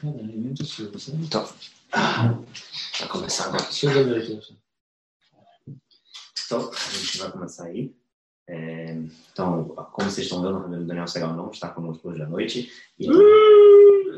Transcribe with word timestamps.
Cara, 0.00 0.16
é 0.20 0.22
muito 0.22 0.64
sabe? 0.64 1.24
Então, 1.24 1.48
vai 3.00 3.08
começar 3.08 3.46
agora. 3.46 3.64
Chega 3.72 4.04
ver 4.04 4.22
aqui. 4.22 4.40
Então, 6.46 6.70
a 6.70 6.90
gente 6.96 7.18
vai 7.18 7.32
começar 7.32 7.64
aí. 7.64 7.94
É, 8.48 8.92
então, 9.32 9.68
como 9.92 10.10
vocês 10.10 10.26
estão 10.26 10.40
vendo, 10.40 10.82
o 10.82 10.86
Daniel 10.86 11.06
Segal 11.06 11.34
não 11.34 11.50
está 11.50 11.68
conosco 11.68 12.08
hoje 12.08 12.22
à 12.22 12.26
noite. 12.26 12.72
Então, 12.98 13.20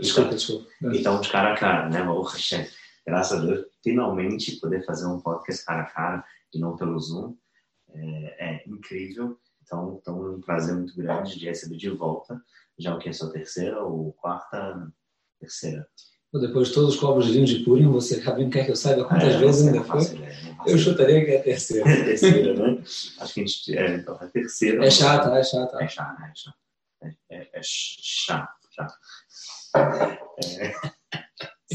Desculpa, 0.00 0.34
desculpa. 0.34 0.70
então, 0.82 1.20
de 1.20 1.28
cara 1.28 1.52
a 1.54 1.56
cara, 1.56 1.88
né? 1.88 2.04
Porra, 2.04 2.38
chefe. 2.38 2.74
Graças 3.06 3.40
a 3.40 3.44
Deus, 3.44 3.66
finalmente 3.82 4.60
poder 4.60 4.84
fazer 4.84 5.06
um 5.06 5.20
podcast 5.20 5.64
cara 5.64 5.82
a 5.82 5.86
cara 5.86 6.24
e 6.54 6.58
não 6.58 6.76
pelo 6.76 6.98
Zoom. 7.00 7.36
É, 7.92 8.46
é 8.48 8.68
incrível. 8.68 9.38
Então, 9.62 9.98
então, 10.00 10.26
é 10.26 10.30
um 10.30 10.40
prazer 10.40 10.74
muito 10.76 10.94
grande 10.96 11.38
de 11.38 11.46
receber 11.46 11.76
de 11.76 11.90
volta. 11.90 12.40
Já 12.78 12.94
o 12.94 12.98
que 12.98 13.08
é 13.08 13.12
sua 13.12 13.32
terceira 13.32 13.82
ou 13.82 14.12
quarta? 14.12 14.92
Terceira. 15.40 15.86
Depois 16.32 16.68
de 16.68 16.74
todos 16.74 16.94
os 16.94 17.00
cobros 17.00 17.26
de 17.26 17.32
vinho 17.32 17.46
de 17.46 17.58
Purim, 17.64 17.88
você 17.90 18.20
Rabino 18.20 18.50
quer 18.50 18.64
que 18.64 18.70
eu 18.70 18.76
saiba 18.76 19.04
quantas 19.04 19.34
É, 19.34 19.38
vezes 19.38 19.66
ainda 19.66 19.82
foi? 19.82 20.00
Eu 20.64 20.78
chutaria 20.78 21.24
que 21.24 21.30
é 21.32 21.38
a 21.38 21.42
terceira. 21.42 21.90
ideia. 21.90 22.04
terceira, 22.06 22.54
né? 22.54 22.82
Acho 23.18 23.34
que 23.34 23.40
a 23.40 23.44
gente. 23.46 23.76
É, 23.76 23.94
então, 23.96 24.14
a 24.14 24.26
terceira. 24.28 24.86
É 24.86 24.90
chata, 24.90 25.36
é 25.36 25.42
chata. 25.42 25.82
É 25.82 25.88
chá, 25.88 26.16
né? 26.20 26.30
É 26.30 26.36
chá. 26.36 26.54
É, 27.02 27.36
é, 27.36 27.48
é 27.54 27.60
chá, 27.62 28.48
chá. 28.70 28.86
É, 30.44 30.72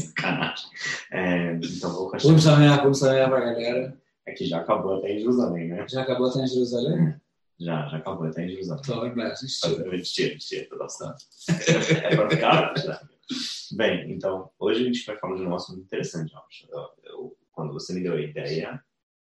sacanagem. 0.00 0.70
É, 1.12 1.52
então, 1.62 1.92
vou 1.92 2.14
a 2.14 2.18
Vamos 2.18 2.42
saber, 2.42 2.68
vamos 2.78 2.98
saber 2.98 3.28
pra 3.28 3.40
galera. 3.40 4.00
É 4.24 4.32
que 4.32 4.46
já 4.46 4.58
acabou 4.60 4.96
até 4.98 5.12
em 5.12 5.18
Jerusalém, 5.18 5.68
né? 5.68 5.86
Já 5.88 6.02
acabou 6.02 6.28
até 6.28 6.40
em 6.40 6.46
Jerusalém? 6.48 7.14
Já, 7.60 7.88
já 7.88 7.96
acabou 7.98 8.26
até 8.26 8.44
em 8.44 8.48
Jerusalém. 8.48 8.82
Então, 8.84 9.00
vai 9.00 9.08
embora, 9.10 9.32
assistiu. 9.32 9.78
Mentira, 9.90 10.32
mentira, 10.32 10.66
tô 10.68 10.78
gostando. 10.78 11.14
É 12.04 12.16
pra 12.16 12.30
ficar 12.30 12.78
já. 12.78 13.02
Bem, 13.72 14.12
então, 14.12 14.50
hoje 14.58 14.82
a 14.82 14.84
gente 14.84 15.04
vai 15.04 15.18
falar 15.18 15.34
de 15.34 15.40
um 15.40 15.44
negócio 15.44 15.72
muito 15.72 15.86
interessante, 15.86 16.32
eu. 16.68 16.80
Eu- 17.04 17.36
quando 17.50 17.72
você 17.72 17.94
me 17.94 18.02
deu 18.02 18.12
a 18.12 18.20
ideia, 18.20 18.80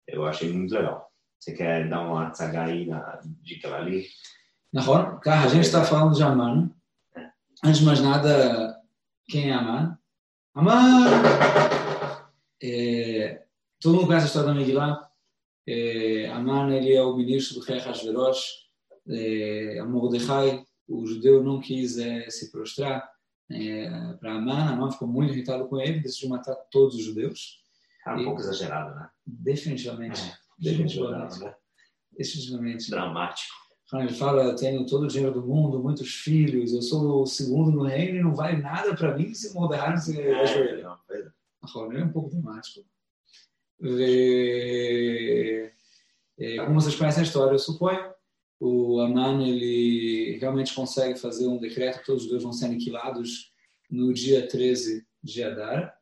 eu 0.08 0.24
achei 0.24 0.50
muito 0.50 0.74
legal. 0.74 1.12
Você 1.38 1.52
quer 1.52 1.88
dar 1.88 2.00
uma 2.00 2.30
tzaga 2.30 2.64
aí 2.64 2.86
na 2.86 3.20
dica 3.42 3.72
ali? 3.74 4.06
Nahon, 4.72 5.18
cara, 5.20 5.44
a 5.44 5.48
gente 5.48 5.66
está 5.66 5.84
falando 5.84 6.14
de 6.14 6.22
Aman. 6.22 6.74
Antes 7.62 7.80
de 7.80 7.86
mais 7.86 8.00
nada, 8.00 8.76
quem 9.28 9.50
é 9.50 9.54
Aman? 9.54 9.98
Aman! 10.54 11.04
É, 12.62 13.44
todo 13.80 13.96
mundo 13.96 14.06
conhece 14.06 14.24
a 14.24 14.28
história 14.28 14.48
da 14.48 14.54
Megillah. 14.54 15.10
É, 15.66 16.28
Aman 16.30 16.74
ele 16.74 16.94
é 16.94 17.02
o 17.02 17.16
ministro 17.16 17.60
do 17.60 17.66
rei 17.66 17.78
Hashverosh. 17.78 18.66
É, 19.08 19.82
Mordecai, 19.82 20.64
o 20.88 21.06
judeu, 21.06 21.44
não 21.44 21.60
quis 21.60 21.98
é, 21.98 22.28
se 22.30 22.50
prostrar 22.50 23.15
é, 23.50 24.12
para 24.20 24.34
Aman. 24.34 24.70
Aman 24.72 24.90
ficou 24.90 25.08
muito 25.08 25.32
irritado 25.32 25.66
com 25.68 25.80
ele, 25.80 26.00
decidiu 26.00 26.28
matar 26.30 26.54
todos 26.70 26.94
os 26.96 27.04
judeus. 27.04 27.62
Cara, 28.04 28.18
um 28.18 28.20
E- 28.20 28.24
pouco 28.24 28.40
exagerado, 28.40 28.94
né? 28.94 29.08
Definitivamente. 29.26 30.18
Exagerado, 30.18 30.46
Definitivamente. 30.58 31.40
né? 31.40 31.54
Definitivamente. 32.16 32.90
Dramático. 32.90 33.54
Ele 33.94 34.12
fala, 34.12 34.56
tenho 34.56 34.84
todo 34.84 35.04
o 35.04 35.06
dinheiro 35.08 35.32
do 35.32 35.46
mundo, 35.46 35.80
muitos 35.80 36.12
filhos, 36.12 36.72
eu 36.74 36.82
sou 36.82 37.22
o 37.22 37.26
segundo 37.26 37.70
no 37.70 37.84
reino 37.84 38.18
e 38.18 38.22
não 38.22 38.34
vale 38.34 38.60
nada 38.60 38.94
para 38.96 39.16
mim 39.16 39.32
se 39.32 39.54
não 39.54 39.68
se 39.96 40.20
É, 40.20 40.40
ajoelha. 40.42 40.82
não, 40.82 40.98
pois 41.06 41.24
é. 41.24 41.30
É 42.00 42.04
um 42.04 42.12
pouco 42.12 42.30
dramático. 42.30 42.84
E, 43.80 45.70
e, 46.38 46.56
como 46.58 46.80
vocês 46.80 46.94
conhecem 46.96 47.22
a 47.22 47.26
história, 47.26 47.52
eu 47.54 47.58
suponho, 47.58 48.12
o 48.58 49.00
Aman 49.00 49.46
ele 49.46 50.38
realmente 50.38 50.74
consegue 50.74 51.18
fazer 51.18 51.46
um 51.46 51.58
decreto 51.58 52.00
que 52.00 52.06
todos 52.06 52.22
os 52.22 52.24
judeus 52.24 52.42
vão 52.42 52.52
ser 52.52 52.66
aniquilados 52.66 53.52
no 53.90 54.12
dia 54.12 54.46
13 54.48 55.06
de 55.22 55.42
Adar. 55.42 55.94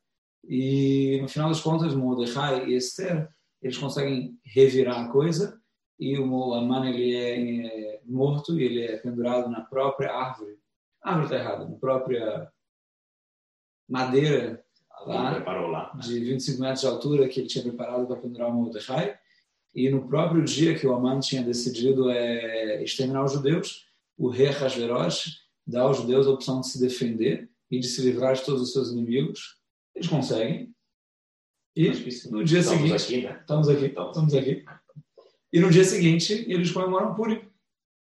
E, 0.47 1.19
no 1.20 1.28
final 1.28 1.48
das 1.48 1.60
contas, 1.60 1.94
Mordecai 1.94 2.66
e 2.66 2.77
Esther, 2.77 3.28
eles 3.62 3.78
conseguem 3.78 4.38
revirar 4.44 5.00
a 5.00 5.08
coisa 5.08 5.60
e 5.98 6.19
o 6.19 6.54
Aman 6.54 6.88
ele 6.88 7.14
é, 7.14 7.97
é 7.97 8.00
morto 8.04 8.59
e 8.59 8.64
ele 8.64 8.82
é 8.82 8.97
pendurado 8.98 9.48
na 9.48 9.62
própria 9.62 10.12
árvore. 10.12 10.59
A 11.03 11.10
árvore 11.10 11.26
está 11.26 11.37
errada, 11.37 11.69
na 11.69 11.76
própria 11.76 12.53
madeira 13.88 14.64
Lá. 15.06 15.38
lá. 15.69 15.93
de 16.00 16.20
25 16.20 16.60
metros 16.60 16.81
de 16.81 16.87
altura 16.87 17.28
que 17.28 17.41
ele 17.41 17.48
tinha 17.48 17.64
preparado 17.64 18.06
para 18.06 18.16
pendurar 18.16 18.48
o 18.48 18.53
Mordecai. 18.54 19.19
E 19.75 19.91
no 19.91 20.07
próprio 20.07 20.45
dia 20.45 20.79
que 20.79 20.87
o 20.87 20.95
Aman 20.95 21.19
tinha 21.19 21.43
decidido 21.43 22.09
é, 22.11 22.83
exterminar 22.83 23.25
os 23.25 23.33
judeus, 23.33 23.87
o 24.17 24.29
rei 24.29 24.47
Hashverosh 24.47 25.43
dá 25.67 25.83
aos 25.83 25.97
judeus 25.97 26.27
a 26.27 26.31
opção 26.31 26.61
de 26.61 26.69
se 26.69 26.81
defender 26.81 27.51
e 27.71 27.81
de 27.81 27.89
se 27.89 28.03
livrar 28.03 28.35
de 28.35 28.45
todos 28.45 28.62
os 28.62 28.73
seus 28.73 28.91
inimigos. 28.91 29.59
Eles 29.95 30.09
conseguem. 30.09 30.73
E 31.75 31.89
no 32.31 32.45
dia 32.45 32.61
Estamos 32.61 33.03
seguinte, 33.03 33.03
aqui, 33.03 33.23
né? 33.23 33.41
estamos 33.41 33.69
aqui, 33.69 33.87
estamos 33.87 34.35
aqui. 34.35 34.65
E 35.53 35.61
no 35.61 35.71
dia 35.71 35.85
seguinte, 35.85 36.45
eles 36.49 36.71
comemoram 36.71 37.15
Purim. 37.15 37.43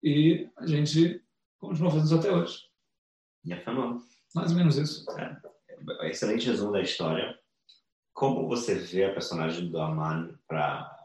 E 0.02 0.48
a 0.56 0.66
gente 0.66 1.22
continua 1.58 1.90
fazendo 1.90 2.06
isso 2.06 2.14
até 2.14 2.32
hoje. 2.32 2.62
E 3.44 3.52
é 3.52 3.60
fenômeno. 3.60 4.02
Mais 4.34 4.52
ou 4.52 4.56
menos 4.56 4.76
isso. 4.76 5.04
Excelente 6.02 6.46
resumo 6.46 6.72
da 6.72 6.80
história. 6.80 7.38
Como 8.14 8.48
você 8.48 8.74
vê 8.74 9.04
a 9.04 9.12
personagem 9.12 9.70
do 9.70 9.78
Aman 9.78 10.38
para 10.46 10.97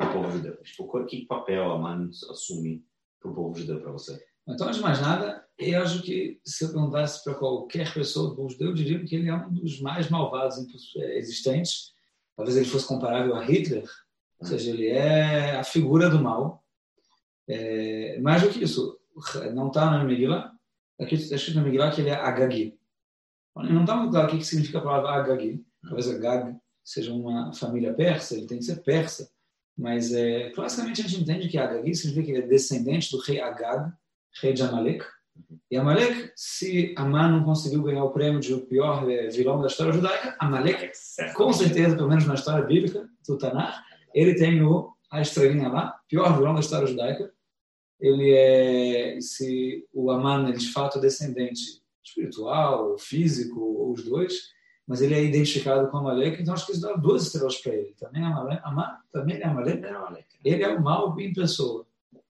o 0.00 0.12
povo 0.12 0.30
judeu? 0.30 0.56
Tipo, 0.62 1.04
que 1.06 1.26
papel 1.26 1.70
Aman 1.70 2.10
assume 2.30 2.84
para 3.20 3.30
o 3.30 3.34
povo 3.34 3.58
judeu 3.58 3.80
para 3.80 3.92
você? 3.92 4.22
Então, 4.48 4.66
antes 4.66 4.78
de 4.78 4.82
mais 4.82 5.00
nada, 5.00 5.44
eu 5.58 5.82
acho 5.82 6.02
que 6.02 6.40
se 6.44 6.64
eu 6.64 6.72
perguntasse 6.72 7.24
para 7.24 7.34
qualquer 7.34 7.92
pessoa 7.92 8.34
do 8.34 8.48
judeu, 8.48 8.68
eu 8.68 8.74
diria 8.74 9.04
que 9.04 9.16
ele 9.16 9.28
é 9.28 9.34
um 9.34 9.52
dos 9.52 9.80
mais 9.80 10.08
malvados 10.08 10.56
existentes. 10.94 11.92
Talvez 12.36 12.56
ele 12.56 12.66
fosse 12.66 12.86
comparável 12.86 13.34
a 13.34 13.42
Hitler, 13.42 13.88
ou 14.38 14.46
seja, 14.46 14.70
ele 14.70 14.88
é 14.88 15.56
a 15.56 15.64
figura 15.64 16.10
do 16.10 16.20
mal. 16.20 16.62
É, 17.48 18.20
mais 18.20 18.42
do 18.42 18.50
que 18.50 18.62
isso, 18.62 18.98
não 19.54 19.68
está 19.68 19.90
na 19.90 20.04
Megillah, 20.04 20.52
aqui 21.00 21.14
está 21.14 21.36
escrito 21.36 21.56
na 21.56 21.62
Megillah 21.62 21.90
que 21.90 22.02
ele 22.02 22.10
é 22.10 22.14
Agagi. 22.14 22.78
Não 23.56 23.80
está 23.80 23.96
muito 23.96 24.10
claro 24.10 24.28
o 24.28 24.30
que 24.30 24.38
que 24.38 24.44
significa 24.44 24.78
a 24.78 24.82
palavra 24.82 25.10
Agagi. 25.10 25.64
Talvez 25.82 26.08
Agag 26.08 26.56
seja 26.84 27.12
uma 27.12 27.52
família 27.52 27.94
persa, 27.94 28.36
ele 28.36 28.46
tem 28.46 28.58
que 28.58 28.64
ser 28.64 28.82
persa. 28.82 29.30
Mas, 29.76 30.12
é, 30.12 30.50
classicamente, 30.50 31.02
a 31.02 31.04
gente 31.04 31.20
entende 31.20 31.48
que 31.48 31.58
Agagi 31.58 31.94
significa 31.94 32.26
que 32.26 32.32
ele 32.32 32.44
é 32.44 32.48
descendente 32.48 33.10
do 33.10 33.20
rei 33.20 33.40
Agag, 33.40 33.92
rei 34.40 34.52
de 34.52 34.62
Amalek. 34.62 35.04
E 35.70 35.76
Amalek, 35.76 36.32
se 36.34 36.94
Amã 36.96 37.28
não 37.28 37.44
conseguiu 37.44 37.82
ganhar 37.82 38.04
o 38.04 38.12
prêmio 38.12 38.40
de 38.40 38.54
o 38.54 38.66
pior 38.66 39.08
eh, 39.10 39.28
vilão 39.28 39.60
da 39.60 39.66
história 39.66 39.92
judaica, 39.92 40.34
Amalek, 40.38 40.90
com 41.34 41.52
certeza, 41.52 41.94
pelo 41.94 42.08
menos 42.08 42.26
na 42.26 42.34
história 42.34 42.64
bíblica 42.64 43.06
do 43.28 43.36
Tanakh, 43.36 43.76
ele 44.14 44.34
tem 44.34 44.62
o, 44.62 44.92
a 45.10 45.20
estrelinha 45.20 45.68
lá, 45.68 46.00
pior 46.08 46.34
vilão 46.36 46.54
da 46.54 46.60
história 46.60 46.86
judaica. 46.86 47.30
Ele 48.00 48.32
é, 48.32 49.18
se 49.20 49.86
o 49.92 50.10
Amã 50.10 50.48
é 50.48 50.52
de 50.52 50.72
fato 50.72 51.00
descendente 51.00 51.82
espiritual, 52.04 52.96
físico, 52.98 53.60
ou 53.60 53.92
os 53.92 54.04
dois, 54.04 54.55
mas 54.86 55.00
ele 55.02 55.14
é 55.14 55.22
identificado 55.24 55.88
com 55.90 55.96
Amalek, 55.98 56.40
então 56.40 56.54
acho 56.54 56.64
que 56.66 56.72
isso 56.72 56.80
dá 56.80 56.94
duas 56.94 57.24
estrelas 57.26 57.56
para 57.58 57.74
ele. 57.74 57.94
Também 57.98 58.22
é 58.22 58.26
Amalek, 58.26 58.60
Amã 58.64 58.98
também 59.12 59.36
é 59.40 59.44
Amalek, 59.46 59.78
Ele 59.78 59.86
é 59.86 59.94
Amalek. 59.94 60.26
ele 60.44 60.62
é 60.64 60.68
o 60.68 60.82
mal 60.82 61.18
em 61.20 61.32
pessoa. 61.32 61.86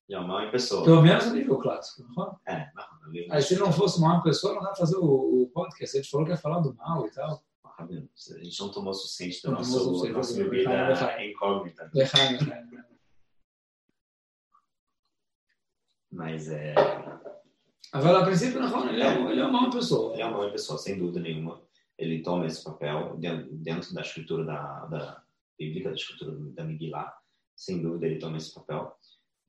Ele 0.09 0.17
é 0.17 0.21
mal 0.25 0.41
em 0.41 0.49
pessoa. 0.51 0.83
Pelo 0.85 1.01
menos 1.01 1.25
no 1.27 1.33
nível 1.33 1.59
clássico. 1.59 2.03
não 2.03 2.13
foi? 2.13 2.33
É, 2.47 2.69
não, 2.75 3.13
ele- 3.13 3.27
Aí, 3.29 3.41
se 3.41 3.53
ele 3.53 3.61
não 3.61 3.71
fosse 3.71 3.99
uma 3.99 4.23
pessoa, 4.23 4.53
não 4.55 4.61
dá 4.61 4.69
pra 4.69 4.77
fazer 4.77 4.97
o, 4.97 5.43
o 5.43 5.49
podcast. 5.53 5.97
A 5.97 6.01
gente 6.01 6.09
falou 6.09 6.25
que 6.25 6.31
ia 6.31 6.37
falar 6.37 6.59
do 6.61 6.73
mal 6.75 7.05
e 7.05 7.11
tal. 7.11 7.43
Rabino, 7.77 8.09
A 8.39 8.43
gente 8.43 8.59
não 8.59 8.71
tomou 8.71 8.91
suficiente 8.93 9.43
da 9.43 9.51
nossa, 9.51 9.69
suficiente, 9.71 10.13
nossa 10.13 10.33
bebida 10.33 11.23
incógnita. 11.23 11.91
Né? 11.93 12.05
Mas 16.11 16.49
é, 16.49 16.73
Agora, 17.91 18.19
a 18.21 18.25
princípio, 18.25 18.59
não, 18.59 18.89
ele, 18.89 19.01
é, 19.01 19.21
ele 19.31 19.39
é 19.39 19.45
uma 19.45 19.69
pessoa. 19.69 20.13
ele 20.13 20.21
é 20.21 20.25
uma 20.25 20.37
boa 20.37 20.51
pessoa, 20.51 20.77
sem 20.79 20.97
dúvida 20.97 21.19
nenhuma. 21.19 21.61
Ele 21.97 22.21
toma 22.21 22.45
esse 22.45 22.63
papel 22.63 23.17
dentro, 23.17 23.49
dentro 23.55 23.93
da 23.93 24.01
escritura 24.01 24.45
da, 24.45 24.85
da 24.85 25.23
bíblica, 25.57 25.89
da 25.89 25.95
escritura 25.95 26.35
da 26.53 26.63
Megillah. 26.63 27.13
Sem 27.55 27.81
dúvida, 27.81 28.05
ele 28.05 28.19
toma 28.19 28.37
esse 28.37 28.53
papel. 28.53 28.95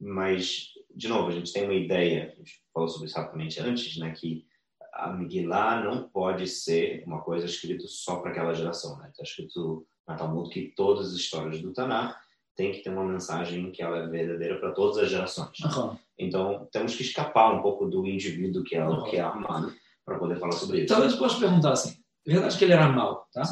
Mas, 0.01 0.69
de 0.95 1.09
novo, 1.09 1.29
a 1.29 1.33
gente 1.33 1.53
tem 1.53 1.65
uma 1.65 1.75
ideia, 1.75 2.33
a 2.33 2.37
gente 2.37 2.63
falou 2.73 2.89
sobre 2.89 3.09
isso 3.09 3.17
rapidamente 3.17 3.61
antes, 3.61 3.97
né, 3.99 4.13
que 4.13 4.47
a 4.95 5.13
Megillah 5.13 5.85
não 5.85 6.09
pode 6.09 6.47
ser 6.47 7.05
uma 7.07 7.21
coisa 7.21 7.47
escrita 7.47 7.85
só 7.87 8.17
para 8.17 8.31
aquela 8.31 8.55
geração. 8.55 8.93
Está 8.95 9.05
né? 9.05 9.13
Escrito 9.21 9.87
na 10.07 10.17
Talmud 10.17 10.49
que 10.51 10.73
todas 10.75 11.09
as 11.09 11.13
histórias 11.13 11.61
do 11.61 11.73
Tanakh 11.73 12.17
têm 12.57 12.73
que 12.73 12.81
ter 12.83 12.91
uma 12.91 13.05
mensagem 13.05 13.71
que 13.71 13.83
ela 13.83 13.99
é 13.99 14.07
verdadeira 14.09 14.59
para 14.59 14.73
todas 14.73 14.99
as 14.99 15.11
gerações. 15.11 15.61
Aham. 15.65 15.99
Então, 16.19 16.67
temos 16.73 16.97
que 16.97 17.03
escapar 17.03 17.55
um 17.55 17.63
pouco 17.63 17.87
do 17.87 18.05
indivíduo 18.07 18.65
que 18.65 18.75
é, 18.75 18.85
Uhum. 18.85 19.05
que 19.05 19.17
é 19.17 19.21
armado 19.21 19.73
para 20.05 20.19
poder 20.19 20.39
falar 20.41 20.53
sobre 20.53 20.79
isso. 20.79 20.89
Talvez 20.89 21.13
eu 21.13 21.19
possa 21.19 21.39
perguntar 21.39 21.73
assim. 21.73 21.98
É 22.29 22.33
verdade 22.33 22.59
que 22.59 22.65
ele 22.65 22.75
era 22.75 22.89
mal, 22.89 23.27
tá? 23.33 23.43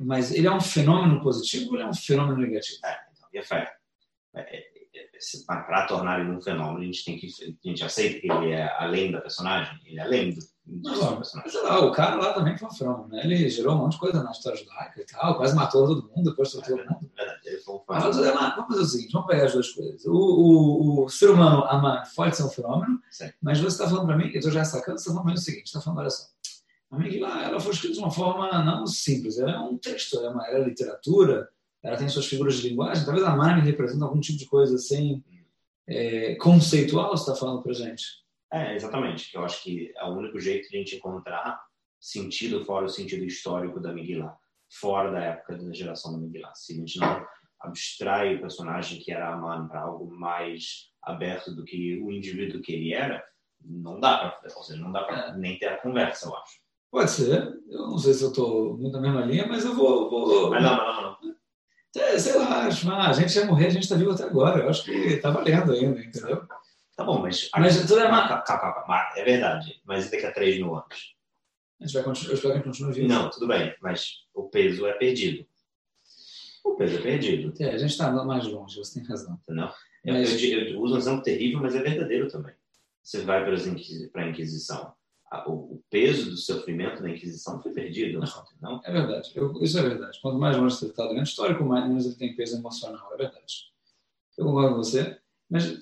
Mas 0.00 0.32
ele 0.32 0.46
é 0.46 0.50
um 0.50 0.60
fenômeno 0.60 1.20
positivo 1.20 1.68
ou 1.68 1.74
ele 1.74 1.84
é 1.84 1.86
um 1.86 1.94
fenômeno 1.94 2.38
negativo? 2.38 2.78
É, 2.84 2.98
então, 3.12 3.28
e 3.32 3.38
a 3.38 3.42
fé? 3.42 3.72
Para 5.46 5.86
tornar 5.86 6.20
ele 6.20 6.30
um 6.30 6.40
fenômeno, 6.40 6.80
a 6.80 6.84
gente 6.84 7.04
tem 7.04 7.18
que 7.18 7.26
a 7.26 7.68
gente 7.68 7.84
aceita 7.84 8.20
que 8.20 8.30
ele 8.30 8.50
é 8.52 8.70
além 8.78 9.12
da 9.12 9.20
personagem, 9.20 9.78
ele 9.84 9.98
é 9.98 10.02
além 10.02 10.30
do, 10.30 10.40
Não, 10.66 11.18
mas, 11.18 11.30
sei 11.30 11.62
lá, 11.62 11.80
o 11.80 11.92
cara 11.92 12.16
lá 12.16 12.32
também 12.32 12.56
foi 12.58 12.68
um 12.68 12.72
frão, 12.72 13.08
né? 13.08 13.22
Ele 13.24 13.48
gerou 13.48 13.74
um 13.74 13.78
monte 13.78 13.92
de 13.92 13.98
coisa 13.98 14.22
na 14.22 14.30
história 14.30 14.58
judaica 14.58 15.00
e 15.00 15.04
tal, 15.06 15.36
quase 15.36 15.54
matou 15.54 15.86
todo 15.86 16.08
mundo, 16.08 16.30
depois 16.30 16.50
torturou 16.50 16.78
todo 16.78 16.90
mundo. 16.90 17.10
Verdade, 17.16 17.40
ele 17.44 17.58
foi 17.58 17.74
um 17.74 17.80
Mas 17.88 18.02
fã. 18.02 18.10
vamos 18.10 18.16
fazer, 18.16 18.32
vamos 18.32 18.66
fazer 18.68 18.80
o 18.80 18.86
seguinte, 18.86 19.12
vamos 19.12 19.28
pegar 19.28 19.44
as 19.44 19.52
duas 19.52 19.70
coisas. 19.70 20.04
O, 20.06 20.12
o, 20.12 21.04
o 21.04 21.08
ser 21.08 21.30
humano 21.30 21.64
ama, 21.70 22.02
pode 22.16 22.36
ser 22.36 22.44
um 22.44 22.50
fenômeno, 22.50 23.00
Sim. 23.10 23.30
mas 23.40 23.60
você 23.60 23.68
está 23.68 23.88
falando 23.88 24.06
para 24.06 24.16
mim, 24.16 24.26
eu 24.26 24.38
estou 24.38 24.50
já 24.50 24.64
sacando, 24.64 24.98
você 24.98 25.02
está 25.02 25.12
falando 25.12 25.24
para 25.24 25.32
mim 25.32 25.38
o 25.38 25.42
seguinte, 25.42 25.66
está 25.66 25.80
falando, 25.80 26.00
olha 26.00 26.10
só, 26.10 26.33
a 26.94 26.98
Megillah, 26.98 27.44
ela 27.44 27.60
foi 27.60 27.72
escrita 27.72 27.94
de 27.94 28.00
uma 28.00 28.10
forma 28.10 28.62
não 28.64 28.86
simples, 28.86 29.38
ela 29.38 29.52
é 29.52 29.58
um 29.58 29.76
texto, 29.76 30.16
ela 30.18 30.26
é, 30.26 30.30
uma, 30.30 30.46
ela 30.46 30.58
é 30.58 30.64
literatura, 30.64 31.48
ela 31.82 31.96
tem 31.96 32.08
suas 32.08 32.26
figuras 32.26 32.56
de 32.56 32.68
linguagem, 32.68 33.04
talvez 33.04 33.26
a 33.26 33.36
Mani 33.36 33.60
represente 33.60 34.02
algum 34.02 34.20
tipo 34.20 34.38
de 34.38 34.46
coisa 34.46 34.76
assim, 34.76 35.22
é, 35.86 36.34
conceitual, 36.36 37.10
você 37.10 37.30
está 37.30 37.34
falando 37.34 37.62
para 37.62 37.72
gente. 37.72 38.04
É, 38.52 38.74
exatamente. 38.74 39.30
que 39.30 39.36
Eu 39.36 39.44
acho 39.44 39.62
que 39.62 39.92
é 39.96 40.04
o 40.04 40.16
único 40.16 40.38
jeito 40.38 40.68
de 40.70 40.76
a 40.76 40.78
gente 40.78 40.96
encontrar 40.96 41.60
sentido 42.00 42.64
fora 42.64 42.86
o 42.86 42.88
sentido 42.88 43.24
histórico 43.24 43.80
da 43.80 43.92
Megillah, 43.92 44.36
fora 44.70 45.10
da 45.10 45.20
época 45.20 45.56
da 45.56 45.72
geração 45.72 46.12
da 46.12 46.18
Megillah. 46.18 46.54
Se 46.54 46.72
a 46.72 46.76
gente 46.76 46.98
não 47.00 47.26
abstrai 47.60 48.36
o 48.36 48.40
personagem 48.40 49.00
que 49.00 49.10
era 49.10 49.32
Aman 49.32 49.66
para 49.66 49.80
algo 49.80 50.10
mais 50.14 50.90
aberto 51.02 51.54
do 51.54 51.64
que 51.64 52.00
o 52.00 52.12
indivíduo 52.12 52.62
que 52.62 52.72
ele 52.72 52.94
era, 52.94 53.24
não 53.60 53.98
dá 53.98 54.18
para, 54.18 54.54
ou 54.54 54.62
seja, 54.62 54.80
não 54.80 54.92
dá 54.92 55.02
para 55.02 55.36
nem 55.36 55.58
ter 55.58 55.68
a 55.68 55.78
conversa, 55.78 56.26
eu 56.26 56.36
acho. 56.36 56.63
Pode 56.94 57.10
ser, 57.10 57.58
eu 57.68 57.88
não 57.88 57.98
sei 57.98 58.14
se 58.14 58.22
eu 58.22 58.28
estou 58.28 58.78
muito 58.78 58.92
na 58.92 59.00
mesma 59.00 59.24
linha, 59.24 59.48
mas 59.48 59.64
eu 59.64 59.74
vou... 59.74 60.08
vou 60.08 60.48
Mas 60.48 60.62
não, 60.62 60.76
não, 60.76 61.02
não, 61.02 61.18
não. 61.22 61.34
É, 61.96 62.16
sei 62.20 62.38
lá, 62.38 62.68
acho, 62.68 62.88
a 62.88 63.12
gente 63.12 63.36
ia 63.36 63.46
morrer, 63.46 63.66
a 63.66 63.70
gente 63.70 63.82
está 63.82 63.96
vivo 63.96 64.12
até 64.12 64.22
agora, 64.22 64.62
eu 64.62 64.68
acho 64.68 64.84
que 64.84 64.92
está 64.92 65.28
valendo 65.30 65.72
ainda, 65.72 66.00
entendeu? 66.00 66.46
Tá 66.96 67.02
bom, 67.02 67.20
mas. 67.20 67.50
Mas 67.58 67.80
tudo 67.84 67.98
é 67.98 68.06
uma-. 68.06 68.44
É 69.16 69.24
verdade, 69.24 69.82
mas 69.84 70.08
daqui 70.08 70.24
a 70.24 70.30
3 70.30 70.54
mil 70.58 70.72
anos. 70.72 71.16
A 71.80 71.84
gente 71.84 71.94
vai 71.94 72.04
continuar, 72.04 72.30
eu 72.30 72.34
espero 72.36 72.52
que 72.52 72.60
a 72.60 72.62
gente 72.62 72.70
continue 72.70 72.92
vivo. 72.94 73.08
Não, 73.08 73.28
tudo 73.28 73.48
bem, 73.48 73.74
mas 73.82 74.10
o 74.32 74.44
peso 74.44 74.86
é 74.86 74.92
perdido. 74.92 75.44
O 76.64 76.76
peso 76.76 76.96
é 76.98 77.02
perdido, 77.02 77.52
É, 77.60 77.70
a 77.72 77.76
gente 77.78 77.90
está 77.90 78.08
mais 78.24 78.46
longe, 78.46 78.78
você 78.78 79.00
tem 79.00 79.08
razão. 79.08 79.36
Eu, 79.48 80.14
Mas- 80.14 80.40
eu, 80.44 80.60
eu 80.60 80.80
uso 80.80 80.94
um 80.94 80.98
exemplo 80.98 81.22
terrível, 81.24 81.58
mas 81.58 81.74
é 81.74 81.82
verdadeiro 81.82 82.28
também. 82.28 82.54
Você 83.02 83.22
vai 83.22 83.44
para 83.44 84.22
a 84.22 84.28
Inquisição. 84.28 84.94
O, 85.46 85.80
peso 85.90 86.30
do 86.30 86.36
sofrimento 86.36 87.02
da 87.02 87.10
Inquisição 87.10 87.60
foi 87.62 87.72
perdido, 87.72 88.20
não? 88.60 88.80
É 88.84 88.92
verdade, 88.92 89.30
eu- 89.34 89.52
isso 89.62 89.78
é 89.78 89.82
verdade. 89.82 90.18
Quanto 90.20 90.38
mais 90.38 90.56
longe 90.56 90.74
você 90.76 90.86
está 90.86 91.04
do 91.06 91.12
evento 91.12 91.26
histórico, 91.26 91.64
mais 91.64 92.04
ele 92.06 92.14
tem 92.14 92.34
peso 92.34 92.56
emocional, 92.56 93.10
é 93.14 93.16
verdade. 93.16 93.72
Eu 94.36 94.46
concordo 94.46 94.70
com 94.70 94.76
você. 94.76 95.16
Mas 95.48 95.78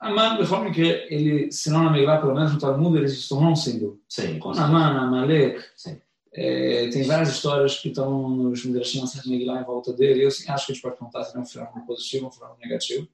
Aman, 0.00 0.36
da 0.36 0.44
forma 0.44 0.70
que 0.72 0.82
ele, 0.82 1.50
se 1.50 1.70
não 1.70 1.84
na 1.84 1.90
Megillah, 1.90 2.20
pelo 2.20 2.34
menos 2.34 2.52
no 2.52 2.58
Talmud, 2.58 2.96
ele 2.98 3.08
se 3.08 3.28
tornou 3.28 3.52
um 3.52 3.56
símbolo. 3.56 4.00
Sim, 4.08 4.38
Com 4.38 4.50
Aman, 4.50 4.98
Amalek, 5.00 5.64
Sim. 5.76 5.98
é, 6.32 6.88
tem 6.90 7.04
várias 7.04 7.30
histórias 7.30 7.78
que 7.78 7.88
estão 7.88 8.28
nos 8.28 8.64
Midrashim, 8.64 9.00
na 9.00 9.06
Megillah, 9.26 9.60
em 9.60 9.64
volta 9.64 9.92
dele. 9.92 10.24
Eu 10.24 10.28
assim, 10.28 10.50
acho 10.50 10.66
que 10.66 10.72
a 10.72 10.74
gente 10.74 10.82
pode 10.82 10.96
perguntar 10.96 11.24
se 11.24 11.36
é 11.36 11.40
um 11.40 11.46
fenômeno 11.46 11.86
positivo 11.86 12.24
ou 12.24 12.30
um 12.30 12.32
fenômeno 12.32 12.58
negativo. 12.60 13.08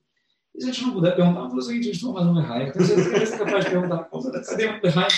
E 0.54 0.62
se 0.62 0.68
a 0.68 0.72
gente 0.72 0.84
não 0.86 0.94
puder 0.94 1.14
perguntar, 1.14 1.40
vamos 1.40 1.52
fazer 1.54 1.60
o 1.60 1.66
seguinte, 1.68 1.90
a 1.90 1.92
gente 1.92 2.02
toma 2.02 2.14
mais 2.14 2.26
um 2.26 2.34
Merrai. 2.34 2.68
Eu 2.68 2.72
tenho 2.72 2.86
certeza 2.86 3.36
que 3.36 3.42
é 3.42 3.44
capaz 3.44 3.64
de 3.64 3.70
perguntar. 3.70 4.10
Cadê 4.48 4.66
o 4.66 4.82
Merrai? 4.82 5.08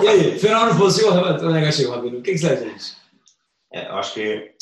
E 0.00 0.08
aí, 0.08 0.38
fenômeno 0.38 0.78
positivo 0.78 1.14
ou 1.14 1.52
negativo, 1.52 1.92
Rabino? 1.92 2.18
O 2.18 2.22
que 2.22 2.32
que 2.32 2.38
você 2.38 2.46
acha 2.46 2.64
disso? 2.64 2.96
É, 3.72 3.88
eu 3.88 3.94
acho 3.96 4.14
que 4.14 4.54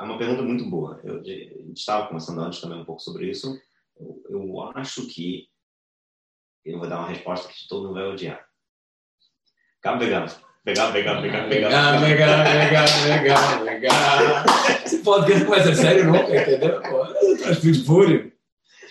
é 0.00 0.02
uma 0.02 0.18
pergunta 0.18 0.42
muito 0.42 0.68
boa. 0.68 1.00
Eu, 1.04 1.20
a 1.20 1.22
gente 1.22 1.78
estava 1.78 2.06
conversando 2.06 2.40
antes 2.40 2.60
também 2.60 2.80
um 2.80 2.84
pouco 2.84 3.00
sobre 3.00 3.30
isso. 3.30 3.58
Eu, 3.98 4.22
eu 4.28 4.62
acho 4.74 5.06
que 5.06 5.48
eu 6.64 6.78
vou 6.78 6.88
dar 6.88 6.98
uma 6.98 7.08
resposta 7.08 7.48
que 7.48 7.68
todo 7.68 7.86
mundo 7.86 7.94
vai 7.94 8.04
odiar. 8.04 8.44
Acaba 9.78 9.98
pegando. 9.98 10.34
Pegar, 10.64 10.92
pegar, 10.92 11.22
pegar, 11.22 11.48
pegar. 11.48 11.68
Legal, 11.68 12.00
legal, 12.00 12.38
legal, 12.42 13.62
legal, 13.62 13.62
legal. 13.62 14.44
Esse 14.84 14.98
podcast 14.98 15.44
ser 15.62 15.76
sério 15.76 16.06
nunca, 16.06 16.36
entendeu? 16.36 16.82
Pô, 16.82 17.04
eu 17.04 17.52
espírito 17.52 17.86
fúrio. 17.86 18.35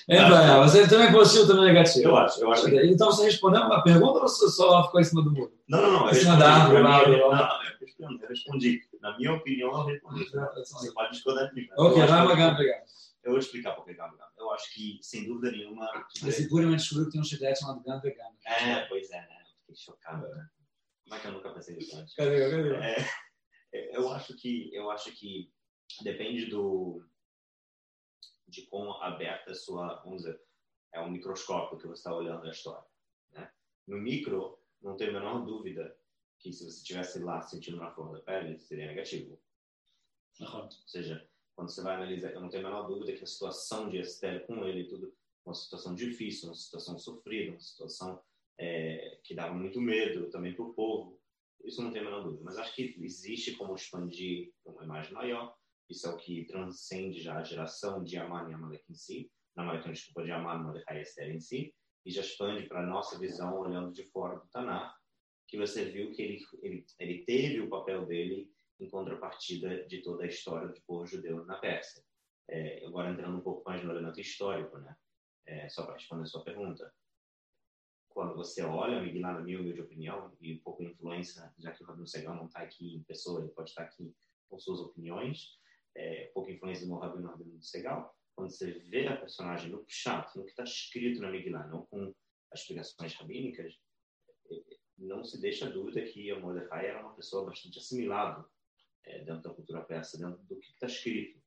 Então, 0.07 0.63
você 0.63 0.87
também 0.87 1.07
é 1.07 1.11
positivo, 1.11 1.47
também 1.47 1.63
é 1.63 1.67
negativo. 1.73 2.09
Eu 2.09 2.17
acho, 2.17 2.41
eu 2.41 2.51
acho 2.51 2.65
que. 2.65 2.85
Então 2.85 3.07
você 3.07 3.25
respondeu 3.25 3.61
uma 3.61 3.83
pergunta 3.83 4.19
ou 4.19 4.27
você 4.27 4.47
só 4.49 4.83
ficou 4.85 5.01
em 5.01 5.03
cima 5.03 5.23
do 5.23 5.31
muro? 5.31 5.51
Não, 5.67 5.81
não, 5.81 5.91
não. 5.91 6.09
Em 6.09 6.13
cima 6.13 6.37
da 6.37 6.53
árvore, 6.53 6.83
lá, 6.83 7.07
não, 7.07 8.09
não, 8.11 8.21
eu 8.21 8.29
respondi. 8.29 8.81
Na 9.01 9.17
minha 9.17 9.33
opinião, 9.33 9.71
eu 9.71 9.85
respondi. 9.85 10.25
Você 10.55 10.91
pode 10.93 11.11
discordar 11.11 11.49
de 11.49 11.55
mim. 11.55 11.67
Ok, 11.77 12.05
vai, 12.05 12.27
vai, 12.27 12.35
vai. 12.35 12.65
Eu 13.23 13.31
vou 13.31 13.39
explicar 13.39 13.71
por 13.71 13.83
que 13.85 13.95
Gabo 13.95 14.15
Gabo. 14.15 14.31
Eu 14.37 14.51
acho 14.51 14.71
que, 14.71 14.99
sem 15.01 15.25
dúvida 15.25 15.51
nenhuma. 15.51 15.89
Esse 16.23 16.47
Purim 16.47 16.75
descobriu 16.75 17.07
que 17.07 17.13
tem 17.13 17.21
um 17.21 17.23
chiclete 17.23 17.59
chamado 17.59 17.81
Gano 17.83 17.99
Vegano. 17.99 18.35
É, 18.45 18.81
pois 18.85 19.09
é, 19.09 19.21
né? 19.21 19.37
Fiquei 19.61 19.75
chocado, 19.75 20.27
né? 20.27 20.47
Como 21.03 21.15
é 21.15 21.19
que 21.19 21.27
eu 21.27 21.31
nunca 21.31 21.49
pensei 21.49 21.75
nisso 21.75 21.97
antes? 21.97 22.13
Cadê, 22.13 22.39
cadê? 22.39 22.75
É, 22.75 23.97
eu 23.97 24.11
acho 24.11 24.35
que 24.35 24.69
eu 24.71 24.91
acho 24.91 25.11
que 25.11 25.51
depende 26.03 26.45
do 26.45 27.03
de 28.47 28.63
quão 28.63 29.01
aberta 29.01 29.51
a 29.51 29.55
sua 29.55 30.01
vamos 30.03 30.23
dizer 30.23 30.41
é 30.93 31.01
um 31.01 31.11
microscópio 31.11 31.77
que 31.77 31.87
você 31.87 31.99
está 31.99 32.13
olhando 32.13 32.45
a 32.45 32.49
história 32.49 32.85
né? 33.31 33.51
no 33.87 33.97
micro 33.97 34.59
não 34.81 34.95
tem 34.95 35.09
a 35.09 35.13
menor 35.13 35.45
dúvida 35.45 35.97
que 36.39 36.51
se 36.51 36.63
você 36.63 36.77
estivesse 36.77 37.19
lá 37.19 37.41
sentindo 37.41 37.77
na 37.77 37.91
flor 37.91 38.13
da 38.13 38.19
pele 38.21 38.59
seria 38.59 38.87
negativo 38.87 39.39
ou 40.39 40.69
seja 40.85 41.27
quando 41.55 41.69
você 41.69 41.81
vai 41.81 41.95
analisar 41.95 42.31
eu 42.31 42.41
não 42.41 42.49
tenho 42.49 42.65
a 42.65 42.69
menor 42.69 42.87
dúvida 42.87 43.13
que 43.13 43.23
a 43.23 43.27
situação 43.27 43.89
de 43.89 43.99
Esther 43.99 44.45
com 44.45 44.65
ele 44.65 44.85
tudo 44.85 45.15
uma 45.45 45.53
situação 45.53 45.93
difícil 45.93 46.49
uma 46.49 46.55
situação 46.55 46.97
sofrida 46.97 47.51
uma 47.51 47.59
situação 47.59 48.21
é, 48.57 49.19
que 49.23 49.35
dava 49.35 49.53
muito 49.53 49.81
medo 49.81 50.29
também 50.29 50.53
para 50.53 50.65
o 50.65 50.73
povo 50.73 51.19
isso 51.65 51.81
não 51.81 51.91
tem 51.91 52.01
a 52.01 52.05
menor 52.05 52.23
dúvida. 52.23 52.43
Mas 52.43 52.57
acho 52.57 52.73
que 52.75 52.95
existe 52.99 53.55
como 53.55 53.75
expandir 53.75 54.53
uma 54.63 54.83
imagem 54.83 55.13
maior. 55.13 55.57
Isso 55.89 56.07
é 56.07 56.09
o 56.11 56.17
que 56.17 56.45
transcende 56.45 57.21
já 57.21 57.37
a 57.37 57.43
geração 57.43 58.03
de 58.03 58.17
Aman 58.17 58.49
e 58.49 58.53
Amalek 58.53 58.83
em 58.89 58.95
si. 58.95 59.31
Na 59.55 59.63
maioria, 59.63 59.91
desculpa, 59.91 60.23
de 60.23 60.31
Aman, 60.31 60.63
Mordecai 60.63 60.99
e 60.99 61.01
Esther 61.01 61.29
em 61.31 61.39
si. 61.39 61.73
E 62.05 62.11
já 62.11 62.21
expande 62.21 62.67
para 62.67 62.81
a 62.81 62.85
nossa 62.85 63.17
visão, 63.17 63.57
olhando 63.59 63.91
de 63.91 64.03
fora 64.03 64.39
do 64.39 64.47
Tanar, 64.47 64.95
que 65.47 65.57
você 65.57 65.85
viu 65.85 66.11
que 66.11 66.21
ele, 66.21 66.39
ele, 66.61 66.85
ele 66.99 67.25
teve 67.25 67.61
o 67.61 67.69
papel 67.69 68.05
dele 68.05 68.51
em 68.79 68.89
contrapartida 68.89 69.85
de 69.87 70.01
toda 70.01 70.23
a 70.23 70.27
história 70.27 70.67
do 70.67 70.81
povo 70.81 71.05
judeu 71.05 71.45
na 71.45 71.57
Pérsia. 71.57 72.03
É, 72.47 72.85
agora 72.85 73.11
entrando 73.11 73.37
um 73.37 73.41
pouco 73.41 73.63
mais 73.67 73.83
no 73.83 73.91
elemento 73.91 74.19
histórico, 74.19 74.77
né? 74.77 74.95
É, 75.47 75.69
só 75.69 75.83
para 75.83 75.93
responder 75.93 76.23
a 76.23 76.27
sua 76.27 76.43
pergunta 76.43 76.91
quando 78.15 78.33
você 78.33 78.63
olha, 78.63 79.01
Miguel, 79.01 79.21
na 79.21 79.41
minha 79.41 79.59
humilde 79.59 79.81
opinião, 79.81 80.31
e 80.39 80.53
um 80.53 80.59
pouco 80.59 80.81
de 80.81 80.89
influência, 80.89 81.53
já 81.57 81.73
que 81.73 81.83
o 81.83 81.85
Rabino 81.85 82.07
Segal 82.07 82.33
não 82.33 82.45
está 82.45 82.61
aqui 82.61 82.95
em 82.95 83.03
pessoa, 83.03 83.41
ele 83.41 83.51
pode 83.51 83.71
estar 83.71 83.83
aqui 83.83 84.15
com 84.47 84.57
suas 84.57 84.79
opiniões, 84.79 85.59
é, 85.95 86.31
pouca 86.33 86.51
influência 86.51 86.85
do 86.87 86.97
Rabino, 86.97 87.27
Rabino 87.29 87.61
Segal, 87.61 88.13
quando 88.35 88.51
você 88.51 88.71
vê 88.71 89.07
a 89.07 89.15
personagem 89.17 89.71
no 89.71 89.83
Pshat, 89.85 90.35
no 90.37 90.43
que 90.43 90.51
está 90.51 90.63
escrito 90.63 91.21
na 91.21 91.31
Miguel, 91.31 91.67
não 91.69 91.85
com 91.85 92.13
as 92.51 92.61
explicações 92.61 93.13
rabínicas, 93.15 93.73
é, 94.51 94.55
não 94.97 95.23
se 95.23 95.39
deixa 95.41 95.69
dúvida 95.69 96.01
que 96.03 96.31
a 96.31 96.39
Mordecai 96.39 96.87
era 96.87 97.01
uma 97.01 97.15
pessoa 97.15 97.45
bastante 97.45 97.79
assimilada 97.79 98.45
é, 99.05 99.23
dentro 99.23 99.41
da 99.43 99.53
cultura 99.53 99.81
persa, 99.83 100.17
dentro 100.17 100.41
do 100.43 100.59
que 100.59 100.71
está 100.71 100.87
escrito, 100.87 101.41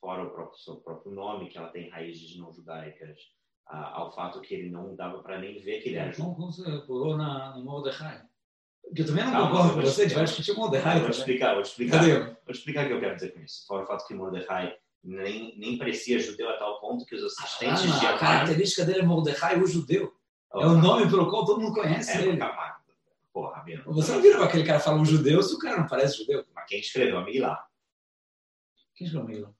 fora 0.00 0.24
o 0.24 0.30
próprio, 0.30 0.58
seu 0.58 0.76
próprio 0.76 1.12
nome, 1.12 1.48
que 1.48 1.58
ela 1.58 1.70
tem 1.70 1.88
raízes 1.90 2.36
não 2.36 2.52
judaicas, 2.52 3.18
a- 3.66 3.96
ao 3.98 4.14
fato 4.14 4.40
que 4.40 4.54
ele 4.54 4.70
não 4.70 4.94
dava 4.94 5.22
para 5.22 5.40
nem 5.40 5.60
ver 5.60 5.80
que 5.82 5.88
ele 5.90 5.98
era 5.98 6.12
judeu. 6.12 6.34
Como, 6.34 6.52
você 6.52 6.86
pulou 6.86 7.16
na, 7.16 7.56
no 7.56 7.64
Mordecai? 7.64 8.27
Porque 8.88 9.02
eu 9.02 9.06
também 9.06 9.24
não 9.24 9.32
Calma, 9.32 9.50
concordo 9.50 9.74
com 9.74 9.80
você, 9.82 10.02
a 10.02 10.04
gente 10.04 10.14
vai 10.14 10.24
explicar. 10.24 10.24
discutir 10.24 10.58
Mordecai 10.58 10.92
vou 10.94 11.02
também. 11.02 11.18
explicar, 11.18 11.52
vou 11.52 11.62
explicar. 11.62 11.98
Cadê? 12.00 12.18
Vou 12.18 12.34
explicar 12.50 12.84
o 12.84 12.88
que 12.88 12.92
eu 12.94 13.00
quero 13.00 13.14
dizer 13.16 13.34
com 13.34 13.40
isso. 13.40 13.66
Fora 13.66 13.82
o 13.84 13.86
fato 13.86 14.06
que 14.06 14.14
Mordecai 14.14 14.74
nem, 15.04 15.58
nem 15.58 15.78
parecia 15.78 16.18
judeu 16.18 16.48
a 16.48 16.54
tal 16.56 16.80
ponto 16.80 17.04
que 17.04 17.14
os 17.14 17.22
assistentes 17.24 17.82
de 18.00 18.06
Ah, 18.06 18.14
a 18.14 18.18
característica 18.18 18.84
dele 18.84 19.00
é 19.00 19.02
Mordecai, 19.02 19.58
o 19.60 19.66
judeu. 19.66 20.12
Oh, 20.52 20.60
É 20.62 20.66
o 20.66 20.78
nome 20.78 21.08
pelo 21.08 21.28
qual 21.30 21.44
todo 21.44 21.60
mundo 21.60 21.74
conhece 21.74 22.10
É, 22.16 22.22
ele. 22.22 22.36
calma. 22.38 22.76
Porra, 23.32 23.56
Rabino. 23.58 23.84
Você 23.92 24.10
não 24.12 24.22
vira 24.22 24.38
com 24.38 24.44
aquele 24.44 24.64
cara 24.64 24.80
fala 24.80 24.96
um 24.98 25.04
judeu 25.04 25.42
se 25.42 25.54
o 25.54 25.58
cara 25.58 25.76
não 25.76 25.86
parece 25.86 26.16
judeu? 26.16 26.44
Mas 26.54 26.64
quem 26.66 26.80
escreveu 26.80 27.18
a 27.18 27.24
Megillah? 27.24 27.62
Quem 28.96 29.06
escreveu 29.06 29.28
Miguel? 29.28 29.54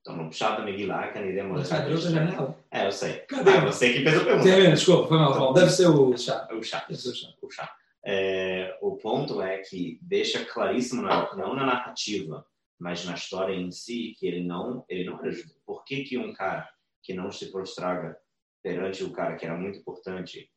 Então, 0.00 0.16
no 0.16 0.32
chat 0.32 0.56
da 0.58 0.62
Megillah, 0.64 1.08
que 1.12 1.18
a 1.18 1.22
Nidem 1.22 1.44
Mordecai 1.44 1.78
abriu 1.78 1.94
outra 1.96 2.10
janela. 2.10 2.58
É, 2.70 2.86
eu 2.86 2.92
sei. 2.92 3.14
Cadê? 3.20 3.50
Ah, 3.52 3.60
você 3.64 3.92
que 3.92 4.02
fez 4.02 4.16
a 4.20 4.24
pergunta. 4.24 4.42
Termina, 4.44 4.74
desculpa, 4.74 5.08
foi 5.08 5.18
mal. 5.18 5.30
Então. 5.30 5.52
Deve 5.54 5.70
ser 5.70 5.86
o 5.88 6.16
chá. 6.16 6.48
O 6.52 6.62
chá. 6.62 6.84
Deve 6.88 7.00
ser 7.00 7.08
o 7.10 7.14
chá. 7.14 7.28
o 7.42 7.50
chá. 7.50 7.74
É, 8.08 8.78
o 8.80 8.96
ponto 8.96 9.42
é 9.42 9.58
que 9.58 9.98
deixa 10.00 10.44
claríssimo, 10.44 11.02
não 11.02 11.56
na 11.56 11.66
narrativa, 11.66 12.46
mas 12.78 13.04
na 13.04 13.14
história 13.14 13.52
em 13.52 13.72
si, 13.72 14.14
que 14.16 14.28
ele 14.28 14.44
não, 14.44 14.84
ele 14.88 15.02
não 15.02 15.18
era 15.18 15.32
judeu. 15.32 15.56
Por 15.66 15.84
que, 15.84 16.04
que 16.04 16.16
um 16.16 16.32
cara 16.32 16.70
que 17.02 17.12
não 17.12 17.32
se 17.32 17.50
prostraga 17.50 18.16
perante 18.62 19.02
o 19.02 19.12
cara 19.12 19.34
que 19.34 19.44
era 19.44 19.56
muito 19.56 19.80
importante 19.80 20.48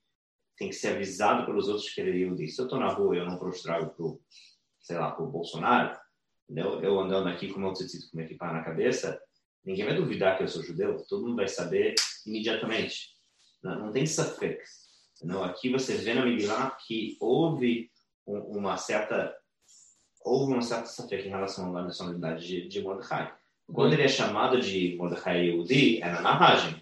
tem 0.55 0.69
que 0.69 0.75
ser 0.75 0.89
avisado 0.89 1.47
pelos 1.47 1.67
outros 1.67 1.89
que 1.89 1.99
ele 1.99 2.19
judeu? 2.23 2.47
Se 2.47 2.61
eu 2.61 2.65
estou 2.65 2.79
na 2.79 2.89
rua 2.89 3.15
e 3.15 3.17
eu 3.17 3.25
não 3.25 3.39
prostrago 3.39 3.95
pro, 3.95 4.21
sei 4.79 4.99
lá, 4.99 5.11
pro 5.11 5.25
Bolsonaro, 5.25 5.99
entendeu? 6.47 6.79
eu 6.83 6.99
andando 6.99 7.29
aqui 7.29 7.51
com 7.51 7.59
meu 7.59 7.73
tzitzit 7.73 8.11
com 8.11 8.17
minha 8.17 8.27
equipa 8.27 8.45
na 8.51 8.63
cabeça, 8.63 9.19
ninguém 9.65 9.85
vai 9.85 9.95
duvidar 9.95 10.37
que 10.37 10.43
eu 10.43 10.47
sou 10.47 10.61
judeu, 10.61 11.03
todo 11.07 11.23
mundo 11.23 11.37
vai 11.37 11.47
saber 11.47 11.95
imediatamente. 12.27 13.07
Não, 13.63 13.87
não 13.87 13.91
tem 13.91 14.05
suffix. 14.05 14.88
Não, 15.23 15.43
aqui 15.43 15.69
você 15.69 15.95
vê 15.95 16.13
na 16.13 16.25
Megillah 16.25 16.71
que 16.85 17.17
houve 17.19 17.89
um, 18.25 18.39
uma 18.57 18.77
certa 18.77 19.35
houve 20.23 20.53
uma 20.53 20.61
certa 20.61 20.85
satisfação 20.85 21.27
em 21.27 21.29
relação 21.29 21.77
à 21.77 21.83
nacionalidade 21.83 22.45
de, 22.45 22.67
de 22.67 22.81
Mordecai. 22.81 23.33
Quando 23.73 23.93
ele 23.93 24.03
é 24.03 24.07
chamado 24.07 24.59
de 24.59 24.95
Mordecai 24.97 25.45
Yehudi, 25.45 26.01
é 26.01 26.11
na 26.11 26.21
narragem, 26.21 26.81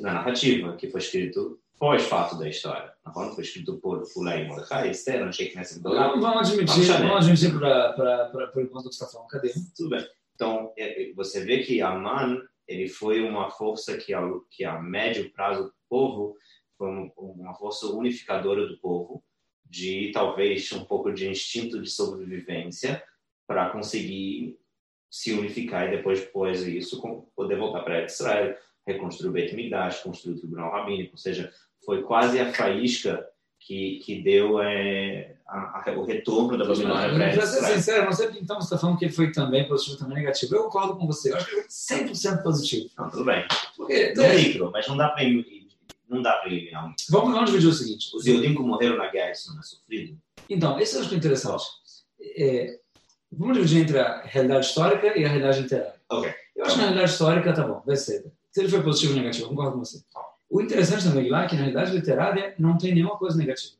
na 0.00 0.14
narrativa, 0.14 0.76
que 0.76 0.88
foi 0.88 1.00
escrito 1.00 1.60
pós-fato 1.78 2.36
da 2.36 2.48
história. 2.48 2.92
Não 3.04 3.34
foi 3.34 3.42
escrito 3.42 3.78
por 3.78 4.06
Fulé 4.06 4.42
e 4.42 4.48
Mordecai, 4.48 4.90
Esther, 4.90 5.24
não 5.24 5.32
sei 5.32 5.48
que 5.48 5.56
nessa 5.56 5.80
Vamos 5.80 6.50
admitir, 6.50 6.86
vamos 6.86 7.26
admitir 7.26 7.58
para 7.58 8.50
por 8.52 8.62
enquanto 8.62 8.88
que 8.88 8.94
você 8.94 9.04
está 9.04 9.06
falando. 9.06 9.28
Cadê? 9.28 9.52
Tudo 9.76 9.90
bem. 9.90 10.06
Então, 10.34 10.72
é, 10.76 11.12
você 11.14 11.44
vê 11.44 11.62
que 11.62 11.82
Aman 11.82 12.40
ele 12.70 12.88
foi 12.88 13.20
uma 13.20 13.50
força 13.50 13.96
que 13.96 14.14
a, 14.14 14.22
que 14.48 14.64
a 14.64 14.80
médio 14.80 15.30
prazo 15.32 15.64
do 15.64 15.74
povo 15.88 16.36
foi 16.80 17.12
uma 17.18 17.54
força 17.54 17.86
unificadora 17.88 18.66
do 18.66 18.78
povo, 18.78 19.22
de 19.66 20.10
talvez 20.14 20.72
um 20.72 20.82
pouco 20.82 21.12
de 21.12 21.28
instinto 21.28 21.80
de 21.80 21.90
sobrevivência 21.90 23.02
para 23.46 23.68
conseguir 23.68 24.58
se 25.10 25.32
unificar 25.32 25.86
e 25.86 25.96
depois, 25.96 26.20
depois 26.20 26.62
isso, 26.62 27.02
poder 27.36 27.58
voltar 27.58 27.82
para 27.82 28.06
Israel, 28.06 28.56
reconstruir 28.86 29.28
o 29.28 29.32
Beit 29.32 29.54
Midrash, 29.54 30.02
construir 30.02 30.34
o 30.34 30.38
Tribunal 30.38 30.72
Rabínico, 30.72 31.12
ou 31.12 31.18
seja, 31.18 31.52
foi 31.84 32.02
quase 32.02 32.40
a 32.40 32.50
faísca 32.50 33.28
que, 33.58 33.98
que 33.98 34.22
deu 34.22 34.58
é, 34.62 35.36
a, 35.46 35.90
a, 35.90 35.92
o 35.98 36.04
retorno 36.04 36.56
da 36.56 36.64
Babilônia 36.64 37.10
para 37.10 37.32
Para 37.32 37.46
ser 37.46 37.74
sincero, 37.74 38.06
não 38.06 38.12
sei 38.12 38.28
porque 38.28 38.42
então 38.42 38.56
você 38.56 38.64
está 38.64 38.78
falando 38.78 38.98
que 38.98 39.04
ele 39.04 39.12
foi 39.12 39.30
também 39.32 39.68
positivo, 39.68 39.98
também 39.98 40.16
negativo. 40.16 40.54
Eu 40.54 40.62
concordo 40.64 40.96
com 40.96 41.06
você. 41.06 41.30
Eu 41.30 41.36
acho 41.36 41.46
que 41.46 41.56
ele 41.56 41.62
foi 41.62 41.98
100% 42.38 42.42
positivo. 42.42 42.88
Não, 42.96 43.10
tudo 43.10 43.24
bem. 43.26 43.44
Porque, 43.76 44.14
no 44.14 44.22
é, 44.22 44.34
micro, 44.34 44.70
mas 44.72 44.88
não 44.88 44.96
dá 44.96 45.10
para 45.10 45.24
não 46.10 46.20
dá 46.20 46.32
para 46.32 46.50
eliminar 46.50 46.86
um. 46.86 46.94
Vamos, 47.08 47.32
vamos 47.32 47.50
dividir 47.50 47.68
o 47.68 47.72
seguinte. 47.72 48.10
Os 48.14 48.26
Eudim 48.26 48.54
que 48.54 48.60
morreram 48.60 48.96
na 48.96 49.08
guerra, 49.08 49.30
isso 49.30 49.52
não 49.52 49.60
é 49.60 49.62
sofrido? 49.62 50.18
Então, 50.48 50.78
esse 50.80 50.96
eu 50.96 51.02
acho 51.02 51.14
interessante. 51.14 51.64
É, 52.36 52.78
vamos 53.30 53.56
dividir 53.56 53.82
entre 53.82 53.98
a 54.00 54.22
realidade 54.22 54.66
histórica 54.66 55.16
e 55.16 55.24
a 55.24 55.28
realidade 55.28 55.62
literária. 55.62 56.00
Ok. 56.10 56.34
Eu 56.56 56.64
acho 56.64 56.74
que 56.74 56.80
na 56.80 56.86
realidade 56.88 57.12
histórica, 57.12 57.52
tá 57.54 57.66
bom, 57.66 57.82
vai 57.86 57.96
ser. 57.96 58.24
Se 58.50 58.60
ele 58.60 58.68
foi 58.68 58.82
positivo 58.82 59.12
ou 59.12 59.20
negativo, 59.20 59.48
concordo 59.48 59.72
com 59.72 59.78
você. 59.78 60.02
O 60.50 60.60
interessante 60.60 61.04
também 61.04 61.30
lá 61.30 61.44
é 61.44 61.46
que 61.46 61.54
na 61.54 61.60
realidade 61.60 61.92
literária 61.92 62.54
não 62.58 62.76
tem 62.76 62.92
nenhuma 62.92 63.16
coisa 63.16 63.38
negativa. 63.38 63.74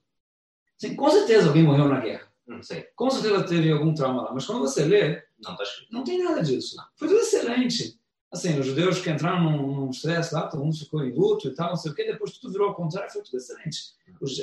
Sim, 0.78 0.94
com 0.94 1.10
certeza 1.10 1.49
alguém 1.49 1.64
morreu 1.64 1.88
na 1.88 2.00
guerra. 2.00 2.30
Não 2.46 2.62
sei. 2.62 2.87
Com 2.94 3.10
certeza 3.10 3.42
teve 3.44 3.70
algum 3.72 3.92
trauma 3.92 4.22
lá. 4.22 4.32
Mas 4.32 4.46
quando 4.46 4.60
você 4.60 4.84
lê, 4.84 5.22
não, 5.42 5.56
tá 5.56 5.64
não 5.90 6.04
tem 6.04 6.22
nada 6.22 6.42
disso. 6.42 6.76
Foi 6.96 7.08
tudo 7.08 7.20
excelente. 7.20 8.00
Assim, 8.32 8.58
os 8.60 8.66
judeus 8.66 9.00
que 9.00 9.10
entraram 9.10 9.42
num, 9.42 9.75
num 9.75 9.90
stress 9.90 10.32
lá, 10.32 10.46
todo 10.46 10.62
mundo 10.62 10.76
ficou 10.76 11.04
em 11.04 11.12
luto 11.12 11.49
e 11.49 11.54
tal, 11.54 11.70
não 11.70 11.76
sei 11.76 11.90
o 11.90 11.94
quê, 11.94 12.04
depois 12.04 12.38
tudo 12.38 12.52
virou 12.52 12.68
ao 12.68 12.75
contrário, 12.76 13.10
foi 13.10 13.22
tudo 13.22 13.37
excelente. 13.37 13.92
Os, 14.20 14.37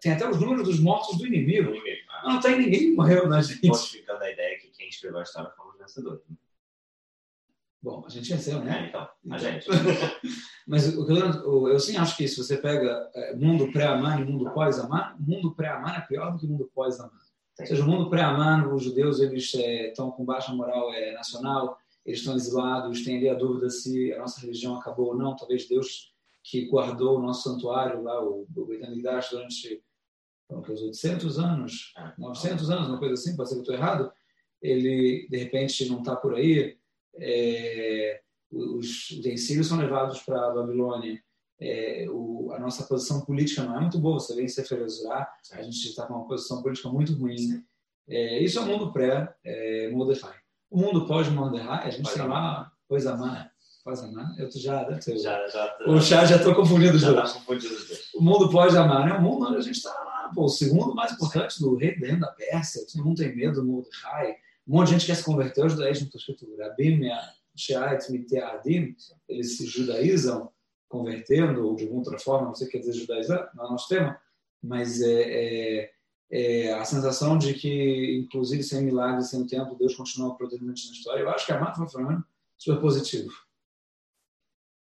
tem 0.00 0.12
até 0.12 0.28
os 0.28 0.40
números 0.40 0.68
dos 0.68 0.78
mortos 0.78 1.18
do 1.18 1.26
inimigo. 1.26 1.70
Do 1.70 1.76
inimigo 1.76 2.02
ah. 2.10 2.34
Não 2.34 2.40
tem 2.40 2.58
ninguém 2.58 2.80
que 2.80 2.92
morreu 2.92 3.28
na 3.28 3.42
gente. 3.42 3.66
Modificando 3.66 4.22
a 4.22 4.30
ideia 4.30 4.58
que 4.60 4.68
quem 4.68 4.88
escreveu 4.88 5.18
a 5.18 5.22
história 5.22 5.50
foram 5.50 5.70
os 5.70 5.78
vencedores. 5.78 6.22
Né? 6.28 6.36
Bom, 7.82 8.04
a 8.06 8.08
gente 8.08 8.32
venceu, 8.32 8.60
né? 8.60 8.84
É, 8.84 8.88
então, 8.88 9.08
a 9.28 9.38
gente. 9.38 9.66
Mas 10.68 10.96
o 10.96 11.04
que 11.04 11.12
eu, 11.12 11.68
eu 11.68 11.80
sim 11.80 11.96
acho 11.96 12.16
que 12.16 12.28
se 12.28 12.36
você 12.36 12.56
pega 12.56 13.10
é, 13.12 13.34
mundo 13.34 13.72
pré-Amã 13.72 14.20
e 14.20 14.24
mundo 14.24 14.48
pós-Amã, 14.52 15.16
mundo 15.18 15.52
pré-Amã 15.52 15.90
é 15.96 16.00
pior 16.02 16.30
do 16.30 16.38
que 16.38 16.46
mundo 16.46 16.70
pós-Amã. 16.72 17.10
Ou 17.58 17.66
seja, 17.66 17.82
o 17.82 17.86
mundo 17.86 18.08
pré-Amã, 18.08 18.72
os 18.72 18.84
judeus 18.84 19.18
eles 19.18 19.52
é, 19.56 19.88
estão 19.88 20.12
com 20.12 20.24
baixa 20.24 20.52
moral 20.52 20.94
é, 20.94 21.12
nacional, 21.12 21.76
eles 22.04 22.20
estão 22.20 22.34
exilados, 22.34 23.04
tem 23.04 23.16
ali 23.16 23.28
a 23.28 23.34
dúvida 23.34 23.70
se 23.70 24.12
a 24.12 24.18
nossa 24.18 24.40
religião 24.40 24.76
acabou 24.76 25.08
ou 25.08 25.16
não, 25.16 25.36
talvez 25.36 25.68
Deus 25.68 26.12
que 26.42 26.66
guardou 26.66 27.18
o 27.18 27.22
nosso 27.22 27.48
santuário 27.48 28.02
lá, 28.02 28.20
o, 28.22 28.46
o 28.54 28.66
Beit 28.66 28.84
HaMikdash, 28.84 29.30
durante 29.30 29.82
os 30.50 30.82
800 30.82 31.38
anos, 31.38 31.94
900 32.18 32.70
anos, 32.70 32.88
uma 32.88 32.98
coisa 32.98 33.14
assim, 33.14 33.36
pode 33.36 33.48
ser 33.48 33.54
que 33.54 33.60
eu 33.60 33.62
estou 33.62 33.74
errado, 33.74 34.12
ele 34.60 35.26
de 35.30 35.36
repente 35.36 35.88
não 35.88 36.00
está 36.00 36.16
por 36.16 36.34
aí, 36.34 36.76
é, 37.16 38.20
os 38.50 39.10
utensílios 39.10 39.68
são 39.68 39.78
levados 39.78 40.20
para 40.22 40.46
a 40.46 40.52
Babilônia, 40.52 41.22
é, 41.60 42.06
o, 42.10 42.52
a 42.52 42.58
nossa 42.58 42.84
posição 42.84 43.24
política 43.24 43.62
não 43.62 43.76
é 43.76 43.80
muito 43.80 43.98
boa, 43.98 44.18
você 44.18 44.34
vê 44.34 44.42
em 44.42 44.48
Seferezurá, 44.48 45.32
a 45.52 45.62
gente 45.62 45.88
está 45.88 46.06
com 46.06 46.14
uma 46.14 46.26
posição 46.26 46.60
política 46.60 46.88
muito 46.88 47.14
ruim. 47.14 47.64
É, 48.08 48.42
isso 48.42 48.58
é 48.58 48.62
o 48.62 48.66
mundo 48.66 48.92
pré-Mordecai. 48.92 50.41
O 50.72 50.78
mundo 50.78 51.06
pós-Mordecai, 51.06 51.86
a 51.86 51.90
gente 51.90 52.04
pode 52.04 52.16
tem 52.16 52.26
lá 52.26 52.72
coisa 52.88 53.14
má. 53.14 53.50
Coisa 53.84 54.10
má, 54.10 54.34
eu 54.38 54.48
já 54.50 54.84
deve 54.84 55.00
ter. 55.00 55.18
Já, 55.18 55.46
já, 55.48 55.76
o 55.86 56.00
chá 56.00 56.24
já 56.24 56.36
estou 56.36 56.54
confundindo 56.54 56.96
os 56.96 57.02
dois. 57.02 57.34
O 58.14 58.22
mundo 58.22 58.48
pós-Amar 58.48 59.08
é 59.10 59.12
o 59.12 59.20
mundo 59.20 59.48
onde 59.48 59.56
a 59.56 59.60
gente 59.60 59.76
está 59.76 59.90
lá, 59.90 60.30
pô, 60.34 60.44
o 60.44 60.48
segundo 60.48 60.94
mais 60.94 61.12
importante 61.12 61.60
do 61.60 61.76
rei 61.76 61.98
dentro 61.98 62.20
da 62.20 62.28
Pérsia, 62.28 62.86
todo 62.90 63.04
mundo 63.04 63.18
tem 63.18 63.36
medo 63.36 63.60
do 63.60 63.66
Mordecai, 63.66 64.36
um 64.66 64.76
monte 64.76 64.86
de 64.86 64.92
gente 64.94 65.06
quer 65.06 65.16
se 65.16 65.24
converter, 65.24 65.66
os 65.66 65.72
judaísmos 65.72 66.14
estão 66.14 66.18
escrito 66.18 66.56
Rabim, 66.56 67.02
Sheait, 67.54 68.10
Miteadim, 68.10 68.96
eles 69.28 69.58
se 69.58 69.66
judaizam, 69.66 70.50
convertendo, 70.88 71.66
ou 71.66 71.76
de 71.76 71.82
alguma 71.82 72.00
outra 72.00 72.18
forma, 72.18 72.46
não 72.46 72.54
sei 72.54 72.66
o 72.66 72.70
que 72.70 72.78
quer 72.78 72.86
dizer 72.86 72.98
judaizar, 72.98 73.50
não 73.54 73.66
é 73.66 73.70
nosso 73.70 73.88
tema, 73.88 74.18
mas 74.62 75.02
é, 75.02 75.22
é, 75.22 75.91
é, 76.32 76.72
a 76.72 76.84
sensação 76.84 77.36
de 77.36 77.52
que, 77.52 78.24
inclusive, 78.24 78.62
sem 78.62 78.82
milagres, 78.82 79.28
sem 79.28 79.46
tempo, 79.46 79.76
Deus 79.76 79.94
continua 79.94 80.34
protegendo 80.34 80.68
na 80.68 80.72
história. 80.72 81.20
Eu 81.20 81.28
acho 81.28 81.44
que 81.44 81.52
a 81.52 81.60
Marta 81.60 81.76
foi 81.76 81.88
falando 81.88 82.24
super 82.56 82.80
positivo. 82.80 83.30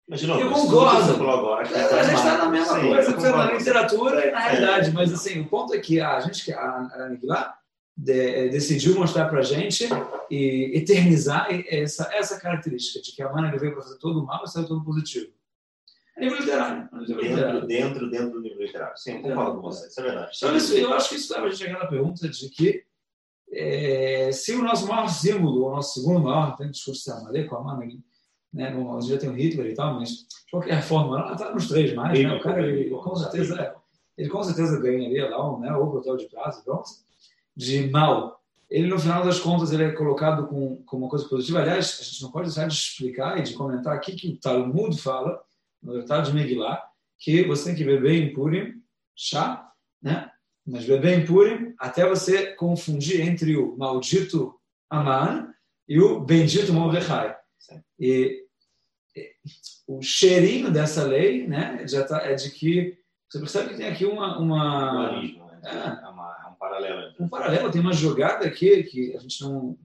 Mas, 0.08 0.22
de 0.22 0.28
novo, 0.28 0.40
eu 0.40 0.52
concordo. 0.52 1.30
Agora, 1.30 1.68
é, 1.68 2.00
a 2.00 2.04
gente 2.04 2.16
está 2.16 2.38
na 2.38 2.50
mesma 2.50 2.80
Sim, 2.80 2.88
coisa, 2.88 3.32
na 3.36 3.52
literatura 3.52 4.26
e 4.26 4.32
na 4.32 4.40
realidade, 4.40 4.92
mas 4.92 5.12
assim, 5.12 5.42
o 5.42 5.48
ponto 5.50 5.74
é 5.74 5.80
que 5.80 6.00
a 6.00 6.20
gente, 6.22 6.54
a, 6.54 6.60
a, 6.60 7.58
de, 7.96 8.12
é, 8.12 8.48
decidiu 8.48 8.96
mostrar 8.96 9.28
para 9.28 9.40
a 9.40 9.44
gente 9.44 9.88
e 10.32 10.72
eternizar 10.74 11.48
essa, 11.68 12.10
essa 12.14 12.40
característica 12.40 13.02
de 13.02 13.12
que 13.12 13.22
a 13.22 13.32
mana 13.32 13.56
veio 13.58 13.74
para 13.74 13.84
fazer 13.84 13.98
todo 13.98 14.22
o 14.22 14.26
mal 14.26 14.46
e 14.46 14.48
saiu 14.50 14.68
todo 14.68 14.84
positivo. 14.84 15.32
É 16.16 16.22
nível 16.22 16.40
literário. 16.40 16.90
É 16.94 16.98
literário. 16.98 17.68
Dentro, 17.68 18.10
dentro, 18.10 18.32
do 18.32 18.42
nível 18.42 18.60
literário. 18.60 18.98
Sim, 18.98 19.22
concordo 19.22 19.56
com 19.56 19.62
você. 19.62 19.88
Isso 19.88 20.00
é 20.00 20.04
verdade. 20.04 20.32
Então, 20.36 20.56
isso, 20.56 20.78
eu 20.78 20.94
acho 20.94 21.10
que 21.10 21.16
isso 21.16 21.34
leva 21.34 21.48
a 21.48 21.50
gente 21.50 21.64
àquela 21.64 21.88
pergunta 21.88 22.30
de 22.30 22.50
que 22.50 22.84
é, 23.52 24.32
se 24.32 24.54
o 24.54 24.64
nosso 24.64 24.88
maior 24.88 25.08
símbolo, 25.08 25.68
o 25.68 25.72
nosso 25.72 26.00
segundo 26.00 26.22
maior, 26.22 26.56
tem 26.56 26.72
discurso 26.72 27.04
de 27.04 27.12
Amalek 27.12 27.48
com 27.48 27.56
a 27.58 27.64
mana, 27.64 27.86
né, 28.52 28.70
no, 28.70 29.02
já 29.02 29.18
tem 29.18 29.30
o 29.30 29.34
Hitler 29.34 29.72
e 29.72 29.74
tal, 29.74 29.96
mas 29.96 30.10
de 30.10 30.52
qualquer 30.52 30.82
forma, 30.82 31.32
está 31.32 31.54
nos 31.54 31.68
três 31.68 31.94
mais, 31.94 32.20
né? 32.20 32.34
O 32.34 32.42
cara, 32.42 32.62
ele, 32.62 32.90
com 32.90 33.16
certeza, 33.16 33.76
ele 34.18 34.30
com 34.30 34.44
certeza 34.44 34.80
ganharia 34.80 35.30
lá 35.30 35.52
um, 35.52 35.60
né, 35.60 35.76
ou 35.76 35.96
hotel 35.96 36.18
de 36.18 36.28
prazo, 36.30 36.62
então, 36.62 36.84
de 37.56 37.90
mal. 37.90 38.40
Ele, 38.70 38.88
no 38.88 38.98
final 38.98 39.24
das 39.24 39.40
contas, 39.40 39.72
ele 39.72 39.84
é 39.84 39.92
colocado 39.92 40.48
com, 40.48 40.78
com 40.84 40.98
uma 40.98 41.10
coisa 41.10 41.28
positiva. 41.28 41.62
Aliás, 41.62 42.00
a 42.00 42.04
gente 42.04 42.24
não 42.24 42.32
pode 42.32 42.48
deixar 42.48 42.68
de 42.68 42.74
explicar 42.74 43.38
e 43.38 43.44
de 43.44 43.54
comentar 43.54 43.96
aqui 43.96 44.16
que 44.16 44.30
o 44.30 44.38
Talmud 44.38 45.00
fala, 45.00 45.40
no 45.84 45.94
Tratado 45.94 46.30
de 46.30 46.36
Megillah, 46.36 46.82
que 47.20 47.44
você 47.44 47.66
tem 47.66 47.76
que 47.76 47.84
beber 47.84 48.22
em 48.22 48.34
Purim 48.34 48.82
chá, 49.16 49.72
né? 50.02 50.32
mas 50.66 50.86
beber 50.86 51.20
em 51.20 51.26
Purim 51.26 51.74
até 51.78 52.08
você 52.08 52.54
confundir 52.56 53.22
entre 53.22 53.56
o 53.58 53.78
maldito 53.78 54.56
Aman 54.90 55.54
e 55.88 56.00
o 56.00 56.20
bendito 56.20 56.74
Mordecai. 56.74 57.36
E, 58.00 58.44
e 59.16 59.32
o 59.88 60.02
cheirinho 60.02 60.72
dessa 60.72 61.04
lei 61.04 61.48
né, 61.48 61.86
já 61.88 62.06
tá, 62.06 62.24
é 62.24 62.34
de 62.36 62.50
que 62.52 62.98
você 63.30 63.40
percebe 63.40 63.70
que 63.70 63.78
tem 63.78 63.88
aqui 63.88 64.06
uma. 64.06 64.38
uma 64.38 65.12
né? 65.12 65.38
é, 65.66 66.56
paralelo. 66.60 67.14
Um 67.20 67.28
paralelo, 67.28 67.72
tem 67.72 67.82
uma 67.82 67.94
jogada 67.94 68.46
aqui 68.46 68.84
que 68.84 69.16
a 69.16 69.20
gente 69.20 69.42
não 69.42 69.78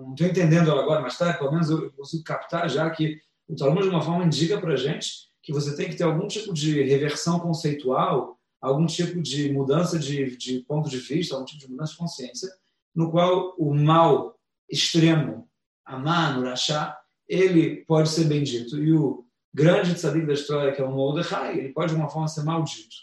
não 0.00 0.12
estou 0.12 0.26
entendendo 0.26 0.70
ela 0.70 0.82
agora, 0.82 1.00
mas 1.00 1.16
tá, 1.16 1.32
pelo 1.32 1.52
menos 1.52 1.70
eu 1.70 1.90
consigo 1.92 2.22
captar 2.22 2.68
já 2.68 2.88
que 2.90 3.20
o 3.48 3.54
Talmud 3.54 3.82
de 3.82 3.88
uma 3.88 4.02
forma 4.02 4.24
indica 4.24 4.60
para 4.60 4.74
a 4.74 4.76
gente 4.76 5.25
que 5.46 5.52
você 5.52 5.76
tem 5.76 5.88
que 5.88 5.94
ter 5.94 6.02
algum 6.02 6.26
tipo 6.26 6.52
de 6.52 6.82
reversão 6.82 7.38
conceitual, 7.38 8.36
algum 8.60 8.84
tipo 8.84 9.22
de 9.22 9.52
mudança 9.52 9.96
de, 9.96 10.36
de 10.36 10.58
ponto 10.62 10.90
de 10.90 10.98
vista, 10.98 11.36
algum 11.36 11.46
tipo 11.46 11.60
de 11.60 11.70
mudança 11.70 11.92
de 11.92 11.98
consciência, 11.98 12.52
no 12.92 13.12
qual 13.12 13.54
o 13.56 13.72
mal 13.72 14.36
extremo, 14.68 15.48
Aman, 15.84 16.40
Urachá, 16.40 16.98
ele 17.28 17.84
pode 17.84 18.08
ser 18.08 18.24
bendito. 18.24 18.76
E 18.76 18.92
o 18.92 19.24
grande 19.54 19.94
tzadik 19.94 20.26
da 20.26 20.32
história, 20.32 20.72
que 20.72 20.82
é 20.82 20.84
o 20.84 20.90
Mordecai, 20.90 21.56
ele 21.56 21.72
pode 21.72 21.94
de 21.94 22.00
uma 22.00 22.08
forma 22.08 22.26
ser 22.26 22.42
maldito. 22.42 22.96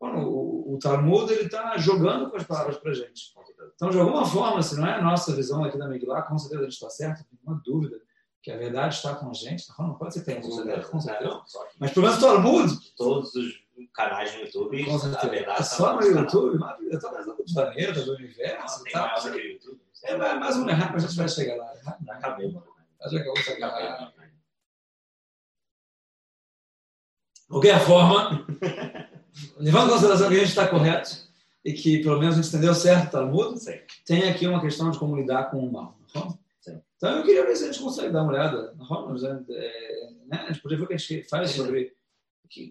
Bom, 0.00 0.24
o, 0.24 0.74
o 0.74 0.78
Talmud 0.78 1.30
está 1.30 1.76
jogando 1.76 2.30
com 2.30 2.36
as 2.38 2.44
palavras 2.44 2.78
para 2.78 2.92
a 2.92 2.94
gente. 2.94 3.34
Então, 3.74 3.90
de 3.90 3.98
alguma 3.98 4.24
forma, 4.24 4.62
se 4.62 4.74
não 4.74 4.86
é 4.86 4.94
a 4.94 5.02
nossa 5.02 5.36
visão 5.36 5.62
aqui 5.64 5.76
da 5.76 5.86
Megillah, 5.86 6.22
com 6.22 6.38
certeza 6.38 6.62
a 6.62 6.64
gente 6.64 6.72
está 6.72 6.88
certo, 6.88 7.26
não 7.30 7.38
nenhuma 7.44 7.62
dúvida 7.62 8.00
que 8.42 8.50
a 8.50 8.56
verdade 8.56 8.94
está 8.94 9.14
com 9.14 9.30
a 9.30 9.34
gente. 9.34 9.66
Tá 9.66 9.74
não 9.78 9.94
pode 9.94 10.14
ser 10.14 10.20
que 10.20 10.26
tenha 10.26 10.40
com 10.82 11.00
certeza. 11.00 11.42
Mas 11.78 11.92
pelo 11.92 12.06
menos 12.06 12.22
o 12.22 12.26
Talmud... 12.26 12.94
Todos 12.96 13.34
os 13.34 13.52
canais 13.92 14.34
no 14.34 14.40
YouTube, 14.40 14.84
com 14.84 14.98
certeza. 14.98 15.26
a 15.26 15.28
verdade 15.28 15.68
só 15.68 15.96
no 15.96 16.02
YouTube, 16.06 16.60
eu 16.82 16.96
estou 16.96 17.12
mais 17.12 17.26
do 17.26 17.54
planeta, 17.54 18.02
do 18.02 18.14
universo. 18.14 18.84
Tá, 18.92 19.06
mais 19.06 19.24
no 19.24 19.38
YouTube. 19.38 19.80
É 20.04 20.16
mais 20.16 20.56
um 20.56 20.68
errado, 20.68 20.92
mas 20.94 21.04
a 21.04 21.06
gente 21.08 21.16
vai 21.16 21.28
chegar 21.28 21.56
lá. 21.56 21.72
Acabei. 22.08 22.50
Já 23.10 23.18
acabou 23.18 23.34
de 23.34 23.42
chegar 23.42 23.68
lá. 23.68 24.12
De 27.34 27.46
qualquer 27.48 27.80
forma... 27.80 28.46
levando 29.58 29.88
em 29.88 29.90
consideração 29.90 30.28
que 30.28 30.34
a 30.34 30.38
gente 30.38 30.48
está 30.48 30.68
correto 30.68 31.28
e 31.64 31.72
que 31.72 32.02
pelo 32.02 32.18
menos 32.18 32.38
a 32.38 32.42
gente 32.42 32.48
entendeu 32.48 32.74
certo 32.74 33.08
o 33.08 33.10
Talmud, 33.10 33.60
tem 34.04 34.28
aqui 34.28 34.46
uma 34.46 34.60
questão 34.60 34.90
de 34.90 34.98
como 34.98 35.16
lidar 35.16 35.50
com 35.50 35.58
o 35.58 35.72
mal. 35.72 35.98
Não? 36.14 36.38
Então 37.00 37.16
eu 37.16 37.24
queria 37.24 37.46
ver 37.46 37.56
se 37.56 37.64
a 37.64 37.66
gente 37.68 37.80
consegue 37.80 38.12
dar 38.12 38.22
uma 38.22 38.32
olhada. 38.32 38.74
Não? 38.76 39.16
É, 39.48 40.10
né? 40.26 40.44
A 40.46 40.52
gente 40.52 40.60
poderia 40.60 40.80
ver 40.80 40.84
o 40.84 40.88
que 40.88 40.94
a 40.94 40.98
gente 40.98 41.26
faz 41.30 41.52
sobre. 41.52 41.94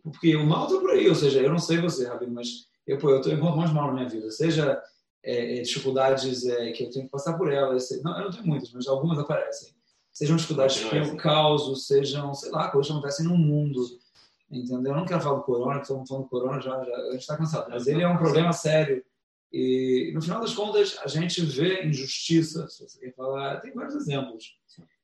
Porque 0.04 0.36
o 0.36 0.46
mal 0.46 0.68
está 0.68 0.80
por 0.80 0.92
aí, 0.92 1.10
ou 1.10 1.16
seja, 1.16 1.42
eu 1.42 1.50
não 1.50 1.58
sei 1.58 1.80
você, 1.80 2.06
Rabino, 2.06 2.34
mas 2.34 2.68
eu, 2.86 3.00
eu 3.00 3.32
encontro 3.32 3.58
mais 3.58 3.74
mal 3.74 3.88
na 3.88 3.94
minha 3.94 4.10
vida. 4.10 4.30
Seja 4.30 4.80
é, 5.24 5.58
é, 5.58 5.62
dificuldades 5.64 6.46
é, 6.46 6.72
que 6.74 6.84
eu 6.84 6.92
tenho 6.92 7.06
que 7.06 7.12
passar 7.12 7.38
por 7.38 7.52
elas. 7.52 7.90
Não, 8.04 8.16
eu 8.20 8.26
não 8.26 8.32
tenho 8.32 8.46
muitas, 8.46 8.72
mas 8.72 8.88
algumas 8.88 9.18
aparecem. 9.18 9.74
Sejam 10.12 10.36
dificuldades 10.36 10.84
que 10.84 10.96
eu 10.96 11.16
causo, 11.16 11.76
sejam, 11.76 12.34
sei 12.36 12.52
lá, 12.52 12.70
coisas 12.70 12.88
que 12.88 12.94
acontecem 12.94 13.26
no 13.26 13.38
mundo 13.38 13.82
entendeu? 14.52 14.92
Eu 14.92 14.98
não 14.98 15.06
quero 15.06 15.22
falar 15.22 15.38
do 15.38 15.44
corona, 15.44 15.76
que 15.76 15.84
estamos 15.84 16.10
falando 16.10 16.24
do 16.24 16.30
corona, 16.30 16.62
já, 16.62 16.84
já 16.84 16.96
a 16.96 17.12
gente 17.12 17.22
está 17.22 17.38
cansado, 17.38 17.70
mas 17.70 17.88
ele 17.88 18.02
é 18.02 18.08
um 18.08 18.18
problema 18.18 18.52
sério. 18.52 19.04
E, 19.52 20.12
no 20.14 20.22
final 20.22 20.40
das 20.40 20.54
contas, 20.54 20.98
a 21.04 21.08
gente 21.08 21.42
vê 21.42 21.84
injustiça, 21.86 22.68
se 22.68 22.84
você 22.84 23.00
quer 23.00 23.16
falar, 23.16 23.60
tem 23.60 23.74
vários 23.74 23.96
exemplos. 23.96 24.58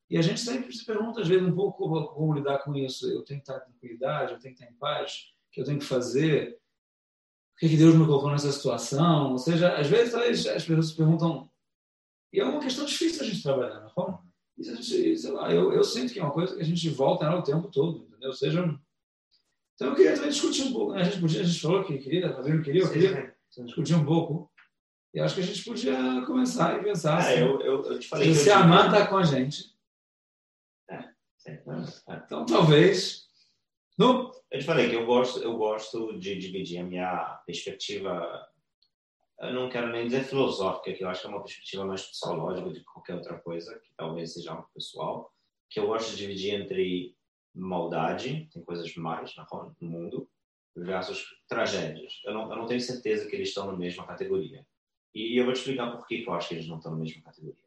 E 0.10 0.18
a 0.18 0.22
gente 0.22 0.40
sempre 0.40 0.72
se 0.72 0.86
pergunta, 0.86 1.22
às 1.22 1.28
vezes, 1.28 1.48
um 1.48 1.56
pouco 1.56 1.78
como, 1.78 2.08
como 2.08 2.34
lidar 2.34 2.60
com 2.60 2.76
isso. 2.76 3.10
Eu 3.10 3.24
tenho 3.24 3.42
que 3.42 3.50
estar 3.50 3.58
em 3.58 3.72
tranquilidade, 3.72 4.34
eu 4.34 4.40
tenho 4.40 4.54
que 4.54 4.62
estar 4.62 4.72
em 4.72 4.78
paz, 4.78 5.34
o 5.48 5.52
que 5.52 5.62
eu 5.62 5.66
tenho 5.66 5.80
que 5.80 5.86
fazer, 5.86 6.60
o 7.56 7.60
que, 7.60 7.70
que 7.70 7.78
Deus 7.78 7.96
me 7.96 8.06
colocou 8.06 8.30
nessa 8.30 8.52
situação. 8.52 9.32
Ou 9.32 9.38
seja, 9.40 9.76
às 9.76 9.88
vezes 9.88 10.14
as 10.14 10.64
pessoas 10.64 10.90
se 10.90 10.96
perguntam, 10.96 11.50
e 12.32 12.40
é 12.40 12.46
uma 12.46 12.62
questão 12.62 12.86
difícil 12.86 13.24
a 13.24 13.26
gente 13.26 13.42
trabalhar, 13.42 13.92
não 13.96 14.08
é? 14.08 14.26
Isso 14.58 15.18
sei 15.18 15.32
lá, 15.32 15.52
eu, 15.52 15.74
eu 15.74 15.84
sinto 15.84 16.14
que 16.14 16.20
é 16.20 16.24
uma 16.24 16.32
coisa 16.32 16.56
que 16.56 16.62
a 16.62 16.66
gente 16.66 16.90
volta 16.90 17.30
o 17.30 17.44
tempo 17.44 17.68
todo, 17.70 18.08
entendeu? 18.08 18.32
Seja 18.32 18.80
então 19.76 19.90
eu 19.90 19.96
queria 19.96 20.14
também 20.14 20.30
discutir 20.30 20.64
um 20.64 20.74
pouco. 20.74 20.94
Né? 20.94 21.02
A 21.02 21.04
gente 21.04 21.20
podia, 21.20 21.42
a 21.42 21.44
gente 21.44 21.62
falou 21.62 21.84
que 21.84 21.98
queria, 21.98 22.34
tá 22.34 22.42
vendo? 22.42 22.64
Queria, 22.64 22.82
eu 22.82 22.92
queria 22.92 23.35
discutir 23.64 23.96
um 23.96 24.06
pouco. 24.06 24.52
E 25.14 25.20
acho 25.20 25.36
que 25.36 25.42
a 25.42 25.46
gente 25.46 25.64
podia 25.64 26.26
começar 26.26 26.78
e 26.78 26.84
pensar. 26.84 27.22
É, 27.22 27.34
assim, 27.34 27.42
eu, 27.42 27.62
eu, 27.62 27.84
eu, 27.86 28.00
te 28.00 28.08
falei. 28.08 28.34
Se 28.34 28.52
a 28.52 28.60
Amanda 28.60 28.98
está 28.98 29.08
com 29.08 29.18
a 29.18 29.24
gente. 29.24 29.74
É, 30.90 31.10
é, 31.48 31.64
então 32.26 32.46
talvez. 32.46 33.26
No... 33.98 34.34
Eu 34.52 34.60
te 34.60 34.66
falei 34.66 34.90
que 34.90 34.96
eu 34.96 35.06
gosto, 35.06 35.40
eu 35.40 35.58
gosto 35.58 36.20
de 36.20 36.38
dividir 36.38 36.80
a 36.80 36.84
minha 36.84 37.42
perspectiva. 37.46 38.46
Eu 39.40 39.54
não 39.54 39.70
quero 39.70 39.90
nem 39.92 40.06
dizer 40.06 40.26
filosófica, 40.26 40.94
que 40.94 41.04
eu 41.04 41.10
acho 41.10 41.22
que 41.22 41.28
é 41.28 41.30
uma 41.30 41.44
perspectiva 41.44 41.86
mais 41.86 42.04
psicológica 42.04 42.72
de 42.72 42.84
qualquer 42.84 43.16
outra 43.16 43.38
coisa, 43.40 43.78
que 43.80 43.94
talvez 43.96 44.34
seja 44.34 44.52
algo 44.52 44.70
pessoal, 44.74 45.34
que 45.70 45.80
eu 45.80 45.88
gosto 45.88 46.12
de 46.12 46.18
dividir 46.18 46.54
entre 46.54 47.16
maldade, 47.54 48.50
tem 48.52 48.64
coisas 48.64 48.94
mais 48.96 49.34
no 49.80 49.90
mundo, 49.90 50.30
versus 50.76 51.24
tragédias. 51.48 52.22
Eu 52.26 52.34
não, 52.34 52.52
eu 52.52 52.58
não 52.58 52.66
tenho 52.66 52.82
certeza 52.82 53.28
que 53.28 53.36
eles 53.36 53.50
estão 53.50 53.68
na 53.68 53.78
mesma 53.78 54.06
categoria. 54.06 54.66
E 55.14 55.40
eu 55.40 55.46
vou 55.46 55.54
te 55.54 55.60
explicar 55.60 55.92
por 55.92 56.06
que 56.06 56.26
eu 56.28 56.34
acho 56.34 56.50
que 56.50 56.56
eles 56.56 56.68
não 56.68 56.78
estão 56.78 56.92
na 56.92 56.98
mesma 56.98 57.22
categoria. 57.22 57.64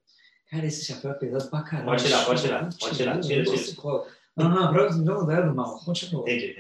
Cara, 0.51 0.67
esse 0.67 0.85
chapéu 0.85 1.11
é 1.11 1.15
pesado 1.15 1.51
pra 1.51 1.63
caralho. 1.63 1.87
Pode 1.87 2.05
tirar, 2.05 2.25
pode 2.25 2.43
tirar. 2.43 2.69
Pode 2.79 2.97
tirar, 2.97 3.21
tira, 3.21 3.45
tira. 3.45 3.57
tira. 3.57 4.07
Não, 4.37 4.49
não, 4.49 4.73
pra 4.73 4.91
não 4.93 5.27
der 5.27 5.47
do 5.47 5.55
mal. 5.55 5.79
Continua. 5.85 6.23
Entendi, 6.23 6.57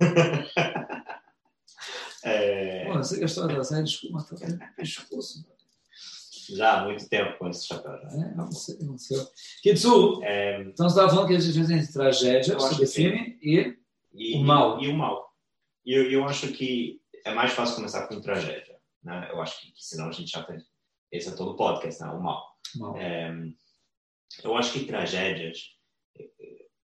é... 2.24 2.84
Pô, 2.84 2.98
você 2.98 3.18
gastou 3.18 3.48
da 3.48 3.64
série, 3.64 3.84
desculpa, 3.84 4.22
tá 4.22 4.72
pescoço. 4.76 5.44
Já 6.50 6.80
há 6.80 6.84
muito 6.84 7.08
tempo 7.08 7.38
com 7.38 7.48
esse 7.48 7.66
chapéu. 7.66 7.92
É, 7.92 8.34
não 8.34 8.52
sei, 8.52 8.76
não 8.80 8.98
sei. 8.98 9.18
Kitsu, 9.62 10.22
é... 10.22 10.60
então 10.60 10.88
você 10.88 10.94
estava 10.94 11.08
falando 11.08 11.28
que 11.28 11.34
a 11.34 11.38
diferença 11.38 11.72
entre 11.72 11.92
tragédia, 11.92 12.60
subfilme 12.60 13.38
e, 13.42 13.76
e, 14.12 14.36
o 14.36 14.44
mal. 14.44 14.80
E 14.80 14.88
o 14.88 14.94
mal. 14.94 15.31
E 15.84 15.92
eu, 15.92 16.10
eu 16.10 16.24
acho 16.24 16.52
que 16.52 17.00
é 17.24 17.32
mais 17.32 17.52
fácil 17.52 17.76
começar 17.76 18.06
com 18.06 18.20
tragédia. 18.20 18.78
Né? 19.02 19.28
Eu 19.30 19.40
acho 19.40 19.60
que, 19.60 19.72
que 19.72 19.84
senão 19.84 20.08
a 20.08 20.12
gente 20.12 20.30
já 20.30 20.42
tem. 20.42 20.58
Esse 21.10 21.28
é 21.28 21.36
todo 21.36 21.52
o 21.52 21.56
podcast, 21.56 22.00
né? 22.02 22.08
o 22.10 22.22
mal. 22.22 22.56
mal. 22.76 22.96
É... 22.96 23.32
eu 24.42 24.56
acho 24.56 24.72
que 24.72 24.86
tragédias. 24.86 25.76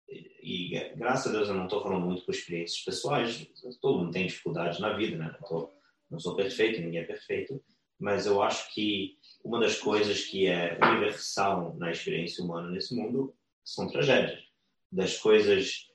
E, 0.09 0.75
e 0.77 0.95
graças 0.95 1.27
a 1.27 1.35
Deus 1.35 1.49
eu 1.49 1.55
não 1.55 1.65
estou 1.65 1.81
falando 1.81 2.05
muito 2.05 2.25
por 2.25 2.33
experiências 2.33 2.83
pessoais. 2.83 3.47
Todo 3.81 3.99
mundo 3.99 4.11
tem 4.11 4.27
dificuldades 4.27 4.79
na 4.79 4.93
vida, 4.93 5.17
né? 5.17 5.35
Não, 5.39 5.47
tô, 5.47 5.73
não 6.09 6.19
sou 6.19 6.35
perfeito, 6.35 6.81
ninguém 6.81 7.01
é 7.01 7.05
perfeito. 7.05 7.63
Mas 7.99 8.25
eu 8.25 8.41
acho 8.41 8.73
que 8.73 9.17
uma 9.43 9.59
das 9.59 9.79
coisas 9.79 10.25
que 10.25 10.47
é 10.47 10.77
universal 10.81 11.75
na 11.77 11.91
experiência 11.91 12.43
humana 12.43 12.69
nesse 12.69 12.95
mundo 12.95 13.35
são 13.63 13.87
tragédias. 13.87 14.43
Das 14.91 15.17
coisas 15.17 15.87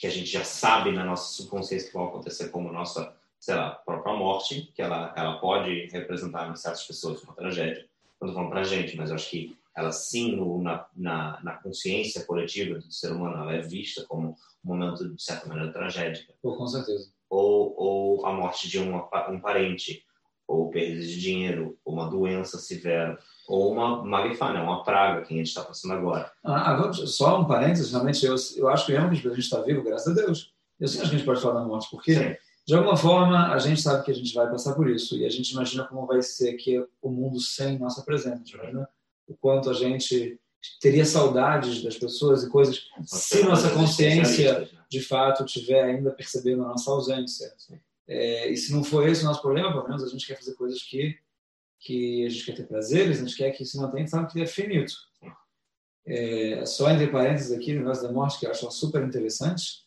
que 0.00 0.06
a 0.06 0.10
gente 0.10 0.30
já 0.30 0.42
sabe 0.42 0.92
na 0.92 1.04
nossa 1.04 1.34
subconsciência 1.34 1.88
que 1.88 1.94
vão 1.94 2.06
acontecer, 2.06 2.48
como 2.48 2.72
nossa, 2.72 3.14
sei 3.38 3.54
lá, 3.54 3.70
própria 3.70 4.16
morte, 4.16 4.72
que 4.74 4.80
ela, 4.80 5.12
ela 5.14 5.38
pode 5.38 5.90
representar 5.92 6.50
em 6.50 6.56
certas 6.56 6.86
pessoas 6.86 7.22
uma 7.22 7.34
tragédia. 7.34 7.86
Não 8.18 8.28
estou 8.28 8.32
falando 8.32 8.50
para 8.50 8.60
a 8.60 8.64
gente, 8.64 8.96
mas 8.96 9.10
eu 9.10 9.16
acho 9.16 9.28
que 9.28 9.54
ela 9.76 9.92
sim, 9.92 10.36
no, 10.36 10.60
na, 10.62 10.86
na, 10.96 11.38
na, 11.42 11.52
consciência 11.56 12.24
coletiva 12.24 12.78
do 12.78 12.90
ser 12.90 13.12
humano, 13.12 13.42
ela 13.42 13.52
é 13.52 13.60
vista 13.60 14.02
como 14.08 14.30
um 14.30 14.34
momento, 14.68 15.06
de 15.06 15.22
certa 15.22 15.46
maneira. 15.46 15.70
Pô, 16.40 16.56
com 16.56 16.66
certeza. 16.66 17.12
Ou, 17.28 17.74
ou 17.76 18.26
a 18.26 18.32
morte 18.32 18.70
de 18.70 18.78
um, 18.78 18.96
um 18.96 19.38
parente, 19.38 20.02
ou 20.50 20.68
perda 20.68 21.00
de 21.00 21.20
dinheiro, 21.20 21.78
ou 21.84 21.94
uma 21.94 22.10
doença 22.10 22.58
severa, 22.58 23.16
ou 23.46 23.72
uma 23.72 24.04
marifá, 24.04 24.52
né? 24.52 24.60
uma 24.60 24.82
praga 24.82 25.22
que 25.22 25.32
a 25.32 25.36
gente 25.36 25.46
está 25.46 25.62
passando 25.62 25.94
agora. 25.94 26.30
Ah, 26.42 26.72
agora, 26.72 26.92
só 26.92 27.40
um 27.40 27.46
parênteses, 27.46 27.92
realmente, 27.92 28.26
eu, 28.26 28.34
eu 28.56 28.68
acho 28.68 28.84
que 28.84 28.92
realmente 28.92 29.26
a 29.26 29.30
gente 29.30 29.40
está 29.40 29.60
vivo, 29.60 29.84
graças 29.84 30.08
a 30.08 30.20
Deus. 30.20 30.52
Eu 30.80 30.86
acho 30.86 30.96
que 30.96 31.02
a 31.02 31.06
gente 31.06 31.24
pode 31.24 31.40
falar 31.40 31.60
da 31.60 31.66
morte, 31.66 31.88
porque, 31.88 32.14
sim. 32.14 32.36
de 32.66 32.74
alguma 32.74 32.96
forma, 32.96 33.52
a 33.52 33.58
gente 33.60 33.80
sabe 33.80 34.04
que 34.04 34.10
a 34.10 34.14
gente 34.14 34.34
vai 34.34 34.50
passar 34.50 34.74
por 34.74 34.90
isso, 34.90 35.16
e 35.16 35.24
a 35.24 35.28
gente 35.28 35.52
imagina 35.52 35.84
como 35.84 36.04
vai 36.04 36.20
ser 36.20 36.50
aqui 36.50 36.84
o 37.00 37.10
mundo 37.10 37.38
sem 37.38 37.78
nossa 37.78 38.02
presença. 38.02 38.42
Imagina 38.52 38.88
o 39.28 39.34
quanto 39.34 39.70
a 39.70 39.74
gente 39.74 40.36
teria 40.80 41.04
saudades 41.04 41.80
das 41.82 41.96
pessoas 41.96 42.42
e 42.42 42.50
coisas 42.50 42.88
se 43.04 43.44
nossa 43.44 43.70
consciência, 43.70 44.60
né? 44.60 44.68
de 44.90 45.00
fato, 45.00 45.44
tiver 45.44 45.84
ainda 45.84 46.10
percebendo 46.10 46.64
a 46.64 46.68
nossa 46.68 46.90
ausência. 46.90 47.54
Sim. 47.56 47.78
É, 48.10 48.50
e 48.50 48.56
se 48.56 48.72
não 48.72 48.82
for 48.82 49.08
esse 49.08 49.22
o 49.22 49.26
nosso 49.26 49.40
problema, 49.40 49.70
pelo 49.70 49.86
menos 49.86 50.02
a 50.02 50.08
gente 50.08 50.26
quer 50.26 50.36
fazer 50.36 50.54
coisas 50.54 50.82
que, 50.82 51.16
que 51.78 52.26
a 52.26 52.28
gente 52.28 52.44
quer 52.44 52.56
ter 52.56 52.66
prazeres, 52.66 53.18
a 53.18 53.24
gente 53.24 53.36
quer 53.36 53.52
que 53.52 53.64
se 53.64 53.78
mantenha, 53.78 54.08
sabe 54.08 54.32
que 54.32 54.42
é 54.42 54.46
finito. 54.46 54.94
É, 56.04 56.66
só 56.66 56.90
entre 56.90 57.06
parênteses 57.06 57.52
aqui, 57.52 57.72
o 57.72 57.78
negócio 57.78 58.02
da 58.02 58.12
morte, 58.12 58.40
que 58.40 58.46
eu 58.46 58.50
acho 58.50 58.68
super 58.72 59.04
interessante, 59.04 59.84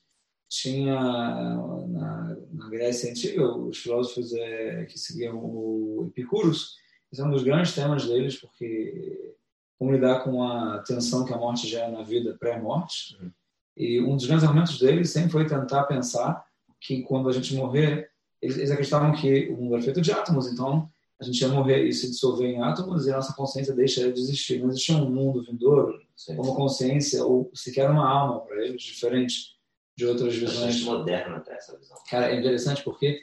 tinha 0.48 0.96
na, 0.96 2.38
na 2.54 2.70
Grécia 2.70 3.12
Antiga, 3.12 3.46
os 3.46 3.80
filósofos 3.80 4.34
é, 4.34 4.86
que 4.86 4.98
seguiam 4.98 5.38
o 5.44 6.06
Epicurus, 6.08 6.78
esse 7.12 7.22
é 7.22 7.26
um 7.26 7.32
dos 7.32 7.44
grandes 7.44 7.76
temas 7.76 8.08
deles, 8.08 8.40
porque 8.40 9.36
como 9.78 9.92
lidar 9.92 10.24
com 10.24 10.42
a 10.42 10.80
tensão 10.80 11.26
que 11.26 11.34
a 11.34 11.38
morte 11.38 11.68
gera 11.68 11.92
na 11.92 12.04
vida 12.04 12.38
pré-morte. 12.40 13.18
Uhum. 13.20 13.32
E 13.76 14.00
um 14.00 14.16
dos 14.16 14.26
grandes 14.26 14.46
argumentos 14.46 14.80
deles 14.80 15.10
sempre 15.10 15.32
foi 15.32 15.46
tentar 15.46 15.84
pensar 15.84 16.46
que 16.80 17.02
quando 17.02 17.28
a 17.28 17.34
gente 17.34 17.54
morrer, 17.54 18.13
eles, 18.44 18.58
eles 18.58 18.72
acreditavam 18.72 19.14
que 19.14 19.48
o 19.50 19.58
mundo 19.58 19.76
era 19.76 19.84
feito 19.84 20.02
de 20.02 20.12
átomos, 20.12 20.52
então 20.52 20.90
a 21.20 21.24
gente 21.24 21.40
ia 21.40 21.48
morrer 21.48 21.88
e 21.88 21.94
se 21.94 22.10
dissolver 22.10 22.50
em 22.50 22.62
átomos 22.62 23.08
e 23.08 23.12
a 23.12 23.16
nossa 23.16 23.34
consciência 23.34 23.74
deixaria 23.74 24.12
de 24.12 24.20
existir. 24.20 24.60
Não 24.60 24.68
existia 24.68 24.98
um 24.98 25.10
mundo 25.10 25.42
vindouro, 25.44 26.02
Sim. 26.14 26.36
uma 26.36 26.54
consciência 26.54 27.24
ou 27.24 27.50
sequer 27.54 27.90
uma 27.90 28.08
alma 28.08 28.42
para 28.42 28.66
eles, 28.66 28.82
diferente 28.82 29.54
de 29.96 30.06
outras 30.06 30.36
visões. 30.36 30.82
É 30.82 30.86
moderna 30.86 31.38
até 31.38 31.54
essa 31.54 31.78
visão. 31.78 31.98
Cara, 32.10 32.32
é 32.32 32.38
interessante 32.38 32.84
porque, 32.84 33.22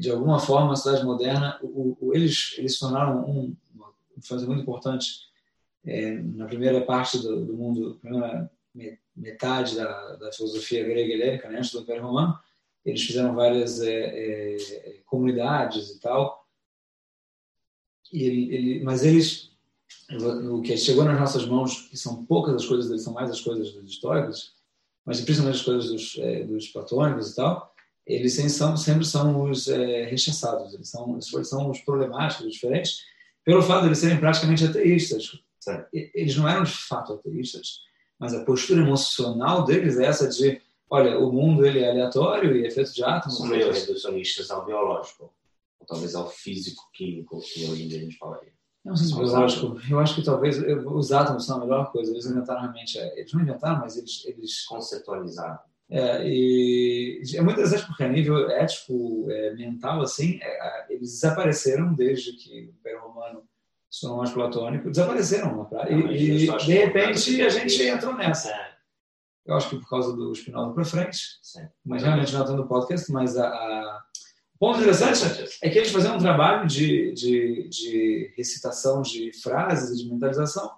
de 0.00 0.10
alguma 0.10 0.38
forma, 0.38 0.72
a 0.72 0.76
cidade 0.76 1.04
moderna, 1.04 1.58
o, 1.62 1.98
o, 2.00 2.14
eles, 2.14 2.54
eles 2.56 2.78
tornaram 2.78 3.28
um, 3.28 3.54
uma 3.74 3.92
influência 4.16 4.48
muito 4.48 4.62
importante 4.62 5.26
é, 5.84 6.12
na 6.12 6.46
primeira 6.46 6.80
parte 6.80 7.18
do, 7.18 7.44
do 7.44 7.52
mundo, 7.52 7.98
primeira 8.00 8.50
metade 9.14 9.76
da, 9.76 10.16
da 10.16 10.32
filosofia 10.32 10.84
grega 10.84 11.12
e 11.12 11.12
helênica, 11.12 11.48
né, 11.48 11.58
antes 11.58 11.72
do 11.72 11.80
Império 11.80 12.02
Romano, 12.02 12.38
eles 12.86 13.02
fizeram 13.02 13.34
várias 13.34 13.80
é, 13.80 13.90
é, 13.90 15.00
comunidades 15.04 15.90
e 15.90 16.00
tal. 16.00 16.46
E 18.12 18.22
ele, 18.22 18.54
ele, 18.54 18.84
mas 18.84 19.04
eles, 19.04 19.50
o 20.48 20.62
que 20.62 20.76
chegou 20.76 21.04
nas 21.04 21.18
nossas 21.18 21.44
mãos, 21.44 21.88
que 21.88 21.96
são 21.96 22.24
poucas 22.24 22.54
as 22.54 22.64
coisas 22.64 22.86
deles, 22.86 23.02
são 23.02 23.12
mais 23.12 23.28
as 23.28 23.40
coisas 23.40 23.72
dos 23.72 23.90
históricos, 23.90 24.54
mas 25.04 25.20
principalmente 25.20 25.58
as 25.58 25.64
coisas 25.64 25.90
dos, 25.90 26.16
é, 26.18 26.44
dos 26.44 26.68
platônicos 26.68 27.32
e 27.32 27.34
tal, 27.34 27.74
eles 28.06 28.34
sempre 28.34 28.50
são, 28.50 28.76
sempre 28.76 29.04
são 29.04 29.50
os 29.50 29.66
é, 29.66 30.04
rechaçados, 30.04 30.72
eles 30.72 30.88
são, 30.88 31.20
são 31.20 31.68
os 31.68 31.80
problemáticos, 31.80 32.52
diferentes, 32.52 33.02
pelo 33.44 33.62
fato 33.62 33.80
de 33.80 33.88
eles 33.88 33.98
serem 33.98 34.20
praticamente 34.20 34.64
ateístas. 34.64 35.32
Eles 35.92 36.36
não 36.36 36.48
eram 36.48 36.62
de 36.62 36.70
fato 36.70 37.14
ateístas, 37.14 37.80
mas 38.16 38.32
a 38.32 38.44
postura 38.44 38.80
emocional 38.80 39.64
deles 39.64 39.98
é 39.98 40.04
essa 40.04 40.28
de 40.28 40.62
olha, 40.90 41.18
o 41.18 41.32
mundo 41.32 41.66
ele 41.66 41.80
é 41.80 41.90
aleatório 41.90 42.56
e 42.56 42.66
é 42.66 42.70
feito 42.70 42.92
de 42.92 43.04
átomos. 43.04 43.36
São 43.36 43.46
meio 43.46 43.72
reducionistas 43.72 44.50
ao 44.50 44.64
biológico, 44.64 45.32
ou 45.80 45.86
talvez 45.86 46.14
ao 46.14 46.28
físico-químico, 46.30 47.40
que 47.40 47.64
hoje 47.68 47.84
em 47.84 47.88
dia 47.88 47.98
a 47.98 48.02
gente 48.02 48.16
falaria. 48.16 48.52
Não 48.84 48.94
sei 48.94 49.08
se 49.08 49.14
biológico. 49.14 49.76
Eu 49.90 49.98
acho 49.98 50.14
que 50.14 50.22
talvez 50.22 50.58
os 50.58 51.10
átomos 51.10 51.44
são 51.44 51.56
a 51.56 51.60
melhor 51.60 51.90
coisa. 51.90 52.12
Eles 52.12 52.26
inventaram 52.26 52.60
realmente. 52.60 52.96
Eles 52.96 53.32
não 53.32 53.40
inventaram, 53.40 53.80
mas 53.80 53.96
eles. 53.96 54.24
eles... 54.26 54.64
Conceitualizaram. 54.64 55.58
É, 55.88 56.28
e 56.28 57.20
é 57.34 57.40
muito 57.40 57.58
interessante 57.58 57.86
porque 57.86 58.02
a 58.02 58.08
nível 58.08 58.50
ético, 58.50 59.26
é, 59.30 59.54
mental, 59.54 60.02
assim, 60.02 60.38
é, 60.42 60.86
eles 60.90 61.12
desapareceram 61.12 61.94
desde 61.94 62.32
que 62.32 62.50
o 62.50 62.70
Império 62.70 63.00
Romano 63.00 63.42
se 63.88 64.00
tornou 64.00 64.18
mais 64.18 64.30
platônico, 64.30 64.90
desapareceram 64.90 65.56
na 65.56 65.64
praia. 65.64 65.92
E, 65.92 66.44
e 66.44 66.56
de 66.58 66.72
repente 66.72 67.40
a 67.40 67.48
gente 67.48 67.82
entrou 67.82 68.14
nessa. 68.14 68.52
Eu 69.46 69.54
acho 69.54 69.70
que 69.70 69.76
por 69.76 69.88
causa 69.88 70.14
do 70.14 70.34
Spinoza 70.34 70.72
para 70.72 70.84
frente, 70.84 71.18
Sim. 71.40 71.66
mas 71.84 72.02
realmente 72.02 72.32
não 72.32 72.40
estou 72.40 72.56
no 72.56 72.66
podcast, 72.66 73.10
mas 73.12 73.36
a, 73.36 73.46
a... 73.46 74.02
o 74.56 74.58
ponto 74.58 74.80
interessante 74.80 75.58
é 75.62 75.70
que 75.70 75.78
eles 75.78 75.92
faziam 75.92 76.16
um 76.16 76.18
trabalho 76.18 76.66
de, 76.66 77.12
de, 77.12 77.68
de 77.68 78.34
recitação 78.36 79.02
de 79.02 79.32
frases 79.40 79.98
de 79.98 80.10
mentalização 80.10 80.70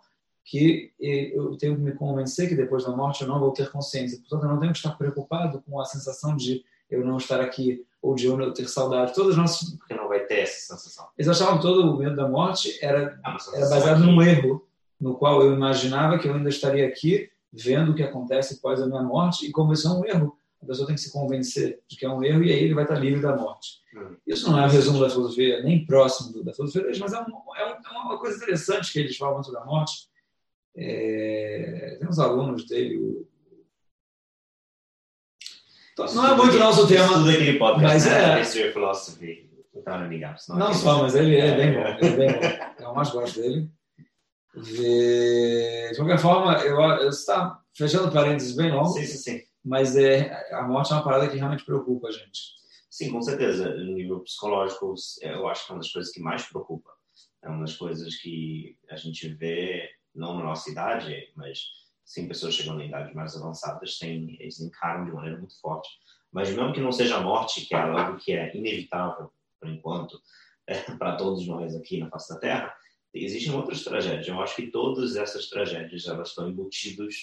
que 0.44 0.92
eu 0.98 1.57
tenho 1.59 1.76
que 1.76 1.83
me 1.83 1.92
convencer 1.92 2.48
que 2.48 2.54
depois 2.54 2.85
da 2.85 2.90
morte 2.90 3.20
eu 3.20 3.28
não 3.28 3.38
vou 3.38 3.52
ter 3.52 3.70
consciência. 3.70 4.18
Portanto, 4.18 4.44
eu 4.44 4.48
não 4.48 4.59
tenho 4.59 4.72
que 4.72 4.78
estar 4.78 4.92
preocupado 4.92 5.62
com 5.62 5.78
a 5.78 5.85
sensação 5.85 6.35
de 6.35 6.64
eu 6.90 7.04
não 7.04 7.18
estar 7.18 7.38
aqui 7.38 7.85
ou 8.00 8.14
de 8.14 8.26
eu 8.26 8.37
não 8.37 8.50
ter 8.50 8.66
saudade. 8.66 9.14
Todas 9.14 9.37
nossas... 9.37 9.76
Porque 9.76 9.92
não 9.92 10.09
vai 10.09 10.20
ter 10.20 10.40
essa 10.40 10.74
sensação. 10.74 11.07
Eles 11.18 11.28
achavam 11.28 11.57
que 11.57 11.62
todo 11.62 11.92
o 11.92 11.98
medo 11.98 12.16
da 12.16 12.26
morte 12.26 12.78
era, 12.81 13.20
é 13.22 13.57
era 13.57 13.68
baseado 13.68 13.98
num 13.98 14.22
erro, 14.22 14.66
no 14.98 15.16
qual 15.16 15.42
eu 15.42 15.52
imaginava 15.52 16.18
que 16.18 16.26
eu 16.26 16.33
ainda 16.33 16.48
estaria 16.48 16.87
aqui 16.88 17.31
vendo 17.52 17.92
o 17.92 17.94
que 17.94 18.02
acontece 18.02 18.54
após 18.54 18.80
a 18.80 18.87
minha 18.87 19.02
morte 19.02 19.46
e 19.46 19.52
como 19.52 19.72
isso 19.72 19.88
é 19.88 19.90
um 19.90 20.04
erro. 20.04 20.38
A 20.61 20.66
pessoa 20.66 20.87
tem 20.87 20.96
que 20.96 21.00
se 21.00 21.12
convencer 21.12 21.80
de 21.88 21.96
que 21.96 22.04
é 22.04 22.11
um 22.11 22.22
erro 22.22 22.42
e 22.42 22.52
aí 22.52 22.58
ele 22.64 22.74
vai 22.74 22.84
estar 22.84 22.98
livre 22.98 23.20
da 23.20 23.37
morte. 23.37 23.80
Hum. 23.94 24.16
Isso 24.26 24.50
não 24.50 24.58
é 24.58 24.68
resumo 24.68 24.98
da 24.98 25.08
filosofia, 25.08 25.62
nem 25.62 25.87
próximo 25.87 26.42
da 26.42 26.52
filosofia, 26.52 26.90
mas 26.98 27.12
é, 27.12 27.20
um, 27.20 27.56
é, 27.56 27.62
é 27.62 27.90
uma 27.90 28.18
coisa 28.18 28.37
interessante 28.37 28.92
que 28.92 28.98
eles 28.98 29.16
falam 29.16 29.42
sobre 29.42 29.61
a 29.61 29.64
morte 29.64 30.08
é, 30.80 31.96
tem 31.98 32.08
uns 32.08 32.20
alunos 32.20 32.64
dele. 32.64 32.98
O... 32.98 33.28
Então, 35.92 36.14
não 36.14 36.26
é 36.26 36.37
muito 36.37 36.56
nosso 36.56 36.87
tema. 36.87 37.14
Tudo 37.14 37.30
aquele 37.30 37.58
podcast, 37.58 37.94
mas 37.94 38.06
né? 38.06 38.38
é. 38.38 38.40
History 38.40 38.64
of 38.64 38.72
Philosophy. 38.74 39.50
Não, 40.48 40.68
não 40.68 40.74
só, 40.74 41.02
mas 41.02 41.14
ele 41.16 41.37
é 41.37 41.56
bem 41.56 41.72
bom. 41.74 41.87
Ele 41.87 42.06
é 42.06 42.16
bem 42.16 42.32
bom. 42.32 42.84
Eu 42.84 42.94
mais 42.94 43.11
gosto 43.11 43.40
dele. 43.40 43.68
De, 44.62 45.90
de 45.90 45.96
qualquer 45.96 46.18
forma, 46.18 46.54
eu, 46.58 46.80
eu 46.80 47.08
está 47.08 47.60
fechando 47.76 48.12
parênteses 48.12 48.54
bem 48.54 48.70
longo. 48.70 48.88
Sim, 48.88 49.04
sim, 49.04 49.16
sim. 49.16 49.42
Mas 49.64 49.96
é, 49.96 50.54
a 50.54 50.62
morte 50.62 50.92
é 50.92 50.96
uma 50.96 51.04
parada 51.04 51.28
que 51.28 51.36
realmente 51.36 51.64
preocupa 51.64 52.08
a 52.08 52.12
gente. 52.12 52.58
Sim, 52.90 53.12
com 53.12 53.20
certeza. 53.22 53.68
No 53.68 53.92
nível 53.94 54.20
psicológico, 54.20 54.94
eu 55.22 55.48
acho 55.48 55.66
que 55.66 55.72
é 55.72 55.74
uma 55.74 55.80
das 55.80 55.92
coisas 55.92 56.12
que 56.12 56.20
mais 56.20 56.42
preocupa. 56.46 56.90
É 57.42 57.48
uma 57.48 57.60
das 57.60 57.76
coisas 57.76 58.16
que 58.16 58.76
a 58.90 58.96
gente 58.96 59.28
vê 59.28 59.88
não 60.14 60.36
na 60.36 60.44
nossa 60.44 60.70
idade, 60.70 61.32
mas 61.36 61.60
sim 62.04 62.26
pessoas 62.26 62.54
chegando 62.54 62.80
em 62.80 62.88
idades 62.88 63.14
mais 63.14 63.36
avançadas, 63.36 63.98
têm, 63.98 64.36
eles 64.40 64.60
encaram 64.60 65.04
de 65.04 65.12
maneira 65.12 65.38
muito 65.38 65.60
forte. 65.60 65.88
Mas 66.32 66.50
mesmo 66.50 66.72
que 66.72 66.80
não 66.80 66.90
seja 66.90 67.18
a 67.18 67.20
morte, 67.20 67.66
que 67.66 67.74
é 67.74 67.80
algo 67.80 68.18
que 68.18 68.32
é 68.32 68.54
inevitável, 68.56 69.30
por 69.60 69.68
enquanto, 69.68 70.20
é, 70.66 70.74
para 70.96 71.16
todos 71.16 71.46
nós 71.46 71.74
aqui 71.76 71.98
na 71.98 72.10
face 72.10 72.32
da 72.32 72.40
Terra, 72.40 72.74
existem 73.14 73.54
outras 73.54 73.82
tragédias. 73.82 74.28
Eu 74.28 74.40
acho 74.40 74.56
que 74.56 74.68
todas 74.68 75.16
essas 75.16 75.48
tragédias 75.48 76.06
elas 76.06 76.28
estão 76.28 76.48
embutidas 76.48 77.14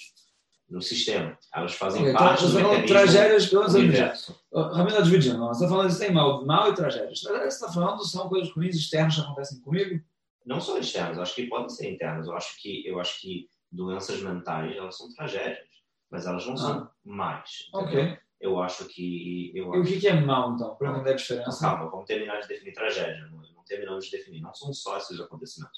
no 0.70 0.82
sistema. 0.82 1.38
Elas 1.54 1.74
fazem 1.74 2.02
okay, 2.02 2.14
então, 2.14 2.26
parte 2.26 2.44
então, 2.44 2.52
do 2.52 2.58
mecanismo 2.58 2.88
tragédias 2.88 3.50
do 3.50 3.62
universo. 3.62 4.40
Ramiro, 4.54 5.04
dividindo. 5.04 5.38
Você 5.40 5.64
está 5.64 5.76
falando 5.76 5.92
de 5.92 6.00
tem 6.00 6.12
mal, 6.12 6.46
mal 6.46 6.70
e 6.72 6.76
tragédias. 6.76 7.22
Tragédias 7.22 7.54
você 7.54 7.66
está 7.66 7.74
falando 7.74 8.04
são 8.04 8.28
coisas 8.28 8.52
ruins 8.52 8.76
externas 8.76 9.16
que 9.16 9.22
acontecem 9.22 9.62
comigo? 9.62 10.02
não 10.46 10.62
só 10.62 10.78
externas, 10.78 11.18
acho 11.18 11.36
que 11.36 11.48
podem 11.48 11.70
ser 11.70 11.92
internas. 11.92 12.28
Eu 12.28 12.36
acho 12.36 12.62
que 12.62 12.88
eu 12.88 13.00
acho 13.00 13.20
que 13.20 13.50
doenças 13.72 14.22
mentais 14.22 14.76
elas 14.76 14.96
são 14.96 15.10
tragédias, 15.14 15.68
mas 16.10 16.28
elas 16.28 16.46
não 16.46 16.54
ah. 16.54 16.58
são 16.58 16.90
mais. 17.04 17.68
Ok. 17.74 18.18
Eu 18.40 18.62
acho 18.62 18.86
que 18.86 19.52
eu 19.56 19.74
e 19.74 19.80
acho... 19.80 19.96
o 19.96 20.00
que 20.00 20.08
é 20.08 20.14
mal 20.14 20.54
então? 20.54 20.76
Para 20.76 20.92
entender 20.92 21.12
a 21.12 21.16
diferença. 21.16 21.60
Calma, 21.60 21.90
vamos 21.90 22.06
terminar 22.06 22.40
de 22.42 22.48
definir 22.48 22.74
tragédia. 22.74 23.28
Não 23.32 23.42
terminamos 23.66 24.06
de 24.06 24.12
definir. 24.12 24.42
Não 24.42 24.54
são 24.54 24.74
só 24.74 24.98
esses 24.98 25.20
acontecimentos. 25.20 25.78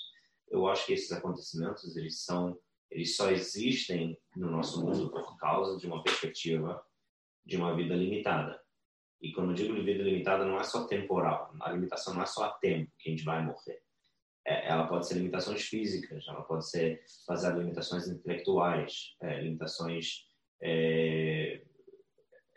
Eu 0.49 0.67
acho 0.67 0.85
que 0.85 0.93
esses 0.93 1.11
acontecimentos 1.11 1.95
eles 1.95 2.23
são 2.23 2.57
eles 2.89 3.17
só 3.17 3.29
existem 3.29 4.17
no 4.37 4.49
nosso 4.49 4.81
mundo 4.81 5.11
por 5.11 5.35
causa 5.37 5.77
de 5.77 5.85
uma 5.85 6.01
perspectiva 6.01 6.81
de 7.45 7.57
uma 7.57 7.75
vida 7.75 7.93
limitada. 7.93 8.57
E 9.19 9.33
quando 9.33 9.49
eu 9.49 9.55
digo 9.55 9.73
vida 9.83 10.03
limitada, 10.03 10.45
não 10.45 10.57
é 10.57 10.63
só 10.63 10.87
temporal. 10.87 11.53
A 11.59 11.71
limitação 11.73 12.13
não 12.13 12.21
é 12.21 12.25
só 12.25 12.45
a 12.45 12.51
tempo 12.51 12.89
que 12.97 13.09
a 13.09 13.11
gente 13.11 13.25
vai 13.25 13.43
morrer 13.43 13.81
é, 14.47 14.69
ela 14.69 14.87
pode 14.87 15.05
ser 15.05 15.15
limitações 15.15 15.63
físicas, 15.63 16.25
ela 16.25 16.41
pode 16.41 16.67
ser 16.69 17.03
em 17.29 17.59
limitações 17.59 18.07
intelectuais, 18.07 19.13
é, 19.21 19.41
limitações, 19.41 20.25
é, 20.61 21.61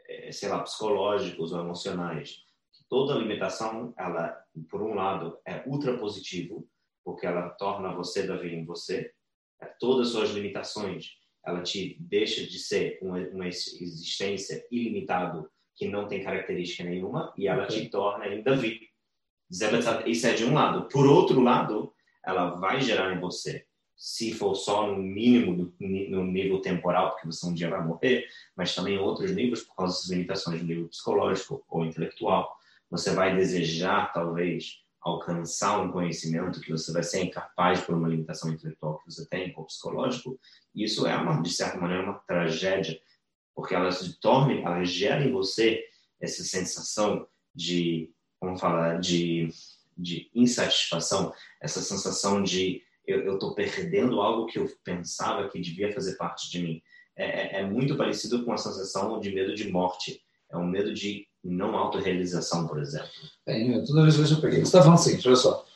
é, 0.08 0.30
sei 0.30 0.48
lá, 0.48 0.62
psicológicas 0.62 1.50
ou 1.50 1.60
emocionais. 1.60 2.44
Toda 2.90 3.14
limitação, 3.14 3.94
ela, 3.96 4.36
por 4.68 4.82
um 4.82 4.92
lado, 4.94 5.38
é 5.46 5.62
ultra 5.66 5.96
positivo, 5.96 6.68
porque 7.02 7.24
ela 7.24 7.48
torna 7.50 7.94
você 7.94 8.26
Davi 8.26 8.54
em 8.54 8.66
você. 8.66 9.10
É, 9.62 9.66
todas 9.78 10.08
as 10.08 10.12
suas 10.12 10.30
limitações, 10.30 11.12
ela 11.46 11.62
te 11.62 11.96
deixa 12.00 12.44
de 12.44 12.58
ser 12.58 12.98
uma, 13.00 13.18
uma 13.28 13.48
existência 13.48 14.66
ilimitada 14.70 15.48
que 15.74 15.88
não 15.88 16.06
tem 16.06 16.22
característica 16.22 16.84
nenhuma 16.84 17.32
e 17.38 17.46
ela 17.48 17.64
okay. 17.64 17.84
te 17.84 17.88
torna 17.88 18.26
em 18.26 18.42
Davi 18.42 18.90
isso 20.06 20.26
é 20.26 20.34
de 20.34 20.44
um 20.44 20.54
lado. 20.54 20.88
Por 20.88 21.06
outro 21.06 21.40
lado, 21.40 21.92
ela 22.24 22.50
vai 22.50 22.80
gerar 22.80 23.12
em 23.12 23.18
você, 23.18 23.66
se 23.96 24.32
for 24.32 24.54
só 24.54 24.86
no 24.86 25.02
mínimo, 25.02 25.74
no 25.78 26.24
nível 26.24 26.60
temporal, 26.60 27.10
porque 27.10 27.26
você 27.26 27.46
um 27.46 27.52
dia 27.52 27.68
vai 27.68 27.84
morrer, 27.84 28.26
mas 28.56 28.74
também 28.74 28.94
em 28.94 28.98
outros 28.98 29.34
níveis, 29.34 29.62
por 29.62 29.74
causa 29.74 29.96
das 29.96 30.08
limitações 30.08 30.62
no 30.62 30.68
nível 30.68 30.88
psicológico 30.88 31.64
ou 31.68 31.84
intelectual. 31.84 32.56
Você 32.90 33.14
vai 33.14 33.36
desejar, 33.36 34.12
talvez, 34.12 34.80
alcançar 35.00 35.80
um 35.80 35.90
conhecimento 35.90 36.60
que 36.60 36.72
você 36.72 36.92
vai 36.92 37.02
ser 37.02 37.22
incapaz 37.22 37.80
por 37.80 37.94
uma 37.94 38.08
limitação 38.08 38.50
intelectual 38.50 38.98
que 38.98 39.10
você 39.10 39.26
tem 39.28 39.54
ou 39.56 39.64
psicológico. 39.64 40.38
Isso 40.74 41.06
é, 41.06 41.16
uma, 41.16 41.40
de 41.40 41.50
certa 41.50 41.78
maneira, 41.78 42.02
uma 42.02 42.18
tragédia, 42.26 43.00
porque 43.54 43.74
ela 43.74 43.90
se 43.90 44.20
torna, 44.20 44.52
ela 44.54 44.84
gera 44.84 45.24
em 45.24 45.32
você 45.32 45.82
essa 46.20 46.42
sensação 46.42 47.26
de 47.54 48.12
vamos 48.40 48.60
falar, 48.60 48.98
de, 48.98 49.48
de 49.96 50.30
insatisfação, 50.34 51.32
essa 51.60 51.80
sensação 51.80 52.42
de 52.42 52.82
eu 53.06 53.34
estou 53.34 53.54
perdendo 53.54 54.20
algo 54.20 54.46
que 54.46 54.58
eu 54.58 54.70
pensava 54.84 55.48
que 55.48 55.60
devia 55.60 55.92
fazer 55.92 56.16
parte 56.16 56.50
de 56.50 56.62
mim. 56.62 56.82
É, 57.16 57.24
é, 57.24 57.60
é, 57.60 57.66
muito 57.66 57.96
parecido 57.96 58.44
com 58.44 58.52
a 58.52 58.56
sensação 58.56 59.18
de 59.18 59.34
medo 59.34 59.54
de 59.54 59.68
morte. 59.68 60.22
É 60.48 60.56
um 60.56 60.66
medo 60.66 60.94
de 60.94 61.26
não 61.42 61.76
autorrealização, 61.76 62.66
por 62.66 62.80
exemplo. 62.80 63.08
Bem, 63.46 63.84
toda 63.84 64.02
vez 64.02 64.16
que 64.16 64.34
eu 64.34 64.40
peguei. 64.40 64.60
Você 64.60 64.66
está 64.66 64.82
falando 64.82 64.98
assim, 64.98 65.20
olha 65.24 65.36
só. 65.36 65.66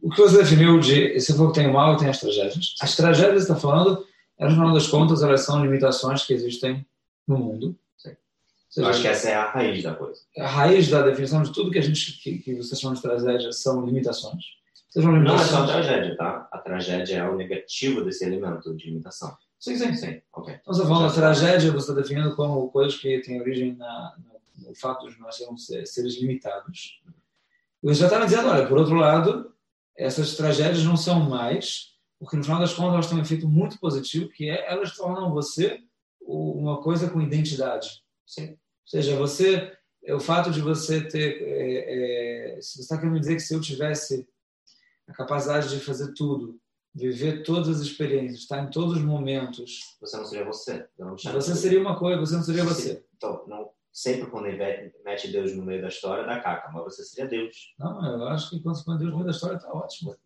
O 0.00 0.10
que 0.10 0.20
você 0.20 0.38
definiu 0.38 0.80
de. 0.80 1.18
Você 1.18 1.32
falou 1.32 1.52
que 1.52 1.60
tem 1.60 1.68
o 1.68 1.72
mal 1.72 1.94
e 1.94 1.98
tem 1.98 2.08
as 2.08 2.18
tragédias. 2.18 2.74
As 2.80 2.96
tragédias 2.96 3.44
você 3.44 3.52
está 3.52 3.56
falando, 3.56 4.04
no 4.38 4.50
final 4.50 4.72
das 4.72 4.88
contas, 4.88 5.22
elas 5.22 5.42
são 5.42 5.62
limitações 5.62 6.24
que 6.24 6.32
existem 6.32 6.84
no 7.26 7.38
mundo 7.38 7.76
Seja, 8.72 8.86
eu 8.86 8.90
acho 8.90 9.02
que 9.02 9.08
essa 9.08 9.28
é 9.28 9.34
a 9.34 9.50
raiz 9.50 9.82
da 9.82 9.94
coisa. 9.94 10.18
A 10.38 10.46
raiz 10.46 10.88
da 10.88 11.02
definição 11.02 11.42
de 11.42 11.52
tudo 11.52 11.70
que 11.70 11.78
a 11.78 11.82
gente 11.82 12.12
que, 12.12 12.38
que 12.38 12.54
vocês 12.54 12.80
chamam 12.80 12.94
de 12.94 13.02
tragédia 13.02 13.52
são 13.52 13.84
limitações. 13.84 14.44
Sejam 14.88 15.12
limitações. 15.12 15.50
Não 15.50 15.58
é 15.58 15.66
só 15.66 15.70
a 15.70 15.74
tragédia, 15.74 16.16
tá? 16.16 16.48
A 16.50 16.56
tragédia 16.56 17.16
é 17.18 17.28
o 17.28 17.36
negativo 17.36 18.02
desse 18.02 18.24
elemento 18.24 18.74
de 18.74 18.86
limitação. 18.86 19.36
Sim, 19.60 19.76
sim, 19.76 19.94
sim. 19.94 20.22
Okay. 20.32 20.54
Então, 20.54 20.72
você 20.72 20.82
falando 20.84 21.06
da 21.06 21.12
tragédia, 21.12 21.70
você 21.70 21.90
está 21.90 22.00
definindo 22.00 22.34
como 22.34 22.70
coisas 22.70 22.98
que 22.98 23.18
têm 23.18 23.42
origem 23.42 23.76
na, 23.76 24.14
no, 24.24 24.31
no 24.62 24.74
fato 24.74 25.08
de 25.08 25.18
nós 25.18 25.36
sermos 25.36 25.66
seres 25.66 26.20
limitados. 26.20 27.00
Você 27.82 28.00
já 28.00 28.06
estava 28.06 28.24
dizendo, 28.24 28.48
olha, 28.48 28.66
por 28.66 28.78
outro 28.78 28.94
lado, 28.94 29.52
essas 29.96 30.36
tragédias 30.36 30.84
não 30.84 30.96
são 30.96 31.20
mais, 31.20 31.92
porque 32.18 32.36
no 32.36 32.44
final 32.44 32.60
das 32.60 32.72
contas 32.72 32.94
elas 32.94 33.06
têm 33.08 33.18
um 33.18 33.22
efeito 33.22 33.48
muito 33.48 33.78
positivo, 33.80 34.28
que 34.28 34.48
é 34.48 34.70
elas 34.70 34.96
tornam 34.96 35.32
você 35.32 35.82
uma 36.24 36.80
coisa 36.80 37.10
com 37.10 37.20
identidade. 37.20 38.02
Sim. 38.24 38.50
Ou 38.50 38.58
seja, 38.86 39.16
você, 39.16 39.76
o 40.08 40.20
fato 40.20 40.50
de 40.50 40.60
você 40.60 41.00
ter, 41.02 41.42
é, 41.42 42.56
é, 42.56 42.60
se 42.60 42.74
você 42.74 42.82
está 42.82 42.98
querendo 42.98 43.18
dizer 43.18 43.34
que 43.34 43.40
se 43.40 43.54
eu 43.54 43.60
tivesse 43.60 44.28
a 45.08 45.12
capacidade 45.12 45.68
de 45.68 45.80
fazer 45.80 46.12
tudo, 46.14 46.60
viver 46.94 47.42
todas 47.42 47.68
as 47.68 47.80
experiências, 47.80 48.40
estar 48.40 48.62
em 48.62 48.70
todos 48.70 48.98
os 48.98 49.02
momentos, 49.02 49.96
você 50.00 50.16
não 50.16 50.24
seria 50.24 50.44
você. 50.44 50.88
Não 50.98 51.16
você 51.16 51.54
seria 51.54 51.80
uma 51.80 51.98
coisa, 51.98 52.20
você 52.20 52.36
não 52.36 52.42
seria 52.42 52.64
você. 52.64 53.04
Então, 53.16 53.44
não, 53.46 53.70
sempre 53.92 54.30
quando 54.30 54.46
mete 55.04 55.30
Deus 55.30 55.54
no 55.54 55.64
meio 55.64 55.82
da 55.82 55.88
história, 55.88 56.24
dá 56.24 56.40
caca, 56.40 56.70
mas 56.72 56.84
você 56.84 57.04
seria 57.04 57.28
Deus. 57.28 57.74
Não, 57.78 58.20
eu 58.20 58.28
acho 58.28 58.50
que 58.50 58.60
quando 58.60 58.76
você 58.76 58.84
põe 58.84 58.98
Deus 58.98 59.10
no 59.10 59.16
meio 59.16 59.26
da 59.26 59.32
história, 59.32 59.56
está 59.56 59.72
ótimo. 59.72 60.16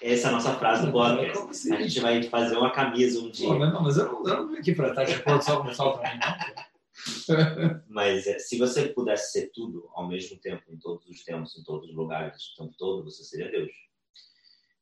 Essa 0.00 0.28
é 0.28 0.30
a 0.30 0.32
nossa 0.32 0.54
frase 0.54 0.86
do 0.86 0.92
podcast. 0.92 1.50
Assim? 1.50 1.74
A 1.74 1.82
gente 1.82 2.00
vai 2.00 2.22
fazer 2.22 2.56
uma 2.56 2.72
camisa 2.72 3.20
um 3.20 3.30
dia. 3.30 3.48
Pô, 3.48 3.58
mas, 3.58 3.72
não, 3.72 3.82
mas 3.82 3.96
eu 3.96 4.06
não, 4.06 4.26
eu 4.26 4.36
não 4.36 4.48
vim 4.48 4.56
aqui 4.56 4.74
para 4.74 4.88
estar 4.88 5.04
de 5.04 5.44
só 5.44 5.60
com 5.60 5.68
o 5.68 5.74
sol 5.74 5.98
para 5.98 6.14
mim, 6.14 6.20
não. 6.20 6.68
Mas 7.88 8.26
é, 8.26 8.40
se 8.40 8.58
você 8.58 8.88
pudesse 8.88 9.32
ser 9.32 9.52
tudo 9.54 9.88
ao 9.94 10.08
mesmo 10.08 10.36
tempo, 10.38 10.64
em 10.68 10.76
todos 10.76 11.06
os 11.06 11.22
tempos, 11.22 11.56
em 11.56 11.62
todos 11.62 11.88
os 11.88 11.94
lugares, 11.94 12.52
o 12.52 12.62
tempo 12.62 12.74
todo, 12.76 13.04
você 13.04 13.22
seria 13.22 13.50
Deus. 13.50 13.70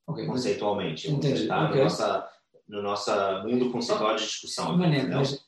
Okay, 0.06 0.26
Conceitualmente. 0.26 1.10
Entendi. 1.10 1.36
Você 1.36 1.42
está 1.42 1.64
okay. 1.64 1.76
no, 1.76 1.82
nossa, 1.84 2.28
no 2.68 2.82
nosso 2.82 3.10
mundo 3.46 3.70
conceitual 3.70 4.16
de 4.16 4.24
discussão. 4.24 4.76
Maneiro, 4.76 5.08
mas, 5.10 5.46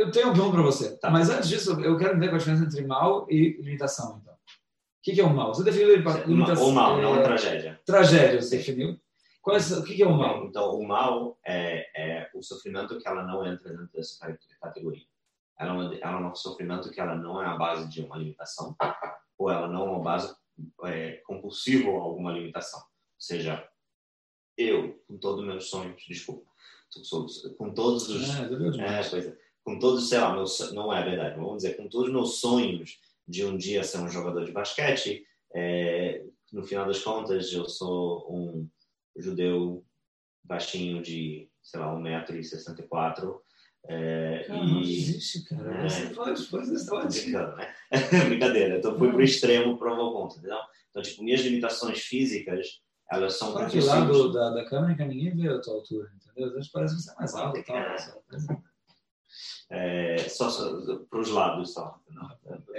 Eu 0.00 0.10
tenho 0.10 0.28
um 0.28 0.32
pergunta 0.32 0.52
para 0.52 0.62
você. 0.62 0.96
Tá. 0.96 1.10
Mas 1.10 1.28
antes 1.28 1.48
disso, 1.48 1.78
eu 1.80 1.96
quero 1.98 2.12
entender 2.12 2.28
qual 2.28 2.36
a 2.36 2.38
diferença 2.38 2.64
entre 2.64 2.86
mal 2.86 3.26
e 3.28 3.60
limitação, 3.60 4.18
então. 4.20 4.32
O 4.32 5.02
que 5.02 5.12
que 5.12 5.20
é 5.20 5.24
o 5.24 5.34
mal? 5.34 5.54
Você 5.54 5.62
definiu 5.62 5.94
limitação. 6.26 6.68
O 6.68 6.72
mal, 6.72 7.00
não 7.00 7.16
é, 7.16 7.20
a 7.20 7.22
tragédia. 7.22 7.80
Tragédia, 7.84 8.40
você 8.40 8.56
definiu. 8.56 8.90
É, 8.90 9.78
o 9.78 9.84
que 9.84 9.94
que 9.94 10.02
é 10.02 10.06
o 10.06 10.16
mal? 10.16 10.44
Então, 10.46 10.74
o 10.74 10.86
mal 10.86 11.38
é, 11.46 11.86
é 11.94 12.30
o 12.34 12.42
sofrimento 12.42 12.98
que 12.98 13.08
ela 13.08 13.22
não 13.24 13.46
entra 13.46 13.70
dentro 13.70 13.90
dessa 13.92 14.36
categoria. 14.60 15.04
Ela 15.58 15.94
é, 15.94 16.00
ela 16.00 16.20
é 16.20 16.24
um 16.24 16.34
sofrimento 16.34 16.90
que 16.90 17.00
ela 17.00 17.14
não 17.14 17.42
é 17.42 17.46
a 17.46 17.56
base 17.56 17.88
de 17.90 18.02
uma 18.02 18.16
limitação, 18.16 18.74
ou 19.38 19.50
ela 19.50 19.68
não 19.68 19.86
é 19.86 19.90
uma 19.90 20.02
base 20.02 20.34
é, 20.84 21.22
compulsiva 21.26 21.90
a 21.90 22.00
alguma 22.00 22.32
limitação. 22.32 22.80
Ou 22.80 23.20
seja, 23.20 23.66
eu, 24.56 25.02
com 25.06 25.18
todos 25.18 25.40
os 25.40 25.46
meus 25.46 25.68
sonhos, 25.68 26.02
desculpa, 26.06 26.50
com 27.56 27.72
todos 27.72 28.08
os. 28.08 28.34
É, 28.38 28.48
É, 28.78 29.00
demais. 29.02 29.10
Com 29.70 29.78
todos, 29.78 30.08
sei 30.08 30.18
lá, 30.18 30.34
não 30.72 30.92
é 30.92 31.04
verdade, 31.04 31.36
vamos 31.36 31.62
dizer, 31.62 31.76
com 31.76 31.88
todos 31.88 32.08
os 32.08 32.12
meus 32.12 32.40
sonhos 32.40 32.98
de 33.26 33.44
um 33.44 33.56
dia 33.56 33.84
ser 33.84 33.98
um 33.98 34.08
jogador 34.08 34.44
de 34.44 34.50
basquete, 34.50 35.24
é, 35.54 36.24
no 36.52 36.64
final 36.64 36.86
das 36.86 36.98
contas, 36.98 37.52
eu 37.52 37.68
sou 37.68 38.26
um 38.28 38.68
judeu 39.16 39.84
baixinho 40.42 41.00
de, 41.00 41.48
sei 41.62 41.78
lá, 41.78 41.94
1,64m. 41.94 43.38
É, 43.86 44.44
Cara, 44.46 44.64
não 44.64 44.80
e... 44.80 44.98
existe, 44.98 45.44
cara. 45.44 45.84
É. 45.84 45.88
Você 45.88 46.30
as 46.30 46.46
coisas 46.48 46.88
ótimas. 46.88 47.22
brincando, 47.22 47.56
né? 47.56 47.74
Brincadeira. 48.28 48.78
Então, 48.78 48.98
fui 48.98 49.10
pro 49.10 49.22
extremo, 49.22 49.78
provou 49.78 50.12
ponto, 50.12 50.36
entendeu? 50.36 50.58
Então, 50.90 51.00
tipo, 51.00 51.22
minhas 51.22 51.42
limitações 51.42 52.00
físicas, 52.00 52.80
elas 53.10 53.38
são 53.38 53.52
Fala 53.52 53.70
que 53.70 53.80
lá 53.80 54.00
do, 54.00 54.32
da, 54.32 54.50
da 54.50 54.64
câmera 54.64 54.96
que 54.96 55.04
ninguém 55.04 55.34
vê 55.34 55.48
a 55.48 55.60
tua 55.60 55.74
altura, 55.74 56.10
entendeu? 56.16 56.48
Às 56.48 56.54
vezes 56.54 56.70
parece 56.72 56.96
que 56.96 57.02
você 57.02 57.10
é 57.12 57.14
mais 57.14 57.34
alto 57.34 57.58
e 57.58 57.62
tal. 57.62 57.76
É. 57.76 57.96
É, 59.70 60.16
só, 60.28 60.50
só 60.50 60.96
pros 61.08 61.28
lados 61.30 61.72
só. 61.72 61.98
Não. 62.10 62.28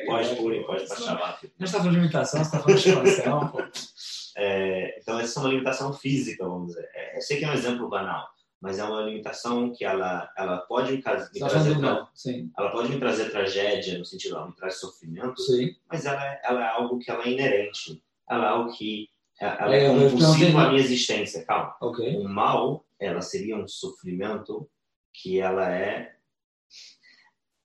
Pode 0.06 0.36
pôr, 0.36 0.66
pode 0.66 0.88
baixar 0.88 1.20
lá. 1.20 1.30
A 1.30 1.40
gente 1.42 1.54
está 1.62 1.78
falando 1.80 1.94
de 1.94 2.00
imitação, 2.00 2.44
você 2.44 2.46
está 2.48 2.60
falando 2.60 2.80
de 2.80 2.90
expansão. 2.90 3.52
É, 4.38 4.98
então, 4.98 5.20
essa 5.20 5.40
é 5.40 5.44
uma 5.44 5.50
limitação 5.50 5.92
física, 5.92 6.48
vamos 6.48 6.68
dizer. 6.70 6.90
É, 6.96 7.18
eu 7.18 7.22
sei 7.22 7.38
que 7.38 7.44
é 7.44 7.50
um 7.50 7.54
exemplo 7.54 7.90
banal, 7.90 8.30
mas 8.62 8.80
é 8.80 8.84
uma 8.86 9.02
limitação 9.02 9.74
que 9.74 9.84
ela, 9.84 10.32
ela 10.38 10.60
pode 10.60 10.94
me, 10.94 11.02
trazer, 11.02 11.78
não. 11.78 12.08
Sim, 12.16 12.50
ela 12.58 12.72
pode 12.72 12.88
me 12.90 12.98
trazer 12.98 13.30
tragédia, 13.30 14.00
no 14.00 14.06
sentido, 14.06 14.38
ela 14.38 14.48
me 14.48 14.56
traz 14.56 14.80
sofrimento, 14.80 15.38
sim. 15.42 15.76
mas 15.90 16.06
ela, 16.06 16.26
é- 16.26 16.42
ela 16.46 16.64
é 16.66 16.70
algo 16.70 16.98
que 16.98 17.12
ela 17.12 17.26
é 17.26 17.30
inerente. 17.30 18.02
Ela 18.30 18.46
é 18.46 18.48
algo 18.48 18.72
que 18.72 19.10
ela 19.38 19.76
É, 19.76 19.86
é 19.86 19.90
perguntar- 19.90 20.66
à 20.66 20.70
minha 20.70 20.80
existência. 20.82 21.44
Calma. 21.44 21.76
Ok. 21.82 22.16
O 22.18 22.24
mal, 22.30 22.86
ela 22.98 23.22
seria 23.22 23.58
um 23.58 23.68
sofrimento 23.68 24.66
que 25.14 25.42
ela 25.42 25.70
é, 25.70 26.16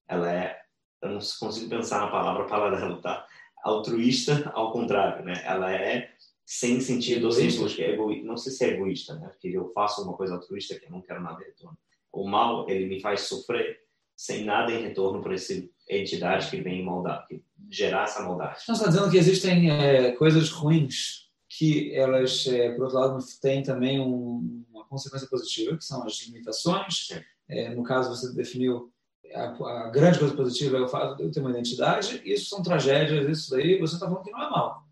ela 0.09 0.33
é, 0.33 0.59
eu 1.03 1.11
não 1.11 1.19
consigo 1.41 1.69
pensar 1.69 2.01
na 2.01 2.09
palavra 2.11 2.47
paralelo, 2.47 3.01
tá? 3.01 3.27
Altruísta, 3.65 4.51
ao 4.55 4.73
contrário, 4.73 5.25
né? 5.25 5.43
Ela 5.45 5.73
é 5.73 6.11
sem 6.45 6.81
sentido 6.81 7.25
ou 7.27 7.33
sem 7.33 7.51
busca. 7.59 7.83
É 7.83 7.91
egoí- 7.93 8.23
Não 8.23 8.37
sei 8.37 8.53
se 8.53 8.65
é 8.65 8.69
egoísta, 8.69 9.15
né? 9.17 9.29
Porque 9.29 9.49
eu 9.49 9.73
faço 9.73 10.03
uma 10.03 10.17
coisa 10.17 10.35
altruísta 10.35 10.79
que 10.79 10.87
eu 10.87 10.91
não 10.91 11.03
quero 11.03 11.21
nada 11.23 11.43
em 11.43 11.47
retorno. 11.47 11.77
O 12.13 12.27
mal, 12.29 12.69
ele 12.71 12.87
me 12.87 13.01
faz 13.01 13.23
sofrer 13.23 13.81
sem 14.15 14.45
nada 14.45 14.73
em 14.73 14.83
retorno 14.83 15.21
por 15.21 15.33
essa 15.35 15.53
entidade 15.91 16.49
que 16.49 16.61
vem 16.63 16.85
maldade, 16.85 17.27
que 17.29 17.45
gerar 17.71 18.05
essa 18.05 18.23
maldade. 18.23 18.63
Você 18.65 18.73
está 18.73 18.87
dizendo 18.87 19.11
que 19.11 19.19
existem 19.19 19.71
é, 19.71 20.13
coisas 20.13 20.49
ruins 20.51 21.27
que 21.49 21.95
elas, 21.95 22.47
é, 22.47 22.71
por 22.73 22.85
outro 22.85 22.99
lado, 22.99 23.19
têm 23.43 23.63
também 23.63 24.01
um- 24.01 24.65
uma 24.73 24.85
consequência 24.87 25.29
positiva, 25.29 25.77
que 25.77 25.85
são 25.85 26.05
as 26.05 26.15
limitações. 26.27 27.09
É, 27.49 27.75
no 27.75 27.83
caso, 27.83 28.09
você 28.11 28.33
definiu 28.35 28.93
a, 29.35 29.87
a 29.87 29.91
grande 29.91 30.19
coisa 30.19 30.35
positiva 30.35 30.77
é 30.79 30.81
o 30.81 30.89
fato 30.89 31.17
de 31.17 31.23
eu 31.25 31.31
ter 31.31 31.41
uma 31.41 31.51
identidade. 31.51 32.21
Isso 32.25 32.49
são 32.49 32.63
tragédias, 32.63 33.29
isso 33.29 33.51
daí 33.51 33.79
você 33.79 33.95
está 33.95 34.07
falando 34.07 34.25
que 34.25 34.31
não 34.31 34.43
é 34.43 34.51
mal. 34.51 34.85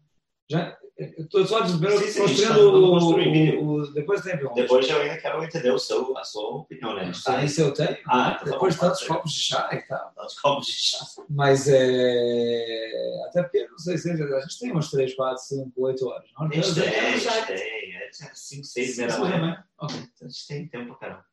Já, 0.51 0.77
eu 0.97 1.25
estou 1.25 1.44
só 1.47 1.64
primeiro 1.64 1.99
Sim, 1.99 2.07
sim, 2.07 2.20
construindo 2.20 2.42
está 2.42 2.55
tudo 2.55 2.85
o, 2.85 3.64
o, 3.66 3.81
o- 3.83 3.92
Depois 3.94 4.20
tem 4.20 4.37
perguntas. 4.37 4.62
Depois 4.62 4.88
eu 4.88 5.01
ainda 5.01 5.16
quero 5.18 5.42
entender 5.42 5.70
o 5.73 5.79
seu, 5.79 6.16
a 6.16 6.23
sua 6.23 6.57
opinião, 6.59 6.94
né? 6.94 7.07
Não 7.07 7.14
sei 7.14 7.49
se 7.49 7.61
eu 7.61 7.73
tenho. 7.73 7.97
Ah, 8.07 8.35
então 8.37 8.44
tá 8.44 8.51
depois 8.53 8.75
de 8.75 8.81
tantos 8.81 9.03
copos 9.05 9.33
de 9.33 9.40
chá 9.40 9.68
e 9.73 9.79
tal. 9.88 10.12
Os 10.25 10.38
copos 10.38 10.66
de 10.66 10.73
chá. 10.73 10.99
Mas 11.29 11.66
é. 11.68 13.25
Até 13.27 13.42
porque, 13.42 13.66
não 13.68 13.79
sei 13.79 13.99
se 13.99 14.11
a 14.11 14.16
gente 14.40 14.59
tem 14.61 14.70
umas 14.70 14.90
3, 14.90 15.14
4, 15.14 15.42
5, 15.42 15.73
8 15.77 16.07
horas. 16.07 16.31
Não? 16.38 16.47
A 16.47 16.53
gente 16.55 16.75
tem, 16.75 16.88
a 16.88 17.16
gente 17.16 17.47
tem. 17.47 17.94
É 17.97 18.11
5, 18.33 18.64
6 18.64 18.90
Sim, 18.94 18.97
meia 19.01 19.09
da 19.12 19.18
manhã. 19.18 19.40
menos. 19.40 19.59
Ok. 19.79 19.97
A 20.23 20.25
gente 20.29 20.47
tem 20.47 20.68
tempo 20.68 20.87
pra 20.90 20.97
caramba. 20.97 21.25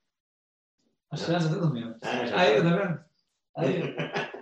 As 1.12 1.26
crianças 1.26 1.52
até. 1.52 1.80
É, 2.08 2.28
já 2.28 2.40
Aí, 2.40 2.56
tá. 2.56 2.62
vendo? 2.64 3.00
Aí, 3.58 3.96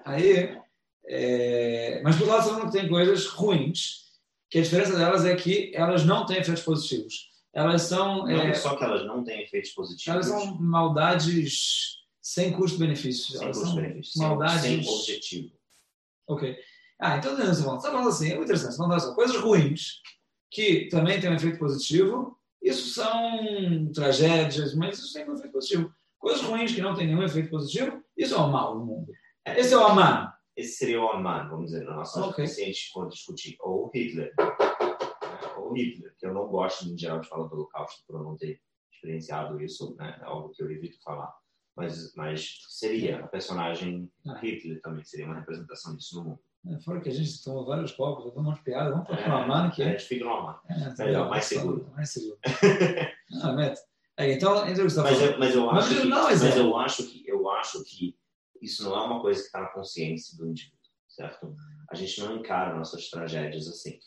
aí 0.05 0.59
é... 1.05 2.01
mas 2.03 2.15
por 2.15 2.29
outro 2.29 2.51
lado, 2.51 2.65
que 2.67 2.77
tem 2.77 2.87
coisas 2.87 3.25
ruins, 3.25 4.09
que 4.49 4.59
a 4.59 4.61
diferença 4.61 4.95
delas 4.95 5.25
é 5.25 5.35
que 5.35 5.71
elas 5.75 6.05
não 6.05 6.25
têm 6.25 6.37
efeitos 6.37 6.63
positivos. 6.63 7.29
Elas 7.51 7.81
são, 7.81 8.25
Não 8.25 8.29
é, 8.29 8.53
só 8.53 8.75
que 8.75 8.83
elas 8.83 9.05
não 9.05 9.23
têm 9.23 9.41
efeitos 9.41 9.71
positivos, 9.71 10.07
elas 10.07 10.25
são 10.27 10.55
maldades 10.61 11.97
sem 12.21 12.51
custo-benefício. 12.51 13.37
sem 13.37 13.47
custo-benefício, 13.47 14.21
maldades. 14.21 14.61
sem 14.61 14.87
objetivo. 14.87 15.51
Ok. 16.27 16.55
Ah, 16.99 17.17
então 17.17 17.35
você 17.35 17.41
está 17.43 17.63
falando, 17.63 17.81
você 17.81 17.89
falando 17.89 18.09
assim, 18.09 18.25
é 18.27 18.35
muito 18.35 18.43
interessante. 18.43 18.75
Você 18.75 18.81
está 18.81 18.83
falando 18.83 18.97
assim, 18.97 19.15
coisas 19.15 19.37
ruins 19.37 20.01
que 20.51 20.87
também 20.89 21.19
têm 21.19 21.29
um 21.31 21.35
efeito 21.35 21.57
positivo, 21.57 22.37
isso 22.61 22.93
são 22.93 23.91
tragédias, 23.93 24.75
mas 24.75 24.99
isso 24.99 25.13
tem 25.13 25.27
um 25.27 25.33
efeito 25.33 25.53
positivo. 25.53 25.93
Coisas 26.19 26.41
ruins 26.43 26.73
que 26.75 26.81
não 26.81 26.93
têm 26.93 27.07
nenhum 27.07 27.23
efeito 27.23 27.49
positivo, 27.49 28.03
isso 28.17 28.35
é 28.35 28.37
o 28.37 28.49
mal 28.51 28.77
no 28.77 28.85
mundo. 28.85 29.11
Esse 29.45 29.73
é 29.73 29.77
o 29.77 29.83
amar. 29.85 30.37
Esse 30.55 30.73
seria 30.75 31.01
o 31.01 31.09
Aman, 31.09 31.47
vamos 31.47 31.71
dizer, 31.71 31.85
na 31.85 31.95
nossa 31.95 32.21
Ok. 32.25 32.45
se 32.45 32.61
a 32.61 32.65
gente 32.65 32.91
for 32.91 33.07
discutir. 33.07 33.55
Ou 33.61 33.89
Hitler. 33.95 34.33
né? 34.37 34.45
Ou 35.57 35.71
Hitler, 35.73 36.13
que 36.19 36.25
eu 36.27 36.33
não 36.33 36.47
gosto, 36.47 36.85
em 36.89 36.97
geral, 36.97 37.21
de 37.21 37.29
falar 37.29 37.47
do 37.47 37.55
Holocausto, 37.55 38.03
por 38.05 38.17
eu 38.17 38.23
não 38.23 38.35
ter 38.35 38.59
experienciado 38.91 39.61
isso, 39.61 39.95
né? 39.97 40.19
É 40.21 40.25
algo 40.25 40.49
que 40.49 40.61
eu 40.61 40.69
evito 40.69 41.01
falar. 41.01 41.33
Mas, 41.77 42.13
mas 42.15 42.57
seria 42.67 43.19
a 43.23 43.27
personagem 43.27 44.11
Ah. 44.27 44.37
Hitler 44.37 44.81
também, 44.81 45.05
seria 45.05 45.25
uma 45.27 45.35
representação 45.39 45.95
disso 45.95 46.17
no 46.21 46.29
mundo. 46.31 46.39
É, 46.67 46.77
Fora 46.81 46.99
que 46.99 47.07
a 47.07 47.13
gente 47.13 47.41
tomou 47.41 47.65
vários 47.65 47.93
copos, 47.93 48.25
eu 48.25 48.31
dou 48.31 48.43
uma 48.43 48.57
piada, 48.61 48.91
vamos 48.91 49.07
para 49.07 49.15
o 49.15 49.19
É, 49.39 49.43
amar, 49.43 49.71
que 49.71 49.81
a 49.81 49.85
é, 49.85 49.91
gente 49.91 50.03
fica 50.03 50.25
no 50.25 50.33
Aman. 50.33 50.59
é, 50.69 50.89
tá 50.93 51.05
melhor, 51.05 51.29
mais 51.29 51.45
seguro. 51.45 51.89
Mais 51.95 52.09
seguro. 52.11 52.37
Ah, 53.41 53.53
meta. 53.53 53.79
É, 54.19 54.33
então, 54.33 54.53
Mas 54.65 54.77
eu, 54.77 55.39
mas 55.39 55.55
eu 55.55 55.65
Mas 55.67 55.85
acho 55.85 56.01
que, 56.01 56.07
não, 56.07 56.23
mas 56.23 56.39
Zé. 56.39 56.59
eu 56.59 56.75
acho 56.77 57.03
que 57.07 57.23
eu 57.25 57.49
acho 57.51 57.83
que 57.85 58.17
isso 58.61 58.83
não 58.83 58.93
é 58.95 59.01
uma 59.05 59.21
coisa 59.21 59.39
que 59.39 59.45
está 59.45 59.61
na 59.61 59.67
consciência 59.69 60.37
do 60.37 60.45
indivíduo, 60.49 60.77
certo? 61.07 61.55
A 61.89 61.95
gente 61.95 62.19
não 62.19 62.35
encara 62.35 62.75
nossas 62.77 63.09
tragédias 63.09 63.65
assim. 63.67 63.97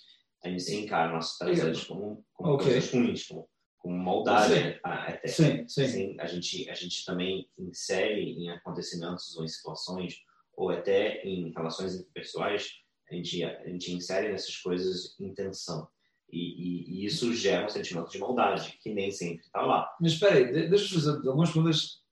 A 0.44 0.48
gente 0.50 0.62
se 0.62 0.76
encara 0.76 1.10
nossas 1.12 1.38
tragédias 1.38 1.84
como, 1.84 2.22
como 2.34 2.52
Ok. 2.54 2.66
coisas 2.66 2.90
ruins, 2.92 3.26
como, 3.26 3.48
como 3.78 3.96
maldade 3.96 4.52
Sim. 4.54 4.78
a- 4.84 5.08
até. 5.08 5.28
Sim, 5.28 5.66
sim. 5.66 5.82
Assim, 5.84 6.16
a 6.20 6.26
gente 6.26 6.68
a 6.68 6.74
gente 6.74 7.04
também 7.06 7.48
insere 7.58 8.20
em 8.32 8.50
acontecimentos 8.50 9.34
ou 9.36 9.44
em 9.44 9.48
situações 9.48 10.16
ou 10.54 10.68
até 10.68 11.22
em 11.22 11.50
relações 11.52 11.94
interpessoais 11.94 12.68
a 13.10 13.14
gente 13.14 13.42
a 13.44 13.66
gente 13.68 13.92
insere 13.92 14.30
nessas 14.30 14.56
coisas 14.58 15.18
intenção 15.18 15.88
e, 16.32 16.38
e, 16.38 16.90
e 17.02 17.06
isso 17.06 17.32
gera 17.34 17.66
um 17.66 17.68
sentimento 17.68 18.10
de 18.10 18.18
maldade 18.18 18.78
que 18.82 18.92
nem 18.92 19.10
sempre 19.10 19.44
está 19.44 19.60
lá. 19.62 19.88
Mas 20.00 20.12
espera 20.12 20.36
aí, 20.36 20.46
de- 20.52 20.68
deixa 20.68 20.94
eu 20.94 21.00
fazer 21.00 21.28
algumas 21.28 21.50
perguntas, 21.52 22.02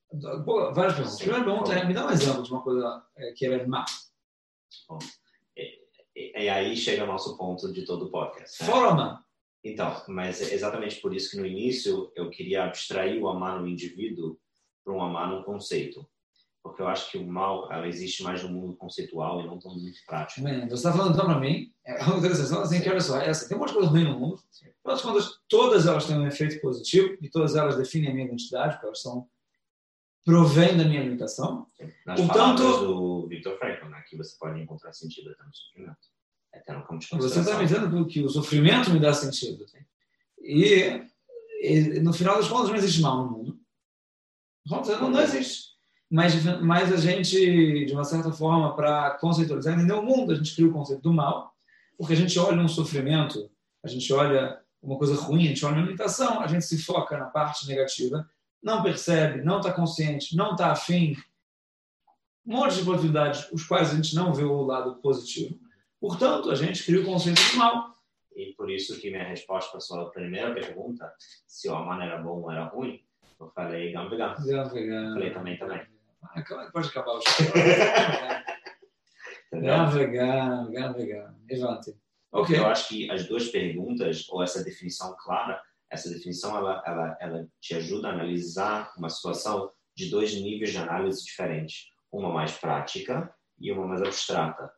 várias 0.74 0.94
perguntas. 0.94 1.14
A 1.14 1.18
primeira 1.18 1.44
pergunta 1.44 1.72
é, 1.72 1.85
me 1.87 1.94
dá 1.94 2.06
um 2.06 2.11
exemplo 2.11 2.42
de 2.42 2.50
uma 2.52 2.62
coisa 2.62 3.02
é, 3.16 3.33
que 3.33 3.46
era 3.46 3.66
má. 3.66 3.85
E, 5.56 6.42
e 6.44 6.48
aí 6.48 6.76
chega 6.76 7.04
o 7.04 7.06
nosso 7.06 7.37
ponto 7.37 7.72
de 7.72 7.85
todo 7.85 8.06
o 8.06 8.11
podcast. 8.11 8.62
né? 8.62 8.68
Fora 8.68 8.94
má. 8.94 9.24
Então, 9.62 10.02
mas 10.09 10.40
é 10.40 10.54
exatamente 10.54 11.00
por 11.00 11.14
isso 11.14 11.30
que 11.30 11.37
no 11.37 11.46
início 11.46 12.11
eu 12.16 12.30
queria 12.30 12.64
abstrair 12.64 13.20
o 13.22 13.28
amar 13.28 13.61
no 13.61 13.68
indivíduo 13.68 14.38
para 14.83 14.94
um 14.94 15.02
amar 15.02 15.28
no 15.30 15.44
conceito. 15.44 16.09
Porque 16.62 16.82
eu 16.82 16.88
acho 16.88 17.10
que 17.10 17.16
o 17.16 17.26
mal 17.26 17.72
ela 17.72 17.88
existe 17.88 18.22
mais 18.22 18.42
no 18.42 18.50
mundo 18.50 18.76
conceitual 18.76 19.40
e 19.40 19.46
não 19.46 19.58
tão 19.58 19.72
muito 19.72 19.98
prático. 20.06 20.42
Man, 20.42 20.68
você 20.68 20.74
está 20.74 20.92
falando 20.92 21.14
então 21.14 21.24
para 21.24 21.40
mim, 21.40 21.72
é 21.86 22.04
uma 22.04 22.18
interessante, 22.18 22.52
assim, 22.60 22.80
que 22.82 22.88
olha 22.88 23.00
só, 23.00 23.18
essa, 23.18 23.48
tem 23.48 23.56
um 23.56 23.60
monte 23.60 23.70
de 23.70 23.74
coisa 23.74 23.88
ruim 23.88 24.04
no 24.04 24.18
mundo, 24.18 24.42
afinal 24.84 24.96
de 24.96 25.02
contas, 25.02 25.40
todas 25.48 25.86
elas 25.86 26.06
têm 26.06 26.18
um 26.18 26.26
efeito 26.26 26.60
positivo 26.60 27.16
e 27.20 27.30
todas 27.30 27.56
elas 27.56 27.76
definem 27.76 28.10
a 28.10 28.14
minha 28.14 28.26
identidade, 28.26 28.74
porque 28.74 28.86
elas 28.86 29.00
são, 29.00 29.26
provém 30.22 30.76
da 30.76 30.84
minha 30.84 31.02
limitação. 31.02 31.66
Nas 32.04 32.20
Portanto- 32.20 32.62
do 32.62 33.26
Victor 33.26 33.58
Frankl, 33.58 33.86
né, 33.86 34.04
que 34.06 34.16
você 34.16 34.36
pode 34.38 34.60
encontrar 34.60 34.92
sentido 34.92 35.30
até 35.30 35.42
no 35.42 35.54
sofrimento. 35.54 35.98
Até 36.52 36.72
no 36.74 36.82
campo 36.84 36.98
de 36.98 37.08
Você 37.08 37.40
está 37.40 37.56
me 37.56 37.64
dizendo 37.64 38.06
que 38.06 38.22
o 38.22 38.28
sofrimento 38.28 38.90
me 38.90 38.98
dá 38.98 39.14
sentido. 39.14 39.64
E, 40.42 41.06
e, 41.62 42.00
no 42.00 42.12
final 42.12 42.36
das 42.36 42.48
contas 42.48 42.68
não 42.68 42.76
existe 42.76 43.00
mal 43.00 43.24
no 43.24 43.30
mundo. 43.30 43.60
Não, 44.66 45.10
não 45.10 45.20
existe. 45.20 45.69
Mas, 46.10 46.44
mas 46.60 46.92
a 46.92 46.96
gente, 46.96 47.84
de 47.84 47.92
uma 47.92 48.04
certa 48.04 48.32
forma, 48.32 48.74
para 48.74 49.12
conceitualizar, 49.12 49.74
entender 49.74 49.92
o 49.92 50.02
mundo, 50.02 50.32
a 50.32 50.34
gente 50.34 50.54
cria 50.54 50.66
o 50.66 50.72
conceito 50.72 51.02
do 51.02 51.12
mal, 51.12 51.54
porque 51.96 52.14
a 52.14 52.16
gente 52.16 52.36
olha 52.38 52.60
um 52.60 52.68
sofrimento, 52.68 53.48
a 53.84 53.88
gente 53.88 54.12
olha 54.12 54.60
uma 54.82 54.98
coisa 54.98 55.14
ruim, 55.14 55.44
a 55.44 55.48
gente 55.48 55.64
olha 55.64 55.76
uma 55.76 55.84
limitação, 55.84 56.40
a 56.40 56.48
gente 56.48 56.64
se 56.64 56.82
foca 56.82 57.16
na 57.16 57.26
parte 57.26 57.68
negativa, 57.68 58.28
não 58.62 58.82
percebe, 58.82 59.42
não 59.42 59.58
está 59.58 59.72
consciente, 59.72 60.36
não 60.36 60.52
está 60.52 60.72
afim 60.72 61.16
um 62.46 62.56
monte 62.56 62.76
de 62.76 62.84
possibilidades, 62.84 63.50
os 63.52 63.64
quais 63.64 63.92
a 63.92 63.94
gente 63.94 64.14
não 64.14 64.32
vê 64.32 64.42
o 64.42 64.62
lado 64.62 64.96
positivo. 64.96 65.58
Portanto, 66.00 66.50
a 66.50 66.54
gente 66.54 66.84
cria 66.84 67.00
o 67.00 67.04
conceito 67.04 67.40
do 67.52 67.56
mal. 67.58 67.94
E 68.34 68.54
por 68.54 68.70
isso 68.70 68.98
que 68.98 69.10
minha 69.10 69.28
resposta 69.28 69.70
para 69.70 69.78
a 69.78 69.82
sua 69.82 70.10
primeira 70.10 70.52
pergunta, 70.52 71.12
se 71.46 71.68
o 71.68 71.74
Aman 71.74 72.02
era 72.02 72.18
bom 72.18 72.40
ou 72.40 72.50
era 72.50 72.64
ruim, 72.64 73.04
eu 73.38 73.50
falei 73.50 73.92
gam 73.92 74.08
vegam. 74.08 74.34
Gam 74.44 74.68
vegam. 74.68 75.12
Falei 75.12 75.32
também 75.32 75.58
também. 75.58 75.89
Ah, 76.22 76.42
como 76.42 76.61
é 76.61 76.66
que 76.66 76.72
pode 76.72 76.88
acabar 76.88 77.12
o 77.12 77.20
show? 77.20 77.46
Vegam, 79.52 80.70
gam 80.70 80.92
vegam. 80.94 81.35
Levante. 81.48 81.96
Ok. 82.33 82.56
Eu 82.56 82.66
acho 82.66 82.88
que 82.88 83.11
as 83.11 83.26
duas 83.26 83.48
perguntas, 83.48 84.26
ou 84.28 84.42
essa 84.42 84.62
definição 84.62 85.16
clara, 85.18 85.61
essa 85.90 86.09
definição 86.09 86.56
ela, 86.56 86.83
ela, 86.87 87.16
ela 87.20 87.48
te 87.61 87.74
ajuda 87.74 88.09
a 88.09 88.12
analisar 88.12 88.92
uma 88.96 89.09
situação 89.09 89.72
de 89.96 90.09
dois 90.09 90.35
níveis 90.35 90.70
de 90.70 90.78
análise 90.78 91.24
diferentes. 91.24 91.88
Uma 92.12 92.33
mais 92.33 92.52
prática 92.52 93.35
e 93.59 93.72
uma 93.72 93.87
mais 93.87 94.02
abstrata. 94.02 94.72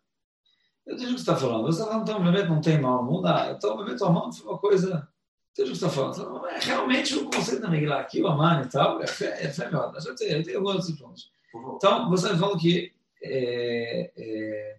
Eu 0.87 0.94
entendi 0.94 1.12
o 1.12 1.14
que 1.14 1.20
você 1.20 1.31
está 1.31 1.37
falando. 1.37 1.64
Você 1.64 1.81
está 1.81 1.92
falando 1.92 2.02
então, 2.09 2.20
o 2.20 2.24
bebê 2.24 2.44
não 2.44 2.61
tem 2.61 2.81
mal 2.81 3.05
no 3.05 3.11
mundo? 3.11 3.26
Ah, 3.26 3.52
então 3.57 3.74
o 3.74 3.85
bebê 3.85 3.96
mão 4.00 4.33
foi 4.33 4.46
uma 4.46 4.59
coisa. 4.59 5.09
O 5.52 5.54
que 5.54 5.64
você 5.66 5.72
está 5.72 5.90
falando. 5.90 6.46
É 6.46 6.58
realmente 6.60 7.14
o 7.14 7.26
conceito 7.26 7.60
da 7.60 7.68
Miguel 7.68 7.92
aqui, 7.92 8.22
o 8.22 8.26
Amani 8.26 8.64
e 8.64 8.68
tal, 8.68 9.02
é 9.02 9.06
fé, 9.06 9.44
é 9.44 9.48
fé 9.50 9.66
melhor. 9.66 9.92
Eu 9.94 10.14
tenho, 10.14 10.38
eu 10.38 10.42
tenho 10.42 10.64
outros 10.64 10.90
pontos. 10.92 11.30
Então, 11.76 12.08
você 12.08 12.26
está 12.26 12.38
falando 12.38 12.58
que. 12.58 12.92
É, 13.22 14.10
é, 14.16 14.76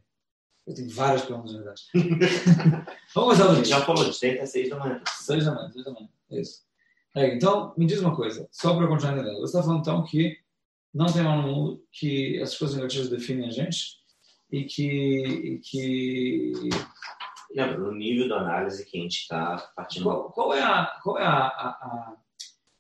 eu 0.66 0.74
tenho 0.74 0.90
várias 0.90 1.24
perguntas, 1.24 1.54
na 1.54 1.58
verdade. 1.60 1.84
Vamos 3.14 3.38
começar 3.38 3.54
do 3.54 3.64
Já 3.64 3.82
falou 3.82 4.06
de 4.06 4.14
6 4.16 4.42
a 4.42 4.46
6 4.46 4.70
da 4.70 4.80
manhã. 4.80 5.04
6 5.08 5.46
da 5.46 5.54
manhã, 5.54 5.72
6 5.72 5.86
da 5.86 5.92
manhã. 5.92 6.10
Isso. 6.32 6.64
É, 7.16 7.36
então, 7.36 7.74
me 7.78 7.86
diz 7.86 8.00
uma 8.00 8.16
coisa, 8.16 8.48
só 8.52 8.76
para 8.76 8.88
continuar 8.88 9.14
entendendo. 9.14 9.40
Você 9.40 9.58
está 9.58 9.62
falando 9.62 9.82
então 9.82 10.04
que 10.04 10.38
não 10.94 11.06
tem 11.06 11.22
mal 11.22 11.42
no 11.42 11.48
mundo, 11.48 11.84
que 11.92 12.40
essas 12.40 12.58
coisas 12.58 12.76
negativas 12.76 13.10
definem 13.10 13.48
a 13.48 13.52
gente 13.52 13.98
e 14.52 14.64
que. 14.64 14.86
E 14.86 15.60
que... 15.60 16.70
Não, 17.56 17.78
no 17.78 17.92
nível 17.94 18.28
da 18.28 18.38
análise 18.38 18.86
que 18.86 18.98
a 18.98 19.02
gente 19.02 19.22
está 19.22 19.58
partindo. 19.76 20.04
Qual, 20.04 20.32
qual, 20.32 20.54
é 20.54 20.62
a. 20.62 20.86
Qual 21.04 21.20
é 21.20 21.24
a, 21.24 21.48
a, 21.48 21.68
a... 21.70 22.14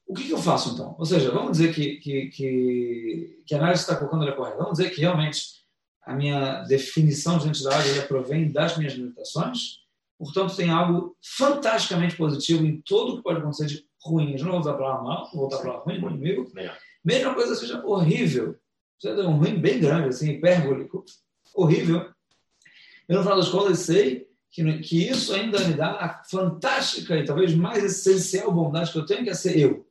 O 0.08 0.14
que, 0.14 0.26
que, 0.26 0.32
eu 0.32 0.38
faço 0.38 0.74
então? 0.74 0.96
Ou 0.98 1.06
seja, 1.06 1.32
vamos 1.32 1.54
dizer 1.54 1.74
que, 1.74 1.98
que, 1.98 2.28
que, 2.28 3.44
que 3.46 3.56
a 3.56 3.58
análise 3.58 3.82
está 3.82 3.96
colocando 3.96 4.24
ela 4.24 4.36
correta. 4.36 4.58
Vamos 4.58 4.78
dizer 4.78 4.90
que 4.90 5.02
realmente 5.02 5.64
a 6.06 6.14
minha 6.14 6.64
definição 6.64 7.38
de 7.38 7.46
identidade 7.46 8.08
provém 8.08 8.52
das 8.52 8.78
minhas 8.78 8.94
limitações, 8.94 9.80
portanto, 10.18 10.56
tem 10.56 10.70
algo 10.70 11.16
fantasticamente 11.22 12.18
positivo 12.18 12.66
em 12.66 12.82
tudo 12.82 13.18
que 13.18 13.24
pode 13.24 13.40
acontecer 13.40 13.66
de 13.66 13.86
ruim. 14.02 14.36
Eu 14.36 14.44
não 14.44 14.52
vou 14.52 14.60
usar 14.60 14.72
a 14.72 14.78
palavra 14.78 15.04
mal, 15.04 15.30
vou 15.32 15.42
voltar 15.42 15.58
a 15.58 15.62
palavra 15.62 15.84
ruim, 15.84 15.96
inimigo. 15.96 16.52
Mesma 17.04 17.34
coisa 17.34 17.56
seja 17.56 17.84
horrível, 17.86 18.58
seja 19.00 19.22
um 19.28 19.38
ruim 19.38 19.60
bem 19.60 19.80
grande, 19.80 20.10
assim, 20.10 20.32
hipérbolico, 20.32 21.06
horrível. 21.56 22.10
Eu, 23.08 23.18
no 23.18 23.24
final 23.24 23.38
das 23.38 23.50
contas, 23.50 23.80
sei 23.80 24.28
que, 24.54 24.80
que 24.80 25.10
isso 25.10 25.34
ainda 25.34 25.60
me 25.68 25.74
dá 25.74 25.92
a 25.94 26.24
fantástica 26.24 27.18
e 27.18 27.26
talvez 27.26 27.56
mais 27.56 27.84
essencial 27.84 28.52
bondade 28.52 28.92
que 28.92 29.00
eu 29.00 29.06
tenho, 29.06 29.24
que 29.24 29.32
é 29.32 29.34
ser 29.34 29.58
eu. 29.58 29.86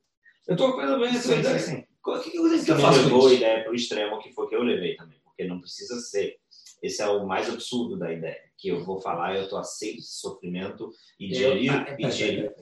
Eu 0.46 0.52
estou 0.54 0.68
acompanhando 0.68 1.00
bem 1.00 1.10
essa 1.10 1.34
ideia. 1.34 1.58
Sim. 1.58 1.84
O 2.04 2.18
que, 2.18 2.30
que, 2.30 2.30
que, 2.30 2.70
eu 2.70 2.78
faço? 2.78 3.02
levou 3.02 3.28
a 3.28 3.32
ideia 3.32 3.62
para 3.62 3.72
o 3.72 3.74
extremo, 3.74 4.18
que 4.20 4.32
foi 4.32 4.48
que 4.48 4.54
eu 4.54 4.62
levei 4.62 4.96
também 4.96 5.18
porque 5.24 5.44
não 5.44 5.60
precisa 5.60 5.98
ser. 6.00 6.36
Esse 6.82 7.00
é 7.00 7.08
o 7.08 7.26
mais 7.26 7.48
absurdo 7.48 7.96
da 7.96 8.12
ideia, 8.12 8.40
que 8.58 8.68
eu 8.68 8.84
vou 8.84 9.00
falar, 9.00 9.36
eu 9.36 9.44
estou 9.44 9.58
aceito 9.58 9.98
esse 9.98 10.18
sofrimento 10.18 10.90
e 11.18 11.26
e 11.26 11.28
digerir 11.28 12.52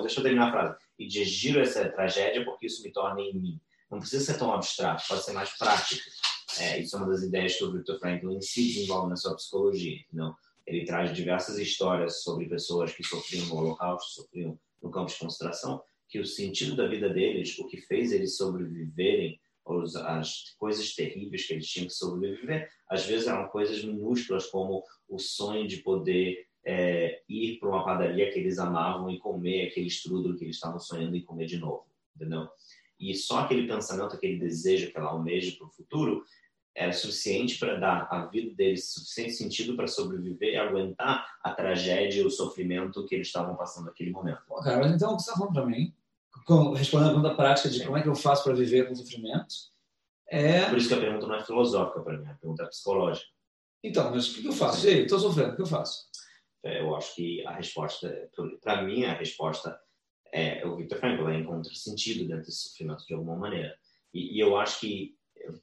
deixa 0.00 0.20
eu 0.20 0.22
terminar 0.22 0.48
a 0.48 0.50
frase, 0.50 0.76
e 0.98 1.06
digiro 1.06 1.60
essa 1.60 1.86
tragédia 1.90 2.44
porque 2.44 2.66
isso 2.66 2.82
me 2.82 2.90
torna 2.90 3.20
em 3.20 3.34
mim. 3.34 3.60
Não 3.90 3.98
precisa 3.98 4.24
ser 4.24 4.38
tão 4.38 4.52
abstrato, 4.52 5.04
pode 5.06 5.22
ser 5.22 5.32
mais 5.32 5.50
prático. 5.56 6.02
É, 6.58 6.80
isso 6.80 6.96
é 6.96 6.98
uma 6.98 7.08
das 7.08 7.22
ideias 7.22 7.54
que 7.54 7.64
o 7.64 7.72
Victor 7.72 7.98
Franklin 7.98 8.40
se 8.40 8.66
desenvolve 8.66 9.10
na 9.10 9.16
sua 9.16 9.36
psicologia. 9.36 9.98
Não? 10.12 10.34
Ele 10.66 10.84
traz 10.84 11.14
diversas 11.14 11.58
histórias 11.58 12.22
sobre 12.22 12.48
pessoas 12.48 12.92
que 12.92 13.04
sofriam 13.04 13.46
no 13.46 13.56
Holocausto, 13.56 14.22
sofriam 14.22 14.58
no 14.82 14.90
campo 14.90 15.10
de 15.10 15.18
concentração, 15.18 15.82
que 16.08 16.18
o 16.18 16.26
sentido 16.26 16.76
da 16.76 16.86
vida 16.86 17.08
deles, 17.08 17.58
o 17.58 17.66
que 17.66 17.76
fez 17.76 18.12
eles 18.12 18.36
sobreviverem 18.36 19.40
as 20.06 20.54
coisas 20.58 20.94
terríveis 20.94 21.46
que 21.46 21.54
eles 21.54 21.66
tinham 21.68 21.88
que 21.88 21.92
sobreviver, 21.92 22.70
às 22.88 23.04
vezes 23.04 23.26
eram 23.26 23.48
coisas 23.48 23.82
minúsculas, 23.82 24.46
como 24.46 24.84
o 25.08 25.18
sonho 25.18 25.66
de 25.66 25.78
poder 25.78 26.46
é, 26.64 27.22
ir 27.28 27.58
para 27.58 27.68
uma 27.68 27.84
padaria 27.84 28.30
que 28.32 28.38
eles 28.38 28.58
amavam 28.58 29.10
e 29.10 29.18
comer 29.18 29.68
aquele 29.68 29.86
strudel 29.86 30.36
que 30.36 30.44
eles 30.44 30.56
estavam 30.56 30.78
sonhando 30.78 31.16
em 31.16 31.24
comer 31.24 31.46
de 31.46 31.58
novo, 31.58 31.86
entendeu? 32.14 32.48
E 32.98 33.14
só 33.14 33.40
aquele 33.40 33.66
pensamento, 33.66 34.14
aquele 34.14 34.38
desejo, 34.38 34.88
aquela 34.88 35.10
almeja 35.10 35.56
para 35.56 35.66
o 35.66 35.70
futuro 35.70 36.24
era 36.76 36.92
suficiente 36.92 37.58
para 37.58 37.76
dar 37.76 38.06
à 38.10 38.26
vida 38.26 38.54
deles 38.54 38.92
suficiente 38.92 39.32
sentido 39.32 39.74
para 39.74 39.86
sobreviver 39.86 40.52
e 40.52 40.56
aguentar 40.56 41.26
a 41.42 41.52
tragédia 41.52 42.20
e 42.20 42.26
o 42.26 42.30
sofrimento 42.30 43.04
que 43.06 43.14
eles 43.14 43.28
estavam 43.28 43.56
passando 43.56 43.86
naquele 43.86 44.10
momento. 44.10 44.42
cara, 44.62 44.78
mas 44.78 44.92
então 44.92 45.14
o 45.14 45.16
que 45.16 45.22
você 45.22 45.30
está 45.30 45.38
falando 45.38 45.54
para 45.54 45.66
mim 45.66 45.94
respondendo 46.76 47.08
a 47.08 47.12
pergunta 47.14 47.34
prática 47.34 47.68
de 47.68 47.84
como 47.84 47.96
é 47.96 48.02
que 48.02 48.08
eu 48.08 48.14
faço 48.14 48.44
para 48.44 48.54
viver 48.54 48.86
com 48.86 48.94
sofrimento, 48.94 49.54
é... 50.28 50.68
Por 50.68 50.78
isso 50.78 50.88
que 50.88 50.94
a 50.94 51.00
pergunta 51.00 51.26
não 51.26 51.36
é 51.36 51.44
filosófica 51.44 52.00
para 52.00 52.18
mim, 52.18 52.26
a 52.26 52.34
pergunta 52.34 52.64
é 52.64 52.66
psicológica. 52.66 53.28
Então, 53.82 54.10
mas 54.10 54.28
o 54.28 54.42
que 54.42 54.46
eu 54.46 54.52
faço? 54.52 54.86
Ei, 54.86 55.02
estou 55.02 55.18
sofrendo, 55.18 55.52
o 55.52 55.56
que 55.56 55.62
eu 55.62 55.66
faço? 55.66 56.06
É, 56.64 56.80
eu 56.80 56.94
acho 56.96 57.14
que 57.14 57.46
a 57.46 57.52
resposta, 57.52 58.28
para 58.60 58.82
mim, 58.82 59.04
a 59.04 59.14
resposta 59.14 59.78
é 60.32 60.66
o 60.66 60.76
Victor 60.76 60.98
Frankl, 60.98 61.22
ela 61.22 61.38
encontra 61.38 61.72
sentido 61.72 62.26
dentro 62.26 62.44
desse 62.44 62.68
sofrimento 62.68 63.06
de 63.06 63.14
alguma 63.14 63.36
maneira. 63.36 63.76
E, 64.12 64.36
e 64.36 64.40
eu 64.40 64.56
acho 64.56 64.80
que, 64.80 65.15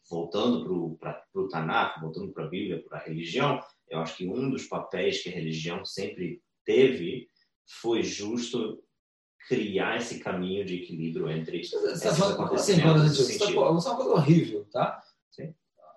voltando 0.10 0.98
para 0.98 1.24
o 1.34 1.48
Tanakh, 1.48 2.00
voltando 2.02 2.32
para 2.32 2.46
a 2.46 2.50
Bíblia, 2.50 2.84
para 2.84 3.00
a 3.00 3.04
religião, 3.04 3.60
eu 3.90 4.00
acho 4.00 4.18
que 4.18 4.28
um 4.28 4.50
dos 4.50 4.66
papéis 4.66 5.22
que 5.22 5.30
a 5.30 5.34
religião 5.34 5.84
sempre 5.86 6.42
teve 6.66 7.30
foi 7.82 8.04
justo 8.04 8.84
criar 9.48 9.98
esse 9.98 10.20
caminho 10.20 10.66
de 10.66 10.76
equilíbrio 10.76 11.30
entre 11.30 11.64
você 11.64 11.76
está 11.76 12.16
falando, 12.16 12.54
assim, 12.54 12.74
está 12.74 13.52
falando 13.52 13.82
uma 13.82 13.96
coisa 13.96 14.12
horrível, 14.12 14.66
tá? 14.72 15.04
Sim. 15.32 15.54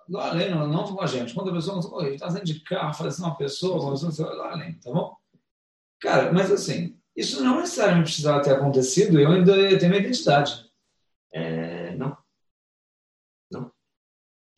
Lá 0.09 0.31
além, 0.31 0.51
não, 0.51 0.67
não 0.67 0.85
com 0.85 1.01
a 1.01 1.07
gente. 1.07 1.33
Quando 1.33 1.51
a 1.51 1.55
pessoa 1.55 1.81
não 1.81 2.09
está 2.09 2.29
dentro 2.29 2.45
de 2.45 2.61
carro, 2.61 2.95
faz 2.95 3.19
uma 3.19 3.37
pessoa, 3.37 3.81
uma 3.81 3.93
pessoa, 3.93 4.35
lá 4.35 4.53
além, 4.53 4.75
tá 4.81 4.91
bom? 4.91 5.17
Cara, 6.01 6.33
mas 6.33 6.51
assim, 6.51 6.99
isso 7.17 7.43
não 7.43 7.61
necessariamente 7.61 8.07
precisava 8.07 8.43
ter 8.43 8.53
acontecido, 8.53 9.19
eu 9.19 9.31
ainda 9.31 9.55
tenho 9.79 9.91
minha 9.91 10.03
identidade. 10.03 10.71
É, 11.33 11.97
não. 11.97 12.17
Não. 13.51 13.73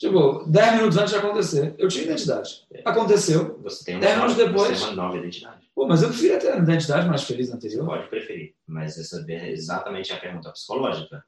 Tipo, 0.09 0.45
10 0.49 0.73
minutos 0.75 0.97
antes 0.97 1.13
de 1.13 1.19
acontecer, 1.19 1.75
eu 1.77 1.89
tinha 1.89 2.05
identidade. 2.05 2.67
É. 2.73 2.83
Aconteceu. 2.85 3.61
Você 3.63 3.85
tem 3.85 3.97
uma, 3.97 4.01
10 4.01 4.15
minutos 4.17 4.37
depois. 4.37 4.69
Você 4.69 4.85
tem 4.85 4.95
uma 4.95 5.03
nova 5.03 5.19
identidade. 5.19 5.69
Pô, 5.75 5.87
mas 5.87 6.03
eu 6.03 6.09
prefiro 6.09 6.39
ter 6.39 6.53
a 6.53 6.57
identidade 6.57 7.09
mais 7.09 7.23
feliz 7.25 7.53
anterior. 7.53 7.85
Você 7.85 7.91
pode 7.91 8.09
preferir, 8.09 8.55
mas 8.67 8.99
essa 8.99 9.25
é 9.29 9.51
exatamente 9.51 10.13
a 10.13 10.17
pergunta 10.17 10.51
psicológica. 10.51 11.23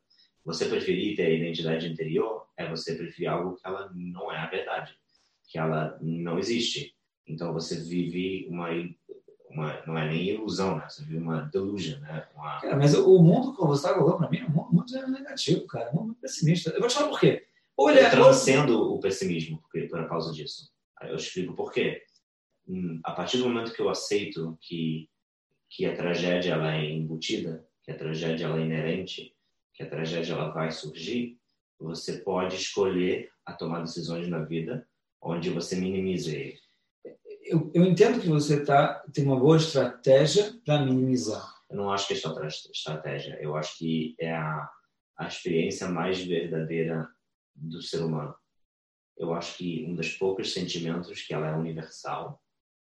Você 0.45 0.65
preferir 0.65 1.15
ter 1.15 1.27
a 1.27 1.31
identidade 1.31 1.87
anterior 1.87 2.47
é 2.57 2.69
você 2.69 2.95
preferir 2.95 3.29
algo 3.29 3.55
que 3.57 3.67
ela 3.67 3.91
não 3.95 4.33
é 4.33 4.39
a 4.39 4.47
verdade, 4.47 4.93
que 5.47 5.59
ela 5.59 5.99
não 6.01 6.39
existe. 6.39 6.95
Então 7.29 7.53
você 7.53 7.77
vive 7.77 8.49
uma, 8.49 8.71
uma 9.51 9.83
não 9.87 9.99
é 9.99 10.09
nem 10.09 10.31
ilusão, 10.31 10.79
né? 10.79 10.87
Você 10.89 11.05
vive 11.05 11.19
uma 11.19 11.43
delusion, 11.43 12.01
né? 12.01 12.27
Uma... 12.35 12.61
Cara, 12.61 12.77
mas 12.77 12.95
o 12.95 13.23
mundo 13.23 13.55
que 13.55 13.61
você 13.61 13.87
está 13.87 13.95
colocando 13.95 14.19
para 14.19 14.31
mim 14.31 14.39
é 14.39 14.47
um 14.47 14.51
mundo 14.51 14.73
muito 14.73 15.11
negativo, 15.11 15.67
cara, 15.67 15.91
um 15.93 16.01
mundo 16.01 16.15
pessimista. 16.15 16.71
Eu 16.71 16.81
vou 16.81 16.89
te 16.89 16.95
falar 16.95 17.09
por 17.09 17.21
quê. 17.21 17.47
Olha, 17.83 18.01
eu 18.01 18.11
transcendo 18.11 18.93
o 18.93 19.01
pessimismo 19.01 19.63
por, 19.73 19.89
por 19.89 20.09
causa 20.09 20.33
disso. 20.33 20.71
Eu 21.03 21.17
explico 21.17 21.55
por 21.55 21.73
quê. 21.73 22.03
Hum, 22.69 23.01
a 23.03 23.13
partir 23.13 23.39
do 23.39 23.49
momento 23.49 23.73
que 23.73 23.81
eu 23.81 23.89
aceito 23.89 24.59
que 24.61 25.09
que 25.71 25.87
a 25.87 25.95
tragédia 25.95 26.55
ela 26.55 26.75
é 26.75 26.85
embutida, 26.85 27.65
que 27.85 27.93
a 27.93 27.97
tragédia 27.97 28.47
ela 28.47 28.59
é 28.59 28.65
inerente, 28.65 29.33
que 29.73 29.85
a 29.85 29.89
tragédia 29.89 30.33
ela 30.33 30.51
vai 30.51 30.73
surgir, 30.73 31.39
você 31.79 32.19
pode 32.19 32.57
escolher 32.57 33.31
a 33.47 33.53
tomar 33.53 33.81
decisões 33.81 34.29
na 34.29 34.41
vida 34.41 34.87
onde 35.23 35.49
você 35.49 35.77
minimiza 35.77 36.33
ele. 36.33 36.59
Eu, 37.45 37.71
eu 37.73 37.85
entendo 37.85 38.21
que 38.21 38.29
você 38.29 38.65
tá, 38.65 39.03
tem 39.13 39.25
uma 39.25 39.39
boa 39.39 39.57
estratégia 39.57 40.53
para 40.65 40.85
minimizar. 40.85 41.49
Eu 41.71 41.77
não 41.77 41.93
acho 41.93 42.09
que 42.09 42.15
é 42.15 42.17
estratégia. 42.17 43.39
Eu 43.41 43.57
acho 43.57 43.79
que 43.79 44.17
é 44.19 44.33
a, 44.33 44.69
a 45.17 45.29
experiência 45.29 45.89
mais 45.89 46.21
verdadeira 46.21 47.09
do 47.55 47.83
ser 47.83 48.03
humano. 48.03 48.35
Eu 49.17 49.35
acho 49.35 49.57
que 49.59 49.85
um 49.87 49.95
dos 49.95 50.13
poucos 50.15 50.53
sentimentos 50.53 51.23
que 51.23 51.35
ela 51.35 51.49
é 51.49 51.55
universal 51.55 52.43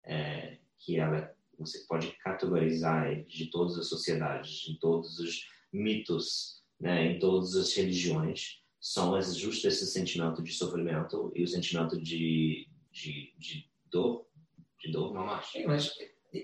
é, 0.05 0.59
que 0.79 0.99
ela 0.99 1.33
você 1.57 1.79
pode 1.87 2.11
categorizar 2.23 3.23
de 3.25 3.47
todas 3.47 3.77
as 3.77 3.87
sociedades, 3.87 4.67
em 4.67 4.75
todos 4.75 5.19
os 5.19 5.47
mitos, 5.71 6.61
né, 6.79 7.11
em 7.11 7.19
todas 7.19 7.55
as 7.55 7.73
religiões, 7.73 8.61
são 8.79 9.19
justo 9.21 9.67
esse 9.67 9.85
sentimento 9.85 10.41
de 10.41 10.51
sofrimento 10.51 11.31
e 11.35 11.43
o 11.43 11.47
sentimento 11.47 12.01
de, 12.01 12.67
de, 12.91 13.33
de 13.37 13.69
dor, 13.85 14.25
de 14.79 14.91
dor, 14.91 15.13
não 15.13 15.29
acho. 15.29 15.65
Mas... 15.67 15.93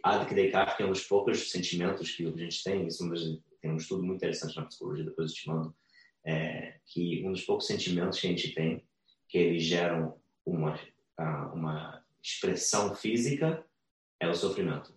Há 0.03 0.25
que 0.25 0.35
Descartes, 0.35 0.75
que 0.75 0.83
é 0.83 0.85
um 0.85 0.91
dos 0.91 1.05
poucos 1.05 1.49
sentimentos 1.49 2.11
que 2.11 2.27
a 2.27 2.31
gente 2.31 2.61
tem, 2.61 2.85
isso 2.85 3.09
tem 3.61 3.71
um 3.71 3.77
estudo 3.77 4.03
muito 4.03 4.17
interessante 4.17 4.55
na 4.55 4.65
psicologia, 4.65 5.05
depois 5.05 5.31
eu 5.31 5.35
te 5.35 5.47
mando, 5.47 5.75
é, 6.27 6.75
que 6.85 7.25
um 7.25 7.31
dos 7.31 7.43
poucos 7.43 7.65
sentimentos 7.65 8.19
que 8.19 8.27
a 8.27 8.29
gente 8.29 8.53
tem 8.53 8.85
que 9.29 9.37
eles 9.37 9.63
geram 9.63 10.15
uma, 10.45 10.79
uma 11.53 12.03
expressão 12.21 12.93
física, 12.95 13.63
é 14.19 14.27
o 14.27 14.33
sofrimento. 14.33 14.95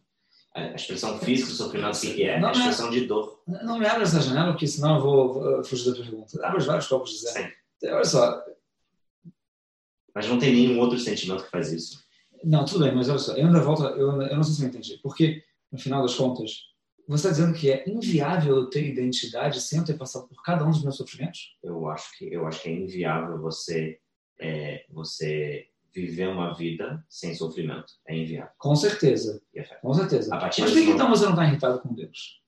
A 0.54 0.74
expressão 0.74 1.18
física 1.18 1.50
do 1.50 1.56
sofrimento, 1.56 1.96
o 1.96 2.00
que 2.00 2.24
é? 2.24 2.40
Não, 2.40 2.48
a 2.48 2.52
expressão 2.52 2.90
de 2.90 3.06
dor. 3.06 3.42
Não 3.46 3.78
me 3.78 3.86
abra 3.86 4.02
essa 4.02 4.20
janela, 4.20 4.52
porque 4.52 4.66
senão 4.66 4.96
eu 4.96 5.02
vou 5.02 5.64
fugir 5.64 5.90
da 5.90 5.96
pergunta. 5.96 6.46
Abre 6.46 6.64
vários 6.64 6.88
copos 6.88 7.10
de 7.10 7.18
zero. 7.18 7.52
Olha 7.84 8.04
só, 8.04 8.44
Mas 10.14 10.28
não 10.28 10.38
tem 10.38 10.52
nenhum 10.52 10.80
outro 10.80 10.98
sentimento 10.98 11.44
que 11.44 11.50
faz 11.50 11.72
isso. 11.72 12.04
Não, 12.42 12.64
tudo 12.64 12.84
bem, 12.84 12.94
mas 12.94 13.08
olha 13.08 13.18
só, 13.18 13.36
eu 13.36 13.46
ainda 13.46 13.60
volto, 13.60 13.84
eu, 13.84 14.22
eu 14.22 14.36
não 14.36 14.42
sei 14.42 14.54
se 14.54 14.62
eu 14.62 14.68
entendi. 14.68 14.98
Porque, 15.02 15.42
no 15.70 15.78
final 15.78 16.02
das 16.02 16.14
contas, 16.14 16.69
você 17.10 17.26
está 17.26 17.30
dizendo 17.30 17.58
que 17.58 17.72
é 17.72 17.82
inviável 17.88 18.54
eu 18.54 18.70
ter 18.70 18.86
identidade 18.86 19.60
sem 19.60 19.80
eu 19.80 19.84
ter 19.84 19.98
passado 19.98 20.28
por 20.28 20.40
cada 20.44 20.64
um 20.64 20.70
dos 20.70 20.84
meus 20.84 20.96
sofrimentos? 20.96 21.56
Eu 21.60 21.88
acho 21.88 22.16
que 22.16 22.32
eu 22.32 22.46
acho 22.46 22.62
que 22.62 22.68
é 22.68 22.72
inviável 22.72 23.36
você 23.40 23.98
é, 24.40 24.84
você 24.88 25.66
viver 25.92 26.28
uma 26.28 26.54
vida 26.54 27.04
sem 27.08 27.34
sofrimento. 27.34 27.94
É 28.06 28.16
inviável. 28.16 28.52
Com 28.56 28.76
certeza, 28.76 29.42
é 29.56 29.62
com 29.62 29.92
certeza. 29.92 30.32
A 30.32 30.38
partir 30.38 30.60
Mas 30.60 30.70
por 30.70 30.82
que 30.82 30.90
então 30.90 31.10
você 31.10 31.24
não 31.24 31.32
está 31.32 31.44
irritado 31.44 31.80
com 31.80 31.92
Deus? 31.92 32.40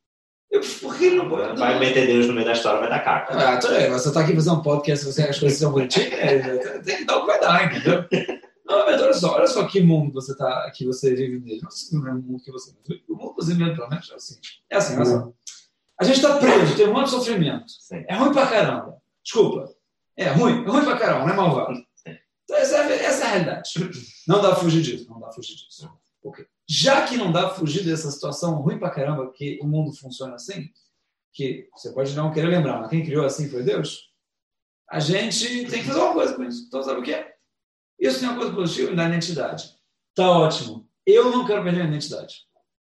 Eu, 0.48 0.60
por 0.80 0.96
que 0.96 1.10
não 1.10 1.28
pode? 1.28 1.58
Vai 1.58 1.80
meter 1.80 2.06
Deus 2.06 2.28
no 2.28 2.32
meio 2.32 2.46
da 2.46 2.52
história, 2.52 2.78
vai 2.78 2.88
dar 2.88 3.00
caca. 3.00 3.36
Ah, 3.36 3.58
tudo 3.58 3.74
bem, 3.74 3.90
você 3.90 4.08
está 4.08 4.20
aqui 4.20 4.32
fazendo 4.32 4.60
um 4.60 4.62
podcast, 4.62 5.04
você 5.04 5.22
as 5.22 5.40
coisas 5.40 5.58
são 5.58 5.72
bonitinhas, 5.72 6.10
tem 6.86 6.98
que 6.98 7.04
dar 7.04 7.16
o 7.16 7.20
que 7.22 7.26
vai 7.26 7.40
dar, 7.40 7.74
entendeu? 7.74 8.06
Não, 8.72 8.86
mas 8.86 9.02
olha 9.02 9.12
só, 9.12 9.34
olha 9.34 9.46
só 9.46 9.66
que 9.66 9.82
mundo 9.82 10.14
você 10.14 10.34
tá, 10.34 10.70
que 10.70 10.86
você 10.86 11.14
vive 11.14 11.38
nele. 11.38 11.60
Não 11.62 11.70
sei 11.70 11.88
se 11.88 11.94
não 11.94 12.08
é 12.08 12.12
o 12.12 12.14
mundo 12.14 12.42
que 12.42 12.50
você 12.50 12.72
vive. 12.88 13.04
O 13.06 13.14
mundo 13.14 13.34
que 13.34 13.44
você 13.44 13.54
vive, 13.54 13.74
pelo 13.74 13.88
menos, 13.88 14.10
é 14.10 14.14
assim. 14.14 14.38
É 14.70 14.76
assim, 14.76 14.96
olha 14.96 15.04
só. 15.04 15.32
A 16.00 16.04
gente 16.04 16.16
está 16.16 16.38
preso, 16.38 16.74
tem 16.74 16.88
um 16.88 16.94
monte 16.94 17.04
de 17.04 17.10
sofrimento. 17.10 17.70
Sim. 17.70 18.04
É 18.08 18.16
ruim 18.16 18.32
pra 18.32 18.46
caramba. 18.46 18.96
Desculpa. 19.22 19.74
É 20.16 20.28
ruim, 20.30 20.64
é 20.64 20.68
ruim 20.68 20.84
pra 20.84 20.98
caramba, 20.98 21.26
não 21.26 21.32
é 21.32 21.36
malvado. 21.36 21.78
Então, 22.44 22.56
essa 22.56 22.78
é, 22.78 23.04
essa 23.04 23.24
é 23.24 23.26
a 23.26 23.30
realidade. 23.30 23.70
Não 24.26 24.40
dá 24.40 24.52
pra 24.52 24.60
fugir 24.60 24.82
disso, 24.82 25.08
não 25.08 25.20
dá 25.20 25.26
pra 25.26 25.34
fugir 25.34 25.54
disso. 25.54 25.90
Ok. 26.24 26.46
Já 26.68 27.06
que 27.06 27.16
não 27.16 27.30
dá 27.30 27.48
pra 27.48 27.54
fugir 27.54 27.84
dessa 27.84 28.10
situação 28.10 28.54
ruim 28.62 28.78
pra 28.78 28.90
caramba, 28.90 29.30
que 29.32 29.58
o 29.62 29.66
mundo 29.66 29.94
funciona 29.94 30.34
assim, 30.34 30.68
que 31.32 31.68
você 31.72 31.92
pode 31.92 32.14
não 32.14 32.32
querer 32.32 32.48
lembrar, 32.48 32.80
mas 32.80 32.88
quem 32.88 33.04
criou 33.04 33.24
assim 33.26 33.48
foi 33.48 33.62
Deus, 33.62 34.10
a 34.90 34.98
gente 34.98 35.66
tem 35.66 35.80
que 35.80 35.88
fazer 35.88 36.00
uma 36.00 36.12
coisa 36.12 36.34
com 36.34 36.44
isso. 36.44 36.64
Então, 36.66 36.82
sabe 36.82 37.00
o 37.00 37.02
que 37.02 37.14
é? 37.14 37.31
Isso 38.02 38.18
tem 38.18 38.28
uma 38.28 38.36
coisa 38.36 38.52
positiva, 38.52 38.90
me 38.90 38.96
dá 38.96 39.08
identidade. 39.08 39.70
Tá 40.12 40.28
ótimo. 40.28 40.88
Eu 41.06 41.30
não 41.30 41.46
quero 41.46 41.62
perder 41.62 41.82
a 41.82 41.86
identidade. 41.86 42.34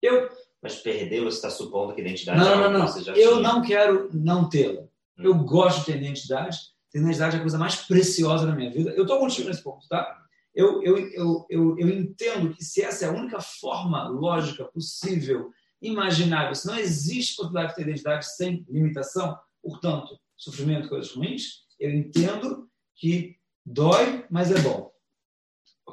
Eu, 0.02 0.30
Mas 0.62 0.76
perder, 0.76 1.22
você 1.22 1.38
está 1.38 1.50
supondo 1.50 1.96
que 1.96 2.02
a 2.02 2.04
identidade 2.04 2.38
não, 2.38 2.52
é 2.52 2.70
não, 2.70 2.80
não, 2.80 2.88
você 2.88 3.02
já. 3.02 3.14
Eu 3.14 3.38
tinha. 3.38 3.42
não 3.42 3.62
quero 3.62 4.10
não 4.14 4.50
tê-la. 4.50 4.84
Eu 5.18 5.34
gosto 5.36 5.80
de 5.80 5.86
ter 5.86 5.98
identidade. 5.98 6.58
Ter 6.92 7.00
identidade 7.00 7.38
é 7.38 7.40
a 7.40 7.42
coisa 7.42 7.58
mais 7.58 7.76
preciosa 7.78 8.46
na 8.46 8.54
minha 8.54 8.70
vida. 8.70 8.92
Eu 8.92 9.04
estou 9.04 9.18
contigo 9.18 9.48
nesse 9.48 9.64
ponto, 9.64 9.88
tá? 9.88 10.14
Eu, 10.54 10.84
eu, 10.84 10.98
eu, 10.98 11.46
eu, 11.50 11.80
eu 11.80 11.90
entendo 11.90 12.54
que 12.54 12.64
se 12.64 12.82
essa 12.82 13.06
é 13.06 13.08
a 13.08 13.14
única 13.14 13.40
forma 13.40 14.10
lógica 14.10 14.66
possível, 14.66 15.52
imaginável, 15.82 16.54
se 16.54 16.68
não 16.68 16.78
existe 16.78 17.38
possibilidade 17.38 17.70
de 17.70 17.76
ter 17.76 17.82
identidade 17.84 18.36
sem 18.36 18.66
limitação, 18.68 19.38
portanto, 19.62 20.20
sofrimento, 20.36 20.90
coisas 20.90 21.12
ruins, 21.14 21.66
eu 21.80 21.92
entendo 21.92 22.68
que 22.96 23.38
dói, 23.66 24.26
mas 24.30 24.52
é 24.52 24.60
bom. 24.60 24.97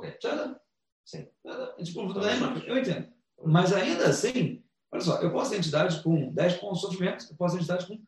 Ok. 0.08 0.54
Sim. 1.04 1.28
Tipo, 1.84 2.00
eu 2.66 2.78
entendo. 2.78 3.12
Mas 3.44 3.72
ainda 3.72 4.06
assim, 4.08 4.64
olha 4.92 5.02
só, 5.02 5.20
eu 5.20 5.30
posso 5.32 5.50
ter 5.50 5.56
identidade 5.56 6.02
com 6.02 6.32
10 6.32 6.54
pontos 6.58 6.80
de 6.80 6.86
sofrimento, 6.86 7.26
eu 7.30 7.36
posso 7.36 7.56
ter 7.56 7.62
identidade 7.62 7.86
com 7.86 8.02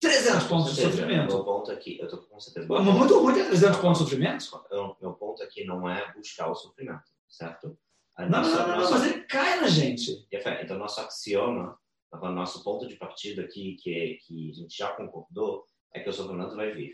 300 0.00 0.44
pontos 0.44 0.74
de 0.74 0.82
sofrimento. 0.82 1.34
Meu 1.34 1.44
ponto 1.44 1.70
aqui, 1.70 1.98
eu 1.98 2.08
tô 2.08 2.18
com 2.18 2.38
certeza. 2.38 2.66
Pô, 2.66 2.74
mas 2.82 2.94
muito 2.94 3.18
ruim 3.18 3.34
ter 3.34 3.46
300 3.46 3.78
pontos 3.80 3.98
de 4.00 4.04
sofrimento. 4.04 4.44
Eu- 4.70 4.96
Meu 5.00 5.14
ponto 5.14 5.42
aqui 5.42 5.64
não 5.64 5.88
é 5.88 6.12
buscar 6.12 6.50
o 6.50 6.54
sofrimento, 6.54 7.04
certo? 7.28 7.78
Não, 8.18 8.28
nossa- 8.28 8.50
não, 8.50 8.58
não, 8.58 8.68
não, 8.68 8.76
nossa- 8.78 8.98
mas 8.98 9.06
ele 9.12 9.22
cai 9.24 9.60
na 9.60 9.68
gente. 9.68 10.26
Fé, 10.42 10.62
Então, 10.62 10.78
nosso 10.78 11.00
axioma, 11.00 11.78
nosso 12.12 12.62
ponto 12.62 12.86
de 12.86 12.96
partida 12.96 13.42
aqui, 13.42 13.76
que, 13.82 13.94
é- 13.94 14.14
que 14.26 14.50
a 14.50 14.54
gente 14.54 14.76
já 14.76 14.88
concordou, 14.92 15.64
é 15.94 16.00
que 16.00 16.08
o 16.08 16.12
sofrimento 16.12 16.54
vai 16.56 16.72
vir. 16.72 16.92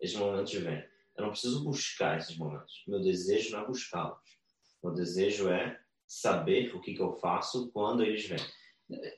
Esses 0.00 0.16
momentos 0.16 0.52
vêm. 0.54 0.82
Eu 1.16 1.24
não 1.24 1.30
preciso 1.30 1.64
buscar 1.64 2.18
esses 2.18 2.36
momentos. 2.36 2.82
Meu 2.86 3.00
desejo 3.00 3.52
não 3.52 3.64
é 3.64 3.66
buscá-los. 3.66 4.18
Meu 4.82 4.92
desejo 4.94 5.48
é 5.48 5.78
saber 6.06 6.74
o 6.74 6.80
que, 6.80 6.94
que 6.94 7.02
eu 7.02 7.12
faço 7.12 7.70
quando 7.72 8.02
eles 8.02 8.26
vêm. 8.26 8.38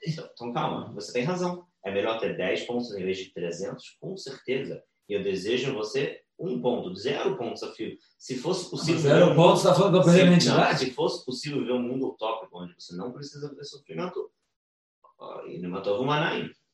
Então, 0.06 0.28
então, 0.32 0.52
calma, 0.52 0.92
você 0.92 1.12
tem 1.12 1.24
razão. 1.24 1.66
É 1.84 1.90
melhor 1.90 2.18
ter 2.20 2.36
10 2.36 2.64
pontos 2.66 2.92
em 2.94 3.02
vez 3.02 3.18
de 3.18 3.32
300? 3.32 3.96
Com 4.00 4.16
certeza. 4.16 4.82
E 5.08 5.14
eu 5.14 5.22
desejo 5.22 5.70
em 5.70 5.74
você 5.74 6.20
um 6.38 6.60
ponto, 6.60 6.94
zero 6.94 7.36
pontos 7.36 7.60
desafio. 7.60 7.96
Se 8.18 8.36
fosse 8.36 8.68
possível... 8.68 9.00
Zero 9.00 9.34
pontos, 9.34 9.62
você 9.62 9.68
está 9.68 9.74
falando 9.78 9.92
que 9.94 9.98
eu 10.00 10.04
perder 10.04 10.22
a 10.22 10.26
minha 10.26 10.40
Se- 10.40 10.48
não, 10.48 10.54
identidade? 10.56 10.78
se 10.84 10.90
fosse 10.92 11.24
possível 11.24 11.64
ver 11.64 11.72
um 11.72 11.82
mundo 11.82 12.08
utópico 12.08 12.58
onde 12.58 12.74
você 12.74 12.96
não 12.96 13.12
precisa 13.12 13.54
ter 13.54 13.64
sofrimento, 13.64 14.30
e 15.46 15.58
não 15.58 15.70
matou. 15.70 16.04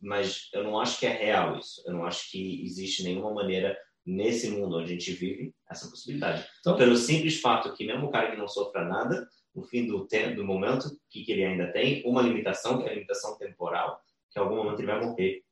Mas 0.01 0.49
eu 0.55 0.65
não 0.65 0.81
acho 0.81 0.99
que 0.99 1.07
é 1.07 1.13
real 1.13 1.59
isso. 1.59 1.83
Eu 1.87 1.93
não 1.93 2.05
acho 2.05 2.31
que 2.31 2.65
existe 2.65 3.03
nenhuma 3.03 3.33
maneira 3.35 3.77
nesse 4.09 4.51
mundo 4.51 4.79
onde 4.79 4.85
a 4.85 4.95
gente 4.95 5.13
vive 5.13 5.55
essa 5.71 5.89
possibilidade. 5.89 6.47
Então- 6.61 6.77
Pelo 6.77 6.97
simples 6.97 7.41
fato 7.41 7.73
que 7.75 7.87
mesmo 7.87 8.07
o 8.07 8.11
cara 8.11 8.31
que 8.31 8.37
não 8.37 8.49
sofra 8.49 8.85
nada, 8.85 9.29
no 9.55 9.63
fim 9.63 9.87
do 9.87 10.07
tempo, 10.07 10.37
do 10.37 10.45
momento, 10.45 10.87
o 10.87 10.99
que, 11.11 11.25
que 11.25 11.33
ele 11.33 11.45
ainda 11.45 11.71
tem? 11.73 12.03
Uma 12.07 12.23
limitação, 12.23 12.79
que 12.79 12.89
é 12.89 12.91
a 12.91 12.95
limitação 12.95 13.37
temporal, 13.37 14.01
que 14.31 14.39
em 14.39 14.43
algum 14.43 14.57
momento 14.57 14.81
ele 14.81 14.87
vai 14.87 15.05
morrer. 15.05 15.43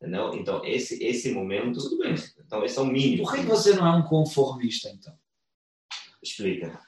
Entendeu? 0.00 0.34
Então, 0.34 0.64
esse, 0.64 1.02
esse 1.02 1.32
momento... 1.32 1.80
Tudo 1.80 1.98
bem. 1.98 2.14
Então, 2.38 2.64
esse 2.64 2.78
é 2.78 2.82
o 2.82 2.86
mínimo. 2.86 3.24
Por 3.24 3.34
que 3.34 3.42
você 3.42 3.74
não 3.74 3.86
é 3.86 3.96
um 3.96 4.02
conformista, 4.02 4.88
então? 4.88 5.14
Explica. 6.22 6.78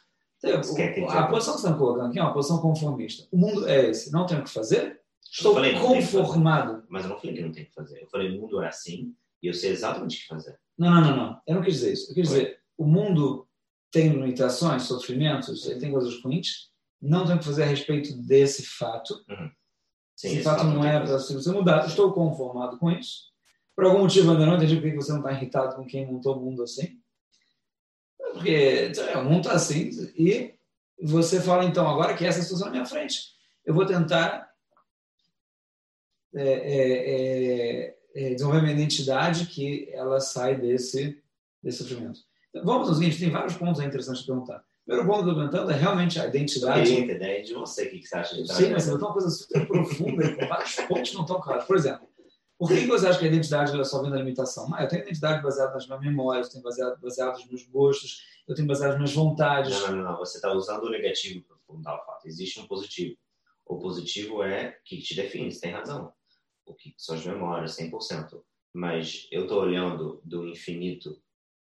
Então, 0.43 0.75
quer 0.75 0.95
que 0.95 1.01
a 1.05 1.27
posição 1.27 1.55
que 1.55 1.61
você 1.61 1.67
está 1.67 1.79
colocando 1.79 2.09
aqui 2.09 2.19
é 2.19 2.23
uma 2.23 2.33
posição 2.33 2.61
conformista. 2.61 3.27
O 3.33 3.37
mundo 3.37 3.67
é 3.67 3.91
esse. 3.91 4.13
Não 4.13 4.25
tenho 4.25 4.41
o 4.41 4.45
que 4.45 4.51
fazer? 4.51 5.01
Estou 5.31 5.55
falei, 5.55 5.73
tem 5.73 5.81
o 5.81 5.85
conformado. 5.85 6.85
Mas 6.89 7.05
eu 7.05 7.11
não 7.11 7.19
falei 7.19 7.35
que 7.37 7.43
não 7.43 7.53
tem 7.53 7.65
que 7.65 7.75
fazer. 7.75 8.03
Eu 8.03 8.09
falei, 8.09 8.31
o 8.31 8.41
mundo 8.41 8.63
é 8.63 8.69
assim 8.69 9.15
e 9.43 9.49
eu 9.49 9.55
sei 9.55 9.73
exatamente 9.73 10.17
o 10.17 10.21
que 10.21 10.27
fazer. 10.27 10.59
Não, 10.79 10.91
não, 10.91 11.01
não, 11.01 11.17
não. 11.17 11.43
Eu 11.47 11.57
não 11.57 11.63
quis 11.63 11.75
dizer 11.75 11.93
isso. 11.93 12.11
Eu 12.11 12.15
quis 12.15 12.29
dizer, 12.29 12.61
o 12.77 12.87
mundo 12.87 13.49
tem 13.91 14.09
limitações, 14.11 14.85
sofrimentos, 14.85 15.67
ele 15.67 15.81
tem 15.81 15.91
coisas 15.91 16.23
ruins. 16.23 16.71
Não 17.01 17.25
tenho 17.25 17.37
o 17.37 17.39
que 17.39 17.45
fazer 17.45 17.65
a 17.65 17.67
respeito 17.67 18.17
desse 18.17 18.63
fato. 18.65 19.15
Sim, 20.17 20.29
esse 20.29 20.37
esse 20.37 20.43
fato 20.43 20.65
não 20.65 20.81
tem 20.81 20.91
é 20.91 21.01
para 21.01 21.19
você 21.19 21.53
mudar. 21.53 21.87
Estou 21.87 22.13
conformado 22.13 22.79
com 22.79 22.91
isso. 22.91 23.29
Por 23.75 23.85
algum 23.85 24.01
motivo, 24.01 24.33
ainda 24.33 24.47
não 24.47 24.57
entendi 24.57 24.77
por 24.77 24.91
que 24.91 24.97
você 24.97 25.13
não 25.13 25.21
está 25.21 25.33
irritado 25.33 25.77
com 25.77 25.87
quem 25.87 26.07
montou 26.07 26.37
o 26.37 26.41
mundo 26.41 26.63
assim. 26.63 27.01
É 28.21 28.33
Porque 28.33 28.93
lá, 28.97 29.21
o 29.21 29.25
mundo 29.25 29.47
está 29.47 29.53
assim 29.53 29.91
e 30.17 30.55
você 31.01 31.41
fala, 31.41 31.65
então, 31.65 31.89
agora 31.89 32.15
que 32.17 32.27
essa 32.27 32.39
é 32.39 32.41
a 32.41 32.43
situação 32.43 32.67
na 32.67 32.73
minha 32.73 32.87
frente, 32.87 33.21
eu 33.65 33.73
vou 33.73 33.87
tentar 33.87 34.49
é, 36.35 36.43
é, 36.43 37.85
é, 37.85 37.98
é, 38.15 38.35
desenvolver 38.35 38.63
minha 38.63 38.75
identidade 38.75 39.47
que 39.47 39.89
ela 39.93 40.21
sai 40.21 40.57
desse, 40.57 41.23
desse 41.63 41.79
sofrimento. 41.79 42.21
Então, 42.51 42.65
vamos 42.65 42.89
ao 42.89 42.95
seguinte, 42.95 43.19
tem 43.19 43.31
vários 43.31 43.55
pontos 43.57 43.83
interessantes 43.83 44.23
de 44.23 44.27
perguntar. 44.27 44.59
O 44.59 44.85
primeiro 44.87 45.09
ponto 45.09 45.23
que 45.23 45.29
eu 45.29 45.33
estou 45.33 45.51
perguntando 45.51 45.71
é 45.71 45.77
realmente 45.77 46.19
a 46.19 46.27
identidade. 46.27 46.83
queria 46.83 47.05
entender 47.05 47.43
de 47.43 47.55
você 47.55 47.85
o 47.87 47.91
que 47.91 48.03
você 48.03 48.17
acha 48.17 48.35
de 48.35 48.53
Sim, 48.53 48.71
mas 48.71 48.85
você 48.85 48.91
botou 48.93 49.09
uma 49.09 49.13
coisa 49.13 49.31
super 49.31 49.67
profunda, 49.67 50.35
com 50.35 50.47
vários 50.47 50.75
pontos 50.77 51.15
não 51.15 51.23
estão 51.23 51.41
claros. 51.41 51.65
Por 51.65 51.77
exemplo, 51.77 52.09
por 52.59 52.71
que 52.71 52.87
você 52.87 53.07
acha 53.07 53.19
que 53.19 53.25
a 53.25 53.29
identidade 53.29 53.79
é 53.79 53.85
só 53.85 54.03
vem 54.03 54.11
da 54.11 54.17
limitação? 54.17 54.69
Ah, 54.75 54.83
eu 54.83 54.89
tenho 54.89 55.03
identidade 55.03 55.43
baseada 55.43 55.75
nas 55.75 55.87
minhas 55.87 56.03
memórias, 56.03 56.47
eu 56.47 56.53
tenho 56.55 56.65
baseado, 56.65 57.01
baseado 57.01 57.37
nos 57.37 57.47
meus 57.47 57.63
gostos, 57.69 58.23
eu 58.49 58.55
tenho 58.55 58.67
baseado 58.67 58.91
nas 58.91 58.99
minhas 58.99 59.15
vontades. 59.15 59.71
Não, 59.71 59.89
não, 59.89 59.97
não, 59.97 60.05
não. 60.05 60.19
Você 60.19 60.39
está 60.39 60.53
usando 60.53 60.85
o 60.85 60.91
negativo 60.91 61.45
para 61.45 61.57
fundar 61.59 61.95
o 61.95 62.05
fato. 62.05 62.27
Existe 62.27 62.59
um 62.59 62.67
positivo. 62.67 63.17
O 63.65 63.79
positivo 63.79 64.43
é 64.43 64.77
que 64.85 64.99
te 64.99 65.15
define, 65.15 65.53
você 65.53 65.61
tem 65.61 65.73
razão. 65.73 66.13
O 66.69 66.75
que 66.75 66.95
são 66.97 67.17
as 67.17 67.25
memórias, 67.25 67.77
100%. 67.77 68.41
Mas 68.75 69.27
eu 69.33 69.43
estou 69.43 69.63
olhando 69.63 70.21
do 70.25 70.47
infinito 70.47 71.17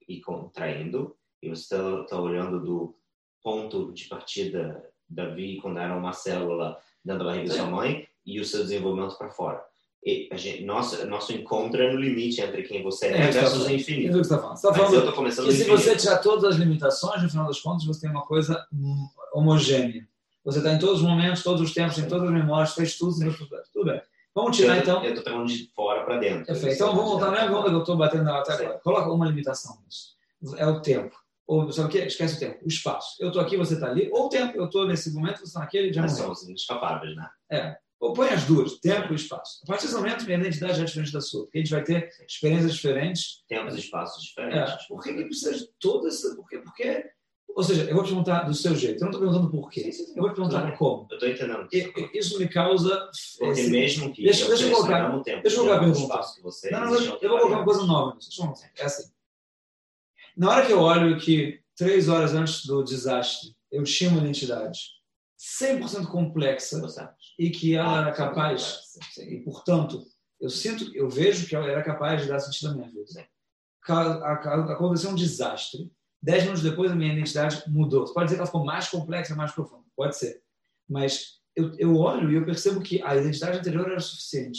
e 0.09 0.21
contraindo, 0.21 1.15
e 1.43 1.49
você 1.49 1.75
está 1.75 2.19
olhando 2.21 2.61
do 2.61 2.97
ponto 3.43 3.93
de 3.93 4.05
partida 4.07 4.85
Davi 5.09 5.59
quando 5.61 5.79
era 5.79 5.95
uma 5.97 6.13
célula 6.13 6.79
dentro 7.05 7.21
da 7.25 7.31
barriga 7.31 7.49
da 7.51 7.55
sua 7.55 7.67
mãe 7.67 8.07
e 8.25 8.41
o 8.41 8.45
seu 8.45 8.63
desenvolvimento 8.63 9.17
para 9.19 9.31
fora. 9.31 9.63
E 10.03 10.29
a 10.33 10.37
gente, 10.37 10.65
nosso, 10.65 11.07
nosso 11.07 11.33
encontro 11.33 11.83
é 11.83 11.91
no 11.93 11.99
limite 11.99 12.41
entre 12.41 12.63
quem 12.63 12.83
você 12.83 13.07
é, 13.07 13.11
É, 13.11 13.31
versus 13.31 13.35
tá 13.35 13.47
o 13.47 13.51
falando. 13.53 13.71
É 13.71 13.75
infinito. 13.75 14.07
o 14.07 14.11
que 14.11 14.13
você 14.15 14.21
está 14.35 14.39
falando. 14.39 14.57
Você 14.57 14.67
está 14.67 14.71
Mas 14.71 14.79
eu 14.79 14.85
falando 14.85 14.99
estou 14.99 15.15
começando 15.15 15.45
que 15.47 15.51
do 15.51 15.57
se 15.57 15.63
infinito. 15.63 15.83
você 15.83 15.97
tirar 15.97 16.19
todas 16.19 16.45
as 16.45 16.57
limitações, 16.57 17.23
no 17.23 17.31
final 17.31 17.47
das 17.47 17.61
contas, 17.61 17.85
você 17.87 18.01
tem 18.03 18.11
uma 18.11 18.23
coisa 18.27 18.67
hum, 18.73 19.09
homogênea. 19.33 20.07
Você 20.45 20.59
está 20.59 20.75
em 20.75 20.79
todos 20.79 21.01
os 21.01 21.07
momentos, 21.07 21.43
todos 21.43 21.63
os 21.63 21.73
tempos, 21.73 21.97
em 21.99 22.07
todas 22.07 22.29
as 22.29 22.35
memórias, 22.35 22.75
fez 22.75 22.99
tudo, 22.99 23.19
bem. 23.19 23.31
Vamos 24.35 24.57
tirar, 24.57 24.79
então, 24.79 25.05
Eu 25.05 25.11
estou 25.11 25.25
pegando 25.25 25.47
de 25.47 25.71
fora 25.75 26.05
para 26.05 26.19
dentro. 26.19 26.47
Perfeito. 26.47 26.75
Então 26.75 26.95
vamos 26.95 27.13
voltar 27.13 27.31
na 27.31 27.47
que 27.47 27.53
eu 27.53 27.79
estou 27.79 27.97
batendo 27.97 28.25
nela 28.25 28.41
até 28.41 28.53
agora. 28.55 28.81
Coloca 28.81 29.13
uma 29.13 29.27
limitação 29.27 29.79
nisso. 29.85 30.15
É 30.57 30.67
o 30.67 30.81
tempo. 30.81 31.17
Ou 31.47 31.71
sabe 31.71 31.89
o 31.89 31.91
quê? 31.91 31.99
Esquece 31.99 32.37
o 32.37 32.39
tempo. 32.41 32.65
O 32.65 32.69
espaço. 32.69 33.17
Eu 33.21 33.29
estou 33.29 33.41
aqui, 33.41 33.57
você 33.57 33.75
está 33.75 33.87
ali. 33.87 34.09
Ou 34.13 34.27
o 34.27 34.29
tempo. 34.29 34.57
Eu 34.57 34.65
estou 34.65 34.87
nesse 34.87 35.13
momento, 35.13 35.39
você 35.39 35.45
está 35.45 35.61
naquele, 35.61 35.93
já 35.93 36.03
Mas 36.03 36.13
morreu. 36.13 36.35
somos 36.35 36.49
inescapáveis, 36.49 37.15
né? 37.15 37.29
É. 37.51 37.77
Ou 38.01 38.13
põe 38.13 38.29
as 38.29 38.45
duas, 38.45 38.79
tempo 38.81 39.13
e 39.13 39.17
espaço. 39.17 39.61
A 39.63 39.67
partir 39.67 39.85
desse 39.87 39.97
momento, 39.97 40.25
minha 40.25 40.39
identidade 40.39 40.81
é 40.81 40.85
diferente 40.85 41.13
da 41.13 41.21
sua, 41.21 41.45
porque 41.45 41.59
a 41.59 41.61
gente 41.63 41.71
vai 41.71 41.83
ter 41.83 42.11
experiências 42.29 42.75
diferentes. 42.75 43.45
Tempos 43.49 43.77
e 43.77 43.79
espaços 43.79 44.23
diferentes. 44.23 44.73
É, 44.73 44.79
por 44.89 45.03
que, 45.03 45.15
que 45.15 45.25
precisa 45.25 45.57
de 45.57 45.69
toda 45.81 46.09
essa. 46.09 46.35
Por 46.35 46.49
quê? 46.49 46.59
Porque. 46.59 47.05
Ou 47.55 47.63
seja, 47.63 47.85
eu 47.85 47.95
vou 47.95 48.03
te 48.03 48.09
perguntar 48.09 48.43
do 48.43 48.55
seu 48.55 48.75
jeito. 48.75 48.97
Eu 48.97 49.03
não 49.03 49.11
estou 49.11 49.21
perguntando 49.21 49.51
por 49.51 49.71
quê. 49.71 49.91
Eu 50.17 50.23
vou 50.23 50.31
te 50.31 50.35
perguntar 50.35 50.77
como. 50.77 51.07
Eu 51.11 51.15
estou 51.15 51.29
entendendo. 51.29 51.69
E, 51.73 52.19
isso 52.19 52.39
me 52.39 52.49
causa. 52.49 53.11
Porque 53.39 53.61
esse, 53.61 53.71
mesmo 53.71 54.13
que. 54.13 54.25
Deixa, 54.25 54.49
deixa 54.49 54.65
eu 54.65 54.73
colocar. 54.73 55.23
Tempo, 55.23 55.43
deixa 55.43 55.57
eu 55.57 55.65
colocar 55.65 55.77
a 55.77 55.85
pergunta. 55.85 56.21
Você 56.43 56.71
não, 56.71 56.81
não, 56.81 56.95
eu 56.95 57.29
vou 57.29 57.39
colocar 57.39 57.57
uma 57.57 57.65
coisa 57.65 57.87
nova. 57.87 58.19
É 58.77 58.85
assim. 58.85 59.11
Na 60.37 60.51
hora 60.51 60.67
que 60.67 60.73
eu 60.73 60.81
olho 60.81 61.17
que 61.19 61.61
três 61.77 62.09
horas 62.09 62.35
antes 62.35 62.67
do 62.67 62.83
desastre 62.83 63.55
eu 63.71 63.85
tinha 63.85 64.11
uma 64.11 64.21
identidade 64.21 64.95
100% 65.39 66.07
complexa 66.07 66.81
e 67.39 67.51
que 67.51 67.75
ela 67.75 68.01
era 68.01 68.13
capaz, 68.13 68.81
e 69.19 69.41
portanto, 69.41 70.07
eu 70.41 70.49
sinto, 70.49 70.91
eu 70.95 71.09
vejo 71.09 71.47
que 71.47 71.55
ela 71.55 71.69
era 71.69 71.83
capaz 71.83 72.23
de 72.23 72.29
dar 72.29 72.41
sentido 72.41 72.71
à 72.71 72.75
minha 72.75 72.91
vida. 72.91 73.29
Aconteceu 73.87 75.11
um 75.11 75.15
desastre. 75.15 75.91
Dez 76.25 76.43
minutos 76.45 76.63
depois, 76.63 76.91
a 76.91 76.95
minha 76.95 77.13
identidade 77.13 77.63
mudou. 77.69 78.07
Você 78.07 78.15
pode 78.15 78.25
dizer 78.25 78.37
que 78.37 78.41
ela 78.41 78.47
ficou 78.47 78.65
mais 78.65 78.89
complexa, 78.89 79.35
mais 79.35 79.53
profunda. 79.53 79.85
Pode 79.95 80.17
ser. 80.17 80.43
Mas 80.89 81.39
eu, 81.55 81.75
eu 81.77 81.97
olho 81.97 82.33
e 82.33 82.37
eu 82.37 82.47
percebo 82.47 82.81
que 82.81 83.03
a 83.03 83.15
identidade 83.15 83.59
anterior 83.59 83.91
era 83.91 84.01
suficiente. 84.01 84.59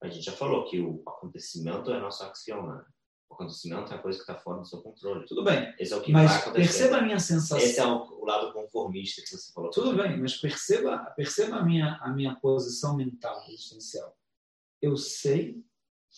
A 0.00 0.06
gente 0.06 0.24
já 0.24 0.30
falou 0.30 0.64
que 0.66 0.78
o 0.78 1.02
acontecimento 1.04 1.90
é 1.90 1.98
nosso 1.98 2.22
axioma. 2.22 2.76
Né? 2.76 2.84
O 3.28 3.34
acontecimento 3.34 3.92
é 3.92 3.96
a 3.96 3.98
coisa 3.98 4.18
que 4.18 4.22
está 4.22 4.36
fora 4.36 4.60
do 4.60 4.66
seu 4.66 4.80
controle. 4.82 5.26
Tudo 5.26 5.42
bem. 5.42 5.74
Esse 5.80 5.92
é 5.92 5.96
o 5.96 6.00
que 6.00 6.12
mas 6.12 6.30
vai 6.30 6.40
acontecer. 6.40 6.62
perceba 6.62 6.96
a 6.98 7.02
minha 7.02 7.18
sensação. 7.18 7.58
Esse 7.58 7.80
é 7.80 7.86
o, 7.88 8.20
o, 8.20 8.24
lado 8.24 8.52
conformista 8.52 9.20
que 9.20 9.30
você 9.30 9.52
falou. 9.52 9.70
Tudo 9.72 9.96
bem, 9.96 10.16
mas 10.16 10.36
perceba, 10.36 10.98
perceba 11.16 11.56
a, 11.56 11.64
minha, 11.64 11.98
a 12.02 12.12
minha 12.12 12.36
posição 12.36 12.96
mental 12.96 13.42
existencial. 13.48 14.16
Eu 14.80 14.96
sei 14.96 15.60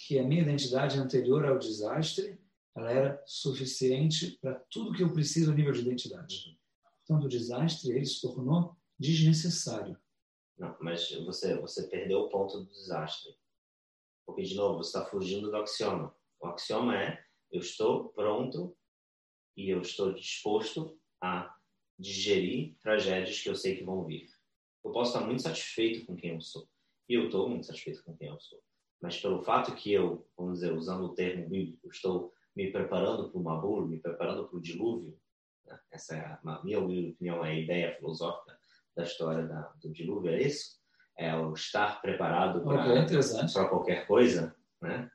que 0.07 0.18
a 0.18 0.22
minha 0.22 0.43
identidade 0.43 0.99
anterior 0.99 1.47
ao 1.47 1.59
desastre 1.59 2.39
ela 2.77 2.93
era 2.93 3.22
suficiente 3.27 4.39
para 4.39 4.55
tudo 4.70 4.93
que 4.93 5.03
eu 5.03 5.12
preciso 5.12 5.51
a 5.51 5.55
nível 5.55 5.72
de 5.72 5.81
identidade. 5.81 6.61
Portanto, 7.07 7.24
o 7.24 7.29
desastre 7.29 7.91
ele 7.91 8.05
se 8.05 8.20
tornou 8.20 8.77
desnecessário. 8.99 9.99
Não, 10.59 10.77
mas 10.81 11.11
você, 11.24 11.59
você 11.59 11.89
perdeu 11.89 12.20
o 12.20 12.29
ponto 12.29 12.61
do 12.61 12.66
desastre. 12.66 13.35
Porque, 14.27 14.43
de 14.43 14.55
novo, 14.55 14.79
você 14.79 14.89
está 14.89 15.07
fugindo 15.07 15.51
do 15.51 15.57
axioma. 15.57 16.14
O 16.41 16.47
axioma 16.49 17.01
é: 17.01 17.24
eu 17.51 17.61
estou 17.61 18.11
pronto 18.11 18.77
e 19.57 19.70
eu 19.70 19.81
estou 19.81 20.12
disposto 20.12 20.99
a 21.20 21.55
digerir 21.99 22.77
tragédias 22.81 23.41
que 23.41 23.49
eu 23.49 23.55
sei 23.55 23.77
que 23.77 23.85
vão 23.85 24.05
vir. 24.05 24.29
Eu 24.85 24.93
posso 24.93 25.14
estar 25.14 25.24
muito 25.24 25.43
satisfeito 25.43 26.05
com 26.05 26.14
quem 26.14 26.35
eu 26.35 26.41
sou. 26.43 26.68
E 27.09 27.14
eu 27.14 27.27
estou 27.27 27.49
muito 27.49 27.64
satisfeito 27.64 28.05
com 28.05 28.14
quem 28.16 28.29
eu 28.29 28.39
sou. 28.39 28.62
Mas 29.01 29.18
pelo 29.18 29.43
fato 29.43 29.74
que 29.74 29.93
eu, 29.93 30.29
vamos 30.37 30.61
dizer, 30.61 30.72
usando 30.72 31.05
o 31.05 31.14
termo 31.14 31.49
bíblico, 31.49 31.89
estou 31.89 32.36
me 32.57 32.72
preparando 32.72 33.30
para 33.30 33.38
o 33.38 33.44
Mabul, 33.44 33.86
me 33.86 33.98
preparando 33.98 34.48
para 34.48 34.57
o 34.57 34.61
dilúvio, 34.61 35.16
né? 35.66 35.78
essa 35.92 36.16
é 36.16 36.20
a 36.20 36.61
minha 36.64 36.80
opinião, 36.80 37.44
é 37.44 37.50
a 37.50 37.54
ideia 37.54 37.94
filosófica 37.96 38.59
da 38.96 39.02
história 39.04 39.46
da, 39.46 39.72
do 39.82 39.92
dilúvio, 39.92 40.32
é 40.32 40.40
isso? 40.40 40.76
É 41.18 41.34
o 41.36 41.52
estar 41.52 42.00
preparado 42.00 42.62
para 42.62 43.68
qualquer 43.68 44.07
coisa, 44.07 44.57
né? 44.80 45.11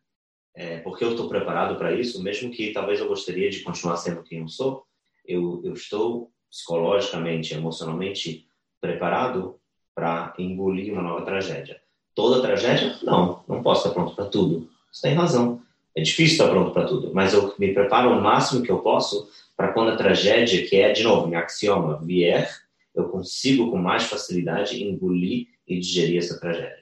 é, 0.55 0.79
porque 0.79 1.03
eu 1.03 1.11
estou 1.11 1.29
preparado 1.29 1.77
para 1.77 1.93
isso, 1.93 2.21
mesmo 2.21 2.51
que 2.51 2.71
talvez 2.71 2.99
eu 2.99 3.07
gostaria 3.07 3.49
de 3.49 3.61
continuar 3.61 3.97
sendo 3.97 4.23
quem 4.23 4.39
eu 4.39 4.47
sou, 4.47 4.85
eu, 5.25 5.61
eu 5.63 5.73
estou 5.73 6.31
psicologicamente, 6.49 7.53
emocionalmente 7.53 8.47
preparado 8.79 9.59
para 9.95 10.33
engolir 10.37 10.91
uma 10.91 11.01
nova 11.01 11.23
tragédia. 11.23 11.81
Toda 12.13 12.41
tragédia? 12.41 12.97
Não, 13.03 13.43
não 13.47 13.63
posso 13.63 13.87
estar 13.87 13.93
pronto 13.93 14.15
para 14.15 14.25
tudo. 14.25 14.69
Você 14.91 15.07
tem 15.07 15.15
razão. 15.15 15.61
É 15.95 16.01
difícil 16.01 16.33
estar 16.33 16.49
pronto 16.49 16.71
para 16.71 16.87
tudo, 16.87 17.11
mas 17.13 17.33
eu 17.33 17.53
me 17.59 17.73
preparo 17.73 18.11
o 18.11 18.21
máximo 18.21 18.63
que 18.63 18.71
eu 18.71 18.79
posso 18.79 19.29
para 19.57 19.73
quando 19.73 19.91
a 19.91 19.95
tragédia, 19.95 20.65
que 20.67 20.75
é, 20.77 20.91
de 20.91 21.03
novo, 21.03 21.27
minha 21.27 21.41
axioma, 21.41 21.99
vier, 22.01 22.49
eu 22.95 23.09
consigo 23.09 23.69
com 23.69 23.77
mais 23.77 24.03
facilidade 24.03 24.81
engolir 24.81 25.47
e 25.67 25.79
digerir 25.79 26.17
essa 26.17 26.39
tragédia. 26.39 26.81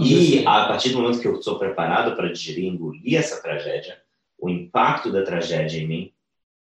E 0.00 0.46
a 0.46 0.66
partir 0.66 0.90
do 0.90 1.00
momento 1.00 1.20
que 1.20 1.28
eu 1.28 1.40
sou 1.42 1.58
preparado 1.58 2.14
para 2.14 2.30
digerir 2.30 2.64
e 2.64 2.68
engolir 2.68 3.18
essa 3.18 3.40
tragédia, 3.40 3.98
o 4.38 4.50
impacto 4.50 5.10
da 5.10 5.22
tragédia 5.22 5.78
em 5.78 5.86
mim 5.86 6.12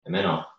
é 0.06 0.12
menor. 0.12 0.55